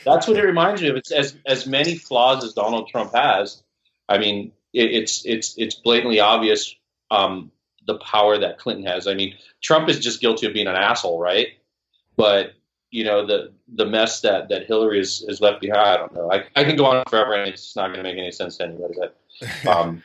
That's 0.05 0.29
what 0.29 0.37
it 0.37 0.45
reminds 0.45 0.81
me 0.81 0.87
of. 0.87 0.95
It's 0.95 1.11
as 1.11 1.35
as 1.45 1.67
many 1.67 1.95
flaws 1.95 2.41
as 2.41 2.53
Donald 2.53 2.87
Trump 2.87 3.13
has. 3.13 3.61
I 4.07 4.17
mean, 4.17 4.53
it, 4.73 4.91
it's 4.91 5.25
it's 5.25 5.55
it's 5.57 5.75
blatantly 5.75 6.21
obvious 6.21 6.73
um, 7.11 7.51
the 7.85 7.97
power 7.97 8.37
that 8.37 8.57
Clinton 8.57 8.85
has. 8.85 9.07
I 9.07 9.13
mean, 9.13 9.35
Trump 9.61 9.89
is 9.89 9.99
just 9.99 10.21
guilty 10.21 10.47
of 10.47 10.53
being 10.53 10.67
an 10.67 10.75
asshole, 10.75 11.19
right? 11.19 11.49
But 12.15 12.53
you 12.91 13.05
know 13.05 13.25
the 13.25 13.51
the 13.73 13.85
mess 13.85 14.21
that 14.21 14.49
that 14.49 14.67
Hillary 14.67 14.99
is 14.99 15.25
is 15.27 15.41
left 15.41 15.61
behind. 15.61 15.81
I 15.81 15.97
don't 15.97 16.13
know. 16.13 16.31
I, 16.31 16.43
I 16.55 16.63
can 16.63 16.75
go 16.75 16.85
on 16.85 17.03
forever, 17.09 17.33
and 17.33 17.49
it's 17.49 17.75
not 17.75 17.87
going 17.87 17.97
to 17.97 18.03
make 18.03 18.17
any 18.17 18.31
sense 18.31 18.57
to 18.57 18.65
anybody. 18.65 18.93
But 18.99 19.17
um, 19.67 20.03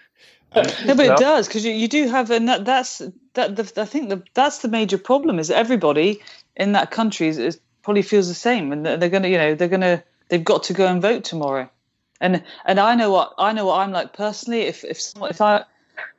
No, 0.55 0.63
but 0.95 1.03
you 1.03 1.09
know? 1.09 1.15
it 1.15 1.19
does 1.19 1.47
because 1.49 1.65
you, 1.65 1.73
you 1.73 1.89
do 1.89 2.09
have, 2.09 2.31
and 2.31 2.49
that, 2.49 2.65
that's 2.65 3.03
that. 3.35 3.57
The, 3.57 3.81
I 3.81 3.85
think 3.85 4.09
the, 4.09 4.23
that's 4.33 4.59
the 4.59 4.69
major 4.69 4.99
problem 4.99 5.39
is 5.39 5.51
everybody 5.51 6.21
in 6.57 6.73
that 6.73 6.91
country 6.91 7.29
is, 7.29 7.39
is 7.39 7.61
probably 7.83 8.03
feels 8.03 8.29
the 8.29 8.35
same, 8.35 8.73
and 8.73 8.87
they're, 8.87 8.97
they're 8.97 9.09
gonna, 9.11 9.29
you 9.29 9.39
know, 9.39 9.55
they're 9.55 9.69
gonna, 9.69 10.03
they've 10.29 10.45
got 10.45 10.63
to 10.65 10.73
go 10.73 10.87
and 10.87 11.03
vote 11.03 11.25
tomorrow, 11.25 11.69
and 12.21 12.43
and 12.65 12.79
I 12.79 12.95
know 12.95 13.11
what 13.11 13.35
I 13.37 13.53
know 13.53 13.67
what 13.67 13.81
I'm 13.81 13.91
like 13.91 14.13
personally. 14.13 14.63
If 14.63 14.85
if 14.85 15.01
someone, 15.01 15.31
if 15.31 15.41
I, 15.41 15.65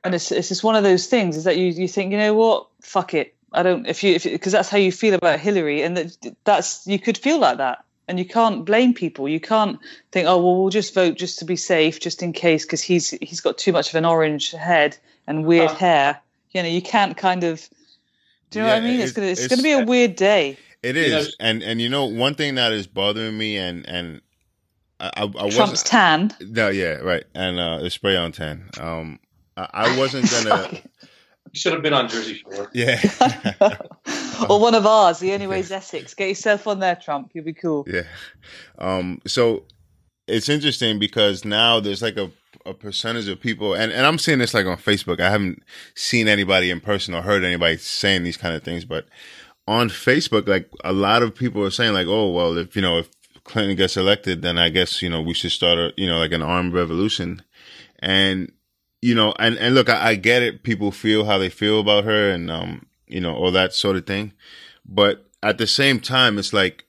and 0.04 0.14
it's 0.14 0.32
it's 0.32 0.50
just 0.50 0.64
one 0.64 0.76
of 0.76 0.84
those 0.84 1.08
things 1.08 1.38
is 1.38 1.46
that 1.46 1.58
you 1.58 1.68
you 1.68 1.88
think 1.88 2.12
you 2.12 2.18
know 2.18 2.36
what, 2.36 2.68
fuck 2.82 3.14
it, 3.14 3.34
I 3.54 3.64
don't 3.64 3.88
if 3.88 4.04
you 4.04 4.16
if 4.16 4.24
because 4.24 4.52
that's 4.54 4.70
how 4.70 4.78
you 4.78 4.92
feel 4.92 5.14
about 5.14 5.40
Hillary, 5.40 5.82
and 5.84 5.98
that, 5.98 6.36
that's 6.44 6.86
you 6.88 7.00
could 7.00 7.18
feel 7.18 7.40
like 7.40 7.58
that. 7.58 7.84
And 8.10 8.18
you 8.18 8.24
can't 8.26 8.64
blame 8.66 8.94
people. 8.94 9.28
You 9.28 9.42
can't 9.42 9.80
think, 10.14 10.28
oh 10.30 10.38
well, 10.42 10.62
we'll 10.62 10.70
just 10.70 10.94
vote 10.94 11.18
just 11.18 11.40
to 11.40 11.46
be 11.46 11.58
safe, 11.58 12.00
just 12.00 12.24
in 12.24 12.32
case, 12.34 12.64
because 12.66 12.82
he's 12.82 13.10
he's 13.10 13.42
got 13.42 13.58
too 13.58 13.74
much 13.74 13.90
of 13.90 13.96
an 13.96 14.06
orange 14.06 14.52
head 14.52 14.98
and 15.28 15.46
weird 15.46 15.72
Uh. 15.72 15.76
hair. 15.76 16.22
You 16.52 16.64
know, 16.64 16.70
you 16.70 16.82
can't 16.82 17.18
kind 17.18 17.44
of. 17.44 17.68
Do 18.50 18.60
you 18.60 18.66
know 18.66 18.72
what 18.72 18.78
I 18.78 18.82
mean? 18.82 19.02
It's 19.02 19.12
it- 19.12 19.16
gonna 19.16 19.28
it's, 19.28 19.42
it's- 19.42 19.50
gonna 19.50 19.64
be 19.64 19.74
a 19.74 19.86
weird 19.86 20.16
day. 20.16 20.58
It 20.82 20.96
is, 20.96 21.08
You 21.08 21.14
know- 21.16 21.28
and 21.42 21.64
and 21.64 21.82
you 21.82 21.90
know 21.90 22.06
one 22.06 22.36
thing 22.36 22.56
that 22.56 22.72
is 22.72 22.88
bothering 22.88 23.38
me, 23.38 23.58
and 23.58 23.86
and 23.90 24.22
I 25.02 25.08
I, 25.18 25.24
I 25.24 25.28
Trump's 25.28 25.58
wasn't 25.58 25.86
tan. 25.86 26.36
no 26.40 26.70
yeah 26.70 26.96
right, 27.04 27.26
and 27.36 27.60
uh, 27.60 27.80
the 27.80 27.90
spray 27.90 28.16
on 28.16 28.32
tan. 28.32 28.70
Um, 28.80 29.20
I, 29.58 29.68
I 29.74 29.98
wasn't 29.98 30.32
gonna 30.32 30.70
you 30.72 30.80
should 31.54 31.74
have 31.74 31.82
been 31.82 31.94
on 31.94 32.08
Jersey 32.10 32.36
Shore. 32.36 32.70
yeah 32.74 33.00
or 34.50 34.60
one 34.60 34.76
of 34.76 34.86
ours. 34.86 35.20
The 35.20 35.34
only 35.34 35.48
way 35.48 35.60
is 35.60 35.72
Essex. 35.72 36.14
Get 36.14 36.30
yourself 36.30 36.68
on 36.68 36.80
there, 36.80 36.96
Trump. 36.96 37.32
You'll 37.34 37.46
be 37.46 37.54
cool. 37.54 37.86
yeah. 37.88 38.04
Um, 38.78 39.22
so 39.26 39.64
it's 40.28 40.50
interesting 40.50 41.00
because 41.00 41.46
now 41.46 41.80
there's 41.80 42.02
like 42.02 42.18
a 42.18 42.32
a 42.66 42.74
percentage 42.74 43.28
of 43.30 43.40
people, 43.40 43.74
and 43.74 43.92
and 43.92 44.06
I'm 44.06 44.18
seeing 44.18 44.40
this 44.40 44.54
like 44.54 44.66
on 44.66 44.78
Facebook. 44.78 45.20
I 45.20 45.30
haven't 45.30 45.64
seen 45.96 46.28
anybody 46.28 46.70
in 46.70 46.82
person 46.82 47.14
or 47.14 47.22
heard 47.22 47.44
anybody 47.44 47.78
saying 47.78 48.24
these 48.24 48.38
kind 48.38 48.56
of 48.56 48.64
things, 48.64 48.86
but 48.86 49.06
on 49.68 49.90
Facebook, 49.90 50.48
like 50.48 50.70
a 50.84 50.94
lot 50.94 51.24
of 51.24 51.36
people 51.36 51.64
are 51.64 51.72
saying 51.72 51.94
like, 51.94 52.08
oh 52.08 52.32
well, 52.32 52.58
if 52.58 52.76
you 52.76 52.82
know 52.82 53.00
if 53.00 53.10
Clinton 53.44 53.76
gets 53.76 53.98
elected, 53.98 54.42
then 54.42 54.58
I 54.58 54.70
guess 54.70 55.02
you 55.02 55.10
know 55.10 55.22
we 55.22 55.34
should 55.34 55.52
start 55.52 55.78
a 55.78 55.94
you 55.98 56.08
know 56.08 56.20
like 56.20 56.34
an 56.34 56.44
armed 56.44 56.74
revolution, 56.74 57.42
and 58.00 58.52
you 59.02 59.16
know 59.16 59.34
and 59.40 59.58
and 59.58 59.76
look, 59.76 59.90
I, 59.90 60.10
I 60.10 60.16
get 60.16 60.44
it. 60.44 60.64
People 60.64 60.92
feel 60.92 61.26
how 61.26 61.38
they 61.38 61.50
feel 61.50 61.80
about 61.80 62.04
her, 62.04 62.32
and 62.32 62.50
um 62.52 62.86
you 63.08 63.22
know 63.22 63.36
all 63.36 63.52
that 63.52 63.74
sort 63.74 63.96
of 63.96 64.06
thing, 64.06 64.34
but 64.86 65.26
at 65.44 65.58
the 65.58 65.68
same 65.68 66.00
time, 66.00 66.38
it's 66.38 66.54
like 66.54 66.86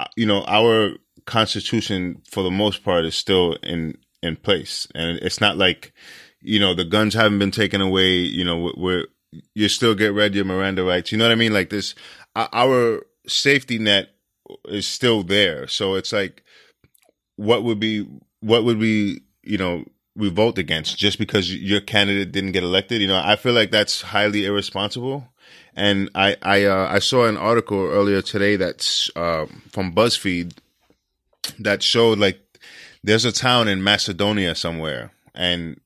uh, 0.00 0.06
you 0.16 0.26
know 0.26 0.44
our 0.46 0.96
constitution 1.24 2.22
for 2.30 2.42
the 2.42 2.50
most 2.50 2.84
part 2.84 3.04
is 3.04 3.14
still 3.14 3.54
in 3.62 3.96
in 4.22 4.36
place, 4.36 4.86
and 4.94 5.18
it's 5.18 5.40
not 5.40 5.56
like 5.56 5.92
you 6.40 6.60
know 6.60 6.74
the 6.74 6.84
guns 6.84 7.14
haven't 7.14 7.38
been 7.38 7.50
taken 7.50 7.80
away. 7.80 8.10
You 8.10 8.44
know 8.44 8.72
we're 8.76 9.06
you 9.54 9.68
still 9.68 9.94
get 9.94 10.12
read 10.12 10.34
your 10.34 10.44
Miranda 10.44 10.84
rights. 10.84 11.12
You 11.12 11.18
know 11.18 11.24
what 11.24 11.32
I 11.32 11.36
mean? 11.36 11.52
Like 11.52 11.70
this, 11.70 11.94
our 12.34 13.04
safety 13.26 13.78
net 13.78 14.10
is 14.66 14.86
still 14.86 15.22
there. 15.22 15.66
So 15.66 15.94
it's 15.94 16.12
like, 16.12 16.42
what 17.36 17.64
would 17.64 17.80
be, 17.80 18.06
what 18.40 18.64
would 18.64 18.78
we, 18.78 19.22
you 19.42 19.58
know, 19.58 19.84
revolt 20.16 20.58
against 20.58 20.96
just 20.98 21.18
because 21.18 21.54
your 21.54 21.80
candidate 21.80 22.32
didn't 22.32 22.52
get 22.52 22.62
elected? 22.62 23.00
You 23.00 23.08
know, 23.08 23.20
I 23.22 23.36
feel 23.36 23.52
like 23.52 23.70
that's 23.70 24.00
highly 24.00 24.46
irresponsible. 24.46 25.28
And 25.74 26.10
I, 26.14 26.36
I, 26.42 26.64
uh, 26.64 26.88
I 26.90 27.00
saw 27.00 27.26
an 27.26 27.36
article 27.36 27.78
earlier 27.78 28.22
today 28.22 28.56
that's 28.56 29.10
uh, 29.14 29.46
from 29.70 29.92
BuzzFeed 29.92 30.56
that 31.58 31.82
showed 31.82 32.18
like 32.18 32.40
there's 33.04 33.24
a 33.24 33.32
town 33.32 33.68
in 33.68 33.84
Macedonia 33.84 34.54
somewhere, 34.54 35.12
and 35.34 35.80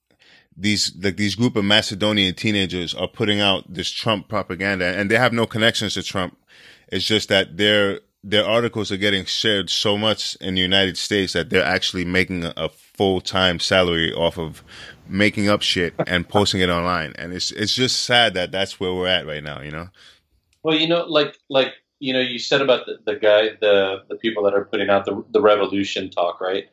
these 0.56 0.92
like 1.02 1.16
these 1.16 1.34
group 1.34 1.56
of 1.56 1.64
Macedonian 1.64 2.34
teenagers 2.34 2.94
are 2.94 3.08
putting 3.08 3.40
out 3.40 3.64
this 3.72 3.90
Trump 3.90 4.28
propaganda, 4.28 4.86
and 4.86 5.10
they 5.10 5.18
have 5.18 5.32
no 5.32 5.46
connections 5.46 5.94
to 5.94 6.02
Trump. 6.02 6.38
It's 6.88 7.04
just 7.04 7.28
that 7.28 7.56
their 7.56 8.00
their 8.22 8.46
articles 8.46 8.90
are 8.90 8.96
getting 8.96 9.24
shared 9.24 9.70
so 9.70 9.98
much 9.98 10.36
in 10.36 10.54
the 10.54 10.60
United 10.60 10.96
States 10.96 11.32
that 11.32 11.50
they're 11.50 11.64
actually 11.64 12.04
making 12.04 12.44
a, 12.44 12.52
a 12.56 12.68
full 13.00 13.22
time 13.22 13.58
salary 13.58 14.12
off 14.12 14.38
of 14.38 14.62
making 15.08 15.48
up 15.48 15.62
shit 15.62 15.94
and 16.06 16.28
posting 16.28 16.60
it 16.60 16.68
online, 16.68 17.14
and 17.16 17.32
it's 17.32 17.50
it's 17.50 17.74
just 17.74 18.02
sad 18.02 18.34
that 18.34 18.52
that's 18.52 18.78
where 18.78 18.92
we're 18.92 19.06
at 19.06 19.26
right 19.26 19.42
now. 19.42 19.62
You 19.62 19.70
know. 19.70 19.88
Well, 20.62 20.76
you 20.76 20.86
know, 20.86 21.06
like 21.06 21.38
like 21.48 21.72
you 21.98 22.12
know, 22.12 22.20
you 22.20 22.38
said 22.38 22.60
about 22.60 22.84
the, 22.84 22.98
the 23.06 23.18
guy, 23.18 23.56
the 23.58 24.02
the 24.10 24.16
people 24.16 24.42
that 24.42 24.52
are 24.52 24.66
putting 24.66 24.90
out 24.90 25.06
the 25.06 25.24
the 25.30 25.40
revolution 25.40 26.10
talk, 26.10 26.42
right? 26.42 26.64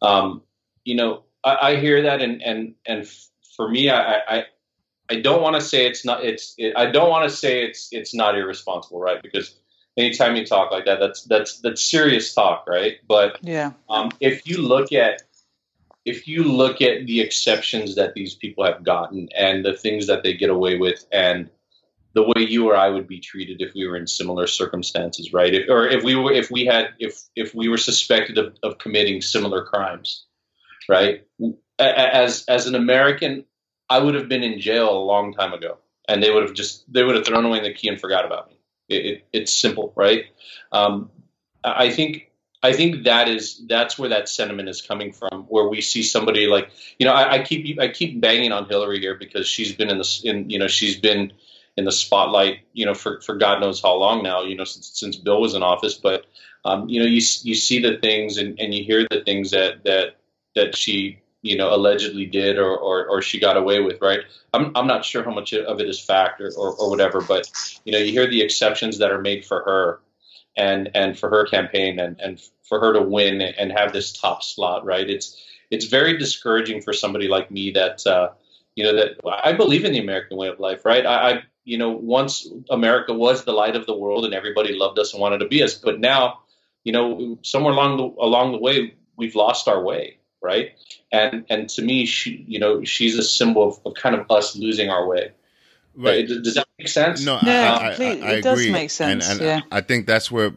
Um, 0.00 0.40
you 0.86 0.96
know, 0.96 1.24
I, 1.44 1.72
I 1.72 1.76
hear 1.76 2.00
that, 2.04 2.22
and 2.22 2.42
and 2.42 2.76
and 2.86 3.06
for 3.54 3.68
me, 3.68 3.90
I, 3.90 4.20
I 4.26 4.44
I 5.10 5.20
don't 5.20 5.42
want 5.42 5.56
to 5.56 5.60
say 5.60 5.86
it's 5.86 6.02
not 6.02 6.24
it's 6.24 6.54
it, 6.56 6.72
I 6.78 6.90
don't 6.90 7.10
want 7.10 7.28
to 7.28 7.36
say 7.36 7.62
it's 7.62 7.90
it's 7.92 8.14
not 8.14 8.38
irresponsible, 8.38 9.00
right? 9.00 9.20
Because 9.22 9.54
anytime 9.98 10.34
you 10.34 10.46
talk 10.46 10.70
like 10.70 10.86
that, 10.86 10.98
that's 10.98 11.24
that's 11.24 11.60
that's 11.60 11.82
serious 11.82 12.32
talk, 12.32 12.64
right? 12.66 12.94
But 13.06 13.40
yeah, 13.42 13.72
um, 13.90 14.12
if 14.18 14.48
you 14.48 14.62
look 14.62 14.90
at 14.94 15.20
if 16.04 16.28
you 16.28 16.44
look 16.44 16.82
at 16.82 17.06
the 17.06 17.20
exceptions 17.20 17.94
that 17.94 18.14
these 18.14 18.34
people 18.34 18.64
have 18.64 18.84
gotten 18.84 19.28
and 19.36 19.64
the 19.64 19.72
things 19.72 20.06
that 20.06 20.22
they 20.22 20.34
get 20.34 20.50
away 20.50 20.76
with 20.76 21.04
and 21.10 21.48
the 22.14 22.22
way 22.22 22.42
you 22.42 22.68
or 22.68 22.76
I 22.76 22.88
would 22.88 23.08
be 23.08 23.18
treated 23.18 23.60
if 23.60 23.74
we 23.74 23.86
were 23.86 23.96
in 23.96 24.06
similar 24.06 24.46
circumstances, 24.46 25.32
right? 25.32 25.52
If, 25.52 25.68
or 25.68 25.88
if 25.88 26.04
we 26.04 26.14
were, 26.14 26.32
if 26.32 26.50
we 26.50 26.64
had, 26.64 26.90
if 26.98 27.20
if 27.34 27.54
we 27.54 27.68
were 27.68 27.78
suspected 27.78 28.38
of, 28.38 28.54
of 28.62 28.78
committing 28.78 29.20
similar 29.20 29.64
crimes, 29.64 30.24
right? 30.88 31.22
As 31.78 32.44
as 32.46 32.66
an 32.66 32.76
American, 32.76 33.44
I 33.90 33.98
would 33.98 34.14
have 34.14 34.28
been 34.28 34.44
in 34.44 34.60
jail 34.60 34.96
a 34.96 35.04
long 35.04 35.34
time 35.34 35.52
ago, 35.52 35.78
and 36.08 36.22
they 36.22 36.30
would 36.30 36.44
have 36.44 36.54
just 36.54 36.90
they 36.92 37.02
would 37.02 37.16
have 37.16 37.26
thrown 37.26 37.44
away 37.44 37.60
the 37.60 37.74
key 37.74 37.88
and 37.88 38.00
forgot 38.00 38.24
about 38.24 38.48
me. 38.48 38.60
It, 38.88 39.06
it, 39.06 39.26
it's 39.32 39.52
simple, 39.52 39.92
right? 39.96 40.26
Um, 40.70 41.10
I 41.64 41.90
think 41.90 42.30
I 42.64 42.72
think 42.72 43.04
that 43.04 43.28
is 43.28 43.62
that's 43.68 43.98
where 43.98 44.08
that 44.08 44.28
sentiment 44.28 44.68
is 44.70 44.80
coming 44.80 45.12
from, 45.12 45.44
where 45.48 45.68
we 45.68 45.82
see 45.82 46.02
somebody 46.02 46.46
like 46.46 46.70
you 46.98 47.06
know 47.06 47.12
I, 47.12 47.34
I 47.34 47.42
keep 47.42 47.78
I 47.78 47.88
keep 47.88 48.20
banging 48.20 48.52
on 48.52 48.66
Hillary 48.66 49.00
here 49.00 49.14
because 49.14 49.46
she's 49.46 49.74
been 49.74 49.90
in 49.90 49.98
the 49.98 50.20
in 50.24 50.48
you 50.48 50.58
know 50.58 50.66
she's 50.66 50.98
been 50.98 51.32
in 51.76 51.84
the 51.84 51.92
spotlight, 51.92 52.60
you 52.72 52.86
know, 52.86 52.94
for, 52.94 53.20
for 53.20 53.34
God 53.34 53.60
knows 53.60 53.82
how 53.82 53.94
long 53.94 54.22
now, 54.22 54.42
you 54.42 54.56
know, 54.56 54.64
since, 54.64 54.92
since 54.94 55.16
Bill 55.16 55.40
was 55.40 55.54
in 55.54 55.62
office. 55.62 55.94
But, 55.94 56.26
um, 56.64 56.88
you 56.88 57.00
know, 57.00 57.06
you, 57.06 57.20
you 57.42 57.54
see 57.54 57.80
the 57.80 57.98
things 57.98 58.38
and, 58.38 58.58
and 58.60 58.72
you 58.72 58.84
hear 58.84 59.06
the 59.10 59.24
things 59.24 59.50
that, 59.50 59.82
that, 59.84 60.16
that 60.54 60.76
she, 60.76 61.20
you 61.42 61.56
know, 61.56 61.74
allegedly 61.74 62.26
did 62.26 62.58
or, 62.58 62.76
or, 62.76 63.06
or 63.06 63.22
she 63.22 63.40
got 63.40 63.56
away 63.56 63.80
with, 63.80 64.00
right? 64.00 64.20
I'm, 64.52 64.70
I'm 64.76 64.86
not 64.86 65.04
sure 65.04 65.24
how 65.24 65.34
much 65.34 65.52
of 65.52 65.80
it 65.80 65.88
is 65.88 65.98
fact 65.98 66.40
or, 66.40 66.52
or, 66.56 66.74
or 66.74 66.90
whatever, 66.90 67.20
but, 67.20 67.50
you 67.84 67.92
know, 67.92 67.98
you 67.98 68.12
hear 68.12 68.28
the 68.28 68.42
exceptions 68.42 68.98
that 68.98 69.10
are 69.10 69.20
made 69.20 69.44
for 69.44 69.62
her 69.64 70.00
and, 70.56 70.90
and 70.94 71.18
for 71.18 71.30
her 71.30 71.46
campaign 71.46 71.98
and, 71.98 72.20
and 72.20 72.40
for 72.62 72.80
her 72.80 72.92
to 72.94 73.02
win 73.02 73.40
and 73.40 73.72
have 73.72 73.92
this 73.92 74.12
top 74.12 74.42
slot, 74.42 74.84
right? 74.84 75.08
It's, 75.08 75.42
it's 75.70 75.86
very 75.86 76.18
discouraging 76.18 76.82
for 76.82 76.92
somebody 76.92 77.28
like 77.28 77.50
me 77.50 77.72
that, 77.72 78.06
uh, 78.06 78.30
you 78.74 78.84
know 78.84 78.94
that 78.96 79.20
I 79.44 79.52
believe 79.52 79.84
in 79.84 79.92
the 79.92 80.00
American 80.00 80.36
way 80.36 80.48
of 80.48 80.58
life, 80.60 80.84
right? 80.84 81.06
I, 81.06 81.30
I, 81.30 81.42
you 81.64 81.78
know, 81.78 81.90
once 81.90 82.48
America 82.70 83.14
was 83.14 83.44
the 83.44 83.52
light 83.52 83.76
of 83.76 83.86
the 83.86 83.96
world 83.96 84.24
and 84.24 84.34
everybody 84.34 84.74
loved 84.74 84.98
us 84.98 85.12
and 85.12 85.20
wanted 85.20 85.38
to 85.38 85.48
be 85.48 85.62
us, 85.62 85.74
but 85.74 86.00
now, 86.00 86.40
you 86.82 86.92
know, 86.92 87.38
somewhere 87.42 87.72
along 87.72 87.96
the 87.96 88.22
along 88.22 88.52
the 88.52 88.58
way, 88.58 88.94
we've 89.16 89.34
lost 89.34 89.68
our 89.68 89.82
way, 89.82 90.18
right? 90.42 90.72
And 91.12 91.44
and 91.48 91.68
to 91.70 91.82
me, 91.82 92.04
she, 92.06 92.44
you 92.48 92.58
know, 92.58 92.84
she's 92.84 93.16
a 93.16 93.22
symbol 93.22 93.68
of, 93.68 93.80
of 93.86 93.94
kind 93.94 94.14
of 94.14 94.30
us 94.30 94.56
losing 94.56 94.90
our 94.90 95.06
way. 95.06 95.32
Right? 95.96 96.26
Does 96.26 96.54
that 96.54 96.66
make 96.78 96.88
sense? 96.88 97.24
No, 97.24 97.38
no 97.42 97.50
I, 97.50 97.54
I, 97.54 97.78
I, 97.78 97.88
I, 97.88 98.32
it 98.32 98.42
does 98.42 98.66
make 98.68 98.90
sense. 98.90 99.28
And, 99.28 99.40
and 99.40 99.46
yeah. 99.46 99.60
I 99.70 99.80
think 99.80 100.06
that's 100.06 100.30
where. 100.30 100.52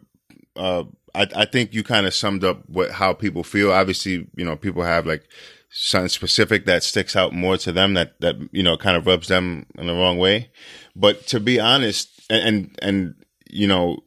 Uh, 0.55 0.83
I, 1.13 1.27
I 1.35 1.45
think 1.45 1.73
you 1.73 1.83
kind 1.83 2.05
of 2.05 2.13
summed 2.13 2.43
up 2.43 2.67
what 2.67 2.91
how 2.91 3.13
people 3.13 3.43
feel. 3.43 3.71
Obviously, 3.71 4.27
you 4.35 4.45
know, 4.45 4.55
people 4.55 4.83
have 4.83 5.05
like 5.05 5.27
something 5.69 6.09
specific 6.09 6.65
that 6.65 6.83
sticks 6.83 7.15
out 7.15 7.33
more 7.33 7.57
to 7.57 7.71
them 7.71 7.93
that 7.93 8.19
that 8.21 8.35
you 8.51 8.63
know 8.63 8.77
kind 8.77 8.97
of 8.97 9.05
rubs 9.05 9.27
them 9.27 9.65
in 9.77 9.87
the 9.87 9.93
wrong 9.93 10.17
way. 10.17 10.49
But 10.95 11.27
to 11.27 11.39
be 11.39 11.59
honest, 11.59 12.17
and, 12.29 12.47
and, 12.47 12.79
and, 12.81 13.15
you 13.49 13.67
know, 13.67 13.99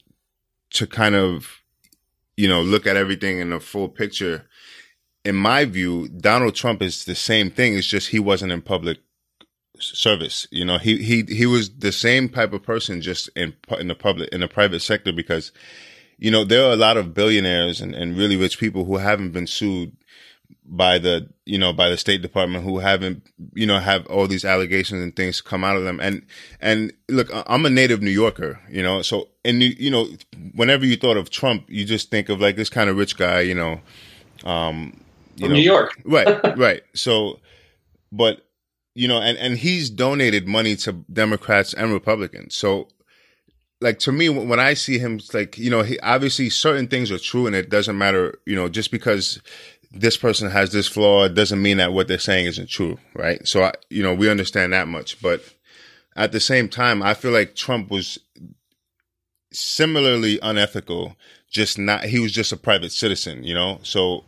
to 0.71 0.87
kind 0.87 1.15
of, 1.15 1.63
you 2.37 2.49
know, 2.49 2.63
look 2.63 2.87
at 2.87 2.97
everything 2.97 3.39
in 3.39 3.51
the 3.51 3.61
full 3.61 3.89
picture, 3.89 4.47
in 5.25 5.37
my 5.37 5.65
view, 5.65 6.09
Donald 6.09 6.55
Trump 6.55 6.83
is 6.83 7.05
the 7.05 7.15
same 7.15 7.51
thing. 7.51 7.75
It's 7.75 7.87
just 7.87 8.09
he 8.09 8.19
wasn't 8.19 8.53
in 8.53 8.63
public 8.63 8.99
service. 9.83 10.47
You 10.51 10.65
know, 10.65 10.79
he, 10.79 11.03
he, 11.03 11.23
he 11.23 11.47
was 11.47 11.71
the 11.71 11.93
same 11.93 12.29
type 12.29 12.53
of 12.53 12.63
person 12.63 13.03
just 13.03 13.29
in, 13.37 13.55
in 13.79 13.89
the 13.89 13.95
public, 13.95 14.29
in 14.31 14.41
the 14.41 14.49
private 14.49 14.81
sector 14.81 15.13
because, 15.13 15.53
you 16.19 16.31
know, 16.31 16.45
there 16.45 16.65
are 16.65 16.73
a 16.73 16.77
lot 16.77 16.97
of 16.97 17.15
billionaires 17.15 17.81
and, 17.81 17.95
and 17.95 18.17
really 18.17 18.37
rich 18.37 18.59
people 18.59 18.85
who 18.85 18.97
haven't 18.99 19.31
been 19.33 19.47
sued 19.47 19.97
by 20.65 20.99
the 20.99 21.29
you 21.45 21.59
know 21.59 21.73
by 21.73 21.89
the 21.89 21.97
State 21.97 22.23
Department 22.23 22.65
who 22.65 22.79
haven't 22.79 23.27
you 23.55 23.67
know 23.67 23.79
have 23.81 24.07
all 24.07 24.29
these 24.29 24.45
allegations 24.45 25.03
and 25.03 25.15
things 25.17 25.41
come 25.41 25.65
out 25.65 25.77
of 25.77 25.83
them. 25.85 25.99
And 26.01 26.25
and 26.61 26.93
look 27.09 27.29
I'm 27.33 27.67
a 27.67 27.71
native 27.71 28.03
New 28.03 28.11
Yorker 28.11 28.61
you 28.71 28.83
know 28.83 29.03
so 29.03 29.29
and 29.45 29.63
you 29.63 29.91
know 29.91 30.07
whenever 30.55 30.87
you 30.87 30.97
thought 30.97 31.17
of 31.17 31.31
Trump 31.31 31.65
you 31.69 31.85
just 31.85 32.11
think 32.11 32.29
of 32.29 32.41
like 32.41 32.57
this 32.57 32.71
kind 32.71 32.89
of 32.89 32.97
rich 32.97 33.17
guy 33.17 33.41
you 33.41 33.55
know 33.55 33.81
um 34.45 35.03
you 35.37 35.47
From 35.47 35.49
know. 35.51 35.55
New 35.57 35.63
York. 35.63 36.01
Right 36.05 36.41
right. 36.59 36.83
So 36.95 37.41
but 38.13 38.47
you 39.01 39.09
know 39.09 39.21
and 39.21 39.39
and 39.39 39.59
he's 39.59 39.91
donated 39.91 40.47
money 40.47 40.77
to 40.77 40.93
Democrats 41.13 41.73
and 41.75 41.93
Republicans 41.93 42.55
so 42.55 42.89
like 43.81 43.99
to 44.01 44.13
me 44.13 44.29
when 44.29 44.61
I 44.61 44.75
see 44.75 44.99
him 44.99 45.21
like 45.33 45.57
you 45.59 45.71
know 45.71 45.83
he 45.83 45.99
obviously 46.01 46.51
certain 46.51 46.87
things 46.87 47.11
are 47.11 47.19
true 47.19 47.47
and 47.47 47.57
it 47.57 47.71
doesn't 47.71 47.97
matter 47.97 48.39
you 48.47 48.55
know 48.57 48.69
just 48.69 48.91
because 48.91 49.41
this 49.93 50.17
person 50.17 50.51
has 50.51 50.73
this 50.73 50.87
flaw 50.87 51.29
doesn't 51.29 51.61
mean 51.61 51.79
that 51.79 51.93
what 51.93 52.09
they're 52.09 52.19
saying 52.19 52.47
isn't 52.47 52.69
true, 52.69 52.99
right? 53.15 53.47
So, 53.47 53.65
I, 53.65 53.73
you 53.89 54.03
know, 54.03 54.15
we 54.15 54.31
understand 54.31 54.73
that 54.73 54.87
much. 54.87 55.21
But 55.21 55.43
at 56.15 56.33
the 56.33 56.41
same 56.41 56.69
time, 56.69 57.03
I 57.03 57.15
feel 57.15 57.33
like 57.33 57.57
Trump 57.57 57.91
was 57.91 58.19
similarly 59.53 60.39
unethical, 60.43 61.17
just 61.51 61.77
not, 61.77 62.05
he 62.05 62.21
was 62.21 62.33
just 62.33 62.53
a 62.53 62.57
private 62.57 62.93
citizen, 62.93 63.43
you 63.43 63.53
know? 63.53 63.81
So, 63.83 64.25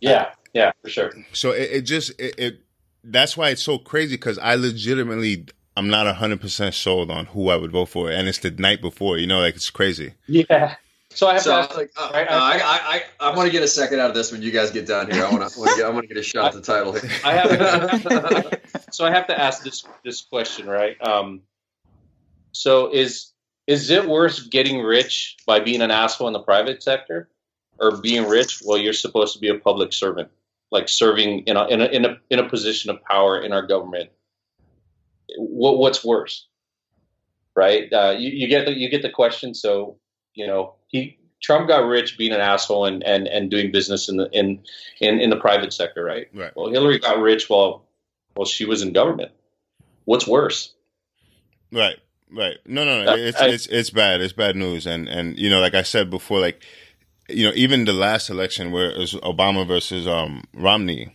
yeah, 0.00 0.30
yeah, 0.52 0.70
for 0.82 0.88
sure. 0.88 1.12
So 1.32 1.50
it, 1.50 1.70
it 1.72 1.82
just, 1.82 2.10
it, 2.20 2.34
it, 2.38 2.60
that's 3.04 3.36
why 3.36 3.50
it's 3.50 3.62
so 3.62 3.78
crazy 3.78 4.16
because 4.16 4.38
I 4.38 4.54
legitimately, 4.54 5.46
I'm 5.76 5.88
not 5.88 6.12
100% 6.14 6.74
sold 6.74 7.10
on 7.10 7.26
who 7.26 7.48
I 7.48 7.56
would 7.56 7.72
vote 7.72 7.88
for. 7.88 8.10
And 8.10 8.28
it's 8.28 8.38
the 8.38 8.50
night 8.50 8.80
before, 8.80 9.18
you 9.18 9.26
know, 9.26 9.40
like 9.40 9.56
it's 9.56 9.70
crazy. 9.70 10.14
Yeah. 10.26 10.76
So 11.10 11.26
I 11.26 11.34
have 11.34 11.42
so, 11.42 11.66
to 11.66 11.74
like, 11.74 11.90
uh, 11.96 12.10
I, 12.12 12.22
I, 12.22 12.58
I, 12.62 13.02
I, 13.20 13.36
want 13.36 13.46
to 13.46 13.52
get 13.52 13.62
a 13.62 13.68
second 13.68 13.98
out 13.98 14.10
of 14.10 14.14
this 14.14 14.30
when 14.30 14.42
you 14.42 14.50
guys 14.50 14.70
get 14.70 14.86
down 14.86 15.10
here. 15.10 15.24
I 15.24 15.30
want 15.30 15.50
to, 15.50 15.64
get, 15.76 15.86
I 15.86 15.88
want 15.88 16.02
to 16.02 16.06
get 16.06 16.18
a 16.18 16.22
shot 16.22 16.48
at 16.48 16.52
the 16.54 16.60
title 16.60 16.92
here. 16.92 17.10
I 17.24 17.32
have, 17.32 18.58
so 18.92 19.06
I 19.06 19.10
have 19.10 19.26
to 19.28 19.40
ask 19.40 19.64
this 19.64 19.84
this 20.04 20.20
question, 20.20 20.66
right? 20.66 21.00
Um, 21.00 21.40
so 22.52 22.92
is 22.92 23.32
is 23.66 23.90
it 23.90 24.06
worse 24.06 24.46
getting 24.46 24.82
rich 24.82 25.38
by 25.46 25.60
being 25.60 25.80
an 25.80 25.90
asshole 25.90 26.26
in 26.26 26.34
the 26.34 26.40
private 26.40 26.82
sector, 26.82 27.30
or 27.80 27.96
being 27.96 28.28
rich 28.28 28.60
while 28.62 28.78
you're 28.78 28.92
supposed 28.92 29.32
to 29.34 29.40
be 29.40 29.48
a 29.48 29.58
public 29.58 29.94
servant, 29.94 30.30
like 30.70 30.88
serving 30.88 31.40
in 31.40 31.56
a 31.56 31.66
in 31.66 31.80
a 31.80 31.86
in 31.86 32.04
a, 32.04 32.16
in 32.30 32.38
a 32.38 32.48
position 32.48 32.90
of 32.90 33.02
power 33.02 33.40
in 33.40 33.52
our 33.52 33.66
government? 33.66 34.10
What 35.36 35.78
what's 35.78 36.04
worse, 36.04 36.46
right? 37.54 37.92
Uh, 37.92 38.14
you, 38.18 38.30
you 38.30 38.48
get 38.48 38.66
the 38.66 38.72
you 38.72 38.88
get 38.88 39.02
the 39.02 39.10
question. 39.10 39.54
So 39.54 39.98
you 40.34 40.46
know 40.46 40.74
he 40.88 41.18
Trump 41.40 41.68
got 41.68 41.86
rich 41.86 42.18
being 42.18 42.32
an 42.32 42.40
asshole 42.40 42.86
and, 42.86 43.02
and, 43.04 43.28
and 43.28 43.50
doing 43.50 43.70
business 43.70 44.08
in 44.08 44.16
the 44.16 44.28
in, 44.32 44.60
in 45.00 45.20
in 45.20 45.30
the 45.30 45.36
private 45.36 45.72
sector, 45.72 46.04
right? 46.04 46.26
Right. 46.34 46.52
Well, 46.56 46.70
Hillary 46.70 46.98
got 46.98 47.20
rich 47.20 47.48
while 47.48 47.86
while 48.34 48.46
she 48.46 48.64
was 48.64 48.82
in 48.82 48.92
government. 48.92 49.32
What's 50.04 50.26
worse? 50.26 50.74
Right. 51.72 51.98
Right. 52.30 52.56
No, 52.66 52.84
no, 52.84 53.04
no. 53.04 53.14
It's 53.14 53.40
I, 53.40 53.48
it's 53.48 53.66
it's 53.66 53.90
bad. 53.90 54.20
It's 54.20 54.32
bad 54.32 54.56
news. 54.56 54.86
And 54.86 55.08
and 55.08 55.38
you 55.38 55.48
know, 55.48 55.60
like 55.60 55.74
I 55.74 55.82
said 55.82 56.10
before, 56.10 56.40
like 56.40 56.62
you 57.28 57.44
know, 57.46 57.52
even 57.54 57.84
the 57.84 57.92
last 57.92 58.30
election 58.30 58.70
where 58.72 58.90
it 58.90 58.98
was 58.98 59.14
Obama 59.14 59.66
versus 59.66 60.06
um 60.06 60.44
Romney, 60.54 61.14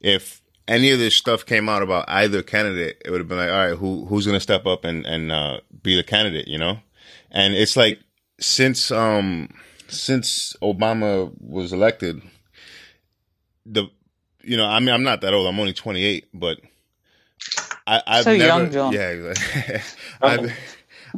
if 0.00 0.42
any 0.66 0.90
of 0.90 0.98
this 0.98 1.16
stuff 1.16 1.44
came 1.46 1.68
out 1.68 1.82
about 1.82 2.04
either 2.08 2.42
candidate, 2.42 3.00
it 3.04 3.10
would 3.10 3.20
have 3.20 3.28
been 3.28 3.38
like, 3.38 3.50
all 3.50 3.68
right, 3.68 3.76
who 3.76 4.06
who's 4.06 4.26
gonna 4.26 4.40
step 4.40 4.66
up 4.66 4.84
and 4.84 5.06
and 5.06 5.30
uh, 5.30 5.60
be 5.82 5.96
the 5.96 6.02
candidate, 6.02 6.48
you 6.48 6.58
know? 6.58 6.78
And 7.30 7.54
it's 7.54 7.76
like 7.76 8.00
since 8.40 8.90
um 8.90 9.48
since 9.88 10.56
Obama 10.62 11.30
was 11.40 11.72
elected, 11.72 12.22
the 13.66 13.86
you 14.42 14.56
know 14.56 14.66
I 14.66 14.80
mean 14.80 14.90
I'm 14.90 15.02
not 15.02 15.20
that 15.20 15.34
old. 15.34 15.46
I'm 15.46 15.60
only 15.60 15.72
28, 15.72 16.28
but 16.34 16.58
I, 17.86 18.02
I've 18.06 18.24
so 18.24 18.32
never 18.32 18.64
young, 18.64 18.70
John. 18.70 18.92
yeah 18.92 19.82
I've 20.22 20.52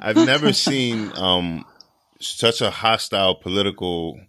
I've 0.00 0.16
never 0.16 0.52
seen 0.52 1.12
um 1.16 1.64
such 2.26 2.60
a 2.60 2.70
hostile 2.70 3.34
political 3.34 4.20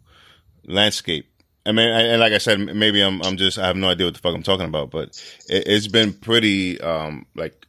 landscape 0.65 1.27
I 1.67 1.73
mean, 1.73 1.89
and 1.89 2.21
like 2.21 2.31
I 2.31 2.37
said, 2.37 2.59
maybe 2.59 3.01
I'm 3.01 3.21
I'm 3.23 3.35
just 3.35 3.59
I 3.59 3.67
have 3.67 3.75
no 3.75 3.89
idea 3.89 4.07
what 4.07 4.13
the 4.13 4.21
fuck 4.21 4.33
I'm 4.33 4.41
talking 4.41 4.65
about, 4.65 4.89
but 4.89 5.21
it, 5.49 5.67
has 5.67 5.89
been 5.89 6.13
pretty 6.13 6.79
um 6.79 7.25
like, 7.35 7.67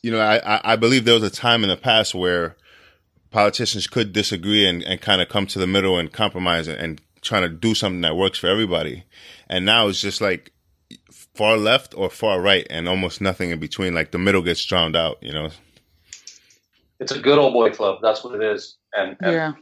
you 0.00 0.12
know, 0.12 0.20
I 0.20 0.60
I 0.72 0.76
believe 0.76 1.04
there 1.04 1.14
was 1.14 1.24
a 1.24 1.30
time 1.30 1.64
in 1.64 1.68
the 1.68 1.76
past 1.76 2.14
where 2.14 2.56
politicians 3.32 3.88
could 3.88 4.12
disagree 4.12 4.68
and, 4.68 4.84
and 4.84 5.00
kind 5.00 5.20
of 5.20 5.28
come 5.28 5.46
to 5.48 5.58
the 5.58 5.66
middle 5.66 5.98
and 5.98 6.12
compromise 6.12 6.68
and, 6.68 6.78
and 6.78 7.00
trying 7.20 7.42
to 7.42 7.48
do 7.48 7.74
something 7.74 8.02
that 8.02 8.16
works 8.16 8.38
for 8.38 8.46
everybody, 8.46 9.02
and 9.48 9.66
now 9.66 9.88
it's 9.88 10.00
just 10.00 10.20
like 10.20 10.52
far 11.10 11.56
left 11.56 11.94
or 11.96 12.10
far 12.10 12.40
right 12.40 12.66
and 12.70 12.88
almost 12.88 13.20
nothing 13.20 13.50
in 13.50 13.58
between. 13.58 13.92
Like 13.92 14.12
the 14.12 14.18
middle 14.18 14.42
gets 14.42 14.64
drowned 14.64 14.94
out, 14.94 15.18
you 15.20 15.32
know. 15.32 15.50
It's 17.00 17.10
a 17.10 17.18
good 17.18 17.38
old 17.38 17.54
boy 17.54 17.70
club. 17.70 17.98
That's 18.02 18.22
what 18.22 18.40
it 18.40 18.42
is, 18.54 18.76
and, 18.96 19.16
and 19.20 19.32
yeah 19.32 19.52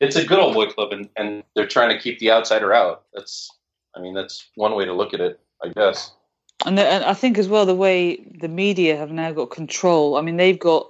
it's 0.00 0.16
a 0.16 0.24
good 0.24 0.38
old 0.38 0.54
boy 0.54 0.66
club, 0.66 0.92
and, 0.92 1.08
and 1.16 1.42
they're 1.54 1.66
trying 1.66 1.90
to 1.90 1.98
keep 1.98 2.18
the 2.18 2.30
outsider 2.30 2.72
out. 2.72 3.04
That's, 3.14 3.50
I 3.94 4.00
mean, 4.00 4.14
that's 4.14 4.48
one 4.54 4.74
way 4.74 4.84
to 4.84 4.92
look 4.92 5.14
at 5.14 5.20
it, 5.20 5.40
I 5.62 5.68
guess. 5.68 6.12
And, 6.64 6.78
the, 6.78 6.86
and 6.86 7.04
I 7.04 7.14
think 7.14 7.38
as 7.38 7.48
well 7.48 7.66
the 7.66 7.74
way 7.74 8.16
the 8.16 8.48
media 8.48 8.96
have 8.96 9.10
now 9.10 9.32
got 9.32 9.50
control. 9.50 10.16
I 10.16 10.20
mean, 10.20 10.36
they've 10.36 10.58
got, 10.58 10.88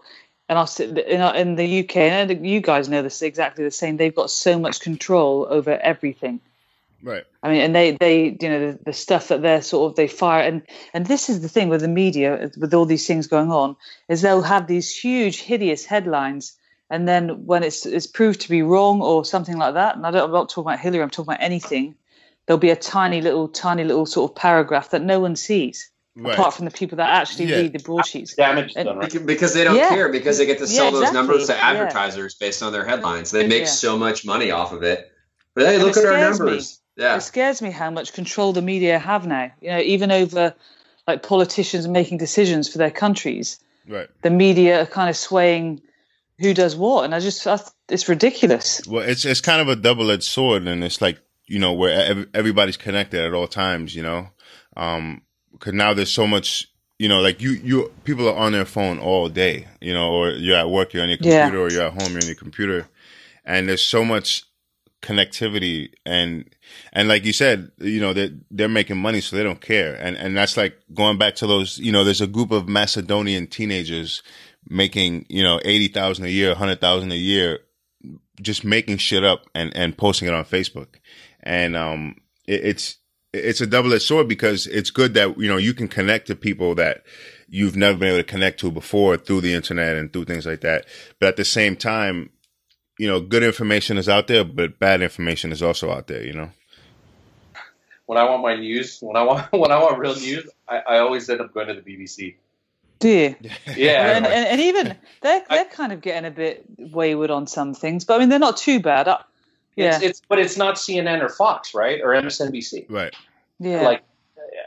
and 0.48 0.58
I'll 0.58 0.68
in, 0.78 0.98
in 0.98 1.54
the 1.54 1.80
UK, 1.80 1.96
and 1.96 2.46
you 2.46 2.60
guys 2.60 2.88
know 2.88 3.02
this 3.02 3.22
exactly 3.22 3.64
the 3.64 3.70
same. 3.70 3.96
They've 3.96 4.14
got 4.14 4.30
so 4.30 4.58
much 4.58 4.80
control 4.80 5.46
over 5.48 5.78
everything. 5.78 6.40
Right. 7.02 7.24
I 7.42 7.50
mean, 7.50 7.62
and 7.62 7.74
they, 7.74 7.92
they, 7.92 8.36
you 8.40 8.48
know, 8.48 8.72
the, 8.72 8.78
the, 8.84 8.92
stuff 8.92 9.28
that 9.28 9.42
they're 9.42 9.62
sort 9.62 9.90
of 9.90 9.96
they 9.96 10.06
fire, 10.06 10.42
and 10.42 10.62
and 10.94 11.04
this 11.04 11.28
is 11.28 11.40
the 11.40 11.48
thing 11.48 11.68
with 11.68 11.80
the 11.80 11.88
media, 11.88 12.48
with 12.56 12.72
all 12.74 12.86
these 12.86 13.08
things 13.08 13.26
going 13.26 13.50
on, 13.50 13.74
is 14.08 14.22
they'll 14.22 14.42
have 14.42 14.68
these 14.68 14.94
huge, 14.94 15.40
hideous 15.40 15.84
headlines, 15.84 16.56
and 16.92 17.08
then 17.08 17.46
when 17.46 17.62
it's 17.62 17.86
it's 17.86 18.06
proved 18.06 18.42
to 18.42 18.50
be 18.50 18.60
wrong 18.60 19.00
or 19.00 19.24
something 19.24 19.56
like 19.56 19.74
that, 19.74 19.96
and 19.96 20.06
I 20.06 20.10
don't, 20.10 20.24
I'm 20.24 20.30
not 20.30 20.50
talking 20.50 20.70
about 20.70 20.78
Hillary, 20.78 21.02
I'm 21.02 21.08
talking 21.08 21.32
about 21.32 21.42
anything. 21.42 21.94
There'll 22.44 22.58
be 22.58 22.68
a 22.68 22.76
tiny 22.76 23.22
little, 23.22 23.48
tiny 23.48 23.82
little 23.82 24.04
sort 24.04 24.30
of 24.30 24.36
paragraph 24.36 24.90
that 24.90 25.00
no 25.00 25.18
one 25.18 25.34
sees, 25.34 25.90
right. 26.14 26.34
apart 26.34 26.52
from 26.52 26.66
the 26.66 26.70
people 26.70 26.96
that 26.96 27.08
actually 27.08 27.46
yeah. 27.46 27.56
read 27.56 27.72
the 27.72 27.78
broadsheets. 27.78 28.34
Damage 28.34 28.74
done, 28.74 28.98
right? 28.98 29.26
Because 29.26 29.54
they 29.54 29.64
don't 29.64 29.76
yeah. 29.76 29.88
care 29.88 30.12
because 30.12 30.36
they 30.36 30.44
get 30.44 30.58
to 30.58 30.66
sell 30.66 30.84
yeah, 30.84 30.90
exactly. 30.90 31.06
those 31.06 31.14
numbers 31.14 31.46
to 31.46 31.56
advertisers 31.56 32.34
based 32.34 32.62
on 32.62 32.72
their 32.74 32.84
headlines. 32.84 33.30
They 33.30 33.48
make 33.48 33.68
so 33.68 33.96
much 33.96 34.26
money 34.26 34.50
off 34.50 34.74
of 34.74 34.82
it. 34.82 35.10
But 35.54 35.64
hey, 35.64 35.76
and 35.76 35.84
look 35.84 35.96
at 35.96 36.04
our 36.04 36.30
numbers. 36.30 36.82
Me. 36.98 37.04
Yeah. 37.04 37.16
It 37.16 37.22
scares 37.22 37.62
me 37.62 37.70
how 37.70 37.90
much 37.90 38.12
control 38.12 38.52
the 38.52 38.60
media 38.60 38.98
have 38.98 39.26
now. 39.26 39.50
You 39.62 39.70
know, 39.70 39.78
even 39.78 40.12
over 40.12 40.54
like 41.08 41.22
politicians 41.22 41.88
making 41.88 42.18
decisions 42.18 42.68
for 42.68 42.76
their 42.76 42.90
countries. 42.90 43.58
Right. 43.88 44.10
The 44.20 44.30
media 44.30 44.82
are 44.82 44.86
kind 44.86 45.08
of 45.08 45.16
swaying 45.16 45.80
who 46.42 46.52
does 46.54 46.74
what, 46.74 47.04
and 47.04 47.14
I 47.14 47.20
just 47.20 47.46
I, 47.46 47.58
it's 47.88 48.08
ridiculous. 48.08 48.82
Well, 48.86 49.08
it's 49.08 49.24
it's 49.24 49.40
kind 49.40 49.60
of 49.60 49.68
a 49.68 49.76
double 49.76 50.10
edged 50.10 50.24
sword, 50.24 50.66
and 50.66 50.82
it's 50.82 51.00
like 51.00 51.18
you 51.46 51.58
know 51.58 51.72
where 51.72 52.26
everybody's 52.34 52.76
connected 52.76 53.24
at 53.24 53.32
all 53.32 53.46
times. 53.46 53.94
You 53.94 54.02
know, 54.02 54.28
um, 54.76 55.22
because 55.52 55.72
now 55.72 55.94
there's 55.94 56.12
so 56.12 56.26
much. 56.26 56.68
You 56.98 57.08
know, 57.08 57.20
like 57.20 57.40
you, 57.40 57.50
you 57.50 57.92
people 58.04 58.28
are 58.28 58.36
on 58.36 58.52
their 58.52 58.64
phone 58.64 58.98
all 58.98 59.28
day. 59.28 59.66
You 59.80 59.92
know, 59.94 60.10
or 60.12 60.30
you're 60.30 60.56
at 60.56 60.68
work, 60.68 60.92
you're 60.92 61.02
on 61.02 61.08
your 61.08 61.18
computer, 61.18 61.56
yeah. 61.56 61.62
or 61.62 61.70
you're 61.70 61.86
at 61.86 62.00
home, 62.00 62.12
you're 62.12 62.20
on 62.20 62.26
your 62.26 62.36
computer, 62.36 62.88
and 63.44 63.68
there's 63.68 63.84
so 63.84 64.04
much 64.04 64.44
connectivity 65.02 65.90
and 66.06 66.48
and 66.92 67.08
like 67.08 67.24
you 67.24 67.32
said 67.32 67.72
you 67.78 68.00
know 68.00 68.12
they're, 68.12 68.30
they're 68.52 68.68
making 68.68 68.96
money 68.96 69.20
so 69.20 69.34
they 69.34 69.42
don't 69.42 69.60
care 69.60 69.96
and 69.96 70.16
and 70.16 70.36
that's 70.36 70.56
like 70.56 70.78
going 70.94 71.18
back 71.18 71.34
to 71.34 71.44
those 71.44 71.76
you 71.78 71.90
know 71.90 72.04
there's 72.04 72.20
a 72.20 72.26
group 72.28 72.52
of 72.52 72.68
macedonian 72.68 73.48
teenagers 73.48 74.22
making, 74.68 75.26
you 75.28 75.42
know, 75.42 75.60
80,000 75.64 76.24
a 76.24 76.28
year, 76.28 76.50
100,000 76.50 77.12
a 77.12 77.16
year, 77.16 77.60
just 78.40 78.64
making 78.64 78.98
shit 78.98 79.24
up 79.24 79.46
and, 79.54 79.74
and 79.76 79.96
posting 79.96 80.28
it 80.28 80.34
on 80.34 80.44
Facebook. 80.44 80.96
And, 81.42 81.76
um, 81.76 82.16
it, 82.46 82.64
it's, 82.64 82.96
it's 83.32 83.60
a 83.60 83.66
double-edged 83.66 84.02
sword 84.02 84.28
because 84.28 84.66
it's 84.66 84.90
good 84.90 85.14
that, 85.14 85.38
you 85.38 85.48
know, 85.48 85.56
you 85.56 85.74
can 85.74 85.88
connect 85.88 86.26
to 86.26 86.36
people 86.36 86.74
that 86.76 87.04
you've 87.48 87.76
never 87.76 87.98
been 87.98 88.08
able 88.08 88.18
to 88.18 88.24
connect 88.24 88.60
to 88.60 88.70
before 88.70 89.16
through 89.16 89.42
the 89.42 89.54
internet 89.54 89.96
and 89.96 90.12
through 90.12 90.24
things 90.24 90.46
like 90.46 90.60
that. 90.62 90.86
But 91.18 91.28
at 91.28 91.36
the 91.36 91.44
same 91.44 91.76
time, 91.76 92.30
you 92.98 93.08
know, 93.08 93.20
good 93.20 93.42
information 93.42 93.98
is 93.98 94.08
out 94.08 94.26
there, 94.26 94.44
but 94.44 94.78
bad 94.78 95.02
information 95.02 95.52
is 95.52 95.62
also 95.62 95.90
out 95.90 96.06
there, 96.06 96.24
you 96.24 96.32
know? 96.32 96.50
When 98.06 98.18
I 98.18 98.24
want 98.24 98.42
my 98.42 98.56
news, 98.56 98.98
when 99.00 99.16
I 99.16 99.22
want, 99.22 99.52
when 99.52 99.70
I 99.70 99.78
want 99.78 99.98
real 99.98 100.14
news, 100.14 100.48
I, 100.68 100.78
I 100.78 100.98
always 100.98 101.28
end 101.28 101.40
up 101.40 101.54
going 101.54 101.68
to 101.68 101.74
the 101.74 101.80
BBC. 101.80 102.36
Do 103.02 103.08
you? 103.08 103.36
Yeah. 103.76 104.16
and, 104.16 104.26
and, 104.26 104.46
and, 104.48 104.60
even 104.60 104.96
they're 105.22 105.42
they're 105.50 105.64
kind 105.64 105.92
of 105.92 106.00
getting 106.00 106.24
a 106.24 106.30
bit 106.30 106.64
wayward 106.78 107.30
on 107.30 107.48
some 107.48 107.74
things, 107.74 108.04
but 108.04 108.14
I 108.14 108.18
mean 108.18 108.28
they're 108.28 108.38
not 108.38 108.56
too 108.56 108.78
bad. 108.80 109.08
Uh, 109.08 109.18
yeah. 109.74 109.96
It's, 109.96 110.04
it's 110.04 110.22
but 110.28 110.38
it's 110.38 110.56
not 110.56 110.76
CNN 110.76 111.20
or 111.20 111.28
Fox, 111.28 111.74
right? 111.74 112.00
Or 112.02 112.10
MSNBC. 112.10 112.86
Right. 112.88 113.14
Yeah. 113.58 113.82
Like, 113.82 114.02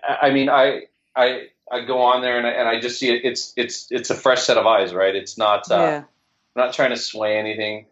I 0.08 0.32
mean, 0.32 0.50
I 0.50 0.84
I 1.16 1.48
I 1.72 1.86
go 1.86 2.02
on 2.02 2.22
there 2.22 2.38
and 2.38 2.46
I, 2.46 2.50
and 2.52 2.68
I 2.68 2.80
just 2.80 3.00
see 3.00 3.10
it. 3.10 3.24
It's 3.24 3.54
it's 3.56 3.88
it's 3.90 4.10
a 4.10 4.16
fresh 4.16 4.44
set 4.44 4.58
of 4.58 4.66
eyes, 4.66 4.94
right? 4.94 5.16
It's 5.16 5.38
not. 5.38 5.72
Uh, 5.72 5.76
yeah. 5.76 5.98
I'm 6.56 6.66
not 6.66 6.74
trying 6.74 6.90
to 6.92 6.98
sway 6.98 7.38
anything. 7.38 7.86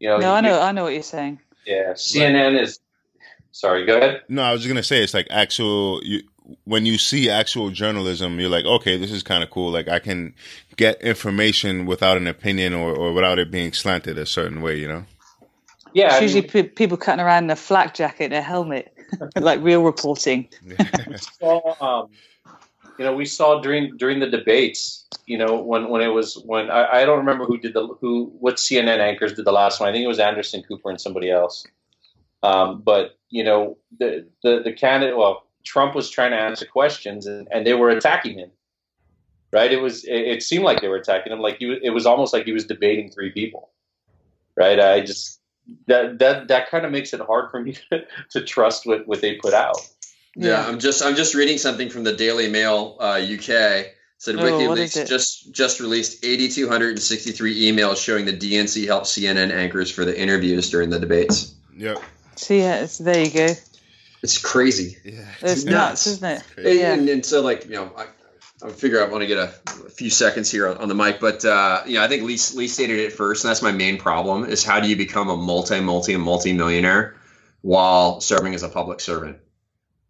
You 0.00 0.08
know. 0.08 0.18
No, 0.18 0.30
you, 0.30 0.36
I 0.36 0.40
know. 0.40 0.60
I 0.60 0.72
know 0.72 0.84
what 0.84 0.92
you're 0.92 1.02
saying. 1.02 1.38
Yeah. 1.66 1.92
CNN 1.92 2.54
right. 2.54 2.62
is. 2.62 2.80
Sorry. 3.52 3.86
Go 3.86 3.96
ahead. 3.98 4.22
No, 4.28 4.42
I 4.42 4.52
was 4.52 4.62
just 4.62 4.68
gonna 4.68 4.82
say 4.82 5.04
it's 5.04 5.14
like 5.14 5.28
actual. 5.30 6.00
You, 6.02 6.22
when 6.64 6.86
you 6.86 6.98
see 6.98 7.30
actual 7.30 7.70
journalism, 7.70 8.38
you're 8.38 8.50
like, 8.50 8.64
okay, 8.64 8.96
this 8.96 9.10
is 9.10 9.22
kind 9.22 9.42
of 9.42 9.50
cool. 9.50 9.70
Like 9.70 9.88
I 9.88 9.98
can 9.98 10.34
get 10.76 11.00
information 11.00 11.86
without 11.86 12.16
an 12.16 12.26
opinion 12.26 12.74
or, 12.74 12.94
or 12.94 13.12
without 13.12 13.38
it 13.38 13.50
being 13.50 13.72
slanted 13.72 14.18
a 14.18 14.26
certain 14.26 14.60
way, 14.60 14.78
you 14.78 14.88
know? 14.88 15.04
Yeah. 15.92 16.06
It's 16.06 16.14
I 16.14 16.20
usually 16.20 16.50
mean, 16.62 16.68
people 16.70 16.96
cutting 16.96 17.24
around 17.24 17.44
in 17.44 17.50
a 17.50 17.56
flak 17.56 17.94
jacket 17.94 18.24
and 18.24 18.34
a 18.34 18.42
helmet, 18.42 18.92
like 19.36 19.62
real 19.62 19.82
reporting. 19.82 20.48
we 20.66 21.16
saw, 21.16 22.02
um, 22.02 22.10
you 22.98 23.04
know, 23.04 23.14
we 23.14 23.24
saw 23.24 23.60
during 23.60 23.96
during 23.96 24.20
the 24.20 24.28
debates, 24.28 25.06
you 25.26 25.38
know, 25.38 25.60
when, 25.60 25.88
when 25.88 26.02
it 26.02 26.08
was 26.08 26.40
when 26.44 26.70
I, 26.70 27.00
I 27.00 27.04
don't 27.04 27.18
remember 27.18 27.44
who 27.44 27.58
did 27.58 27.74
the 27.74 27.88
who 28.00 28.32
what 28.38 28.56
CNN 28.56 28.98
anchors 28.98 29.34
did 29.34 29.44
the 29.44 29.52
last 29.52 29.80
one. 29.80 29.88
I 29.88 29.92
think 29.92 30.04
it 30.04 30.08
was 30.08 30.18
Anderson 30.18 30.62
Cooper 30.62 30.90
and 30.90 31.00
somebody 31.00 31.30
else. 31.30 31.66
Um, 32.42 32.82
but 32.82 33.18
you 33.30 33.42
know, 33.42 33.78
the 33.98 34.26
the 34.42 34.62
the 34.64 34.72
candidate, 34.72 35.16
well, 35.16 35.43
Trump 35.64 35.94
was 35.94 36.10
trying 36.10 36.30
to 36.30 36.36
answer 36.36 36.66
questions 36.66 37.26
and, 37.26 37.48
and 37.50 37.66
they 37.66 37.74
were 37.74 37.90
attacking 37.90 38.38
him. 38.38 38.50
Right? 39.52 39.72
It 39.72 39.80
was. 39.80 40.04
It, 40.04 40.16
it 40.16 40.42
seemed 40.42 40.64
like 40.64 40.80
they 40.80 40.88
were 40.88 40.96
attacking 40.96 41.32
him. 41.32 41.38
Like 41.38 41.58
he, 41.58 41.78
it 41.80 41.90
was 41.90 42.06
almost 42.06 42.32
like 42.32 42.44
he 42.44 42.52
was 42.52 42.66
debating 42.66 43.10
three 43.10 43.30
people. 43.30 43.70
Right? 44.56 44.80
I 44.80 45.00
just 45.00 45.40
that 45.86 46.18
that 46.18 46.48
that 46.48 46.70
kind 46.70 46.84
of 46.84 46.92
makes 46.92 47.12
it 47.14 47.20
hard 47.20 47.50
for 47.50 47.60
me 47.60 47.76
to, 47.90 48.04
to 48.30 48.40
trust 48.42 48.86
what 48.86 49.06
what 49.06 49.20
they 49.20 49.36
put 49.36 49.54
out. 49.54 49.76
Yeah, 50.36 50.48
yeah, 50.48 50.66
I'm 50.66 50.80
just 50.80 51.04
I'm 51.04 51.14
just 51.14 51.34
reading 51.34 51.58
something 51.58 51.88
from 51.88 52.04
the 52.04 52.12
Daily 52.12 52.48
Mail 52.48 52.96
uh, 53.00 53.20
UK. 53.22 53.86
Said 54.18 54.36
oh, 54.36 54.42
WikiLeaks 54.42 55.06
just 55.08 55.52
just 55.52 55.80
released 55.80 56.24
8,263 56.24 57.62
emails 57.62 58.02
showing 58.02 58.24
the 58.24 58.32
DNC 58.32 58.86
helped 58.86 59.06
CNN 59.06 59.52
anchors 59.52 59.90
for 59.90 60.04
the 60.04 60.18
interviews 60.18 60.70
during 60.70 60.88
the 60.88 60.98
debates. 60.98 61.54
Yep. 61.76 62.00
See, 62.36 62.60
yeah, 62.60 62.86
there 63.00 63.22
you 63.22 63.30
go. 63.30 63.54
It's 64.24 64.38
crazy. 64.38 64.96
Yeah, 65.04 65.28
it's, 65.42 65.52
it's 65.52 65.64
nuts, 65.64 65.74
nuts, 65.74 66.06
isn't 66.06 66.30
it? 66.30 66.44
And, 66.56 66.78
yeah. 66.78 66.92
and, 66.94 67.08
and, 67.10 67.26
so, 67.26 67.42
like, 67.42 67.66
you 67.66 67.72
know, 67.72 67.92
I, 67.94 68.06
I 68.66 68.70
figure 68.70 69.04
I 69.04 69.10
want 69.10 69.20
to 69.20 69.26
get 69.26 69.36
a, 69.36 69.52
a, 69.66 69.90
few 69.90 70.08
seconds 70.08 70.50
here 70.50 70.66
on, 70.66 70.78
on 70.78 70.88
the 70.88 70.94
mic, 70.94 71.20
but 71.20 71.44
uh, 71.44 71.82
you 71.84 71.96
know, 71.96 72.04
I 72.04 72.08
think 72.08 72.22
Lee, 72.22 72.38
Lee 72.54 72.68
stated 72.68 73.00
it 73.00 73.12
first, 73.12 73.44
and 73.44 73.50
that's 73.50 73.60
my 73.60 73.70
main 73.70 73.98
problem: 73.98 74.46
is 74.46 74.64
how 74.64 74.80
do 74.80 74.88
you 74.88 74.96
become 74.96 75.28
a 75.28 75.36
multi, 75.36 75.78
multi, 75.80 76.16
multi 76.16 76.54
millionaire 76.54 77.16
while 77.60 78.22
serving 78.22 78.54
as 78.54 78.62
a 78.62 78.70
public 78.70 79.00
servant? 79.00 79.36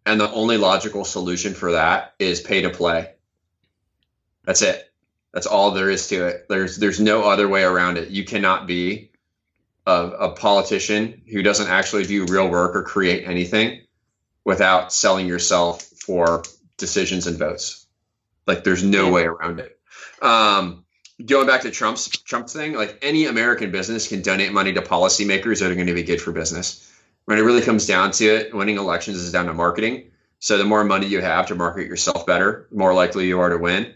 And 0.05 0.21
the 0.21 0.31
only 0.31 0.55
logical 0.55 1.03
solution 1.03 1.53
for 1.53 1.73
that 1.73 2.13
is 2.17 2.39
pay 2.39 2.61
to 2.61 2.69
play. 2.69 3.15
That's 4.45 4.61
it. 4.61 4.93
That's 5.33 5.45
all 5.45 5.71
there 5.71 5.89
is 5.89 6.07
to 6.07 6.27
it. 6.27 6.45
There's 6.47 6.77
there's 6.77 7.01
no 7.01 7.23
other 7.23 7.49
way 7.49 7.63
around 7.63 7.97
it. 7.97 8.11
You 8.11 8.23
cannot 8.23 8.65
be 8.65 9.11
a, 9.85 9.91
a 9.91 10.29
politician 10.29 11.23
who 11.29 11.43
doesn't 11.43 11.67
actually 11.67 12.05
do 12.05 12.23
real 12.27 12.47
work 12.47 12.77
or 12.77 12.83
create 12.83 13.27
anything 13.27 13.81
without 14.45 14.93
selling 14.93 15.27
yourself 15.27 15.81
for 15.83 16.43
decisions 16.77 17.27
and 17.27 17.37
votes. 17.37 17.85
Like 18.47 18.63
there's 18.63 18.83
no 18.83 19.11
way 19.11 19.23
around 19.23 19.59
it. 19.59 19.77
Um, 20.21 20.85
going 21.23 21.47
back 21.47 21.61
to 21.61 21.71
Trump's 21.71 22.07
Trump 22.07 22.49
thing, 22.49 22.73
like 22.73 22.99
any 23.01 23.25
American 23.25 23.71
business 23.71 24.07
can 24.07 24.21
donate 24.21 24.53
money 24.53 24.73
to 24.73 24.81
policymakers 24.81 25.59
that 25.59 25.71
are 25.71 25.75
going 25.75 25.87
to 25.87 25.93
be 25.93 26.03
good 26.03 26.21
for 26.21 26.31
business. 26.31 26.91
When 27.25 27.39
it 27.39 27.41
really 27.41 27.61
comes 27.61 27.87
down 27.87 28.11
to 28.11 28.25
it, 28.25 28.53
winning 28.53 28.77
elections 28.77 29.17
is 29.17 29.31
down 29.31 29.47
to 29.47 29.53
marketing. 29.53 30.11
So 30.39 30.57
the 30.57 30.63
more 30.63 30.83
money 30.83 31.07
you 31.07 31.21
have 31.21 31.47
to 31.47 31.55
market 31.55 31.87
yourself 31.87 32.25
better, 32.27 32.67
the 32.69 32.77
more 32.77 32.93
likely 32.93 33.27
you 33.27 33.39
are 33.39 33.49
to 33.49 33.57
win. 33.57 33.93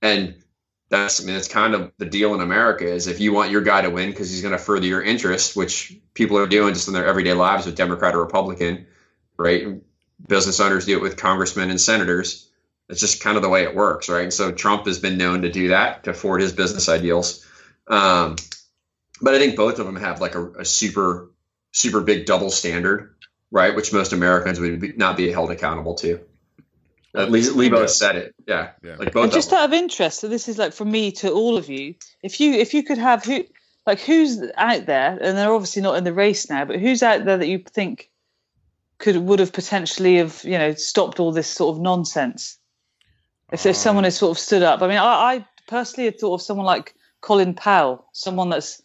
And 0.00 0.34
that's 0.88 1.22
I 1.22 1.24
mean 1.24 1.34
that's 1.34 1.48
kind 1.48 1.74
of 1.74 1.92
the 1.98 2.06
deal 2.06 2.34
in 2.34 2.40
America 2.40 2.84
is 2.86 3.06
if 3.06 3.20
you 3.20 3.32
want 3.32 3.50
your 3.50 3.62
guy 3.62 3.80
to 3.80 3.88
win 3.88 4.10
because 4.10 4.30
he's 4.30 4.42
going 4.42 4.52
to 4.52 4.58
further 4.58 4.86
your 4.86 5.02
interest, 5.02 5.56
which 5.56 5.96
people 6.12 6.36
are 6.36 6.46
doing 6.46 6.74
just 6.74 6.88
in 6.88 6.94
their 6.94 7.06
everyday 7.06 7.32
lives 7.32 7.66
with 7.66 7.76
Democrat 7.76 8.14
or 8.14 8.20
Republican, 8.20 8.86
right? 9.36 9.80
Business 10.26 10.60
owners 10.60 10.86
do 10.86 10.96
it 10.96 11.02
with 11.02 11.16
congressmen 11.16 11.70
and 11.70 11.80
senators. 11.80 12.48
It's 12.88 13.00
just 13.00 13.22
kind 13.22 13.36
of 13.36 13.42
the 13.42 13.48
way 13.48 13.62
it 13.62 13.74
works, 13.74 14.08
right? 14.08 14.22
And 14.24 14.32
so 14.32 14.52
Trump 14.52 14.86
has 14.86 14.98
been 14.98 15.16
known 15.16 15.42
to 15.42 15.50
do 15.50 15.68
that 15.68 16.04
to 16.04 16.14
forward 16.14 16.42
his 16.42 16.52
business 16.52 16.88
ideals. 16.88 17.46
Um, 17.88 18.36
but 19.20 19.34
I 19.34 19.38
think 19.38 19.56
both 19.56 19.78
of 19.78 19.86
them 19.86 19.96
have 19.96 20.20
like 20.20 20.34
a, 20.34 20.50
a 20.52 20.64
super, 20.64 21.30
super 21.72 22.00
big 22.00 22.26
double 22.26 22.50
standard 22.50 23.14
right? 23.52 23.76
Which 23.76 23.92
most 23.92 24.12
Americans 24.12 24.58
would 24.58 24.80
be, 24.80 24.92
not 24.94 25.16
be 25.16 25.30
held 25.30 25.52
accountable 25.52 25.94
to. 25.96 26.18
At 27.14 27.30
least 27.30 27.54
Lebo 27.54 27.86
said 27.86 28.16
it. 28.16 28.34
Yeah, 28.48 28.70
Yeah. 28.82 28.96
like 28.96 29.12
both. 29.12 29.24
And 29.24 29.32
just 29.32 29.52
out 29.52 29.66
of 29.66 29.74
interest, 29.74 30.20
so 30.20 30.28
this 30.28 30.48
is 30.48 30.56
like 30.56 30.72
from 30.72 30.90
me 30.90 31.12
to 31.12 31.30
all 31.30 31.58
of 31.58 31.68
you. 31.68 31.94
If 32.22 32.40
you 32.40 32.54
if 32.54 32.72
you 32.72 32.82
could 32.82 32.96
have 32.96 33.22
who 33.22 33.44
like 33.86 34.00
who's 34.00 34.42
out 34.56 34.86
there, 34.86 35.18
and 35.20 35.36
they're 35.36 35.52
obviously 35.52 35.82
not 35.82 35.98
in 35.98 36.04
the 36.04 36.14
race 36.14 36.48
now, 36.48 36.64
but 36.64 36.80
who's 36.80 37.02
out 37.02 37.26
there 37.26 37.36
that 37.36 37.46
you 37.46 37.58
think 37.58 38.10
could 39.02 39.16
would 39.16 39.40
have 39.40 39.52
potentially 39.52 40.16
have 40.18 40.42
you 40.44 40.56
know 40.56 40.74
stopped 40.74 41.18
all 41.20 41.32
this 41.32 41.48
sort 41.48 41.76
of 41.76 41.82
nonsense? 41.82 42.58
If, 43.52 43.66
if 43.66 43.76
someone 43.76 44.04
Um, 44.04 44.06
had 44.06 44.14
sort 44.14 44.30
of 44.30 44.38
stood 44.38 44.62
up, 44.62 44.80
I 44.80 44.86
mean, 44.88 44.96
I, 44.96 45.34
I 45.34 45.46
personally 45.66 46.06
had 46.06 46.18
thought 46.18 46.34
of 46.34 46.42
someone 46.42 46.64
like 46.64 46.94
Colin 47.20 47.54
Powell, 47.54 48.06
someone 48.12 48.48
that's 48.48 48.80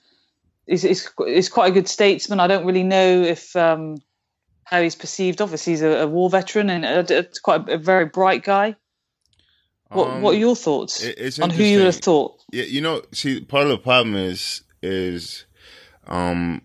is 0.66 0.84
is 0.84 1.10
is 1.28 1.50
quite 1.50 1.70
a 1.70 1.74
good 1.74 1.88
statesman. 1.88 2.40
I 2.40 2.48
don't 2.48 2.66
really 2.66 2.84
know 2.84 3.22
if 3.22 3.56
um, 3.56 3.98
how 4.64 4.82
he's 4.82 4.96
perceived. 4.96 5.42
Obviously, 5.42 5.74
he's 5.74 5.84
a, 5.84 6.02
a 6.02 6.08
war 6.08 6.30
veteran 6.30 6.70
and 6.70 6.84
a, 6.84 7.20
a, 7.20 7.26
quite 7.44 7.70
a, 7.70 7.78
very 7.78 8.06
bright 8.06 8.44
guy. 8.44 8.76
What 9.90 10.20
what 10.20 10.32
are 10.32 10.36
Um, 10.36 10.42
your 10.42 10.56
thoughts 10.56 11.04
it- 11.04 11.40
on 11.40 11.50
who 11.52 11.64
you 11.64 11.78
would 11.78 11.86
have 11.86 12.04
thought? 12.04 12.44
Yeah, 12.52 12.66
you 12.66 12.82
know, 12.82 13.04
see, 13.14 13.40
part 13.40 13.64
of 13.64 13.70
the 13.70 13.78
problem 13.78 14.16
is 14.16 14.64
is 14.82 15.46
um 16.08 16.62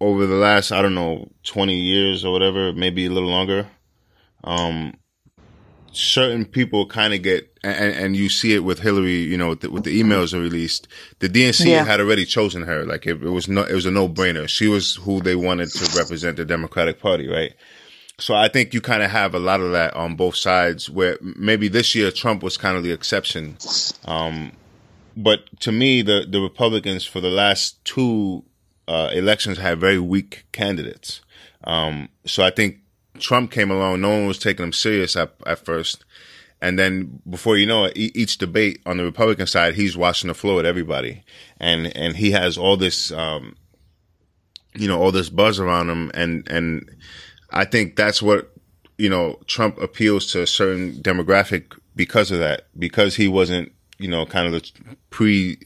over 0.00 0.26
the 0.26 0.36
last 0.36 0.72
I 0.72 0.82
don't 0.82 0.94
know 0.94 1.30
twenty 1.44 1.76
years 1.78 2.24
or 2.24 2.32
whatever, 2.32 2.72
maybe 2.72 3.06
a 3.06 3.10
little 3.10 3.30
longer. 3.30 3.68
Um, 4.44 4.94
certain 5.92 6.44
people 6.44 6.86
kind 6.86 7.12
of 7.14 7.22
get, 7.22 7.58
and, 7.64 7.94
and 7.94 8.16
you 8.16 8.28
see 8.28 8.54
it 8.54 8.60
with 8.64 8.80
Hillary. 8.80 9.22
You 9.22 9.36
know, 9.36 9.50
with 9.50 9.60
the, 9.60 9.70
with 9.70 9.84
the 9.84 10.00
emails 10.00 10.32
are 10.34 10.40
released. 10.40 10.86
The 11.18 11.28
DNC 11.28 11.66
Yeah. 11.66 11.84
had 11.84 12.00
already 12.00 12.24
chosen 12.24 12.62
her. 12.62 12.84
Like 12.84 13.06
it, 13.06 13.22
it 13.22 13.30
was 13.30 13.48
no, 13.48 13.62
it 13.64 13.74
was 13.74 13.86
a 13.86 13.90
no 13.90 14.08
brainer. 14.08 14.48
She 14.48 14.68
was 14.68 14.96
who 14.96 15.20
they 15.20 15.34
wanted 15.34 15.70
to 15.70 15.98
represent 15.98 16.36
the 16.36 16.44
Democratic 16.44 17.00
Party, 17.00 17.26
right? 17.28 17.52
So 18.20 18.34
I 18.34 18.48
think 18.48 18.74
you 18.74 18.80
kind 18.80 19.02
of 19.02 19.10
have 19.10 19.34
a 19.34 19.38
lot 19.38 19.60
of 19.60 19.70
that 19.72 19.94
on 19.94 20.16
both 20.16 20.36
sides. 20.36 20.90
Where 20.90 21.18
maybe 21.20 21.68
this 21.68 21.94
year 21.94 22.10
Trump 22.10 22.42
was 22.42 22.56
kind 22.56 22.76
of 22.76 22.82
the 22.82 22.92
exception. 22.92 23.56
Um, 24.04 24.52
but 25.16 25.40
to 25.60 25.72
me, 25.72 26.02
the 26.02 26.26
the 26.28 26.40
Republicans 26.40 27.04
for 27.04 27.20
the 27.20 27.30
last 27.30 27.84
two 27.84 28.44
uh, 28.88 29.10
elections 29.12 29.58
had 29.58 29.78
very 29.78 29.98
weak 29.98 30.46
candidates. 30.50 31.20
Um, 31.64 32.08
so 32.24 32.42
I 32.42 32.50
think 32.50 32.78
Trump 33.18 33.50
came 33.50 33.70
along. 33.70 34.00
No 34.00 34.08
one 34.08 34.26
was 34.26 34.38
taking 34.38 34.64
him 34.64 34.72
serious 34.72 35.14
at, 35.14 35.34
at 35.46 35.64
first. 35.64 36.04
And 36.60 36.78
then 36.78 37.20
before 37.28 37.56
you 37.56 37.66
know 37.66 37.84
it, 37.84 37.96
each 37.96 38.38
debate 38.38 38.80
on 38.86 38.96
the 38.96 39.04
Republican 39.04 39.46
side, 39.46 39.74
he's 39.74 39.96
washing 39.96 40.28
the 40.28 40.34
floor 40.34 40.56
with 40.56 40.66
everybody. 40.66 41.22
And, 41.60 41.94
and 41.96 42.16
he 42.16 42.32
has 42.32 42.58
all 42.58 42.76
this, 42.76 43.12
um, 43.12 43.54
you 44.74 44.88
know, 44.88 45.00
all 45.00 45.12
this 45.12 45.28
buzz 45.28 45.60
around 45.60 45.90
him. 45.90 46.10
And, 46.14 46.48
and 46.48 46.90
I 47.50 47.64
think 47.64 47.94
that's 47.94 48.22
what, 48.22 48.52
you 48.96 49.10
know, 49.10 49.38
Trump 49.46 49.78
appeals 49.78 50.32
to 50.32 50.42
a 50.42 50.46
certain 50.46 50.94
demographic 50.94 51.78
because 51.94 52.30
of 52.30 52.38
that, 52.40 52.66
because 52.76 53.14
he 53.14 53.28
wasn't, 53.28 53.70
you 53.98 54.08
know, 54.08 54.26
kind 54.26 54.46
of 54.46 54.52
the 54.52 54.70
pre, 55.10 55.58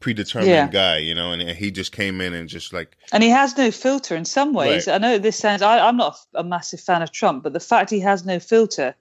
predetermined 0.00 0.50
Yeah. 0.50 0.68
guy, 0.68 0.98
you 0.98 1.14
know, 1.14 1.32
and, 1.32 1.42
and 1.42 1.56
he 1.56 1.70
just 1.70 1.92
came 1.92 2.20
in 2.20 2.34
and 2.34 2.48
just 2.48 2.72
like, 2.72 2.96
And 3.12 3.22
he 3.22 3.28
has 3.30 3.56
no 3.56 3.70
filter 3.70 4.14
in 4.16 4.24
some 4.24 4.52
ways. 4.52 4.86
Right. 4.86 4.94
I 4.94 4.98
know 4.98 5.18
this 5.18 5.36
sounds, 5.36 5.62
I, 5.62 5.86
I'm 5.86 5.96
not 5.96 6.16
a 6.34 6.44
massive 6.44 6.80
fan 6.80 7.02
of 7.02 7.12
Trump, 7.12 7.42
but 7.42 7.52
the 7.52 7.60
fact 7.60 7.90
he 7.90 8.00
has 8.00 8.24
no 8.24 8.38
filter 8.38 8.94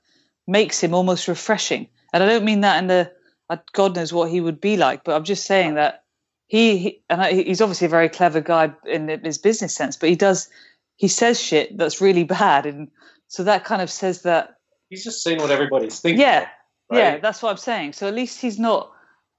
makes 0.48 0.82
him 0.82 0.94
almost 0.94 1.28
refreshing. 1.28 1.88
And 2.14 2.24
I 2.24 2.28
don't 2.28 2.46
mean 2.46 2.62
that 2.62 2.80
in 2.80 2.88
the, 2.88 3.12
uh, 3.50 3.58
God 3.74 3.96
knows 3.96 4.12
what 4.14 4.30
he 4.30 4.42
would 4.42 4.60
be 4.62 4.78
like, 4.78 5.04
but 5.04 5.16
I'm 5.16 5.24
just 5.24 5.46
saying 5.46 5.76
that 5.76 6.04
he, 6.48 6.78
he 6.78 7.02
and 7.10 7.22
I, 7.22 7.34
he's 7.34 7.62
obviously 7.62 7.86
a 7.88 7.90
very 7.90 8.10
clever 8.10 8.42
guy 8.42 8.72
in 8.86 9.08
his 9.24 9.38
business 9.38 9.76
sense, 9.76 9.98
but 9.98 10.10
he 10.10 10.16
does, 10.16 10.50
he 10.96 11.08
says 11.08 11.40
shit 11.40 11.78
that's 11.78 12.02
really 12.02 12.24
bad. 12.24 12.66
And 12.66 12.90
so 13.28 13.44
that 13.44 13.66
kind 13.66 13.82
of 13.82 13.90
says 13.90 14.22
that 14.24 14.56
He's 14.90 15.04
just 15.04 15.22
saying 15.22 15.40
what 15.40 15.52
everybody's 15.52 16.00
thinking. 16.00 16.22
yeah, 16.22 16.48
yeah, 16.90 17.18
that's 17.18 17.44
what 17.44 17.50
I'm 17.52 17.58
saying. 17.58 17.92
So 17.94 18.08
at 18.08 18.16
least 18.16 18.40
he's 18.40 18.58
not. 18.58 18.92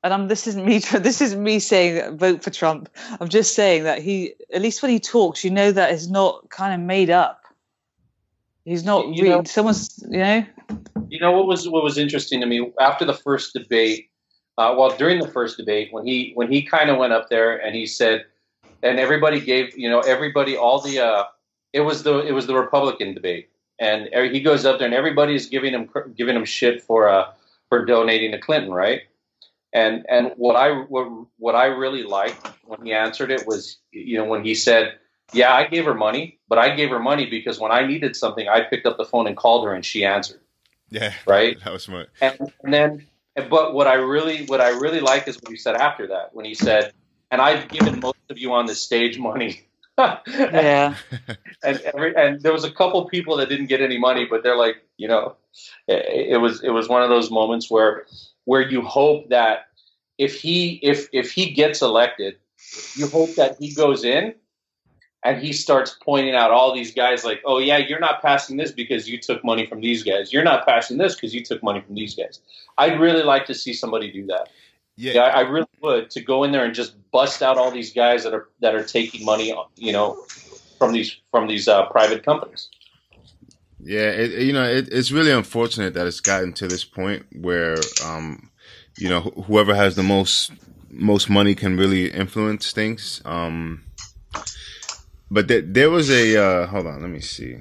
And 0.05 0.15
I'm, 0.15 0.29
this 0.29 0.47
isn't 0.47 0.65
me. 0.65 0.81
This 1.01 1.21
isn't 1.21 1.43
me 1.43 1.59
saying 1.59 2.19
vote 2.19 2.43
for 2.43 2.51
Trump. 2.51 2.89
I'm 3.21 3.29
just 3.29 3.55
saying 3.55 3.85
that 3.85 4.01
he, 4.01 4.35
at 4.53 4.63
least 4.63 4.83
when 4.83 4.91
he 4.91 5.01
talks, 5.01 5.45
you 5.45 5.51
know 5.51 5.73
that 5.73 5.93
is 5.93 6.09
not 6.11 6.49
kind 6.51 6.75
of 6.75 6.87
made 6.87 7.11
up. 7.11 7.45
He's 8.65 8.85
not. 8.85 9.09
You 9.09 9.29
know- 9.29 9.45
someone's, 9.45 10.03
you 10.09 10.19
know. 10.19 10.47
You 11.09 11.19
know 11.21 11.33
what 11.33 11.47
was 11.47 11.67
what 11.69 11.83
was 11.83 11.97
interesting 11.97 12.41
to 12.41 12.47
me 12.47 12.71
after 12.81 13.05
the 13.07 13.15
first 13.15 13.55
debate? 13.55 14.11
Uh, 14.59 14.75
well, 14.77 14.91
during 14.97 15.21
the 15.21 15.29
first 15.29 15.57
debate, 15.57 15.89
when 15.93 16.05
he 16.07 16.33
when 16.35 16.53
he 16.53 16.63
kind 16.63 16.91
of 16.91 16.99
went 16.99 17.13
up 17.13 17.31
there 17.31 17.57
and 17.57 17.75
he 17.75 17.87
said, 17.87 18.27
and 18.83 18.99
everybody 18.99 19.41
gave 19.41 19.77
you 19.79 19.89
know 19.89 20.01
everybody 20.01 20.57
all 20.57 20.81
the 20.81 20.99
uh, 21.01 21.25
it 21.73 21.81
was 21.81 22.03
the 22.03 22.19
it 22.27 22.33
was 22.33 22.47
the 22.47 22.55
Republican 22.55 23.15
debate, 23.15 23.49
and 23.79 24.09
er- 24.15 24.27
he 24.27 24.41
goes 24.41 24.67
up 24.67 24.79
there 24.79 24.87
and 24.87 24.95
everybody's 24.95 25.49
giving 25.49 25.73
him 25.73 25.89
giving 26.15 26.37
him 26.37 26.45
shit 26.45 26.83
for 26.83 27.09
uh 27.09 27.33
for 27.71 27.87
donating 27.87 28.33
to 28.33 28.39
Clinton, 28.39 28.71
right? 28.73 29.03
And 29.73 30.07
and 30.09 30.33
what 30.37 30.57
I 30.57 30.71
what, 30.71 31.09
what 31.39 31.55
I 31.55 31.67
really 31.67 32.03
liked 32.03 32.47
when 32.65 32.85
he 32.85 32.93
answered 32.93 33.31
it 33.31 33.47
was 33.47 33.79
you 33.93 34.17
know 34.17 34.25
when 34.25 34.45
he 34.45 34.55
said, 34.55 34.99
yeah, 35.33 35.53
I 35.53 35.67
gave 35.67 35.85
her 35.85 35.95
money, 35.95 36.39
but 36.49 36.59
I 36.59 36.75
gave 36.75 36.91
her 36.91 37.01
money 37.01 37.27
because 37.29 37.61
when 37.61 37.73
I 37.73 37.87
needed 37.87 38.17
something, 38.17 38.49
I 38.49 38.63
picked 38.63 38.87
up 38.87 38.97
the 38.97 39.05
phone 39.05 39.27
and 39.27 39.37
called 39.37 39.67
her 39.67 39.75
and 39.75 39.85
she 39.85 40.05
answered 40.05 40.41
yeah, 40.91 41.13
right? 41.27 41.59
that 41.65 41.73
was 41.73 41.85
smart. 41.85 42.11
And, 42.21 42.53
and 42.63 42.73
then, 42.73 43.07
but 43.49 43.75
what 43.75 43.87
I 43.87 43.95
really, 43.95 44.47
what 44.47 44.61
I 44.61 44.71
really 44.71 45.01
like 45.01 45.29
is 45.29 45.37
what 45.37 45.51
he 45.51 45.57
said 45.57 45.77
after 45.77 46.07
that, 46.09 46.35
when 46.35 46.45
he 46.45 46.55
said, 46.55 46.93
"And 47.31 47.41
I've 47.41 47.69
given 47.69 48.01
most 48.01 48.19
of 48.31 48.39
you 48.39 48.53
on 48.53 48.67
the 48.67 48.75
stage 48.75 49.19
money." 49.19 49.65
Yeah. 50.29 50.95
and 51.65 51.81
every, 51.81 52.15
and 52.15 52.41
there 52.41 52.53
was 52.53 52.63
a 52.63 52.71
couple 52.71 53.05
people 53.07 53.37
that 53.39 53.49
didn't 53.49 53.67
get 53.67 53.81
any 53.81 53.99
money, 53.99 54.27
but 54.31 54.45
they're 54.45 54.57
like, 54.57 54.77
you 54.97 55.09
know, 55.09 55.35
it, 55.89 56.35
it 56.35 56.37
was 56.37 56.63
it 56.63 56.71
was 56.71 56.89
one 56.89 57.03
of 57.03 57.09
those 57.09 57.33
moments 57.33 57.69
where 57.69 58.07
where 58.49 58.63
you 58.63 58.81
hope 58.81 59.29
that 59.29 59.67
if 60.17 60.41
he 60.41 60.81
if 60.83 61.07
if 61.13 61.31
he 61.31 61.51
gets 61.51 61.83
elected, 61.83 62.37
you 62.97 63.07
hope 63.07 63.35
that 63.35 63.57
he 63.61 63.75
goes 63.75 64.05
in 64.05 64.35
and 65.23 65.43
he 65.43 65.53
starts 65.53 65.99
pointing 66.03 66.35
out 66.35 66.51
all 66.51 66.75
these 66.75 66.95
guys 66.95 67.27
like, 67.27 67.43
oh 67.45 67.59
yeah, 67.59 67.77
you're 67.77 68.01
not 68.01 68.23
passing 68.23 68.57
this 68.57 68.73
because 68.73 69.07
you 69.07 69.19
took 69.19 69.45
money 69.45 69.67
from 69.67 69.83
these 69.83 70.03
guys. 70.03 70.33
You're 70.33 70.45
not 70.45 70.65
passing 70.65 70.97
this 70.97 71.15
because 71.15 71.35
you 71.35 71.45
took 71.45 71.63
money 71.63 71.83
from 71.83 71.95
these 71.95 72.15
guys. 72.15 72.41
I'd 72.79 72.99
really 72.99 73.23
like 73.23 73.45
to 73.49 73.55
see 73.55 73.75
somebody 73.75 74.11
do 74.11 74.25
that. 74.29 74.49
Yeah, 74.97 75.13
Yeah, 75.13 75.25
I 75.25 75.41
really 75.41 75.77
would 75.83 76.09
to 76.13 76.23
go 76.23 76.43
in 76.43 76.53
there 76.53 76.65
and 76.65 76.75
just 76.75 76.95
bust 77.11 77.43
out 77.43 77.59
all 77.59 77.71
these 77.71 77.93
guys 77.93 78.25
that 78.25 78.33
are 78.33 78.49
that 78.61 78.75
are 78.75 78.83
taking 78.83 79.27
money, 79.27 79.55
you 79.77 79.93
know, 79.93 80.25
from 80.79 80.93
these 80.93 81.15
from 81.31 81.49
these 81.49 81.69
uh, 81.69 81.85
private 81.91 82.23
companies. 82.23 82.71
Yeah, 83.81 84.11
it, 84.11 84.43
you 84.43 84.53
know, 84.53 84.65
it, 84.65 84.89
it's 84.93 85.11
really 85.13 85.31
unfortunate 85.31 85.95
that 85.95 86.07
it's 86.07 86.21
gotten 86.21 86.53
to 86.55 86.69
this 86.69 86.85
point 86.85 87.27
where, 87.33 87.77
um, 88.05 88.51
you 88.99 89.09
know, 89.09 89.21
wh- 89.21 89.45
whoever 89.47 89.75
has 89.75 89.95
the 89.97 90.03
most 90.03 90.53
most 90.91 91.29
money 91.31 91.55
can 91.55 91.77
really 91.77 92.11
influence 92.11 92.73
things. 92.73 93.23
Um, 93.25 93.85
but 95.31 95.49
there, 95.49 95.61
there 95.61 95.91
was 95.91 96.11
a 96.11 96.37
uh, 96.37 96.67
hold 96.67 96.87
on, 96.87 97.01
let 97.03 97.11
me 97.11 97.21
see. 97.21 97.59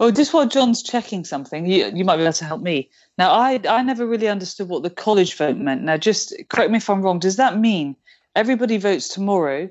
Oh, 0.00 0.10
just 0.10 0.32
while 0.32 0.48
John's 0.48 0.82
checking 0.82 1.24
something, 1.24 1.66
you, 1.66 1.90
you 1.94 2.04
might 2.04 2.16
be 2.16 2.22
able 2.22 2.32
to 2.34 2.44
help 2.44 2.62
me. 2.62 2.90
Now, 3.18 3.32
I 3.32 3.60
I 3.68 3.82
never 3.82 4.06
really 4.06 4.28
understood 4.28 4.68
what 4.68 4.82
the 4.82 4.90
college 4.90 5.36
vote 5.36 5.56
meant. 5.56 5.82
Now, 5.82 5.96
just 5.96 6.34
correct 6.48 6.70
me 6.70 6.78
if 6.78 6.90
I'm 6.90 7.02
wrong. 7.02 7.18
Does 7.18 7.36
that 7.36 7.58
mean 7.58 7.96
everybody 8.34 8.76
votes 8.76 9.08
tomorrow, 9.08 9.68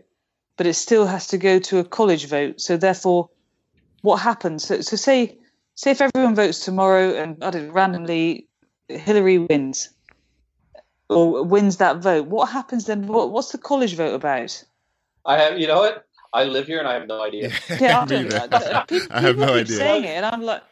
but 0.58 0.68
it 0.68 0.74
still 0.76 1.06
has 1.06 1.28
to 1.28 1.38
go 1.38 1.60
to 1.60 1.80
a 1.80 1.84
college 1.84 2.26
vote? 2.28 2.62
So 2.62 2.78
therefore, 2.78 3.30
what 4.04 4.18
happens? 4.18 4.66
So, 4.66 4.82
so 4.82 4.96
say 4.96 5.40
say 5.76 5.92
if 5.92 6.02
everyone 6.02 6.36
votes 6.36 6.64
tomorrow 6.64 7.16
and 7.16 7.44
I 7.44 7.50
don't 7.50 7.72
randomly 7.72 8.48
Hillary 8.90 9.40
wins 9.40 9.90
or 11.10 11.44
wins 11.44 11.78
that 11.78 11.98
vote, 11.98 12.28
what 12.28 12.50
happens 12.50 12.86
then? 12.86 13.08
What, 13.08 13.32
what's 13.32 13.52
the 13.52 13.58
college 13.58 13.96
vote 13.96 14.14
about? 14.14 14.64
I 15.26 15.40
have, 15.40 15.58
you 15.58 15.68
know 15.68 15.80
what? 15.80 16.06
I 16.34 16.44
live 16.44 16.68
here 16.68 16.80
and 16.80 16.88
I 16.88 16.94
have 16.96 17.08
no 17.08 17.24
idea. 17.24 17.52
Yeah, 17.80 18.02
I 18.02 18.06
don't. 18.06 18.24
neither. 18.24 18.40
I, 18.52 18.82
I, 18.82 18.86
people, 18.86 19.08
I 19.12 19.22
have 19.22 19.36
people 19.36 19.46
no 19.48 19.54
keep 19.54 19.62
idea. 19.62 19.78
saying 19.78 20.04
it, 20.04 20.08
and 20.10 20.26
I'm 20.26 20.42
like, 20.42 20.64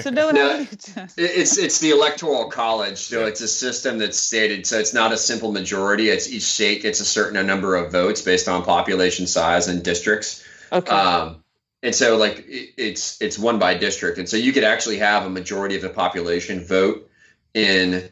so 0.00 0.10
no 0.10 0.26
one. 0.26 0.34
No. 0.34 0.66
It's 1.16 1.56
it's 1.56 1.78
the 1.78 1.90
electoral 1.90 2.50
college, 2.50 2.98
so 2.98 3.24
it's 3.24 3.40
a 3.40 3.46
system 3.48 3.98
that's 3.98 4.18
stated. 4.18 4.66
So 4.66 4.78
it's 4.78 4.92
not 4.92 5.12
a 5.12 5.16
simple 5.16 5.52
majority. 5.52 6.10
It's 6.10 6.28
each 6.28 6.42
state 6.42 6.82
gets 6.82 6.98
a 7.00 7.04
certain 7.04 7.46
number 7.46 7.76
of 7.76 7.92
votes 7.92 8.20
based 8.22 8.48
on 8.48 8.64
population 8.64 9.28
size 9.28 9.68
and 9.68 9.84
districts. 9.84 10.44
okay. 10.72 10.90
Um, 10.90 11.43
and 11.84 11.94
so 11.94 12.16
like 12.16 12.38
it, 12.48 12.70
it's 12.76 13.20
it's 13.22 13.38
one 13.38 13.58
by 13.60 13.74
district, 13.74 14.18
and 14.18 14.28
so 14.28 14.36
you 14.36 14.52
could 14.52 14.64
actually 14.64 14.98
have 14.98 15.24
a 15.24 15.30
majority 15.30 15.76
of 15.76 15.82
the 15.82 15.88
population 15.90 16.64
vote 16.64 17.08
in 17.54 18.08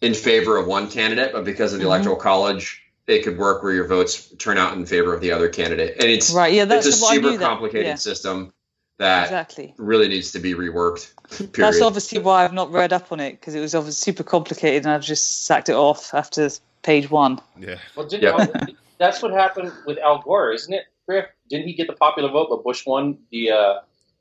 in 0.00 0.14
favor 0.14 0.56
of 0.56 0.66
one 0.66 0.88
candidate, 0.90 1.32
but 1.32 1.44
because 1.44 1.72
of 1.74 1.78
the 1.80 1.84
Mhm. 1.84 1.88
electoral 1.88 2.16
college, 2.16 2.82
it 3.06 3.22
could 3.24 3.38
work 3.38 3.62
where 3.62 3.72
your 3.72 3.86
votes 3.86 4.28
turn 4.38 4.56
out 4.58 4.72
in 4.76 4.86
favor 4.86 5.14
of 5.14 5.20
the 5.20 5.32
other 5.32 5.48
candidate. 5.48 5.96
And 6.00 6.04
it's 6.10 6.32
Right, 6.32 6.52
yeah, 6.54 6.64
that's 6.64 6.86
it's 6.86 7.00
a 7.00 7.02
what 7.02 7.12
I 7.12 7.14
super 7.16 7.30
that, 7.36 7.40
complicated 7.40 7.86
yeah. 7.86 7.94
system 7.96 8.52
that 8.98 9.24
exactly. 9.24 9.74
really 9.78 10.08
needs 10.08 10.32
to 10.32 10.38
be 10.38 10.54
reworked. 10.54 11.12
Period. 11.30 11.52
That's 11.54 11.80
obviously 11.80 12.18
why 12.18 12.44
I've 12.44 12.52
not 12.52 12.70
read 12.72 12.92
up 12.92 13.10
on 13.12 13.20
it 13.20 13.32
because 13.32 13.54
it 13.54 13.60
was 13.60 13.74
obviously 13.74 14.12
super 14.12 14.22
complicated, 14.24 14.84
and 14.84 14.92
I've 14.92 15.02
just 15.04 15.44
sacked 15.44 15.68
it 15.68 15.74
off 15.74 16.14
after 16.14 16.48
page 16.82 17.10
one. 17.10 17.40
Yeah, 17.58 17.76
Well, 17.96 18.06
didn't 18.06 18.22
Yeah. 18.38 18.66
That's 18.98 19.20
what 19.22 19.32
happened 19.32 19.72
with 19.86 19.98
Al 19.98 20.20
Gore, 20.22 20.52
isn't 20.52 20.72
it, 20.72 20.84
Griff? 21.08 21.26
Didn't 21.52 21.68
he 21.68 21.74
get 21.74 21.86
the 21.86 21.92
popular 21.92 22.30
vote, 22.30 22.48
but 22.48 22.64
Bush 22.64 22.86
won 22.86 23.18
the 23.30 23.50
uh, 23.50 23.74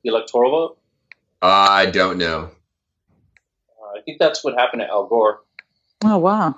the 0.04 0.10
electoral 0.10 0.52
vote? 0.52 0.78
I 1.42 1.86
don't 1.86 2.18
know. 2.18 2.52
Uh, 3.80 3.98
I 3.98 4.02
think 4.02 4.20
that's 4.20 4.44
what 4.44 4.54
happened 4.60 4.82
to 4.82 4.90
Al 4.90 5.08
Gore. 5.08 5.42
Oh 6.04 6.18
wow. 6.18 6.56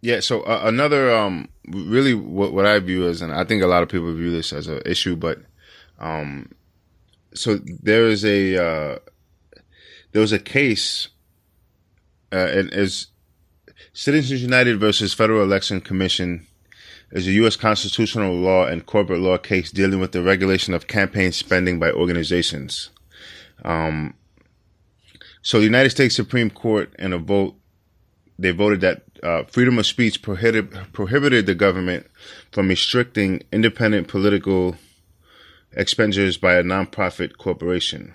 Yeah. 0.00 0.18
So 0.20 0.42
uh, 0.42 0.62
another, 0.64 1.14
um, 1.14 1.48
really, 1.68 2.12
what 2.12 2.52
what 2.52 2.66
I 2.66 2.78
view 2.80 3.06
as, 3.06 3.22
and 3.22 3.32
I 3.32 3.44
think 3.44 3.62
a 3.62 3.68
lot 3.68 3.84
of 3.84 3.88
people 3.88 4.12
view 4.12 4.32
this 4.32 4.52
as 4.52 4.66
an 4.66 4.82
issue, 4.84 5.14
but, 5.14 5.38
um, 6.00 6.50
so 7.32 7.60
there 7.82 8.06
is 8.06 8.24
a 8.24 8.56
uh, 8.56 8.98
there 10.10 10.20
was 10.20 10.32
a 10.32 10.40
case, 10.40 11.08
uh, 12.32 12.50
and 12.50 12.74
as 12.74 13.06
Citizens 13.92 14.42
United 14.42 14.80
versus 14.80 15.14
Federal 15.14 15.42
Election 15.42 15.80
Commission 15.80 16.48
is 17.10 17.26
a 17.26 17.32
U.S. 17.32 17.56
constitutional 17.56 18.34
law 18.34 18.66
and 18.66 18.84
corporate 18.84 19.20
law 19.20 19.38
case 19.38 19.70
dealing 19.70 20.00
with 20.00 20.12
the 20.12 20.22
regulation 20.22 20.74
of 20.74 20.86
campaign 20.86 21.32
spending 21.32 21.78
by 21.78 21.90
organizations. 21.90 22.90
Um, 23.64 24.14
so 25.42 25.58
the 25.58 25.64
United 25.64 25.90
States 25.90 26.16
Supreme 26.16 26.50
Court, 26.50 26.92
in 26.98 27.12
a 27.12 27.18
vote, 27.18 27.54
they 28.38 28.50
voted 28.50 28.80
that 28.80 29.02
uh, 29.22 29.44
freedom 29.44 29.78
of 29.78 29.86
speech 29.86 30.20
prohibited 30.20 30.92
prohibited 30.92 31.46
the 31.46 31.54
government 31.54 32.06
from 32.52 32.68
restricting 32.68 33.42
independent 33.50 34.08
political 34.08 34.76
expenditures 35.72 36.36
by 36.36 36.54
a 36.54 36.62
nonprofit 36.62 37.38
corporation. 37.38 38.14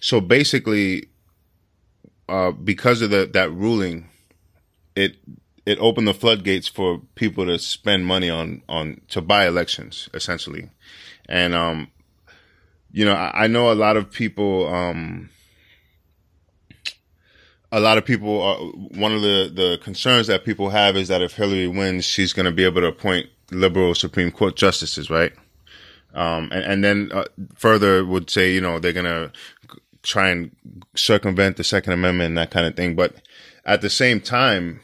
So 0.00 0.20
basically, 0.20 1.08
uh, 2.28 2.52
because 2.52 3.02
of 3.02 3.10
the, 3.10 3.28
that 3.32 3.52
ruling, 3.52 4.08
it 4.96 5.16
it 5.64 5.78
opened 5.78 6.08
the 6.08 6.14
floodgates 6.14 6.68
for 6.68 7.00
people 7.14 7.46
to 7.46 7.58
spend 7.58 8.06
money 8.06 8.30
on 8.30 8.62
on 8.68 9.00
to 9.08 9.20
buy 9.20 9.46
elections 9.46 10.08
essentially, 10.14 10.70
and 11.28 11.54
um, 11.54 11.90
you 12.90 13.04
know 13.04 13.14
I, 13.14 13.44
I 13.44 13.46
know 13.46 13.72
a 13.72 13.74
lot 13.74 13.96
of 13.96 14.10
people 14.10 14.72
um. 14.72 15.30
A 17.74 17.80
lot 17.80 17.96
of 17.96 18.04
people, 18.04 18.42
are, 18.42 18.58
one 18.98 19.14
of 19.14 19.22
the, 19.22 19.50
the 19.50 19.78
concerns 19.82 20.26
that 20.26 20.44
people 20.44 20.68
have 20.68 20.94
is 20.94 21.08
that 21.08 21.22
if 21.22 21.32
Hillary 21.32 21.66
wins, 21.66 22.04
she's 22.04 22.34
going 22.34 22.44
to 22.44 22.52
be 22.52 22.66
able 22.66 22.82
to 22.82 22.88
appoint 22.88 23.28
liberal 23.50 23.94
Supreme 23.94 24.30
Court 24.30 24.56
justices, 24.56 25.08
right? 25.08 25.32
Um, 26.12 26.50
and, 26.52 26.64
and 26.64 26.84
then 26.84 27.10
uh, 27.14 27.24
further 27.54 28.04
would 28.04 28.28
say, 28.28 28.52
you 28.52 28.60
know, 28.60 28.78
they're 28.78 28.92
going 28.92 29.06
to 29.06 29.32
try 30.02 30.28
and 30.28 30.54
circumvent 30.94 31.56
the 31.56 31.64
Second 31.64 31.94
Amendment 31.94 32.28
and 32.28 32.36
that 32.36 32.50
kind 32.50 32.66
of 32.66 32.76
thing. 32.76 32.94
But 32.94 33.16
at 33.64 33.80
the 33.80 33.88
same 33.88 34.20
time, 34.20 34.80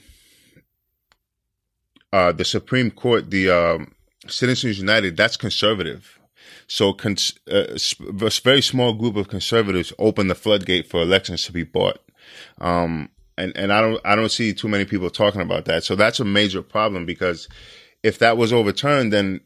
uh, 2.12 2.32
the 2.32 2.44
Supreme 2.44 2.90
Court, 2.90 3.30
the 3.30 3.51
um, 3.51 3.94
Citizens 4.26 4.78
United, 4.78 5.16
that's 5.16 5.36
conservative. 5.36 6.18
So 6.66 6.93
cons- 6.93 7.39
uh, 7.51 7.78
a 8.01 8.30
very 8.43 8.62
small 8.62 8.93
group 8.94 9.16
of 9.16 9.28
conservatives 9.28 9.93
opened 9.98 10.30
the 10.30 10.35
floodgate 10.35 10.89
for 10.89 11.01
elections 11.01 11.44
to 11.44 11.52
be 11.52 11.64
bought. 11.64 11.98
Um, 12.60 13.10
and, 13.36 13.56
and 13.56 13.72
I 13.72 13.80
don't, 13.80 14.01
I 14.05 14.16
don't 14.16 14.30
see 14.30 14.52
too 14.52 14.68
many 14.68 14.85
people 14.85 15.10
talking 15.10 15.40
about 15.40 15.64
that. 15.66 15.85
So 15.85 15.94
that's 15.94 16.20
a 16.20 16.24
major 16.24 16.62
problem 16.62 17.06
because 17.06 17.48
if 18.02 18.18
that 18.18 18.36
was 18.36 18.52
overturned, 18.52 19.12
then 19.12 19.40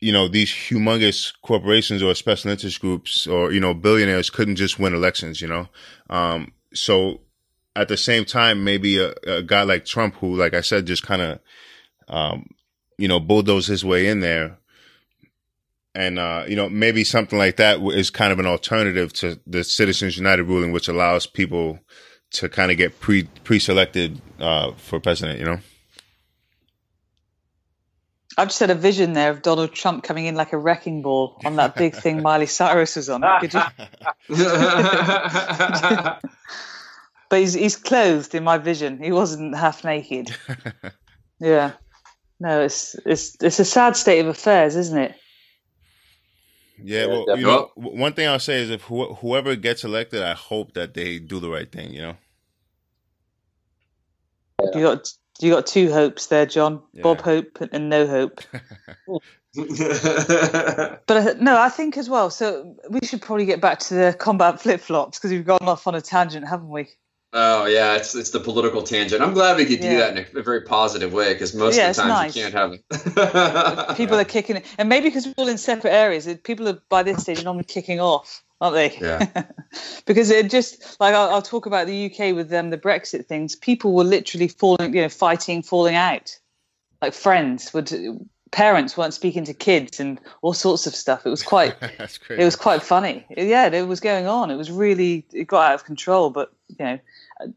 you 0.00 0.12
know, 0.12 0.28
these 0.28 0.50
humongous 0.50 1.32
corporations 1.42 2.02
or 2.02 2.14
special 2.14 2.50
interest 2.50 2.80
groups 2.80 3.26
or, 3.26 3.52
you 3.52 3.60
know, 3.60 3.74
billionaires 3.74 4.30
couldn't 4.30 4.56
just 4.56 4.78
win 4.78 4.94
elections, 4.94 5.40
you 5.40 5.48
know? 5.48 5.68
Um, 6.08 6.52
so 6.72 7.20
at 7.76 7.88
the 7.88 7.98
same 7.98 8.24
time, 8.24 8.64
maybe 8.64 8.98
a, 8.98 9.12
a, 9.26 9.42
guy 9.42 9.62
like 9.62 9.84
Trump, 9.84 10.14
who, 10.16 10.34
like 10.34 10.54
I 10.54 10.62
said, 10.62 10.86
just 10.86 11.02
kind 11.02 11.20
of, 11.20 11.40
um, 12.10 12.50
you 12.98 13.08
know, 13.08 13.18
bulldoze 13.18 13.66
his 13.66 13.84
way 13.84 14.08
in 14.08 14.20
there. 14.20 14.58
And, 15.94 16.18
uh, 16.18 16.44
you 16.46 16.54
know, 16.54 16.68
maybe 16.68 17.02
something 17.02 17.38
like 17.38 17.56
that 17.56 17.80
is 17.80 18.10
kind 18.10 18.32
of 18.32 18.38
an 18.38 18.46
alternative 18.46 19.12
to 19.14 19.40
the 19.46 19.64
Citizens 19.64 20.16
United 20.16 20.44
ruling, 20.44 20.72
which 20.72 20.88
allows 20.88 21.26
people 21.26 21.80
to 22.32 22.48
kind 22.48 22.70
of 22.70 22.76
get 22.76 23.00
pre, 23.00 23.24
pre-selected, 23.44 24.20
uh, 24.38 24.72
for 24.72 25.00
president, 25.00 25.40
you 25.40 25.46
know? 25.46 25.58
I've 28.38 28.48
just 28.48 28.60
had 28.60 28.70
a 28.70 28.76
vision 28.76 29.14
there 29.14 29.30
of 29.30 29.42
Donald 29.42 29.72
Trump 29.72 30.04
coming 30.04 30.26
in 30.26 30.36
like 30.36 30.52
a 30.52 30.58
wrecking 30.58 31.02
ball 31.02 31.40
on 31.44 31.56
that 31.56 31.74
big 31.74 31.94
thing 31.94 32.22
Miley 32.22 32.46
Cyrus 32.46 32.94
was 32.96 33.10
on. 33.10 33.22
Could 33.40 33.52
you? 33.52 33.60
but 37.28 37.38
he's 37.38 37.52
he's 37.52 37.76
clothed 37.76 38.34
in 38.34 38.44
my 38.44 38.56
vision. 38.56 39.02
He 39.02 39.10
wasn't 39.12 39.56
half 39.56 39.84
naked. 39.84 40.34
Yeah. 41.40 41.72
No, 42.40 42.62
it's 42.62 42.96
it's 43.04 43.36
it's 43.42 43.60
a 43.60 43.64
sad 43.64 43.96
state 43.96 44.20
of 44.20 44.26
affairs, 44.26 44.74
isn't 44.74 44.98
it? 44.98 45.14
Yeah, 46.82 47.06
well, 47.06 47.38
you 47.38 47.46
know, 47.46 47.70
one 47.74 48.14
thing 48.14 48.26
I'll 48.26 48.38
say 48.38 48.62
is 48.62 48.70
if 48.70 48.84
wh- 48.84 49.14
whoever 49.20 49.54
gets 49.54 49.84
elected, 49.84 50.22
I 50.22 50.32
hope 50.32 50.72
that 50.72 50.94
they 50.94 51.18
do 51.18 51.38
the 51.38 51.50
right 51.50 51.70
thing. 51.70 51.92
You 51.92 52.02
know. 52.02 52.16
You 54.74 54.82
got 54.82 55.12
you 55.40 55.50
got 55.50 55.66
two 55.66 55.92
hopes 55.92 56.26
there, 56.26 56.46
John. 56.46 56.82
Yeah. 56.94 57.02
Bob 57.02 57.20
Hope 57.20 57.58
and 57.72 57.90
No 57.90 58.06
Hope. 58.06 58.40
but 59.54 61.10
uh, 61.10 61.34
no, 61.40 61.58
I 61.58 61.68
think 61.68 61.98
as 61.98 62.08
well. 62.08 62.30
So 62.30 62.76
we 62.88 63.00
should 63.02 63.20
probably 63.20 63.46
get 63.46 63.60
back 63.60 63.80
to 63.80 63.94
the 63.94 64.16
combat 64.18 64.60
flip 64.60 64.80
flops 64.80 65.18
because 65.18 65.32
we've 65.32 65.44
gone 65.44 65.62
off 65.62 65.86
on 65.86 65.94
a 65.94 66.00
tangent, 66.00 66.46
haven't 66.46 66.68
we? 66.70 66.88
Oh 67.32 67.66
yeah, 67.66 67.96
it's 67.96 68.14
it's 68.14 68.30
the 68.30 68.40
political 68.40 68.82
tangent. 68.82 69.22
I'm 69.22 69.34
glad 69.34 69.56
we 69.56 69.64
could 69.64 69.80
do 69.80 69.98
that 69.98 70.16
in 70.16 70.26
a, 70.36 70.40
a, 70.40 70.42
very 70.42 70.62
positive 70.62 71.12
way 71.12 71.32
because 71.32 71.54
most 71.54 71.76
yeah, 71.76 71.90
of 71.90 71.96
the 71.96 72.02
times 72.02 72.12
nice. 72.12 72.36
you 72.36 72.42
can't 72.42 72.54
have 72.54 72.72
it. 72.72 73.96
people 73.96 74.16
are 74.16 74.24
kicking 74.24 74.56
it, 74.56 74.66
and 74.78 74.88
maybe 74.88 75.08
because 75.08 75.26
we're 75.26 75.34
all 75.36 75.48
in 75.48 75.56
separate 75.56 75.92
areas, 75.92 76.28
people 76.42 76.68
are 76.68 76.82
by 76.88 77.04
this 77.04 77.22
stage 77.22 77.44
normally 77.44 77.64
kicking 77.64 78.00
off 78.00 78.42
aren't 78.60 78.74
they? 78.74 78.96
Yeah. 78.98 79.44
because 80.06 80.30
it 80.30 80.50
just 80.50 81.00
like 81.00 81.14
I'll, 81.14 81.30
I'll, 81.30 81.42
talk 81.42 81.66
about 81.66 81.86
the 81.86 82.06
UK 82.06 82.34
with 82.34 82.48
them, 82.50 82.70
the 82.70 82.78
Brexit 82.78 83.26
things. 83.26 83.56
People 83.56 83.94
were 83.94 84.04
literally 84.04 84.48
falling, 84.48 84.94
you 84.94 85.02
know, 85.02 85.08
fighting, 85.08 85.62
falling 85.62 85.94
out. 85.94 86.38
Like 87.00 87.14
friends 87.14 87.72
would, 87.72 87.90
parents 88.50 88.96
weren't 88.96 89.14
speaking 89.14 89.44
to 89.44 89.54
kids 89.54 90.00
and 90.00 90.20
all 90.42 90.52
sorts 90.52 90.86
of 90.86 90.94
stuff. 90.94 91.24
It 91.24 91.30
was 91.30 91.42
quite, 91.42 91.76
it 91.80 92.44
was 92.44 92.56
quite 92.56 92.82
funny. 92.82 93.24
Yeah, 93.34 93.68
it 93.68 93.88
was 93.88 94.00
going 94.00 94.26
on. 94.26 94.50
It 94.50 94.56
was 94.56 94.70
really, 94.70 95.26
it 95.32 95.46
got 95.46 95.70
out 95.70 95.74
of 95.74 95.84
control. 95.84 96.30
But 96.30 96.52
you 96.68 96.84
know, 96.84 96.98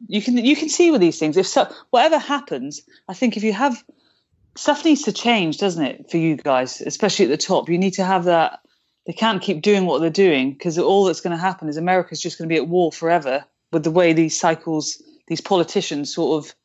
you 0.08 0.22
can 0.22 0.38
you 0.38 0.56
can 0.56 0.70
see 0.70 0.92
with 0.92 1.02
these 1.02 1.20
things. 1.20 1.38
If 1.38 1.48
so, 1.48 1.74
whatever 1.90 2.18
happens, 2.18 2.82
I 3.08 3.14
think 3.14 3.38
if 3.38 3.44
you 3.44 3.54
have 3.54 3.84
stuff 4.56 4.86
needs 4.86 5.04
to 5.04 5.12
change, 5.12 5.58
doesn't 5.58 5.84
it, 5.84 6.12
for 6.12 6.18
you 6.18 6.36
guys, 6.38 6.82
especially 6.82 7.26
at 7.26 7.32
the 7.32 7.38
top. 7.38 7.70
You 7.70 7.78
need 7.78 7.94
to 7.94 8.04
have 8.04 8.26
that 8.26 8.60
they 9.06 9.14
can't 9.14 9.42
keep 9.42 9.62
doing 9.62 9.86
what 9.86 10.00
they're 10.00 10.10
doing 10.10 10.54
because 10.54 10.78
all 10.78 11.06
that's 11.06 11.22
going 11.22 11.36
to 11.36 11.42
happen 11.42 11.68
is 11.68 11.78
America's 11.78 12.22
just 12.22 12.38
going 12.38 12.48
to 12.48 12.54
be 12.54 12.58
at 12.58 12.68
war 12.68 12.92
forever 12.92 13.46
with 13.72 13.84
the 13.84 13.92
way 13.92 14.14
these 14.14 14.40
cycles, 14.40 15.02
these 15.28 15.42
politicians 15.42 16.14
sort 16.14 16.44
of, 16.44 16.56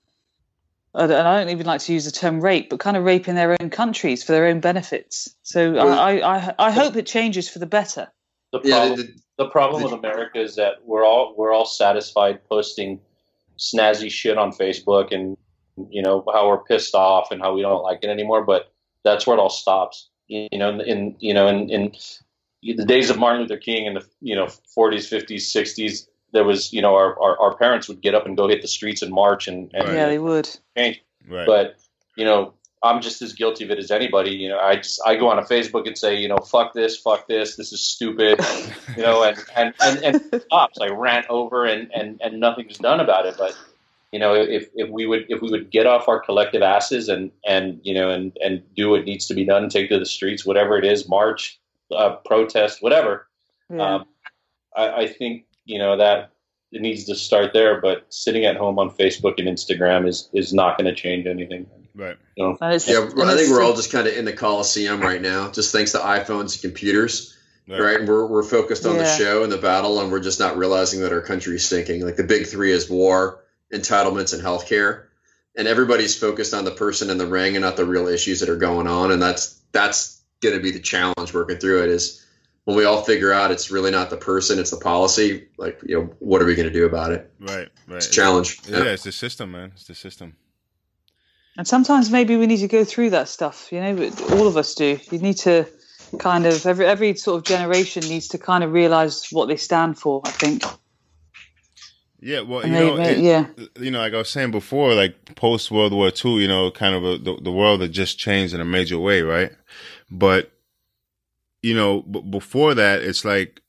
and 0.95 1.13
I 1.13 1.39
don't 1.39 1.51
even 1.51 1.67
like 1.67 1.81
to 1.83 1.93
use 1.93 2.05
the 2.05 2.11
term 2.11 2.41
rape, 2.41 2.71
but 2.71 2.81
kind 2.81 2.97
of 2.97 3.05
rape 3.05 3.29
in 3.29 3.35
their 3.35 3.57
own 3.61 3.71
countries 3.71 4.23
for 4.23 4.33
their 4.33 4.47
own 4.47 4.61
benefits. 4.61 5.35
So 5.43 5.73
well, 5.73 5.99
I, 5.99 6.19
I, 6.19 6.55
I 6.59 6.71
hope 6.71 6.97
it 6.97 7.07
changes 7.07 7.49
for 7.49 7.59
the 7.59 7.67
better. 7.67 8.09
The 8.53 8.61
problem, 8.61 8.91
yeah, 8.91 8.97
the, 8.97 9.15
the 9.37 9.49
problem 9.49 9.83
with 9.83 9.93
America 9.93 10.41
is 10.41 10.57
that 10.57 10.77
we're 10.85 11.05
all 11.05 11.35
we're 11.37 11.53
all 11.53 11.67
satisfied 11.67 12.41
posting 12.49 13.01
snazzy 13.59 14.11
shit 14.11 14.39
on 14.39 14.53
Facebook 14.53 15.13
and 15.13 15.37
you 15.91 16.03
know 16.03 16.25
how 16.33 16.49
we're 16.49 16.65
pissed 16.65 16.95
off 16.95 17.31
and 17.31 17.41
how 17.41 17.55
we 17.55 17.63
don't 17.63 17.83
like 17.83 18.01
it 18.03 18.09
anymore. 18.09 18.45
But 18.45 18.73
that's 19.05 19.27
where 19.27 19.37
it 19.37 19.41
all 19.41 19.51
stops. 19.51 20.09
You 20.29 20.59
know, 20.59 20.81
in 20.81 21.17
you 21.21 21.33
know, 21.33 21.47
in, 21.47 21.71
in 21.71 21.93
the 22.63 22.85
days 22.85 23.11
of 23.11 23.19
Martin 23.19 23.43
Luther 23.43 23.57
King 23.57 23.87
in 23.87 23.95
the 23.95 24.05
you 24.21 24.35
know 24.35 24.47
40s, 24.47 25.09
50s, 25.11 25.37
60s, 25.37 26.07
there 26.33 26.45
was 26.45 26.73
you 26.73 26.83
know 26.83 26.95
our, 26.95 27.19
our, 27.21 27.39
our 27.41 27.57
parents 27.57 27.89
would 27.89 28.01
get 28.01 28.15
up 28.15 28.27
and 28.27 28.37
go 28.37 28.49
hit 28.49 28.63
the 28.63 28.69
streets 28.69 29.03
and 29.03 29.13
march 29.13 29.49
and, 29.49 29.71
and 29.75 29.89
yeah 29.89 30.07
they 30.07 30.19
would 30.19 30.49
change. 30.77 31.03
Right. 31.29 31.47
But 31.47 31.77
you 32.17 32.25
know 32.25 32.55
I'm 32.83 33.01
just 33.01 33.23
as 33.23 33.33
guilty 33.33 33.65
of 33.65 33.71
it 33.71 33.79
as 33.79 33.91
anybody. 33.91 34.31
You 34.31 34.49
know 34.49 34.59
I 34.59 34.77
just 34.77 35.01
I 35.05 35.17
go 35.17 35.29
on 35.29 35.39
a 35.39 35.43
Facebook 35.43 35.87
and 35.87 35.97
say 35.97 36.17
you 36.17 36.29
know 36.29 36.39
fuck 36.39 36.75
this, 36.75 36.97
fuck 36.97 37.27
this, 37.27 37.57
this 37.57 37.73
is 37.73 37.81
stupid, 37.81 38.41
you 38.97 39.03
know 39.03 39.23
and 39.23 39.39
and 39.57 39.75
and, 39.81 40.05
and 40.05 40.43
stops. 40.43 40.79
I 40.81 40.89
rant 40.89 41.27
over 41.29 41.65
and 41.65 41.91
and 41.95 42.21
and 42.23 42.41
nothing's 42.41 42.79
done 42.79 43.01
about 43.01 43.27
it. 43.27 43.37
But 43.39 43.57
you 44.13 44.19
know 44.19 44.35
if 44.35 44.69
if 44.75 44.89
we 44.91 45.07
would 45.07 45.27
if 45.29 45.41
we 45.43 45.51
would 45.51 45.71
get 45.71 45.87
off 45.87 46.09
our 46.09 46.21
collective 46.21 46.63
asses 46.63 47.09
and 47.09 47.31
and 47.47 47.81
you 47.83 47.95
know 47.95 48.11
and 48.11 48.37
and 48.43 48.63
do 48.75 48.91
what 48.91 49.05
needs 49.05 49.27
to 49.27 49.35
be 49.35 49.45
done, 49.45 49.69
take 49.69 49.89
to 49.91 49.99
the 49.99 50.07
streets, 50.07 50.47
whatever 50.47 50.79
it 50.79 50.85
is, 50.85 51.09
march 51.09 51.59
uh, 51.95 52.17
protest, 52.25 52.83
whatever. 52.83 53.27
Yeah. 53.71 53.95
Um, 53.95 54.05
I, 54.77 54.89
I, 55.03 55.07
think 55.07 55.45
you 55.65 55.79
know 55.79 55.97
that 55.97 56.31
it 56.73 56.81
needs 56.81 57.05
to 57.05 57.15
start 57.15 57.53
there. 57.53 57.81
But 57.81 58.07
sitting 58.09 58.45
at 58.45 58.57
home 58.57 58.79
on 58.79 58.91
Facebook 58.91 59.35
and 59.39 59.49
Instagram 59.49 60.07
is 60.07 60.29
is 60.33 60.53
not 60.53 60.79
going 60.79 60.87
to 60.87 60.95
change 60.95 61.27
anything. 61.27 61.67
Right. 61.99 62.17
You 62.37 62.45
know? 62.45 62.57
yeah, 62.61 62.69
I 62.71 62.79
think 62.79 63.51
we're 63.51 63.61
all 63.61 63.75
just 63.75 63.91
kind 63.91 64.07
of 64.07 64.17
in 64.17 64.25
the 64.25 64.33
coliseum 64.33 65.01
right 65.01 65.21
now, 65.21 65.51
just 65.51 65.73
thanks 65.73 65.93
to 65.93 65.99
iPhones 65.99 66.55
and 66.55 66.63
computers. 66.63 67.37
Right. 67.69 67.81
right? 67.81 68.01
And 68.01 68.09
we're, 68.09 68.25
we're 68.25 68.45
focused 68.45 68.87
on 68.87 68.95
yeah. 68.95 69.03
the 69.03 69.17
show 69.17 69.43
and 69.43 69.53
the 69.53 69.59
battle, 69.59 70.01
and 70.01 70.11
we're 70.11 70.21
just 70.21 70.39
not 70.39 70.57
realizing 70.57 71.01
that 71.03 71.13
our 71.13 71.21
country 71.21 71.57
is 71.57 71.69
sinking. 71.69 72.03
Like 72.03 72.17
the 72.17 72.23
big 72.23 72.47
three 72.47 72.71
is 72.71 72.89
war, 72.89 73.45
entitlements, 73.75 74.33
and 74.33 74.43
healthcare. 74.43 75.07
And 75.57 75.67
everybody's 75.67 76.17
focused 76.17 76.55
on 76.55 76.65
the 76.65 76.71
person 76.71 77.11
in 77.11 77.19
the 77.19 77.27
ring 77.27 77.57
and 77.57 77.65
not 77.65 77.77
the 77.77 77.85
real 77.85 78.07
issues 78.07 78.41
that 78.41 78.49
are 78.49 78.57
going 78.57 78.87
on. 78.87 79.11
And 79.11 79.21
that's 79.21 79.61
that's 79.73 80.23
going 80.41 80.55
to 80.55 80.63
be 80.63 80.71
the 80.71 80.79
challenge 80.79 81.35
working 81.35 81.59
through 81.59 81.83
it. 81.83 81.91
Is 81.91 82.25
when 82.65 82.77
we 82.77 82.85
all 82.85 83.03
figure 83.03 83.33
out 83.33 83.51
it's 83.51 83.73
really 83.73 83.91
not 83.91 84.09
the 84.09 84.17
person, 84.17 84.61
it's 84.61 84.71
the 84.71 84.77
policy. 84.77 85.49
Like, 85.59 85.81
you 85.85 85.99
know, 85.99 86.15
what 86.21 86.41
are 86.41 86.47
we 86.47 86.55
going 86.55 86.69
to 86.69 86.73
do 86.73 86.87
about 86.87 87.11
it? 87.11 87.31
Right, 87.41 87.69
right. 87.89 87.97
It's 87.97 88.07
a 88.07 88.13
challenge. 88.13 88.61
Yeah, 88.69 88.85
yeah, 88.85 88.91
it's 88.93 89.03
the 89.03 89.13
system, 89.13 89.51
man. 89.51 89.73
It's 89.75 89.89
the 89.89 89.97
system. 89.97 90.37
And 91.59 91.67
sometimes 91.67 92.09
maybe 92.09 92.37
we 92.37 92.47
need 92.47 92.59
to 92.59 92.69
go 92.69 92.85
through 92.85 93.11
that 93.11 93.29
stuff. 93.29 93.73
You 93.73 93.81
know, 93.81 94.11
all 94.31 94.47
of 94.47 94.57
us 94.57 94.75
do. 94.77 94.99
You 95.11 95.19
need 95.19 95.39
to 95.39 95.67
kind 96.19 96.47
of 96.47 96.65
every 96.65 96.87
every 96.87 97.17
sort 97.17 97.37
of 97.37 97.43
generation 97.45 98.05
needs 98.05 98.29
to 98.29 98.39
kind 98.39 98.63
of 98.63 98.73
realize 98.73 99.27
what 99.33 99.49
they 99.49 99.57
stand 99.57 99.99
for. 99.99 100.23
I 100.25 100.31
think. 100.31 100.63
Yeah, 102.21 102.41
well, 102.41 102.65
you 102.65 102.73
know, 102.73 102.97
it, 102.97 103.19
yeah, 103.19 103.47
you 103.79 103.91
know, 103.91 103.99
like 103.99 104.15
I 104.15 104.19
was 104.19 104.31
saying 104.31 104.53
before, 104.53 104.95
like 104.95 105.35
post 105.35 105.71
World 105.71 105.93
War 105.93 106.11
II, 106.25 106.41
you 106.41 106.49
know, 106.49 106.71
kind 106.71 106.95
of 106.95 107.05
a, 107.05 107.19
the, 107.19 107.37
the 107.43 107.53
world 107.53 107.81
had 107.81 107.93
just 107.93 108.19
changed 108.19 108.55
in 108.55 108.61
a 108.61 108.65
major 108.65 108.99
way, 108.99 109.23
right? 109.23 109.53
But 110.11 110.53
you 111.63 111.75
know, 111.75 112.03
b- 112.03 112.23
before 112.23 112.75
that, 112.75 113.03
it's 113.03 113.25
like, 113.25 113.61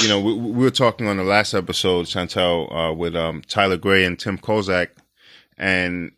you 0.00 0.08
know, 0.08 0.20
we, 0.20 0.34
we, 0.34 0.64
were 0.64 0.70
talking 0.70 1.06
on 1.06 1.16
the 1.16 1.24
last 1.24 1.54
episode, 1.54 2.06
Chantelle, 2.06 2.72
uh, 2.72 2.92
with 2.92 3.14
um, 3.14 3.42
Tyler 3.46 3.76
Gray 3.76 4.04
and 4.04 4.18
Tim 4.18 4.38
Kozak, 4.38 4.88
and 5.58 6.12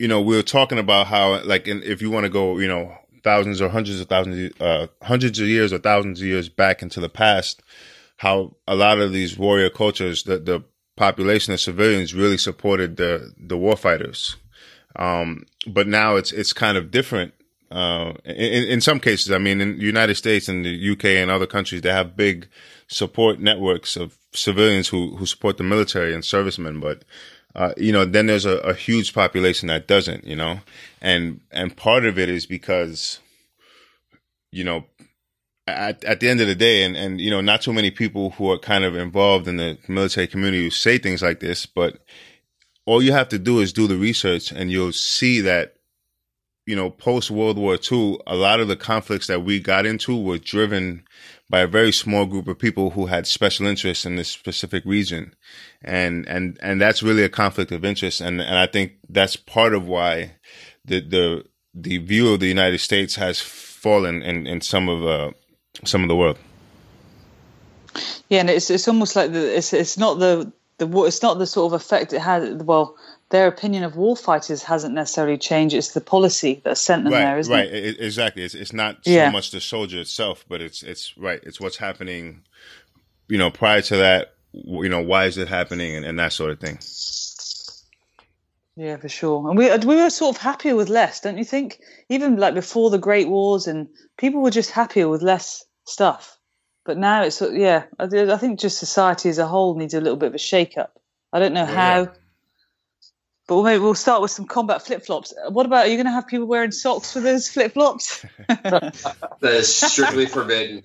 you 0.00 0.08
know, 0.08 0.20
we 0.22 0.34
were 0.34 0.42
talking 0.42 0.78
about 0.78 1.08
how, 1.08 1.42
like, 1.44 1.68
in, 1.68 1.82
if 1.82 2.00
you 2.00 2.10
want 2.10 2.24
to 2.24 2.30
go, 2.30 2.58
you 2.58 2.66
know, 2.66 2.96
thousands 3.22 3.60
or 3.60 3.68
hundreds 3.68 4.00
of 4.00 4.08
thousands, 4.08 4.58
uh, 4.58 4.86
hundreds 5.02 5.38
of 5.38 5.46
years 5.46 5.74
or 5.74 5.78
thousands 5.78 6.22
of 6.22 6.26
years 6.26 6.48
back 6.48 6.80
into 6.80 7.00
the 7.00 7.08
past, 7.10 7.62
how 8.16 8.56
a 8.66 8.74
lot 8.74 8.98
of 8.98 9.12
these 9.12 9.36
warrior 9.36 9.68
cultures, 9.68 10.22
the 10.22 10.38
the 10.38 10.64
population 10.96 11.52
of 11.52 11.60
civilians 11.60 12.14
really 12.14 12.38
supported 12.38 12.96
the 12.96 13.34
the 13.36 13.58
war 13.58 13.76
fighters. 13.76 14.36
Um, 14.96 15.44
but 15.66 15.86
now 15.86 16.16
it's 16.16 16.32
it's 16.32 16.54
kind 16.54 16.78
of 16.78 16.90
different 16.90 17.34
uh, 17.70 18.14
in, 18.24 18.64
in 18.64 18.80
some 18.80 18.98
cases, 18.98 19.30
I 19.30 19.38
mean, 19.38 19.60
in 19.60 19.78
the 19.78 19.84
United 19.84 20.16
States 20.16 20.48
and 20.48 20.64
the 20.64 20.90
UK 20.92 21.04
and 21.04 21.30
other 21.30 21.46
countries, 21.46 21.82
they 21.82 21.92
have 21.92 22.16
big 22.16 22.48
support 22.88 23.38
networks 23.38 23.96
of 23.96 24.18
civilians 24.32 24.88
who, 24.88 25.16
who 25.16 25.26
support 25.26 25.56
the 25.56 25.62
military 25.62 26.12
and 26.12 26.24
servicemen. 26.24 26.80
But, 26.80 27.04
uh, 27.54 27.72
you 27.76 27.92
know, 27.92 28.04
then 28.04 28.26
there's 28.26 28.44
a, 28.44 28.58
a, 28.58 28.74
huge 28.74 29.12
population 29.12 29.68
that 29.68 29.88
doesn't, 29.88 30.24
you 30.24 30.36
know, 30.36 30.60
and, 31.00 31.40
and 31.50 31.76
part 31.76 32.04
of 32.04 32.18
it 32.18 32.28
is 32.28 32.46
because, 32.46 33.18
you 34.52 34.62
know, 34.62 34.84
at, 35.66 36.04
at 36.04 36.20
the 36.20 36.28
end 36.28 36.40
of 36.40 36.46
the 36.46 36.54
day, 36.54 36.84
and, 36.84 36.96
and, 36.96 37.20
you 37.20 37.30
know, 37.30 37.40
not 37.40 37.62
too 37.62 37.72
many 37.72 37.90
people 37.90 38.30
who 38.30 38.50
are 38.50 38.58
kind 38.58 38.84
of 38.84 38.94
involved 38.94 39.48
in 39.48 39.56
the 39.56 39.78
military 39.88 40.26
community 40.26 40.62
who 40.62 40.70
say 40.70 40.96
things 40.96 41.22
like 41.22 41.40
this, 41.40 41.66
but 41.66 41.98
all 42.86 43.02
you 43.02 43.12
have 43.12 43.28
to 43.28 43.38
do 43.38 43.58
is 43.60 43.72
do 43.72 43.86
the 43.86 43.96
research 43.96 44.52
and 44.52 44.70
you'll 44.70 44.92
see 44.92 45.40
that 45.40 45.74
you 46.70 46.76
know, 46.76 46.88
post 46.88 47.32
World 47.32 47.58
War 47.58 47.76
II, 47.90 48.20
a 48.28 48.36
lot 48.36 48.60
of 48.60 48.68
the 48.68 48.76
conflicts 48.76 49.26
that 49.26 49.42
we 49.42 49.58
got 49.58 49.86
into 49.86 50.16
were 50.16 50.38
driven 50.38 51.04
by 51.50 51.60
a 51.60 51.66
very 51.66 51.90
small 51.90 52.26
group 52.26 52.46
of 52.46 52.60
people 52.60 52.90
who 52.90 53.06
had 53.06 53.26
special 53.26 53.66
interests 53.66 54.06
in 54.06 54.14
this 54.14 54.28
specific 54.28 54.84
region. 54.86 55.34
And, 55.82 56.26
and, 56.28 56.56
and 56.62 56.80
that's 56.80 57.02
really 57.02 57.24
a 57.24 57.28
conflict 57.28 57.72
of 57.72 57.84
interest. 57.84 58.20
And, 58.20 58.40
and 58.40 58.56
I 58.56 58.68
think 58.68 58.92
that's 59.08 59.34
part 59.34 59.74
of 59.74 59.84
why 59.84 60.36
the, 60.84 61.00
the, 61.00 61.44
the 61.74 61.98
view 61.98 62.32
of 62.32 62.38
the 62.38 62.46
United 62.46 62.78
States 62.78 63.16
has 63.16 63.40
fallen 63.40 64.22
in, 64.22 64.46
in 64.46 64.60
some 64.60 64.88
of, 64.88 65.04
uh, 65.04 65.32
some 65.84 66.02
of 66.04 66.08
the 66.08 66.14
world. 66.14 66.38
Yeah. 68.28 68.40
And 68.40 68.50
it's, 68.50 68.70
it's 68.70 68.86
almost 68.86 69.16
like 69.16 69.32
the, 69.32 69.56
it's, 69.56 69.72
it's 69.72 69.98
not 69.98 70.20
the, 70.20 70.52
the, 70.78 70.86
it's 71.02 71.20
not 71.20 71.40
the 71.40 71.46
sort 71.46 71.72
of 71.72 71.80
effect 71.80 72.12
it 72.12 72.20
had. 72.20 72.62
Well, 72.62 72.96
their 73.30 73.46
opinion 73.46 73.84
of 73.84 73.96
war 73.96 74.16
fighters 74.16 74.62
hasn't 74.64 74.94
necessarily 74.94 75.38
changed. 75.38 75.74
It's 75.74 75.92
the 75.92 76.00
policy 76.00 76.60
that 76.64 76.76
sent 76.76 77.04
them 77.04 77.12
right, 77.12 77.20
there, 77.20 77.38
isn't 77.38 77.52
right. 77.52 77.66
it? 77.66 77.72
Right, 77.72 77.96
exactly. 78.00 78.42
It's, 78.42 78.54
it's 78.54 78.72
not 78.72 79.04
so 79.04 79.10
yeah. 79.10 79.30
much 79.30 79.52
the 79.52 79.60
soldier 79.60 80.00
itself, 80.00 80.44
but 80.48 80.60
it's 80.60 80.82
it's 80.82 81.16
right. 81.16 81.40
It's 81.44 81.60
what's 81.60 81.76
happening. 81.76 82.42
You 83.28 83.38
know, 83.38 83.50
prior 83.50 83.80
to 83.82 83.96
that, 83.98 84.34
you 84.52 84.88
know, 84.88 85.00
why 85.00 85.26
is 85.26 85.38
it 85.38 85.46
happening, 85.46 85.94
and, 85.94 86.04
and 86.04 86.18
that 86.18 86.32
sort 86.32 86.50
of 86.50 86.58
thing. 86.58 86.80
Yeah, 88.76 88.96
for 88.96 89.08
sure. 89.08 89.48
And 89.48 89.56
we 89.56 89.70
we 89.86 89.96
were 89.96 90.10
sort 90.10 90.34
of 90.34 90.42
happier 90.42 90.74
with 90.74 90.88
less, 90.88 91.20
don't 91.20 91.38
you 91.38 91.44
think? 91.44 91.80
Even 92.08 92.36
like 92.36 92.54
before 92.54 92.90
the 92.90 92.98
Great 92.98 93.28
Wars, 93.28 93.68
and 93.68 93.88
people 94.18 94.42
were 94.42 94.50
just 94.50 94.72
happier 94.72 95.08
with 95.08 95.22
less 95.22 95.64
stuff. 95.84 96.36
But 96.84 96.98
now 96.98 97.22
it's 97.22 97.40
yeah, 97.40 97.84
I, 98.00 98.06
I 98.06 98.36
think 98.38 98.58
just 98.58 98.78
society 98.78 99.28
as 99.28 99.38
a 99.38 99.46
whole 99.46 99.76
needs 99.76 99.94
a 99.94 100.00
little 100.00 100.16
bit 100.16 100.30
of 100.30 100.34
a 100.34 100.38
shake 100.38 100.76
up. 100.76 100.98
I 101.32 101.38
don't 101.38 101.54
know 101.54 101.66
how. 101.66 102.00
Yeah 102.00 102.08
but 103.50 103.64
maybe 103.64 103.82
we'll 103.82 103.94
start 103.96 104.22
with 104.22 104.30
some 104.30 104.46
combat 104.46 104.80
flip 104.86 105.04
flops. 105.04 105.34
What 105.48 105.66
about 105.66 105.86
are 105.86 105.88
you 105.88 105.96
going 105.96 106.06
to 106.06 106.12
have 106.12 106.28
people 106.28 106.46
wearing 106.46 106.70
socks 106.70 107.16
with 107.16 107.24
those 107.24 107.48
flip 107.48 107.72
flops? 107.72 108.24
that 108.46 109.24
is 109.42 109.74
strictly 109.74 110.26
forbidden. 110.26 110.84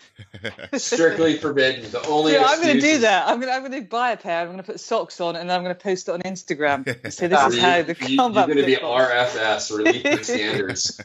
Strictly 0.73 1.37
forbidden. 1.37 1.91
The 1.91 2.03
only 2.07 2.33
yeah, 2.33 2.43
I'm 2.43 2.59
going 2.59 2.73
to 2.73 2.81
do 2.81 2.97
that. 2.99 3.27
I'm 3.27 3.39
going 3.39 3.49
to 3.49 3.53
I'm 3.53 3.69
going 3.69 3.83
to 3.83 3.87
buy 3.87 4.13
a 4.13 4.17
pair. 4.17 4.41
I'm 4.41 4.47
going 4.47 4.57
to 4.57 4.63
put 4.63 4.79
socks 4.79 5.21
on, 5.21 5.35
and 5.35 5.47
then 5.47 5.55
I'm 5.55 5.63
going 5.63 5.75
to 5.75 5.79
post 5.79 6.09
it 6.09 6.13
on 6.13 6.23
Instagram. 6.23 6.85
So 7.13 7.27
this 7.27 7.37
ah, 7.37 7.47
is 7.49 7.59
how 7.59 7.83
the 7.83 7.93
combat. 7.93 8.47
You're 8.47 8.55
going 8.55 8.67
to 8.67 8.75
be 8.75 8.77
RFS, 8.77 9.77
relief 9.77 10.25
standards. 10.25 10.99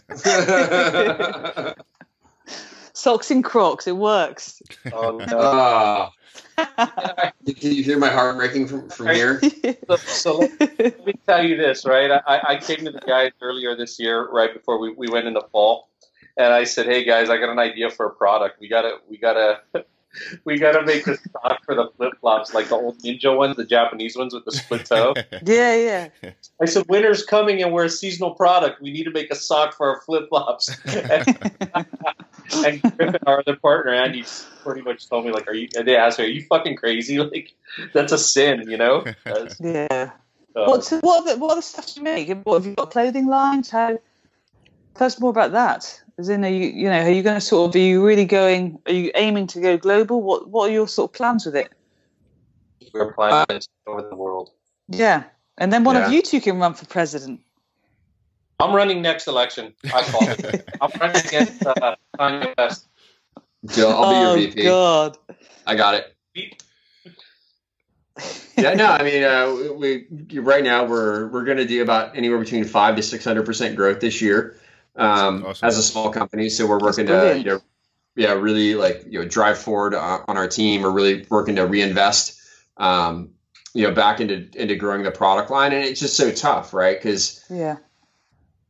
socks 2.94 3.30
and 3.30 3.44
Crocs. 3.44 3.86
It 3.86 3.96
works. 3.98 4.62
Oh, 4.94 5.18
no. 5.18 6.08
Can 7.60 7.72
you 7.72 7.82
hear 7.82 7.98
my 7.98 8.08
heart 8.08 8.36
breaking 8.36 8.68
from, 8.68 8.88
from 8.90 9.08
here? 9.08 9.40
so, 9.88 9.96
so 9.96 10.38
let, 10.38 10.78
let, 10.78 11.06
me 11.06 11.14
tell 11.26 11.44
you 11.44 11.56
this, 11.56 11.84
right? 11.84 12.10
I, 12.10 12.40
I 12.48 12.56
came 12.56 12.84
to 12.84 12.90
the 12.90 13.00
guys 13.00 13.32
earlier 13.40 13.76
this 13.76 13.98
year, 13.98 14.28
right 14.30 14.52
before 14.52 14.78
we, 14.78 14.92
we 14.92 15.08
went 15.08 15.26
into 15.26 15.42
fall, 15.52 15.88
and 16.36 16.52
I 16.52 16.64
said, 16.64 16.86
"Hey 16.86 17.04
guys, 17.04 17.30
I 17.30 17.38
got 17.38 17.50
an 17.50 17.58
idea 17.58 17.90
for 17.90 18.06
a 18.06 18.10
product. 18.10 18.60
We 18.60 18.68
gotta 18.68 18.98
we 19.08 19.18
gotta 19.18 19.60
we 20.44 20.58
gotta 20.58 20.82
make 20.84 21.06
a 21.06 21.16
stock 21.16 21.64
for 21.64 21.74
the 21.74 21.88
flip 21.96 22.14
flops, 22.20 22.52
like 22.52 22.68
the 22.68 22.74
old 22.74 22.98
ninja 22.98 23.36
ones, 23.36 23.56
the 23.56 23.64
Japanese 23.64 24.16
ones 24.16 24.34
with 24.34 24.44
the 24.44 24.52
split 24.52 24.84
toe. 24.84 25.14
yeah, 25.44 26.08
yeah. 26.22 26.30
I 26.60 26.66
said, 26.66 26.86
winter's 26.88 27.24
coming 27.24 27.62
and 27.62 27.72
we're 27.72 27.84
a 27.84 27.90
seasonal 27.90 28.34
product. 28.34 28.80
We 28.80 28.92
need 28.92 29.04
to 29.04 29.10
make 29.10 29.30
a 29.30 29.34
sock 29.34 29.76
for 29.76 29.88
our 29.88 30.00
flip 30.00 30.28
flops. 30.28 30.70
and, 30.86 31.38
and 32.64 32.82
Griffin, 32.96 33.20
our 33.26 33.40
other 33.40 33.56
partner, 33.56 33.92
Andy, 33.92 34.24
pretty 34.62 34.82
much 34.82 35.08
told 35.08 35.24
me, 35.24 35.32
like, 35.32 35.48
are 35.48 35.54
you? 35.54 35.68
They 35.68 35.96
asked 35.96 36.18
me, 36.18 36.24
are 36.24 36.28
you 36.28 36.42
fucking 36.42 36.76
crazy? 36.76 37.18
Like, 37.30 37.52
that's 37.92 38.12
a 38.12 38.18
sin, 38.18 38.68
you 38.68 38.76
know? 38.76 39.04
That's, 39.24 39.60
yeah. 39.60 40.10
Uh, 40.56 40.64
What's 40.64 40.90
what 40.90 41.20
are 41.20 41.34
the, 41.34 41.40
what 41.40 41.52
are 41.52 41.56
the 41.56 41.62
stuff 41.62 41.96
you 41.96 42.02
make? 42.02 42.28
What 42.42 42.54
have 42.54 42.66
you 42.66 42.74
got 42.74 42.90
clothing 42.90 43.28
lines? 43.28 43.70
How? 43.70 43.98
Tell 44.94 45.06
us 45.06 45.20
more 45.20 45.30
about 45.30 45.52
that. 45.52 46.02
As 46.18 46.28
in, 46.28 46.44
are 46.44 46.48
you, 46.48 46.66
you 46.66 46.90
know, 46.90 47.00
are 47.00 47.10
you 47.10 47.22
going 47.22 47.36
to 47.36 47.40
sort 47.40 47.70
of, 47.70 47.74
are 47.74 47.78
you 47.78 48.04
really 48.04 48.26
going, 48.26 48.78
are 48.86 48.92
you 48.92 49.10
aiming 49.14 49.46
to 49.48 49.60
go 49.60 49.78
global? 49.78 50.20
What, 50.22 50.48
what 50.48 50.68
are 50.68 50.72
your 50.72 50.88
sort 50.88 51.10
of 51.10 51.14
plans 51.14 51.46
with 51.46 51.56
it? 51.56 51.72
We're 52.92 53.14
planning 53.14 53.46
uh, 53.50 53.90
over 53.90 54.02
the 54.02 54.16
world. 54.16 54.50
Yeah. 54.88 55.24
And 55.56 55.72
then 55.72 55.84
one 55.84 55.96
yeah. 55.96 56.06
of 56.06 56.12
you 56.12 56.22
two 56.22 56.40
can 56.40 56.58
run 56.58 56.74
for 56.74 56.84
president. 56.86 57.40
I'm 58.58 58.74
running 58.74 59.00
next 59.00 59.26
election. 59.26 59.72
I 59.84 60.02
call 60.02 60.28
it. 60.28 60.68
I'm 60.80 60.90
running 61.00 61.24
against 61.24 61.64
uh, 61.64 61.96
Kanye 62.18 62.54
West. 62.58 62.86
Jill, 63.66 63.90
I'll 63.90 64.10
be 64.10 64.16
oh, 64.16 64.34
your 64.34 64.50
VP. 64.50 64.62
God. 64.64 65.16
I 65.66 65.74
got 65.76 65.94
it. 65.94 66.14
yeah, 68.56 68.74
no, 68.74 68.86
I 68.86 69.02
mean, 69.02 69.22
uh, 69.22 69.74
we, 69.78 70.06
we 70.10 70.38
right 70.40 70.62
now 70.62 70.84
we're 70.84 71.28
we're 71.28 71.44
going 71.44 71.56
to 71.56 71.66
do 71.66 71.82
about 71.82 72.16
anywhere 72.16 72.38
between 72.38 72.64
five 72.64 72.96
to 72.96 73.02
six 73.02 73.24
hundred 73.24 73.46
percent 73.46 73.76
growth 73.76 74.00
this 74.00 74.20
year 74.20 74.59
um, 75.00 75.44
awesome. 75.46 75.66
as 75.66 75.78
a 75.78 75.82
small 75.82 76.10
company. 76.10 76.48
So 76.48 76.66
we're 76.66 76.78
working 76.78 77.06
to, 77.06 77.38
you 77.38 77.44
know, 77.44 77.60
yeah, 78.16 78.32
really 78.32 78.74
like 78.74 79.04
you 79.08 79.20
know 79.20 79.24
drive 79.24 79.58
forward 79.58 79.94
on 79.94 80.36
our 80.36 80.48
team. 80.48 80.82
We're 80.82 80.90
really 80.90 81.26
working 81.30 81.56
to 81.56 81.66
reinvest, 81.66 82.40
um, 82.76 83.30
you 83.72 83.86
know, 83.86 83.94
back 83.94 84.20
into 84.20 84.48
into 84.60 84.76
growing 84.76 85.02
the 85.02 85.10
product 85.10 85.50
line, 85.50 85.72
and 85.72 85.84
it's 85.84 86.00
just 86.00 86.16
so 86.16 86.30
tough, 86.30 86.74
right? 86.74 86.96
Because 86.98 87.44
yeah. 87.48 87.76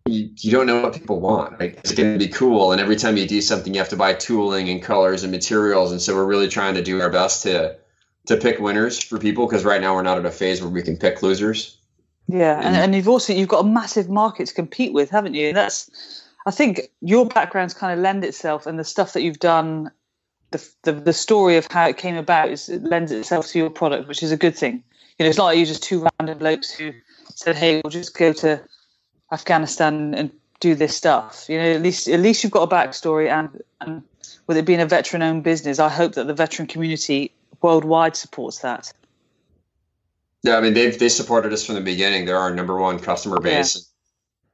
You, 0.07 0.31
you 0.39 0.51
don't 0.51 0.67
know 0.67 0.81
what 0.81 0.95
people 0.95 1.21
want. 1.21 1.61
Right? 1.61 1.77
It's 1.79 1.93
going 1.93 2.19
to 2.19 2.19
be 2.19 2.33
cool, 2.33 2.73
and 2.73 2.81
every 2.81 2.97
time 2.97 3.17
you 3.17 3.29
do 3.29 3.41
something, 3.41 3.75
you 3.75 3.81
have 3.81 3.91
to 3.91 3.97
buy 3.97 4.15
tooling 4.15 4.71
and 4.71 4.83
colors 4.83 5.25
and 5.25 5.31
materials. 5.31 5.93
And 5.93 6.01
so 6.01 6.15
we're 6.15 6.25
really 6.25 6.49
trying 6.49 6.75
to 6.75 6.83
do 6.83 7.01
our 7.01 7.11
best 7.11 7.43
to 7.43 7.77
to 8.27 8.37
pick 8.37 8.59
winners 8.61 9.03
for 9.03 9.19
people 9.19 9.47
because 9.47 9.65
right 9.65 9.81
now 9.81 9.95
we're 9.95 10.03
not 10.03 10.19
at 10.19 10.25
a 10.25 10.31
phase 10.31 10.61
where 10.61 10.71
we 10.71 10.83
can 10.83 10.97
pick 10.97 11.23
losers. 11.23 11.79
Yeah, 12.29 12.61
and, 12.63 12.77
and 12.77 12.95
you've 12.95 13.09
also 13.09 13.33
you've 13.33 13.49
got 13.49 13.65
a 13.65 13.69
massive 13.69 14.09
market 14.09 14.47
to 14.47 14.55
compete 14.55 14.93
with, 14.93 15.11
haven't 15.11 15.35
you? 15.35 15.53
That's 15.53 16.20
I 16.47 16.51
think 16.51 16.81
your 17.01 17.27
background's 17.27 17.75
kind 17.75 17.93
of 17.93 18.03
lend 18.03 18.25
itself, 18.25 18.67
and 18.67 18.79
the 18.79 18.85
stuff 18.85 19.13
that 19.13 19.23
you've 19.23 19.39
done, 19.39 19.91
the 20.51 20.69
the, 20.83 20.93
the 20.93 21.13
story 21.13 21.57
of 21.57 21.67
how 21.71 21.89
it 21.89 21.99
came 21.99 22.17
about 22.17 22.51
is 22.51 22.69
it 22.69 22.83
lends 22.83 23.13
itself 23.13 23.49
to 23.49 23.59
your 23.59 23.71
product, 23.71 24.09
which 24.09 24.23
is 24.23 24.33
a 24.33 24.37
good 24.37 24.57
thing. 24.57 24.83
You 25.19 25.25
know, 25.25 25.29
it's 25.29 25.39
not 25.39 25.47
like 25.47 25.59
you 25.59 25.67
just 25.67 25.83
two 25.83 26.07
random 26.19 26.39
blokes 26.39 26.71
who 26.71 26.93
said, 27.35 27.57
"Hey, 27.57 27.81
we'll 27.85 27.91
just 27.91 28.17
go 28.17 28.33
to 28.33 28.63
Afghanistan 29.31 30.15
and 30.15 30.31
do 30.61 30.75
this 30.75 30.97
stuff." 30.97 31.47
You 31.49 31.59
know, 31.59 31.73
at 31.73 31.83
least 31.83 32.09
at 32.09 32.21
least 32.21 32.43
you've 32.43 32.53
got 32.53 32.73
a 32.73 32.75
backstory, 32.75 33.29
and 33.29 33.63
and 33.81 34.03
with 34.47 34.57
it 34.57 34.65
being 34.65 34.81
a 34.81 34.87
veteran-owned 34.87 35.45
business, 35.45 35.79
I 35.79 35.89
hope 35.91 36.15
that 36.15 36.27
the 36.27 36.35
veteran 36.35 36.69
community 36.69 37.33
worldwide 37.61 38.17
supports 38.17 38.61
that. 38.61 38.93
Yeah, 40.43 40.57
I 40.57 40.63
mean 40.63 40.73
they've 40.73 40.99
they 40.99 41.11
supported 41.11 41.53
us 41.53 41.67
from 41.67 41.75
the 41.75 41.81
beginning. 41.83 42.25
They're 42.25 42.39
our 42.39 42.55
number 42.55 42.79
one 42.79 42.99
customer 42.99 43.41
base. 43.41 43.91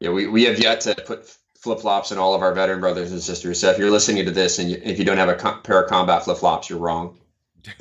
Yeah, 0.00 0.08
yeah 0.08 0.14
we, 0.14 0.26
we 0.26 0.44
have 0.44 0.58
yet 0.58 0.80
to 0.82 0.96
put 0.96 1.36
flip 1.66 1.80
flops 1.80 2.12
and 2.12 2.20
all 2.20 2.34
of 2.34 2.42
our 2.42 2.54
veteran 2.54 2.80
brothers 2.80 3.12
and 3.12 3.20
sisters. 3.20 3.60
So 3.60 3.70
if 3.70 3.78
you're 3.78 3.90
listening 3.90 4.24
to 4.24 4.30
this 4.30 4.58
and 4.58 4.70
you, 4.70 4.80
if 4.82 4.98
you 4.98 5.04
don't 5.04 5.18
have 5.18 5.28
a 5.28 5.34
com- 5.34 5.62
pair 5.62 5.82
of 5.82 5.90
combat 5.90 6.24
flip 6.24 6.38
flops, 6.38 6.70
you're 6.70 6.78
wrong. 6.78 7.18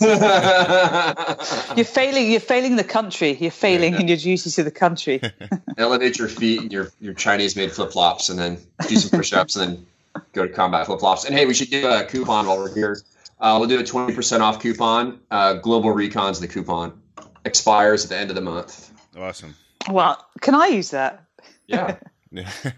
You're 0.00 1.84
failing. 1.86 2.30
You're 2.30 2.40
failing 2.40 2.76
the 2.76 2.84
country. 2.86 3.32
You're 3.32 3.50
failing 3.50 3.94
in 3.94 4.08
your 4.08 4.18
duty 4.18 4.50
to 4.50 4.62
the 4.62 4.70
country. 4.70 5.22
Elevate 5.78 6.18
your 6.18 6.28
feet 6.28 6.60
and 6.60 6.72
your 6.72 6.90
your 7.00 7.14
Chinese 7.14 7.56
made 7.56 7.72
flip 7.72 7.92
flops, 7.92 8.28
and 8.28 8.38
then 8.38 8.58
do 8.86 8.96
some 8.96 9.18
push 9.18 9.32
ups, 9.32 9.56
and 9.56 9.76
then 9.76 9.86
go 10.34 10.46
to 10.46 10.52
combat 10.52 10.84
flip 10.84 11.00
flops. 11.00 11.24
And 11.24 11.34
hey, 11.34 11.46
we 11.46 11.54
should 11.54 11.70
do 11.70 11.88
a 11.88 12.04
coupon 12.04 12.46
while 12.46 12.58
we're 12.58 12.74
here. 12.74 13.00
Uh, 13.40 13.56
we'll 13.58 13.70
do 13.70 13.80
a 13.80 13.84
twenty 13.84 14.14
percent 14.14 14.42
off 14.42 14.60
coupon. 14.60 15.18
Uh, 15.30 15.54
Global 15.54 15.92
Recon's 15.92 16.38
the 16.38 16.48
coupon 16.48 17.00
expires 17.46 18.04
at 18.04 18.10
the 18.10 18.18
end 18.18 18.30
of 18.30 18.36
the 18.36 18.42
month. 18.42 18.92
Awesome. 19.16 19.54
well, 19.90 20.24
can 20.42 20.54
I 20.54 20.66
use 20.66 20.90
that? 20.90 21.24
Yeah. 21.66 21.96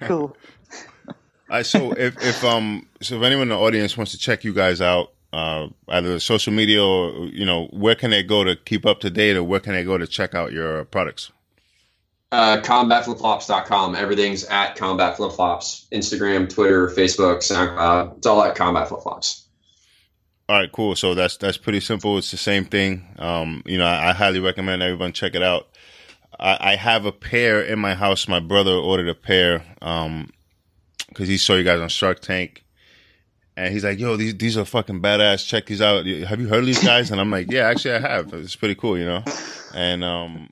Cool. 0.02 0.36
All 1.08 1.58
right, 1.58 1.66
so 1.66 1.92
if, 1.92 2.16
if 2.22 2.44
um 2.44 2.86
so 3.02 3.16
if 3.16 3.22
anyone 3.22 3.42
in 3.42 3.48
the 3.50 3.58
audience 3.58 3.96
wants 3.96 4.12
to 4.12 4.18
check 4.18 4.42
you 4.42 4.54
guys 4.54 4.80
out, 4.80 5.12
uh, 5.32 5.68
either 5.88 6.18
social 6.18 6.52
media 6.52 6.82
or 6.82 7.26
you 7.26 7.44
know, 7.44 7.66
where 7.72 7.94
can 7.94 8.10
they 8.10 8.22
go 8.22 8.44
to 8.44 8.56
keep 8.56 8.86
up 8.86 9.00
to 9.00 9.10
date, 9.10 9.36
or 9.36 9.44
where 9.44 9.60
can 9.60 9.74
they 9.74 9.84
go 9.84 9.98
to 9.98 10.06
check 10.06 10.34
out 10.34 10.52
your 10.52 10.84
products? 10.86 11.30
Uh, 12.32 12.58
combatflipflops.com. 12.62 13.94
Everything's 13.94 14.44
at 14.44 14.76
Combat 14.76 15.18
Flip 15.18 15.32
Flops. 15.32 15.86
Instagram, 15.92 16.48
Twitter, 16.48 16.88
Facebook, 16.88 17.38
SoundCloud. 17.38 18.16
It's 18.16 18.26
all 18.26 18.42
at 18.42 18.54
Combat 18.54 18.88
Flip 18.88 19.02
Flops. 19.02 19.44
All 20.48 20.58
right, 20.58 20.72
cool. 20.72 20.96
So 20.96 21.14
that's 21.14 21.36
that's 21.36 21.58
pretty 21.58 21.80
simple. 21.80 22.16
It's 22.16 22.30
the 22.30 22.38
same 22.38 22.64
thing. 22.64 23.06
Um, 23.18 23.62
you 23.66 23.76
know, 23.76 23.84
I, 23.84 24.10
I 24.10 24.12
highly 24.12 24.40
recommend 24.40 24.82
everyone 24.82 25.12
check 25.12 25.34
it 25.34 25.42
out. 25.42 25.68
I, 26.42 26.72
I 26.72 26.76
have 26.76 27.06
a 27.06 27.12
pair 27.12 27.62
in 27.62 27.78
my 27.78 27.94
house. 27.94 28.26
My 28.26 28.40
brother 28.40 28.72
ordered 28.72 29.08
a 29.08 29.14
pair 29.14 29.64
um, 29.80 30.28
because 31.08 31.28
he 31.28 31.38
saw 31.38 31.54
you 31.54 31.62
guys 31.62 31.80
on 31.80 31.88
Shark 31.88 32.20
Tank, 32.20 32.64
and 33.56 33.72
he's 33.72 33.84
like, 33.84 33.98
"Yo, 33.98 34.16
these 34.16 34.36
these 34.36 34.58
are 34.58 34.64
fucking 34.64 35.00
badass. 35.00 35.46
Check 35.46 35.66
these 35.66 35.80
out. 35.80 36.04
Have 36.04 36.40
you 36.40 36.48
heard 36.48 36.60
of 36.60 36.66
these 36.66 36.82
guys?" 36.82 37.10
And 37.10 37.20
I'm 37.20 37.30
like, 37.30 37.50
"Yeah, 37.50 37.68
actually, 37.68 37.94
I 37.94 38.00
have. 38.00 38.34
It's 38.34 38.56
pretty 38.56 38.74
cool, 38.74 38.98
you 38.98 39.04
know." 39.04 39.22
And 39.74 40.02
um, 40.02 40.50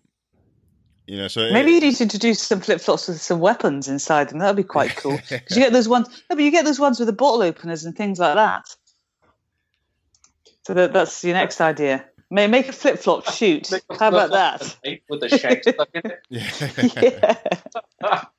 you 1.06 1.16
know, 1.16 1.26
so 1.26 1.52
Maybe 1.52 1.72
you 1.72 1.80
need 1.80 1.96
to 1.96 2.04
introduce 2.04 2.40
some 2.40 2.60
flip 2.60 2.80
flops 2.80 3.08
with 3.08 3.20
some 3.20 3.40
weapons 3.40 3.88
inside 3.88 4.28
them. 4.28 4.38
That'd 4.38 4.54
be 4.54 4.62
quite 4.62 4.94
cool. 4.94 5.18
Because 5.28 5.56
you 5.56 5.62
get 5.62 5.72
those 5.72 5.88
ones. 5.88 6.08
No, 6.30 6.36
but 6.36 6.44
you 6.44 6.52
get 6.52 6.64
those 6.64 6.78
ones 6.78 7.00
with 7.00 7.06
the 7.06 7.12
bottle 7.12 7.42
openers 7.42 7.84
and 7.84 7.96
things 7.96 8.20
like 8.20 8.36
that. 8.36 8.76
So 10.62 10.74
that, 10.74 10.92
that's 10.92 11.24
your 11.24 11.34
next 11.34 11.60
idea. 11.60 12.04
May 12.32 12.46
make 12.46 12.68
a 12.68 12.72
flip 12.72 12.98
flop 13.00 13.26
shoot. 13.32 13.68
How 13.98 14.08
about 14.08 14.30
that? 14.30 14.76
With 15.08 15.20
the 15.20 15.28
shank 15.28 15.64
stuck 15.64 15.88
in 15.94 16.02
it. 16.04 16.20
yeah. 16.30 17.36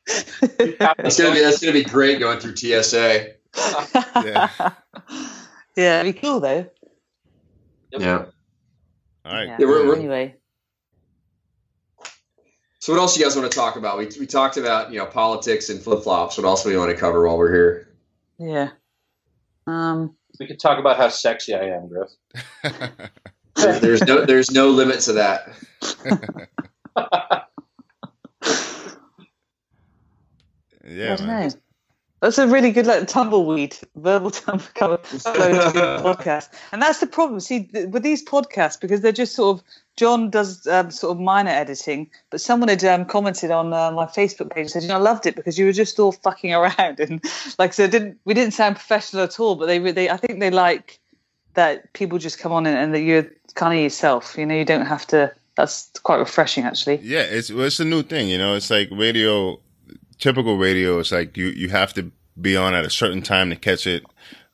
Yeah. 0.07 0.93
That's 0.97 1.17
gonna 1.19 1.33
be 1.33 1.39
that's 1.41 1.59
gonna 1.59 1.73
be 1.73 1.83
great 1.83 2.19
going 2.19 2.39
through 2.39 2.55
TSA. 2.55 3.33
Yeah. 3.55 4.49
yeah, 5.77 5.99
it'd 6.01 6.13
be 6.15 6.19
cool 6.19 6.39
though. 6.39 6.65
Yeah. 7.91 8.25
All 9.25 9.33
right. 9.33 9.45
Yeah. 9.47 9.57
Yeah, 9.59 9.65
we're- 9.67 9.85
we're- 9.87 9.97
Anyway, 9.99 10.35
So 12.79 12.93
what 12.93 12.99
else 12.99 13.17
you 13.17 13.23
guys 13.23 13.35
want 13.35 13.49
to 13.51 13.55
talk 13.55 13.75
about? 13.77 13.97
We 13.97 14.07
we 14.19 14.25
talked 14.25 14.57
about 14.57 14.91
you 14.91 14.97
know 14.99 15.05
politics 15.05 15.69
and 15.69 15.81
flip 15.81 16.03
flops. 16.03 16.37
What 16.37 16.45
else 16.45 16.63
do 16.63 16.69
we 16.69 16.77
want 16.77 16.91
to 16.91 16.97
cover 16.97 17.25
while 17.27 17.37
we're 17.37 17.53
here? 17.53 17.87
yeah. 18.39 18.69
Um, 19.67 20.15
We 20.39 20.47
could 20.47 20.59
talk 20.59 20.79
about 20.79 20.97
how 20.97 21.09
sexy 21.09 21.53
I 21.53 21.65
am, 21.75 21.87
Griff. 21.87 22.09
There- 23.55 23.79
There's 23.79 24.01
no 24.03 24.25
there's 24.25 24.51
no 24.51 24.69
limit 24.69 25.01
to 25.01 25.13
that. 25.13 25.49
yeah, 30.85 31.13
I 31.13 31.15
don't 31.15 31.27
man. 31.27 31.47
know. 31.49 31.53
That's 32.21 32.37
a 32.37 32.47
really 32.47 32.71
good 32.71 32.85
like 32.85 33.07
tumbleweed 33.07 33.75
verbal 33.95 34.29
tumble 34.31 34.63
cover 34.75 34.97
podcast, 34.99 36.49
and 36.71 36.79
that's 36.81 36.99
the 36.99 37.07
problem. 37.07 37.39
See, 37.39 37.63
th- 37.63 37.89
with 37.89 38.03
these 38.03 38.23
podcasts, 38.23 38.79
because 38.79 39.01
they're 39.01 39.11
just 39.11 39.33
sort 39.35 39.57
of 39.57 39.63
John 39.97 40.29
does 40.29 40.67
um, 40.67 40.91
sort 40.91 41.11
of 41.17 41.19
minor 41.19 41.49
editing, 41.49 42.11
but 42.29 42.39
someone 42.39 42.69
had 42.69 42.83
um, 42.83 43.05
commented 43.05 43.49
on 43.49 43.73
uh, 43.73 43.89
my 43.91 44.05
Facebook 44.05 44.51
page 44.53 44.61
and 44.65 44.69
said, 44.69 44.83
"You 44.83 44.89
know, 44.89 44.95
I 44.95 44.99
loved 44.99 45.25
it 45.25 45.35
because 45.35 45.57
you 45.57 45.65
were 45.65 45.71
just 45.71 45.99
all 45.99 46.11
fucking 46.11 46.53
around 46.53 46.99
and 46.99 47.23
like 47.57 47.73
so. 47.73 47.87
Didn't 47.87 48.19
we 48.25 48.35
didn't 48.35 48.53
sound 48.53 48.75
professional 48.75 49.23
at 49.23 49.39
all? 49.39 49.55
But 49.55 49.65
they 49.65 49.79
re- 49.79 49.91
they 49.91 50.09
I 50.09 50.17
think 50.17 50.39
they 50.39 50.51
like 50.51 50.99
that 51.55 51.91
people 51.93 52.19
just 52.19 52.37
come 52.39 52.51
on 52.51 52.65
and, 52.67 52.77
and 52.77 52.93
that 52.93 53.01
you're 53.01 53.27
kind 53.53 53.77
of 53.77 53.83
yourself. 53.83 54.37
You 54.37 54.45
know, 54.45 54.55
you 54.55 54.65
don't 54.65 54.85
have 54.85 55.05
to. 55.07 55.33
That's 55.55 55.89
quite 56.03 56.17
refreshing, 56.19 56.63
actually. 56.63 56.99
Yeah, 57.03 57.21
it's 57.21 57.51
well, 57.51 57.65
it's 57.65 57.79
a 57.79 57.85
new 57.85 58.03
thing, 58.03 58.29
you 58.29 58.37
know. 58.37 58.55
It's 58.55 58.69
like 58.69 58.89
radio, 58.91 59.59
typical 60.17 60.57
radio. 60.57 60.99
It's 60.99 61.11
like 61.11 61.35
you 61.37 61.47
you 61.47 61.69
have 61.69 61.93
to 61.95 62.11
be 62.39 62.55
on 62.55 62.73
at 62.73 62.85
a 62.85 62.89
certain 62.89 63.21
time 63.21 63.49
to 63.49 63.55
catch 63.55 63.85
it. 63.85 64.03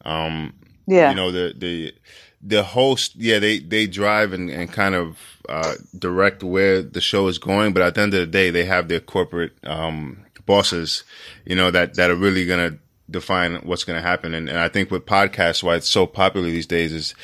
Um, 0.04 0.54
Yeah. 0.88 1.10
you 1.10 1.16
know 1.16 1.32
the 1.32 1.54
the 1.58 1.94
the 2.42 2.64
host. 2.64 3.16
Yeah, 3.16 3.40
they 3.40 3.60
they 3.60 3.88
drive 3.88 4.34
and, 4.34 4.50
and 4.50 4.72
kind 4.72 4.96
of 4.96 5.18
uh, 5.48 5.76
direct 5.98 6.44
where 6.44 6.82
the 6.82 7.02
show 7.02 7.28
is 7.28 7.38
going, 7.38 7.74
but 7.74 7.84
at 7.84 7.96
the 7.96 8.02
end 8.02 8.14
of 8.14 8.20
the 8.20 8.28
day, 8.28 8.50
they 8.50 8.66
have 8.66 8.88
their 8.88 9.00
corporate 9.00 9.54
um, 9.64 10.26
bosses, 10.46 11.04
you 11.46 11.56
know, 11.56 11.72
that 11.72 11.96
that 11.96 12.10
are 12.10 12.16
really 12.16 12.46
gonna 12.46 12.78
define 13.10 13.56
what's 13.58 13.84
gonna 13.84 14.02
happen. 14.02 14.34
And, 14.34 14.50
and 14.50 14.58
I 14.58 14.68
think 14.68 14.92
with 14.92 15.06
podcasts, 15.06 15.62
why 15.64 15.76
it's 15.76 15.90
so 15.90 16.06
popular 16.08 16.48
these 16.48 16.68
days 16.68 16.92
is 16.92 17.16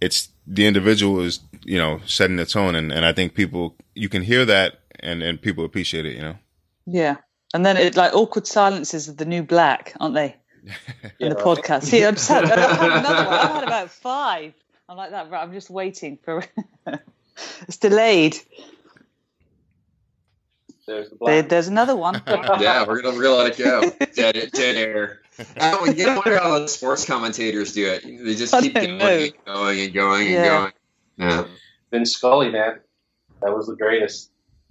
it's 0.00 0.28
the 0.50 0.66
individual 0.66 1.20
is 1.20 1.40
you 1.64 1.78
know 1.78 2.00
setting 2.06 2.36
the 2.36 2.44
tone, 2.44 2.74
and, 2.74 2.92
and 2.92 3.06
I 3.06 3.12
think 3.12 3.34
people 3.34 3.76
you 3.94 4.08
can 4.08 4.22
hear 4.22 4.44
that 4.44 4.80
and 4.98 5.22
and 5.22 5.40
people 5.40 5.64
appreciate 5.64 6.04
it, 6.06 6.14
you 6.16 6.22
know. 6.22 6.36
Yeah. 6.86 7.16
And 7.54 7.64
then 7.64 7.76
it 7.76 7.96
like 7.96 8.14
awkward 8.14 8.46
silences 8.46 9.08
are 9.08 9.12
the 9.14 9.24
new 9.24 9.42
black, 9.42 9.94
aren't 10.00 10.14
they? 10.14 10.36
In 11.20 11.30
the 11.30 11.36
Yeah. 11.36 11.42
podcast. 11.42 11.84
See, 11.84 12.04
I'm 12.04 12.14
just 12.14 12.28
had, 12.28 12.44
I've 12.44 12.78
had 12.78 12.98
another 12.98 13.24
one. 13.24 13.34
I've 13.34 13.50
had 13.50 13.64
about 13.64 13.90
five. 14.10 14.54
I'm 14.88 14.96
like 14.96 15.10
that. 15.10 15.30
Right, 15.30 15.42
I'm 15.42 15.52
just 15.52 15.70
waiting 15.70 16.18
for. 16.22 16.44
it's 17.62 17.76
delayed. 17.78 18.36
There's 20.86 21.10
the 21.10 21.16
There, 21.24 21.42
there's 21.42 21.68
another 21.68 21.94
one. 21.96 22.22
Yeah, 22.26 22.86
we're 22.86 23.00
gonna 23.02 23.16
we're 23.16 23.22
gonna 23.22 23.36
let 23.44 23.58
it 23.58 23.58
go. 23.58 23.90
Dead 24.14 24.50
dead 24.52 24.76
air. 24.76 25.19
Oh, 25.60 25.86
you 25.86 26.04
don't 26.04 26.16
wonder 26.16 26.38
how 26.38 26.58
the 26.58 26.68
sports 26.68 27.04
commentators 27.06 27.72
do 27.72 27.86
it. 27.86 28.02
They 28.02 28.34
just 28.34 28.52
keep 28.60 28.74
going 28.74 28.98
know. 28.98 29.06
and 29.06 29.32
going 29.46 29.80
and 29.80 29.94
going 29.94 30.26
and 30.26 30.34
Yeah. 30.34 30.48
going. 30.48 30.72
Yeah. 31.16 31.44
Vin 31.90 32.06
Scully, 32.06 32.50
man. 32.50 32.80
That 33.42 33.56
was 33.56 33.66
the 33.66 33.76
greatest. 33.76 34.30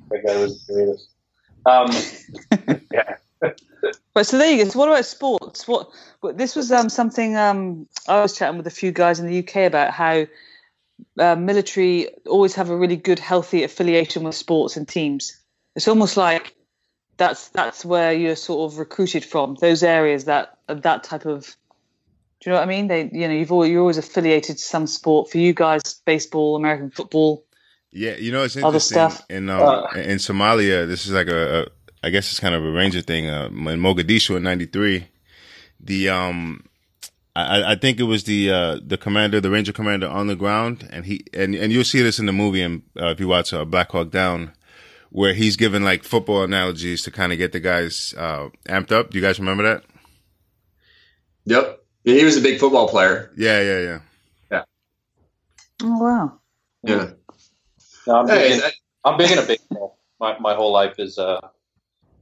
That 0.10 0.26
guy 0.26 0.38
was 0.38 0.65
the 0.65 0.73
greatest. 0.73 1.10
Um, 1.65 2.81
yeah. 2.94 3.15
But 4.14 4.26
so 4.26 4.38
there 4.38 4.52
you 4.52 4.64
go. 4.64 4.69
So 4.69 4.80
what 4.80 4.90
about 4.90 5.06
sports? 5.06 5.68
What, 5.68 5.90
what 6.22 6.38
this 6.38 6.56
was 6.56 6.72
um, 6.72 6.90
something 6.90 7.38
um, 7.38 7.88
I 8.07 8.22
was 8.22 8.38
chatting 8.38 8.57
with 8.57 8.68
a 8.68 8.72
few 8.72 8.91
guys 8.91 9.19
in 9.19 9.27
the 9.27 9.40
UK 9.40 9.68
about 9.68 9.91
how 9.91 10.27
uh, 11.18 11.36
military 11.36 12.10
always 12.27 12.56
have 12.56 12.69
a 12.69 12.76
really 12.76 12.98
good, 12.98 13.19
healthy 13.19 13.64
affiliation 13.64 14.23
with 14.23 14.36
sports 14.36 14.77
and 14.77 14.88
teams. 14.88 15.40
It's 15.76 15.88
almost 15.88 16.18
like 16.18 16.53
that's 17.20 17.50
that's 17.50 17.86
where 17.86 18.14
you're 18.14 18.36
sort 18.36 18.72
of 18.72 18.80
recruited 18.80 19.24
from 19.24 19.56
those 19.62 19.84
areas 19.84 20.26
that 20.26 20.58
that 20.68 21.04
type 21.04 21.26
of. 21.26 21.56
Do 22.41 22.50
you 22.50 22.54
know 22.54 22.60
what 22.60 22.64
I 22.64 22.72
mean? 22.72 22.88
They, 22.88 23.02
you 23.12 23.28
know, 23.28 23.34
you've 23.34 23.52
always, 23.52 23.70
you're 23.70 23.82
always 23.82 23.98
affiliated 23.98 24.58
to 24.58 24.64
some 24.64 24.88
sport. 24.88 25.30
For 25.30 25.38
you 25.38 25.54
guys, 25.54 25.82
baseball, 26.06 26.56
American 26.56 26.90
football. 26.90 27.44
Yeah, 27.91 28.16
you 28.16 28.32
know 28.32 28.44
it's 28.44 28.56
Other 28.56 28.80
stuff. 28.80 29.26
In 29.30 29.50
um, 29.50 29.62
Uh. 29.62 29.88
in 29.96 30.18
Somalia, 30.20 30.88
this 30.88 31.06
is 31.06 31.12
like 31.12 31.28
a, 31.28 31.64
a 31.64 31.66
I 32.02 32.10
guess 32.10 32.32
it's 32.32 32.40
kind 32.40 32.56
of 32.56 32.64
a 32.64 32.72
ranger 32.72 33.02
thing. 33.02 33.30
Uh, 33.30 33.48
in 33.48 33.82
Mogadishu 33.82 34.38
in 34.38 34.44
'93, 34.44 35.08
the 35.82 36.10
um, 36.10 36.64
I, 37.36 37.74
I 37.74 37.76
think 37.76 38.00
it 38.00 38.04
was 38.04 38.24
the 38.24 38.52
uh, 38.52 38.80
the 38.82 38.98
commander, 38.98 39.41
the 39.41 39.52
ranger 39.52 39.74
commander 39.74 40.08
on 40.08 40.28
the 40.28 40.36
ground, 40.36 40.88
and 40.91 41.06
he 41.06 41.26
and 41.34 41.54
and 41.56 41.74
you'll 41.74 41.84
see 41.84 42.02
this 42.02 42.20
in 42.20 42.26
the 42.26 42.32
movie, 42.34 42.62
and 42.62 42.84
uh, 42.98 43.08
if 43.08 43.20
you 43.20 43.28
watch 43.28 43.54
uh, 43.54 43.66
Black 43.66 43.91
Hawk 43.91 44.12
Down, 44.12 44.54
where 45.11 45.34
he's 45.34 45.56
given 45.56 45.84
like 45.84 46.03
football 46.03 46.44
analogies 46.44 47.02
to 47.03 47.11
kind 47.11 47.31
of 47.31 47.38
get 47.38 47.52
the 47.52 47.60
guys 47.60 48.14
uh, 48.18 48.49
amped 48.68 48.91
up. 48.91 49.10
Do 49.11 49.18
you 49.18 49.23
guys 49.23 49.40
remember 49.40 49.64
that? 49.64 49.84
Yep. 51.45 51.84
Yeah, 52.03 52.15
he 52.15 52.23
was 52.23 52.38
a 52.38 52.41
big 52.41 52.60
football 52.60 52.88
player. 52.88 53.31
Yeah, 53.38 53.61
yeah, 53.61 53.80
yeah. 53.80 53.99
Yeah. 54.52 54.64
Oh 55.84 55.98
wow! 55.99 56.40
Yeah. 56.84 57.11
No, 58.07 58.15
I'm, 58.15 58.27
Hey, 58.27 58.40
big 58.44 58.52
in, 58.53 58.57
that- 58.60 58.73
I'm 59.06 59.18
big 59.18 59.31
into 59.31 59.45
baseball. 59.45 59.98
My, 60.19 60.38
my 60.40 60.53
whole 60.53 60.72
life 60.73 60.95
is 60.99 61.18
uh, 61.18 61.40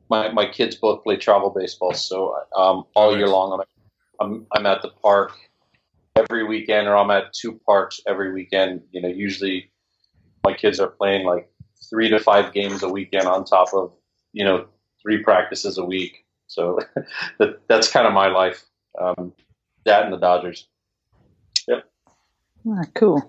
my 0.10 0.30
my 0.32 0.48
kids 0.48 0.76
both 0.76 1.04
play 1.04 1.18
travel 1.18 1.50
baseball, 1.50 1.94
so 1.94 2.36
um, 2.56 2.86
all 2.96 3.18
year 3.18 3.28
long 3.28 3.60
I'm, 4.20 4.26
I'm 4.26 4.46
I'm 4.56 4.66
at 4.66 4.82
the 4.82 4.90
park 4.90 5.34
every 6.16 6.44
weekend, 6.44 6.88
or 6.88 6.96
I'm 6.96 7.10
at 7.12 7.34
two 7.34 7.60
parks 7.66 8.00
every 8.08 8.32
weekend. 8.34 8.82
You 8.92 9.02
know, 9.02 9.08
usually 9.10 9.72
my 10.44 10.54
kids 10.54 10.80
are 10.80 10.88
playing 10.88 11.26
like 11.26 11.50
three 11.90 12.10
to 12.10 12.20
five 12.20 12.54
games 12.54 12.84
a 12.84 12.90
weekend 12.90 13.26
on 13.28 13.46
top 13.46 13.74
of 13.74 13.94
you 14.34 14.44
know 14.44 14.68
three 15.02 15.24
practices 15.24 15.78
a 15.78 15.86
week. 15.86 16.26
So 16.48 16.80
that 17.40 17.60
that's 17.68 17.92
kind 17.92 18.08
of 18.08 18.14
my 18.14 18.28
life. 18.28 18.64
Um, 19.00 19.34
that 19.86 20.04
and 20.04 20.14
the 20.14 20.18
Dodgers. 20.18 20.68
Ah, 22.70 22.84
cool. 22.96 23.24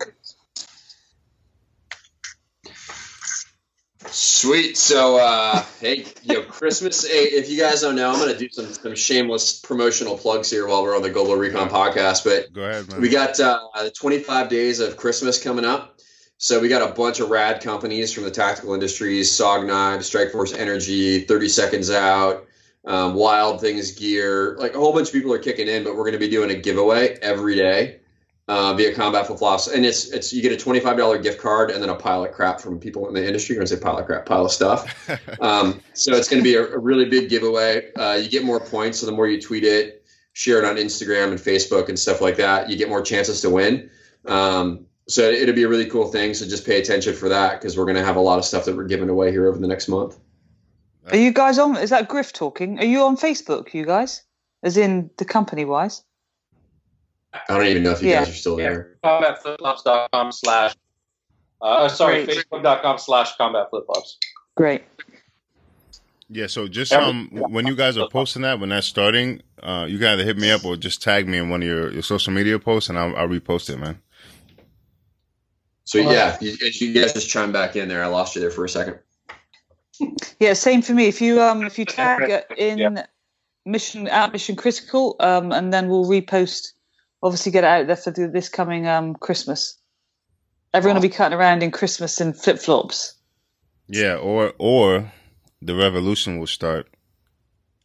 Sweet. 4.07 4.75
So, 4.75 5.17
uh, 5.17 5.63
hey, 5.79 6.05
you 6.23 6.33
know, 6.33 6.41
Christmas. 6.43 7.07
Hey, 7.09 7.23
if 7.25 7.49
you 7.49 7.57
guys 7.57 7.81
don't 7.81 7.95
know, 7.95 8.11
I'm 8.11 8.17
going 8.17 8.33
to 8.33 8.37
do 8.37 8.49
some 8.49 8.65
some 8.73 8.95
shameless 8.95 9.59
promotional 9.59 10.17
plugs 10.17 10.49
here 10.49 10.67
while 10.67 10.83
we're 10.83 10.95
on 10.95 11.01
the 11.01 11.09
Global 11.09 11.35
Recon 11.35 11.69
podcast. 11.69 12.23
But 12.23 12.51
Go 12.51 12.63
ahead, 12.63 12.89
man. 12.89 13.01
we 13.01 13.09
got 13.09 13.39
uh, 13.39 13.89
25 13.95 14.49
days 14.49 14.79
of 14.79 14.97
Christmas 14.97 15.41
coming 15.41 15.65
up. 15.65 15.99
So 16.41 16.61
we 16.61 16.69
got 16.69 16.89
a 16.89 16.93
bunch 16.93 17.19
of 17.19 17.29
rad 17.29 17.61
companies 17.61 18.13
from 18.13 18.23
the 18.23 18.31
tactical 18.31 18.73
industries: 18.73 19.29
SOG 19.29 19.67
Knives, 19.67 20.07
Strike 20.07 20.31
Force 20.31 20.53
Energy, 20.53 21.25
30 21.25 21.49
Seconds 21.49 21.91
Out, 21.91 22.47
um, 22.85 23.13
Wild 23.13 23.59
Things 23.59 23.91
Gear. 23.91 24.55
Like 24.57 24.73
a 24.73 24.79
whole 24.79 24.93
bunch 24.93 25.09
of 25.09 25.13
people 25.13 25.33
are 25.33 25.39
kicking 25.39 25.67
in, 25.67 25.83
but 25.83 25.97
we're 25.97 26.05
going 26.05 26.13
to 26.13 26.17
be 26.17 26.29
doing 26.29 26.49
a 26.49 26.55
giveaway 26.55 27.17
every 27.21 27.57
day 27.57 27.99
uh, 28.47 28.73
via 28.73 28.95
Combat 28.95 29.27
Flip 29.27 29.37
Flops, 29.37 29.67
and 29.67 29.85
it's 29.85 30.11
it's 30.11 30.31
you 30.31 30.41
get 30.41 30.53
a 30.53 30.57
twenty 30.57 30.79
five 30.79 30.95
dollar 30.95 31.17
gift 31.17 31.41
card 31.41 31.71
and 31.71 31.83
then 31.83 31.89
a 31.89 31.95
pile 31.95 32.23
of 32.23 32.31
crap 32.31 32.61
from 32.61 32.79
people 32.79 33.09
in 33.09 33.13
the 33.13 33.27
industry. 33.27 33.55
You're 33.55 33.65
gonna 33.65 33.75
say 33.75 33.83
pile 33.83 33.97
of 33.97 34.05
crap, 34.05 34.25
pile 34.25 34.45
of 34.45 34.51
stuff. 34.51 35.09
Um, 35.41 35.81
so 35.93 36.13
it's 36.15 36.27
going 36.27 36.41
to 36.41 36.43
be 36.43 36.55
a, 36.55 36.63
a 36.63 36.77
really 36.77 37.05
big 37.05 37.29
giveaway. 37.29 37.93
Uh, 37.93 38.13
you 38.13 38.29
get 38.29 38.43
more 38.43 38.59
points, 38.59 38.99
so 38.99 39.05
the 39.05 39.11
more 39.11 39.27
you 39.27 39.41
tweet 39.41 39.63
it, 39.63 40.05
share 40.33 40.59
it 40.59 40.65
on 40.65 40.75
Instagram 40.75 41.29
and 41.29 41.39
Facebook 41.39 41.87
and 41.87 41.97
stuff 41.97 42.19
like 42.19 42.37
that, 42.37 42.69
you 42.69 42.77
get 42.77 42.89
more 42.89 43.01
chances 43.01 43.41
to 43.41 43.49
win. 43.49 43.89
Um, 44.25 44.85
so 45.09 45.23
it'll 45.23 45.55
be 45.55 45.63
a 45.63 45.67
really 45.67 45.89
cool 45.89 46.07
thing. 46.07 46.33
So 46.33 46.45
just 46.45 46.65
pay 46.65 46.79
attention 46.79 47.13
for 47.15 47.27
that 47.29 47.59
because 47.59 47.77
we're 47.77 47.85
going 47.85 47.97
to 47.97 48.03
have 48.05 48.15
a 48.15 48.21
lot 48.21 48.37
of 48.39 48.45
stuff 48.45 48.65
that 48.65 48.75
we're 48.77 48.85
giving 48.87 49.09
away 49.09 49.31
here 49.31 49.47
over 49.47 49.57
the 49.57 49.67
next 49.67 49.87
month. 49.87 50.17
Are 51.11 51.17
you 51.17 51.33
guys 51.33 51.57
on? 51.57 51.75
Is 51.77 51.89
that 51.89 52.07
Griff 52.07 52.31
talking? 52.31 52.77
Are 52.79 52.85
you 52.85 53.01
on 53.01 53.17
Facebook, 53.17 53.73
you 53.73 53.85
guys? 53.85 54.21
As 54.61 54.77
in 54.77 55.09
the 55.17 55.25
company 55.25 55.65
wise? 55.65 56.03
I 57.33 57.57
don't 57.57 57.65
even 57.67 57.83
know 57.83 57.91
if 57.91 58.01
you 58.01 58.09
Yeah. 58.09 58.19
guys 58.19 58.29
are 58.29 58.33
still 58.33 58.59
Yeah. 58.59 58.69
there. 58.69 58.97
combatflipflops.com 59.03 60.31
slash 60.31 60.75
uh, 61.61 61.89
sorry, 61.89 62.25
Great. 62.25 62.45
facebook.com 62.51 62.97
slash 62.99 63.35
combatflipflops. 63.37 64.15
Great. 64.55 64.83
Yeah, 66.29 66.47
so 66.47 66.67
just 66.67 66.93
um, 66.93 67.27
when 67.31 67.65
you 67.65 67.75
guys 67.75 67.97
are 67.97 68.07
posting 68.07 68.43
that, 68.43 68.59
when 68.59 68.69
that's 68.69 68.85
starting, 68.85 69.41
uh, 69.63 69.85
you 69.89 69.97
can 69.97 70.07
either 70.09 70.23
hit 70.23 70.37
me 70.37 70.51
up 70.51 70.63
or 70.63 70.75
just 70.75 71.01
tag 71.01 71.27
me 71.27 71.39
in 71.39 71.49
one 71.49 71.63
of 71.63 71.67
your, 71.67 71.91
your 71.91 72.03
social 72.03 72.31
media 72.31 72.59
posts, 72.59 72.87
and 72.89 72.99
I'll, 72.99 73.15
I'll 73.15 73.27
repost 73.27 73.69
it, 73.71 73.77
man. 73.77 73.99
So 75.89 75.97
yeah, 75.97 76.37
you, 76.39 76.55
you 76.61 76.93
guys 76.93 77.13
just 77.13 77.31
chime 77.31 77.51
back 77.51 77.75
in 77.75 77.89
there. 77.89 78.03
I 78.03 78.05
lost 78.05 78.35
you 78.35 78.41
there 78.41 78.51
for 78.51 78.63
a 78.63 78.69
second. 78.69 78.99
Yeah, 80.39 80.53
same 80.53 80.83
for 80.83 80.93
me. 80.93 81.07
If 81.07 81.19
you 81.19 81.41
um 81.41 81.63
if 81.63 81.79
you 81.79 81.83
tag 81.83 82.29
uh, 82.29 82.41
in 82.55 82.77
Yeah. 82.79 83.05
mission 83.65 84.07
at 84.07 84.31
mission 84.31 84.55
critical, 84.55 85.15
um, 85.19 85.51
and 85.51 85.73
then 85.73 85.89
we'll 85.89 86.05
repost. 86.05 86.73
Obviously, 87.23 87.51
get 87.51 87.63
it 87.65 87.67
out 87.67 87.87
there 87.87 87.97
for 87.97 88.11
the, 88.11 88.27
this 88.29 88.47
coming 88.47 88.87
um 88.87 89.15
Christmas. 89.15 89.77
Everyone 90.73 90.95
will 90.95 91.01
be 91.01 91.09
cutting 91.09 91.37
around 91.37 91.63
in 91.63 91.71
Christmas 91.71 92.21
in 92.21 92.33
flip 92.33 92.59
flops. 92.59 93.15
Yeah, 93.87 94.15
or 94.15 94.53
or 94.59 95.11
the 95.61 95.75
revolution 95.75 96.39
will 96.39 96.47
start, 96.47 96.87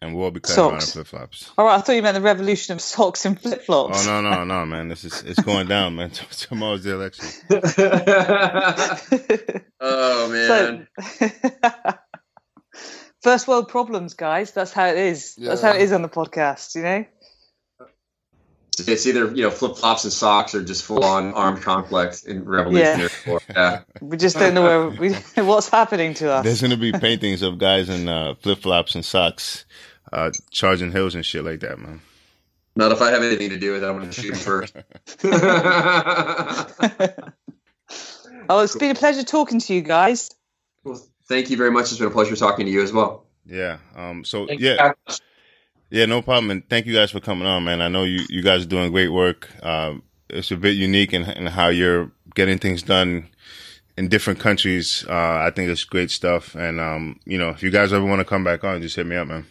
and 0.05 0.14
we'll 0.14 0.24
all 0.24 0.31
be 0.31 0.40
cutting 0.40 0.62
around 0.62 0.81
Socks. 0.81 0.93
flip 0.93 1.06
flops. 1.06 1.51
All 1.56 1.64
right, 1.64 1.76
I 1.76 1.81
thought 1.81 1.94
you 1.94 2.02
meant 2.02 2.14
the 2.14 2.20
revolution 2.20 2.74
of 2.74 2.82
socks 2.82 3.24
and 3.24 3.40
flip 3.40 3.62
flops. 3.62 4.01
Oh 4.01 4.02
flops. 4.02 4.06
no 4.06 4.20
no 4.20 4.44
no 4.44 4.66
man, 4.66 4.89
this 4.89 5.05
is 5.05 5.22
it's 5.22 5.40
going 5.40 5.66
down, 5.66 5.97
man. 5.97 6.10
Tomorrow's 6.10 6.85
the 6.85 6.94
election. 6.94 7.26
oh 9.81 10.31
man. 10.31 10.86
So, 11.01 11.31
first 13.22 13.48
world 13.48 13.68
problems, 13.68 14.14
guys. 14.14 14.52
That's 14.52 14.72
how 14.72 14.86
it 14.86 14.98
is. 14.98 15.35
That's 15.36 15.62
how 15.62 15.72
it 15.72 15.81
is 15.81 15.93
on 15.93 16.02
the 16.02 16.10
podcast. 16.10 16.74
You 16.74 16.82
know. 16.82 17.05
It's 18.78 19.06
either 19.06 19.35
you 19.35 19.43
know 19.43 19.51
flip 19.51 19.76
flops 19.76 20.05
and 20.05 20.12
socks 20.12 20.55
or 20.55 20.62
just 20.62 20.85
full 20.85 21.05
on 21.05 21.35
armed 21.35 21.62
conflict 21.62 22.24
in 22.24 22.44
Revolutionary 22.44 23.10
War. 23.26 23.40
Yeah. 23.48 23.82
We 24.01 24.16
just 24.16 24.36
don't 24.36 24.55
know 24.55 24.62
where 24.62 24.89
we, 24.89 25.12
what's 25.43 25.68
happening 25.68 26.14
to 26.14 26.32
us. 26.32 26.44
There's 26.44 26.60
gonna 26.60 26.76
be 26.76 26.93
paintings 26.93 27.43
of 27.43 27.59
guys 27.59 27.89
in 27.89 28.09
uh, 28.09 28.35
flip 28.35 28.62
flops 28.62 28.94
and 28.94 29.05
socks, 29.05 29.64
uh, 30.12 30.31
charging 30.51 30.93
hills 30.93 31.14
and 31.14 31.24
shit 31.24 31.44
like 31.44 31.60
that, 31.60 31.78
man. 31.78 32.01
Not 32.76 32.93
if 32.93 33.01
I 33.01 33.10
have 33.10 33.22
anything 33.22 33.51
to 33.51 33.59
do 33.59 33.72
with 33.72 33.85
it. 33.85 33.86
I'm 33.86 33.98
going 33.98 34.10
to 34.10 34.20
shoot 34.20 34.36
first. 34.36 34.74
oh, 38.48 38.60
it's 38.60 38.76
been 38.76 38.90
a 38.90 38.94
pleasure 38.94 39.22
talking 39.22 39.60
to 39.60 39.74
you 39.74 39.81
guys. 39.81 40.31
well, 40.82 41.01
thank 41.28 41.51
you 41.51 41.56
very 41.56 41.70
much. 41.70 41.85
It's 41.85 41.98
been 41.98 42.09
a 42.09 42.10
pleasure 42.10 42.35
talking 42.35 42.66
to 42.66 42.72
you 42.72 42.82
as 42.82 42.93
well. 42.93 43.26
Yeah. 43.47 43.78
Um. 43.94 44.24
So 44.24 44.47
Thank 44.47 44.60
you. 44.60 44.70
yeah. 44.70 44.93
Yeah, 45.90 46.06
no 46.06 46.22
problem. 46.22 46.51
And 46.51 46.68
thank 46.68 46.86
you 46.86 46.94
guys 46.94 47.12
for 47.12 47.20
coming 47.20 47.47
on, 47.47 47.62
man. 47.62 47.81
I 47.81 47.86
know 47.86 48.02
you, 48.02 48.24
you 48.28 48.43
guys 48.43 48.64
are 48.64 48.68
doing 48.68 48.90
great 48.90 49.10
work. 49.10 49.48
Um, 49.64 50.02
it's 50.28 50.51
a 50.51 50.56
bit 50.56 50.76
unique 50.76 51.12
in, 51.12 51.22
in 51.22 51.47
how 51.47 51.68
you're 51.68 52.10
getting 52.35 52.59
things 52.59 52.82
done 52.82 53.28
in 53.97 54.09
different 54.09 54.40
countries. 54.40 55.05
Uh, 55.09 55.12
I 55.12 55.52
think 55.55 55.70
it's 55.70 55.85
great 55.85 56.10
stuff. 56.10 56.56
And, 56.56 56.81
um, 56.81 57.20
you 57.26 57.39
know, 57.39 57.51
if 57.51 57.62
you 57.62 57.70
guys 57.70 57.93
ever 57.93 58.05
want 58.05 58.18
to 58.18 58.24
come 58.24 58.43
back 58.43 58.64
on, 58.64 58.82
just 58.82 58.97
hit 58.97 59.06
me 59.06 59.14
up, 59.14 59.28
man. 59.28 59.47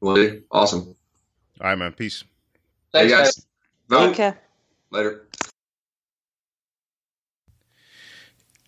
Will 0.00 0.14
do. 0.14 0.42
Awesome. 0.50 0.94
All 1.60 1.68
right, 1.68 1.78
man. 1.78 1.92
Peace. 1.92 2.24
Thanks, 2.92 3.12
hey 3.12 3.18
guys. 3.18 3.34
guys. 3.34 3.46
Vote. 3.88 4.06
Take 4.08 4.16
care. 4.16 4.38
Later. 4.90 5.26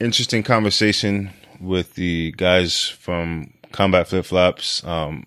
Interesting 0.00 0.42
conversation 0.42 1.30
with 1.60 1.94
the 1.94 2.32
guys 2.36 2.88
from 2.88 3.52
Combat 3.72 4.08
Flip 4.08 4.24
Flops. 4.24 4.82
Um, 4.84 5.26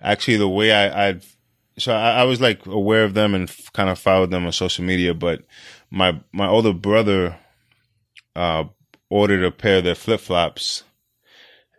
actually, 0.00 0.38
the 0.38 0.48
way 0.48 0.72
I, 0.72 1.08
I 1.08 1.20
so 1.78 1.92
I, 1.92 2.20
I 2.20 2.24
was 2.24 2.40
like 2.40 2.64
aware 2.66 3.04
of 3.04 3.14
them 3.14 3.34
and 3.34 3.48
f- 3.48 3.72
kind 3.72 3.90
of 3.90 3.98
followed 3.98 4.30
them 4.30 4.46
on 4.46 4.52
social 4.52 4.84
media, 4.84 5.14
but 5.14 5.42
my 5.90 6.20
my 6.32 6.48
older 6.48 6.72
brother 6.72 7.36
uh, 8.34 8.64
ordered 9.10 9.44
a 9.44 9.50
pair 9.50 9.78
of 9.78 9.84
their 9.84 9.94
flip 9.94 10.20
flops, 10.20 10.84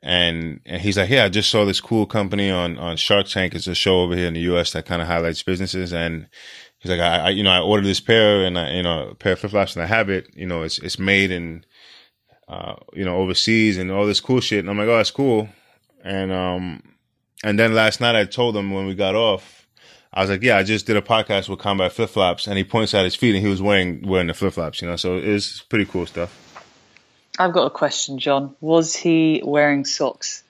and 0.05 0.61
and 0.67 0.81
he's 0.83 0.97
like, 0.97 1.09
"Yeah, 1.09 1.25
I 1.25 1.29
just 1.29 1.49
saw 1.49 1.65
this 1.65 1.81
cool 1.81 2.05
company 2.05 2.51
on 2.51 2.77
on 2.77 2.95
Shark 2.95 3.25
Tank. 3.25 3.55
It's 3.55 3.65
a 3.65 3.73
show 3.73 4.01
over 4.01 4.15
here 4.15 4.27
in 4.27 4.35
the 4.35 4.41
U.S. 4.41 4.71
that 4.73 4.85
kind 4.85 5.01
of 5.01 5.07
highlights 5.07 5.41
businesses." 5.41 5.91
And 5.91 6.27
he's 6.77 6.91
like, 6.91 6.99
I, 6.99 7.17
"I 7.17 7.29
you 7.31 7.41
know 7.41 7.49
I 7.49 7.59
ordered 7.59 7.87
this 7.87 7.99
pair 7.99 8.45
and 8.45 8.57
I 8.57 8.73
you 8.73 8.83
know 8.83 9.09
a 9.09 9.15
pair 9.15 9.33
of 9.33 9.39
flip 9.39 9.51
flops 9.51 9.75
and 9.75 9.81
I 9.81 9.87
have 9.87 10.11
it. 10.11 10.29
You 10.35 10.45
know, 10.45 10.61
it's 10.61 10.77
it's 10.77 10.99
made 10.99 11.31
in 11.31 11.65
uh, 12.47 12.75
you 12.93 13.03
know 13.03 13.17
overseas 13.17 13.79
and 13.79 13.91
all 13.91 14.05
this 14.05 14.21
cool 14.21 14.41
shit." 14.41 14.59
And 14.59 14.69
I'm 14.69 14.77
like, 14.77 14.87
"Oh, 14.87 14.97
that's 14.97 15.09
cool." 15.09 15.49
And 16.03 16.31
um, 16.31 16.83
and 17.43 17.57
then 17.57 17.73
last 17.73 17.99
night 17.99 18.15
I 18.15 18.25
told 18.25 18.55
him 18.55 18.69
when 18.69 18.85
we 18.85 18.93
got 18.93 19.15
off, 19.15 19.67
I 20.13 20.21
was 20.21 20.29
like, 20.29 20.43
"Yeah, 20.43 20.57
I 20.57 20.61
just 20.61 20.85
did 20.85 20.97
a 20.97 21.01
podcast 21.01 21.49
with 21.49 21.57
Combat 21.57 21.91
Flip 21.91 22.11
Flops," 22.11 22.45
and 22.45 22.59
he 22.59 22.63
points 22.63 22.93
at 22.93 23.05
his 23.05 23.15
feet, 23.15 23.33
and 23.33 23.43
he 23.43 23.49
was 23.49 23.61
wearing 23.61 24.07
wearing 24.07 24.27
the 24.27 24.35
flip 24.35 24.53
flops, 24.53 24.83
you 24.83 24.87
know. 24.87 24.97
So 24.97 25.17
it's 25.17 25.63
pretty 25.63 25.85
cool 25.85 26.05
stuff. 26.05 26.44
I've 27.37 27.53
got 27.53 27.65
a 27.65 27.69
question, 27.69 28.19
John. 28.19 28.55
Was 28.61 28.95
he 28.95 29.41
wearing 29.43 29.85
socks? 29.85 30.43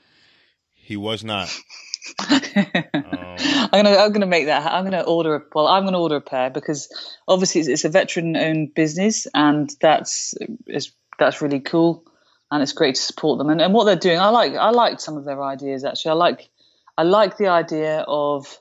He 0.74 0.98
was 0.98 1.24
not. 1.24 1.56
I'm 2.20 3.72
gonna 3.72 3.98
I'm 3.98 4.12
gonna 4.12 4.28
make 4.28 4.45
that. 4.45 4.72
I'm 4.72 4.84
gonna 4.84 5.02
order. 5.02 5.36
A, 5.36 5.41
well, 5.53 5.68
I'm 5.68 5.86
gonna 5.86 5.99
order 5.99 6.18
a 6.18 6.22
pair 6.22 6.52
because 6.52 6.88
obviously 7.28 7.62
it's, 7.62 7.68
it's 7.68 7.86
a 7.86 7.90
veteran-owned 7.90 8.76
business, 8.76 9.26
and 9.34 9.72
that's 9.82 10.36
is 10.68 10.91
that's 11.18 11.41
really 11.41 11.60
cool, 11.60 12.06
and 12.52 12.62
it's 12.62 12.74
great 12.74 12.95
to 12.95 13.02
support 13.02 13.40
them. 13.40 13.49
And, 13.49 13.60
and 13.62 13.74
what 13.74 13.86
they're 13.86 13.95
doing, 13.95 14.20
I 14.20 14.30
like. 14.30 14.53
I 14.53 14.70
like 14.70 14.99
some 14.99 15.18
of 15.18 15.26
their 15.26 15.41
ideas 15.41 15.84
actually. 15.84 16.12
I 16.12 16.16
like 16.16 16.49
I 16.98 17.03
like 17.03 17.38
the 17.38 17.48
idea 17.48 18.06
of 18.07 18.60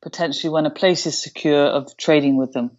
potentially 0.00 0.50
when 0.50 0.66
a 0.66 0.70
place 0.70 1.06
is 1.06 1.20
secure 1.20 1.66
of 1.66 1.96
trading 1.96 2.36
with 2.36 2.52
them. 2.52 2.78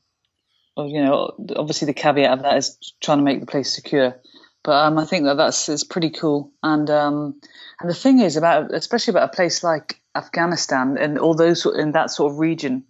Or, 0.76 0.88
you 0.88 1.04
know, 1.04 1.34
obviously 1.56 1.88
the 1.88 1.94
caveat 1.94 2.32
of 2.32 2.42
that 2.44 2.58
is 2.58 2.78
trying 3.02 3.18
to 3.20 3.24
make 3.24 3.40
the 3.40 3.46
place 3.46 3.74
secure. 3.74 4.16
But 4.64 4.74
um, 4.86 4.98
I 4.98 5.06
think 5.06 5.24
that 5.26 5.38
that's 5.38 5.70
is 5.70 5.84
pretty 5.84 6.10
cool. 6.10 6.52
And 6.62 6.90
um, 6.90 7.40
and 7.80 7.90
the 7.90 7.94
thing 7.94 8.20
is 8.20 8.36
about, 8.36 8.74
especially 8.74 9.12
about 9.14 9.30
a 9.32 9.36
place 9.36 9.64
like 9.64 10.02
Afghanistan 10.16 10.98
and 11.00 11.18
all 11.18 11.34
those 11.34 11.66
in 11.66 11.94
that 11.94 12.12
sort 12.12 12.34
of 12.34 12.40
region, 12.40 12.84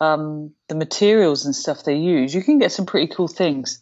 um, 0.00 0.52
the 0.68 0.74
materials 0.74 1.46
and 1.46 1.54
stuff 1.56 1.84
they 1.84 1.96
use, 1.96 2.34
you 2.34 2.42
can 2.42 2.58
get 2.58 2.72
some 2.72 2.84
pretty 2.86 3.12
cool 3.14 3.28
things. 3.28 3.80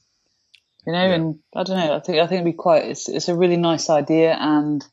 You 0.87 0.93
know, 0.93 1.07
Yeah. 1.07 1.15
and 1.15 1.39
I 1.57 1.63
don't 1.65 1.77
know. 1.79 1.97
I 1.97 2.01
think 2.01 2.19
I 2.19 2.27
think 2.27 2.43
it'd 2.43 2.45
be 2.45 2.57
quite. 2.57 2.85
It's 2.85 3.09
it's 3.09 3.29
a 3.29 3.35
really 3.35 3.57
nice 3.57 3.91
idea, 3.91 4.33
and 4.39 4.85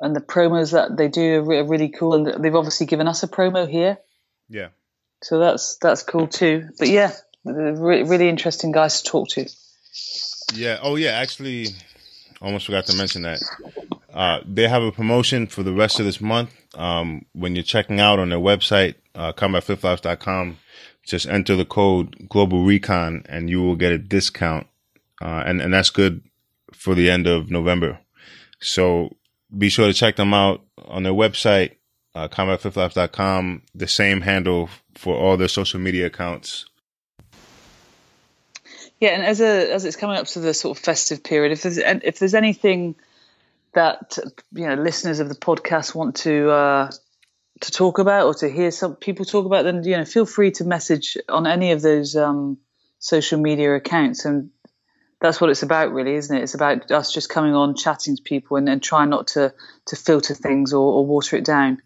and 0.00 0.16
the 0.16 0.20
promos 0.20 0.72
that 0.72 0.96
they 0.96 1.08
do 1.08 1.40
are, 1.40 1.42
re- 1.44 1.58
are 1.58 1.66
really 1.66 1.88
cool. 1.90 2.14
And 2.14 2.42
they've 2.44 2.54
obviously 2.54 2.86
given 2.86 3.06
us 3.08 3.22
a 3.22 3.28
promo 3.28 3.68
here, 3.68 3.98
Yeah. 4.48 4.68
so 5.22 5.38
that's 5.40 5.76
that's 5.76 6.04
cool 6.04 6.26
too. 6.28 6.68
But 6.78 6.88
yeah, 6.88 7.12
really 7.44 8.28
interesting 8.30 8.72
guys 8.72 9.02
to 9.02 9.10
talk 9.10 9.28
to. 9.30 9.46
Yeah. 10.54 10.78
Oh, 10.82 10.96
yeah. 10.96 11.10
Actually, 11.10 11.68
almost 12.40 12.66
forgot 12.66 12.86
to 12.86 12.96
mention 12.96 13.22
that. 13.22 13.42
Uh, 14.12 14.40
they 14.46 14.66
have 14.66 14.82
a 14.82 14.92
promotion 14.92 15.46
for 15.46 15.62
the 15.62 15.72
rest 15.72 16.00
of 16.00 16.06
this 16.06 16.20
month. 16.20 16.50
Um, 16.74 17.24
when 17.32 17.54
you're 17.54 17.62
checking 17.62 18.00
out 18.00 18.18
on 18.18 18.30
their 18.30 18.38
website, 18.38 18.94
uh, 19.14 19.32
combatflipflops.com, 19.32 20.58
just 21.04 21.26
enter 21.26 21.56
the 21.56 21.64
code 21.64 22.28
Global 22.28 22.64
Recon 22.64 23.24
and 23.28 23.48
you 23.48 23.62
will 23.62 23.76
get 23.76 23.92
a 23.92 23.98
discount. 23.98 24.66
Uh, 25.20 25.42
and, 25.46 25.60
and 25.60 25.72
that's 25.72 25.90
good 25.90 26.22
for 26.72 26.94
the 26.94 27.10
end 27.10 27.26
of 27.26 27.50
November. 27.50 27.98
So 28.60 29.16
be 29.56 29.68
sure 29.68 29.86
to 29.86 29.94
check 29.94 30.16
them 30.16 30.34
out 30.34 30.62
on 30.86 31.02
their 31.02 31.12
website, 31.12 31.76
uh, 32.14 32.28
combatflipflops.com, 32.28 33.62
the 33.74 33.88
same 33.88 34.20
handle 34.20 34.68
for 34.94 35.16
all 35.16 35.36
their 35.36 35.48
social 35.48 35.80
media 35.80 36.06
accounts. 36.06 36.66
Yeah, 39.00 39.10
and 39.10 39.22
as 39.24 39.40
a 39.40 39.72
as 39.72 39.84
it's 39.84 39.96
coming 39.96 40.16
up 40.16 40.26
to 40.28 40.40
the 40.40 40.52
sort 40.52 40.76
of 40.76 40.82
festive 40.82 41.22
period, 41.22 41.52
if 41.52 41.62
there's 41.62 41.78
if 41.78 42.18
there's 42.18 42.34
anything 42.34 42.96
that 43.74 44.18
you 44.52 44.66
know 44.66 44.74
listeners 44.74 45.20
of 45.20 45.28
the 45.28 45.36
podcast 45.36 45.94
want 45.94 46.16
to 46.16 46.50
uh, 46.50 46.90
to 47.60 47.70
talk 47.70 47.98
about 47.98 48.26
or 48.26 48.34
to 48.34 48.48
hear 48.50 48.70
some 48.70 48.96
people 48.96 49.24
talk 49.24 49.46
about, 49.46 49.62
then 49.64 49.84
you 49.84 49.96
know 49.96 50.04
feel 50.04 50.26
free 50.26 50.50
to 50.52 50.64
message 50.64 51.16
on 51.28 51.46
any 51.46 51.70
of 51.72 51.80
those 51.80 52.16
um, 52.16 52.58
social 52.98 53.40
media 53.40 53.74
accounts, 53.76 54.24
and 54.24 54.50
that's 55.20 55.40
what 55.40 55.50
it's 55.50 55.62
about, 55.62 55.92
really, 55.92 56.14
isn't 56.14 56.36
it? 56.36 56.42
It's 56.42 56.54
about 56.54 56.90
us 56.90 57.12
just 57.12 57.28
coming 57.28 57.54
on, 57.54 57.76
chatting 57.76 58.16
to 58.16 58.22
people, 58.22 58.56
and, 58.56 58.68
and 58.68 58.82
trying 58.82 59.10
not 59.10 59.28
to 59.28 59.54
to 59.86 59.96
filter 59.96 60.34
things 60.34 60.72
or, 60.72 60.92
or 60.92 61.06
water 61.06 61.36
it 61.36 61.44
down. 61.44 61.80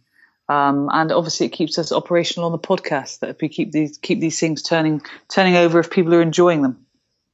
Um, 0.49 0.89
and 0.93 1.13
obviously, 1.13 1.47
it 1.47 1.53
keeps 1.53 1.79
us 1.79 1.93
operational 1.93 2.47
on 2.47 2.53
the 2.53 2.59
podcast. 2.59 3.21
That 3.21 3.31
if 3.31 3.41
we 3.43 3.49
keep 3.49 3.71
these 3.71 3.99
keep 3.99 4.21
these 4.21 4.41
things 4.41 4.63
turning 4.63 5.03
turning 5.29 5.57
over, 5.57 5.79
if 5.79 5.91
people 5.91 6.15
are 6.15 6.23
enjoying 6.23 6.63
them. 6.63 6.82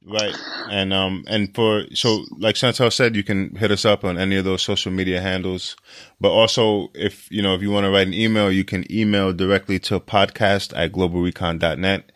Right. 0.05 0.35
And 0.69 0.93
um 0.93 1.25
and 1.27 1.53
for 1.53 1.83
so 1.93 2.25
like 2.37 2.55
Chantelle 2.55 2.91
said, 2.91 3.15
you 3.15 3.23
can 3.23 3.55
hit 3.55 3.69
us 3.69 3.83
up 3.83 4.03
on 4.05 4.17
any 4.17 4.37
of 4.37 4.45
those 4.45 4.61
social 4.61 4.91
media 4.91 5.21
handles. 5.21 5.75
But 6.21 6.31
also 6.31 6.89
if 6.95 7.29
you 7.31 7.41
know 7.41 7.53
if 7.53 7.61
you 7.61 7.69
want 7.69 7.85
to 7.85 7.91
write 7.91 8.07
an 8.07 8.13
email, 8.13 8.51
you 8.51 8.63
can 8.63 8.89
email 8.91 9.33
directly 9.33 9.77
to 9.79 9.99
podcast 9.99 10.73
at 10.75 10.93
globalrecon.net. 10.93 12.11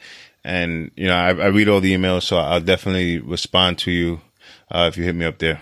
And 0.45 0.91
you 0.95 1.07
know, 1.07 1.15
I, 1.15 1.30
I 1.30 1.47
read 1.47 1.68
all 1.69 1.81
the 1.81 1.93
emails, 1.93 2.23
so 2.23 2.38
I'll 2.38 2.61
definitely 2.61 3.19
respond 3.19 3.77
to 3.80 3.91
you 3.91 4.22
uh, 4.72 4.89
if 4.91 4.97
you 4.97 5.03
hit 5.03 5.15
me 5.15 5.26
up 5.26 5.39
there. 5.39 5.61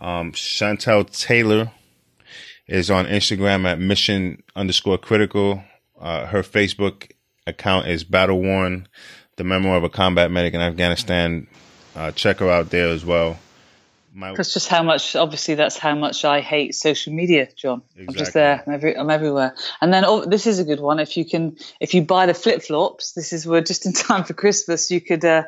Um, 0.00 0.32
Chantelle 0.32 1.04
Taylor 1.04 1.70
is 2.66 2.90
on 2.90 3.06
Instagram 3.06 3.66
at 3.66 3.78
mission 3.78 4.42
underscore 4.56 4.98
critical. 4.98 5.62
Uh, 6.00 6.26
her 6.26 6.42
Facebook 6.42 7.12
account 7.46 7.88
is 7.88 8.04
Battle 8.04 8.40
Worn, 8.40 8.88
the 9.36 9.44
memoir 9.44 9.76
of 9.76 9.84
a 9.84 9.88
combat 9.88 10.30
medic 10.30 10.54
in 10.54 10.60
Afghanistan. 10.60 11.46
Uh, 11.94 12.10
check 12.12 12.38
her 12.38 12.50
out 12.50 12.70
there 12.70 12.88
as 12.88 13.04
well. 13.04 13.38
My, 14.14 14.34
that's 14.34 14.52
just 14.52 14.68
how 14.68 14.82
much. 14.82 15.16
Obviously, 15.16 15.54
that's 15.54 15.78
how 15.78 15.94
much 15.94 16.24
I 16.24 16.40
hate 16.40 16.74
social 16.74 17.14
media, 17.14 17.48
John. 17.56 17.82
Exactly. 17.94 18.06
I'm 18.08 18.14
just 18.14 18.34
there. 18.34 18.62
I'm, 18.66 18.74
every, 18.74 18.96
I'm 18.96 19.08
everywhere. 19.08 19.54
And 19.80 19.92
then 19.92 20.04
oh, 20.04 20.24
this 20.26 20.46
is 20.46 20.58
a 20.58 20.64
good 20.64 20.80
one. 20.80 20.98
If 20.98 21.16
you 21.16 21.24
can, 21.24 21.56
if 21.80 21.94
you 21.94 22.02
buy 22.02 22.26
the 22.26 22.34
flip 22.34 22.62
flops, 22.62 23.12
this 23.12 23.32
is 23.32 23.46
we're 23.46 23.62
just 23.62 23.86
in 23.86 23.92
time 23.94 24.24
for 24.24 24.34
Christmas. 24.34 24.90
You 24.90 25.00
could, 25.00 25.24
uh, 25.24 25.44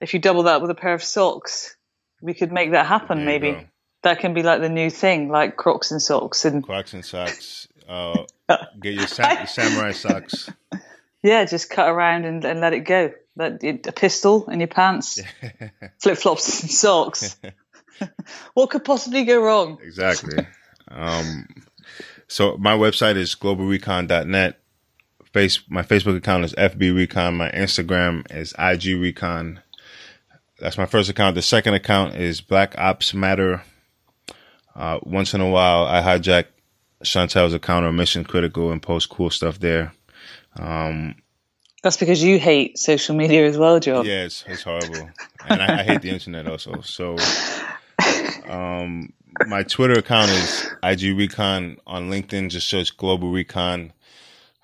if 0.00 0.12
you 0.12 0.20
double 0.20 0.42
that 0.44 0.60
with 0.60 0.70
a 0.70 0.74
pair 0.74 0.92
of 0.92 1.02
socks, 1.02 1.74
we 2.20 2.34
could 2.34 2.52
make 2.52 2.72
that 2.72 2.84
happen. 2.84 3.24
Maybe 3.24 3.52
go. 3.52 3.64
that 4.02 4.18
can 4.18 4.34
be 4.34 4.42
like 4.42 4.60
the 4.60 4.68
new 4.68 4.90
thing, 4.90 5.30
like 5.30 5.56
Crocs 5.56 5.90
and 5.90 6.02
socks 6.02 6.44
and 6.44 6.62
Crocs 6.62 6.92
and 6.92 7.04
socks. 7.04 7.66
Uh, 7.88 8.24
get 8.80 8.92
your, 8.92 9.06
sa- 9.06 9.38
your 9.38 9.46
samurai 9.46 9.92
socks. 9.92 10.50
Yeah, 11.22 11.44
just 11.44 11.70
cut 11.70 11.88
around 11.88 12.24
and, 12.24 12.44
and 12.44 12.60
let 12.60 12.72
it 12.72 12.80
go. 12.80 13.12
Let 13.34 13.64
a 13.64 13.92
pistol 13.92 14.48
in 14.50 14.60
your 14.60 14.66
pants, 14.66 15.20
flip 15.98 16.18
flops 16.18 16.62
and 16.62 16.70
socks. 16.70 17.36
what 18.54 18.70
could 18.70 18.84
possibly 18.84 19.24
go 19.24 19.42
wrong? 19.42 19.78
Exactly. 19.82 20.46
Um, 20.88 21.48
so 22.28 22.56
my 22.58 22.76
website 22.76 23.16
is 23.16 23.34
globalrecon.net. 23.34 24.58
Face 25.32 25.62
my 25.68 25.82
Facebook 25.82 26.16
account 26.16 26.44
is 26.44 26.52
FB 26.54 26.94
Recon. 26.94 27.36
My 27.36 27.50
Instagram 27.50 28.30
is 28.30 28.52
IG 28.58 29.00
Recon. 29.00 29.60
That's 30.58 30.76
my 30.76 30.86
first 30.86 31.08
account. 31.08 31.34
The 31.34 31.42
second 31.42 31.74
account 31.74 32.16
is 32.16 32.42
Black 32.42 32.74
Ops 32.76 33.14
Matter. 33.14 33.62
Uh, 34.74 34.98
once 35.02 35.32
in 35.32 35.40
a 35.40 35.48
while, 35.48 35.86
I 35.86 36.02
hijack 36.02 36.46
Chantelle's 37.02 37.54
account 37.54 37.86
or 37.86 37.92
Mission 37.92 38.24
Critical 38.24 38.70
and 38.70 38.82
post 38.82 39.08
cool 39.08 39.30
stuff 39.30 39.58
there. 39.58 39.92
Um, 40.56 41.16
That's 41.82 41.96
because 41.96 42.22
you 42.22 42.38
hate 42.38 42.78
social 42.78 43.16
media 43.16 43.46
as 43.46 43.56
well, 43.56 43.80
John. 43.80 44.04
Yeah, 44.04 44.24
it's, 44.24 44.62
horrible, 44.62 45.10
and 45.48 45.62
I, 45.62 45.80
I, 45.80 45.82
hate 45.82 46.02
the 46.02 46.10
internet 46.10 46.46
also. 46.46 46.80
So, 46.82 47.16
um, 48.48 49.12
my 49.46 49.62
Twitter 49.62 49.98
account 49.98 50.30
is 50.30 50.70
IG 50.82 51.16
Recon 51.16 51.78
on 51.86 52.10
LinkedIn. 52.10 52.50
Just 52.50 52.68
search 52.68 52.96
Global 52.96 53.30
Recon. 53.30 53.92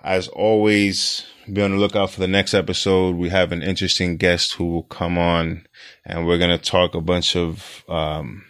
As 0.03 0.29
always, 0.29 1.27
be 1.53 1.63
on 1.63 1.73
the 1.73 1.77
lookout 1.77 2.11
for 2.11 2.21
the 2.21 2.29
next 2.29 2.55
episode. 2.55 3.17
We 3.17 3.31
have 3.31 3.51
an 3.51 3.63
interesting 3.63 4.17
guest 4.17 4.55
who 4.55 4.67
will 4.67 4.85
come 4.85 5.19
on, 5.19 5.67
and 6.05 6.27
we're 6.27 6.39
gonna 6.39 6.59
talk 6.59 6.95
a 6.95 7.01
bunch 7.01 7.35
of 7.35 7.85
um, 7.89 8.45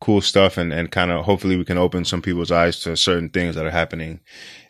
cool 0.00 0.20
stuff, 0.20 0.58
and 0.58 0.72
and 0.72 0.90
kind 0.90 1.10
of 1.10 1.24
hopefully 1.24 1.56
we 1.56 1.64
can 1.64 1.78
open 1.78 2.04
some 2.04 2.20
people's 2.20 2.52
eyes 2.52 2.80
to 2.80 2.96
certain 2.96 3.30
things 3.30 3.54
that 3.54 3.64
are 3.64 3.70
happening 3.70 4.20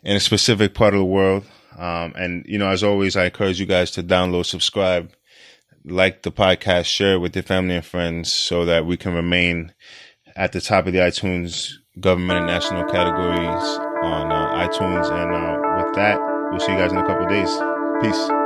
in 0.03 0.15
a 0.15 0.19
specific 0.21 0.73
part 0.73 0.93
of 0.93 0.99
the 0.99 1.05
world. 1.05 1.45
Um, 1.79 2.13
and 2.15 2.45
you 2.45 2.57
know, 2.57 2.69
as 2.69 2.83
always, 2.83 3.15
I 3.15 3.25
encourage 3.25 3.59
you 3.59 3.65
guys 3.65 3.91
to 3.91 4.03
download, 4.03 4.45
subscribe, 4.45 5.13
like 5.85 6.23
the 6.23 6.31
podcast, 6.31 6.85
share 6.85 7.13
it 7.13 7.19
with 7.19 7.35
your 7.35 7.43
family 7.43 7.75
and 7.75 7.85
friends 7.85 8.31
so 8.31 8.65
that 8.65 8.85
we 8.85 8.97
can 8.97 9.13
remain 9.13 9.73
at 10.35 10.51
the 10.51 10.61
top 10.61 10.87
of 10.87 10.93
the 10.93 10.99
iTunes 10.99 11.71
government 11.99 12.39
and 12.39 12.47
national 12.47 12.83
categories 12.85 13.63
on 14.03 14.31
uh, 14.31 14.67
iTunes. 14.67 15.09
And 15.09 15.33
uh, 15.33 15.85
with 15.85 15.95
that, 15.95 16.19
we'll 16.51 16.59
see 16.59 16.73
you 16.73 16.77
guys 16.77 16.91
in 16.91 16.97
a 16.97 17.05
couple 17.05 17.27
days. 17.27 17.49
Peace. 18.01 18.38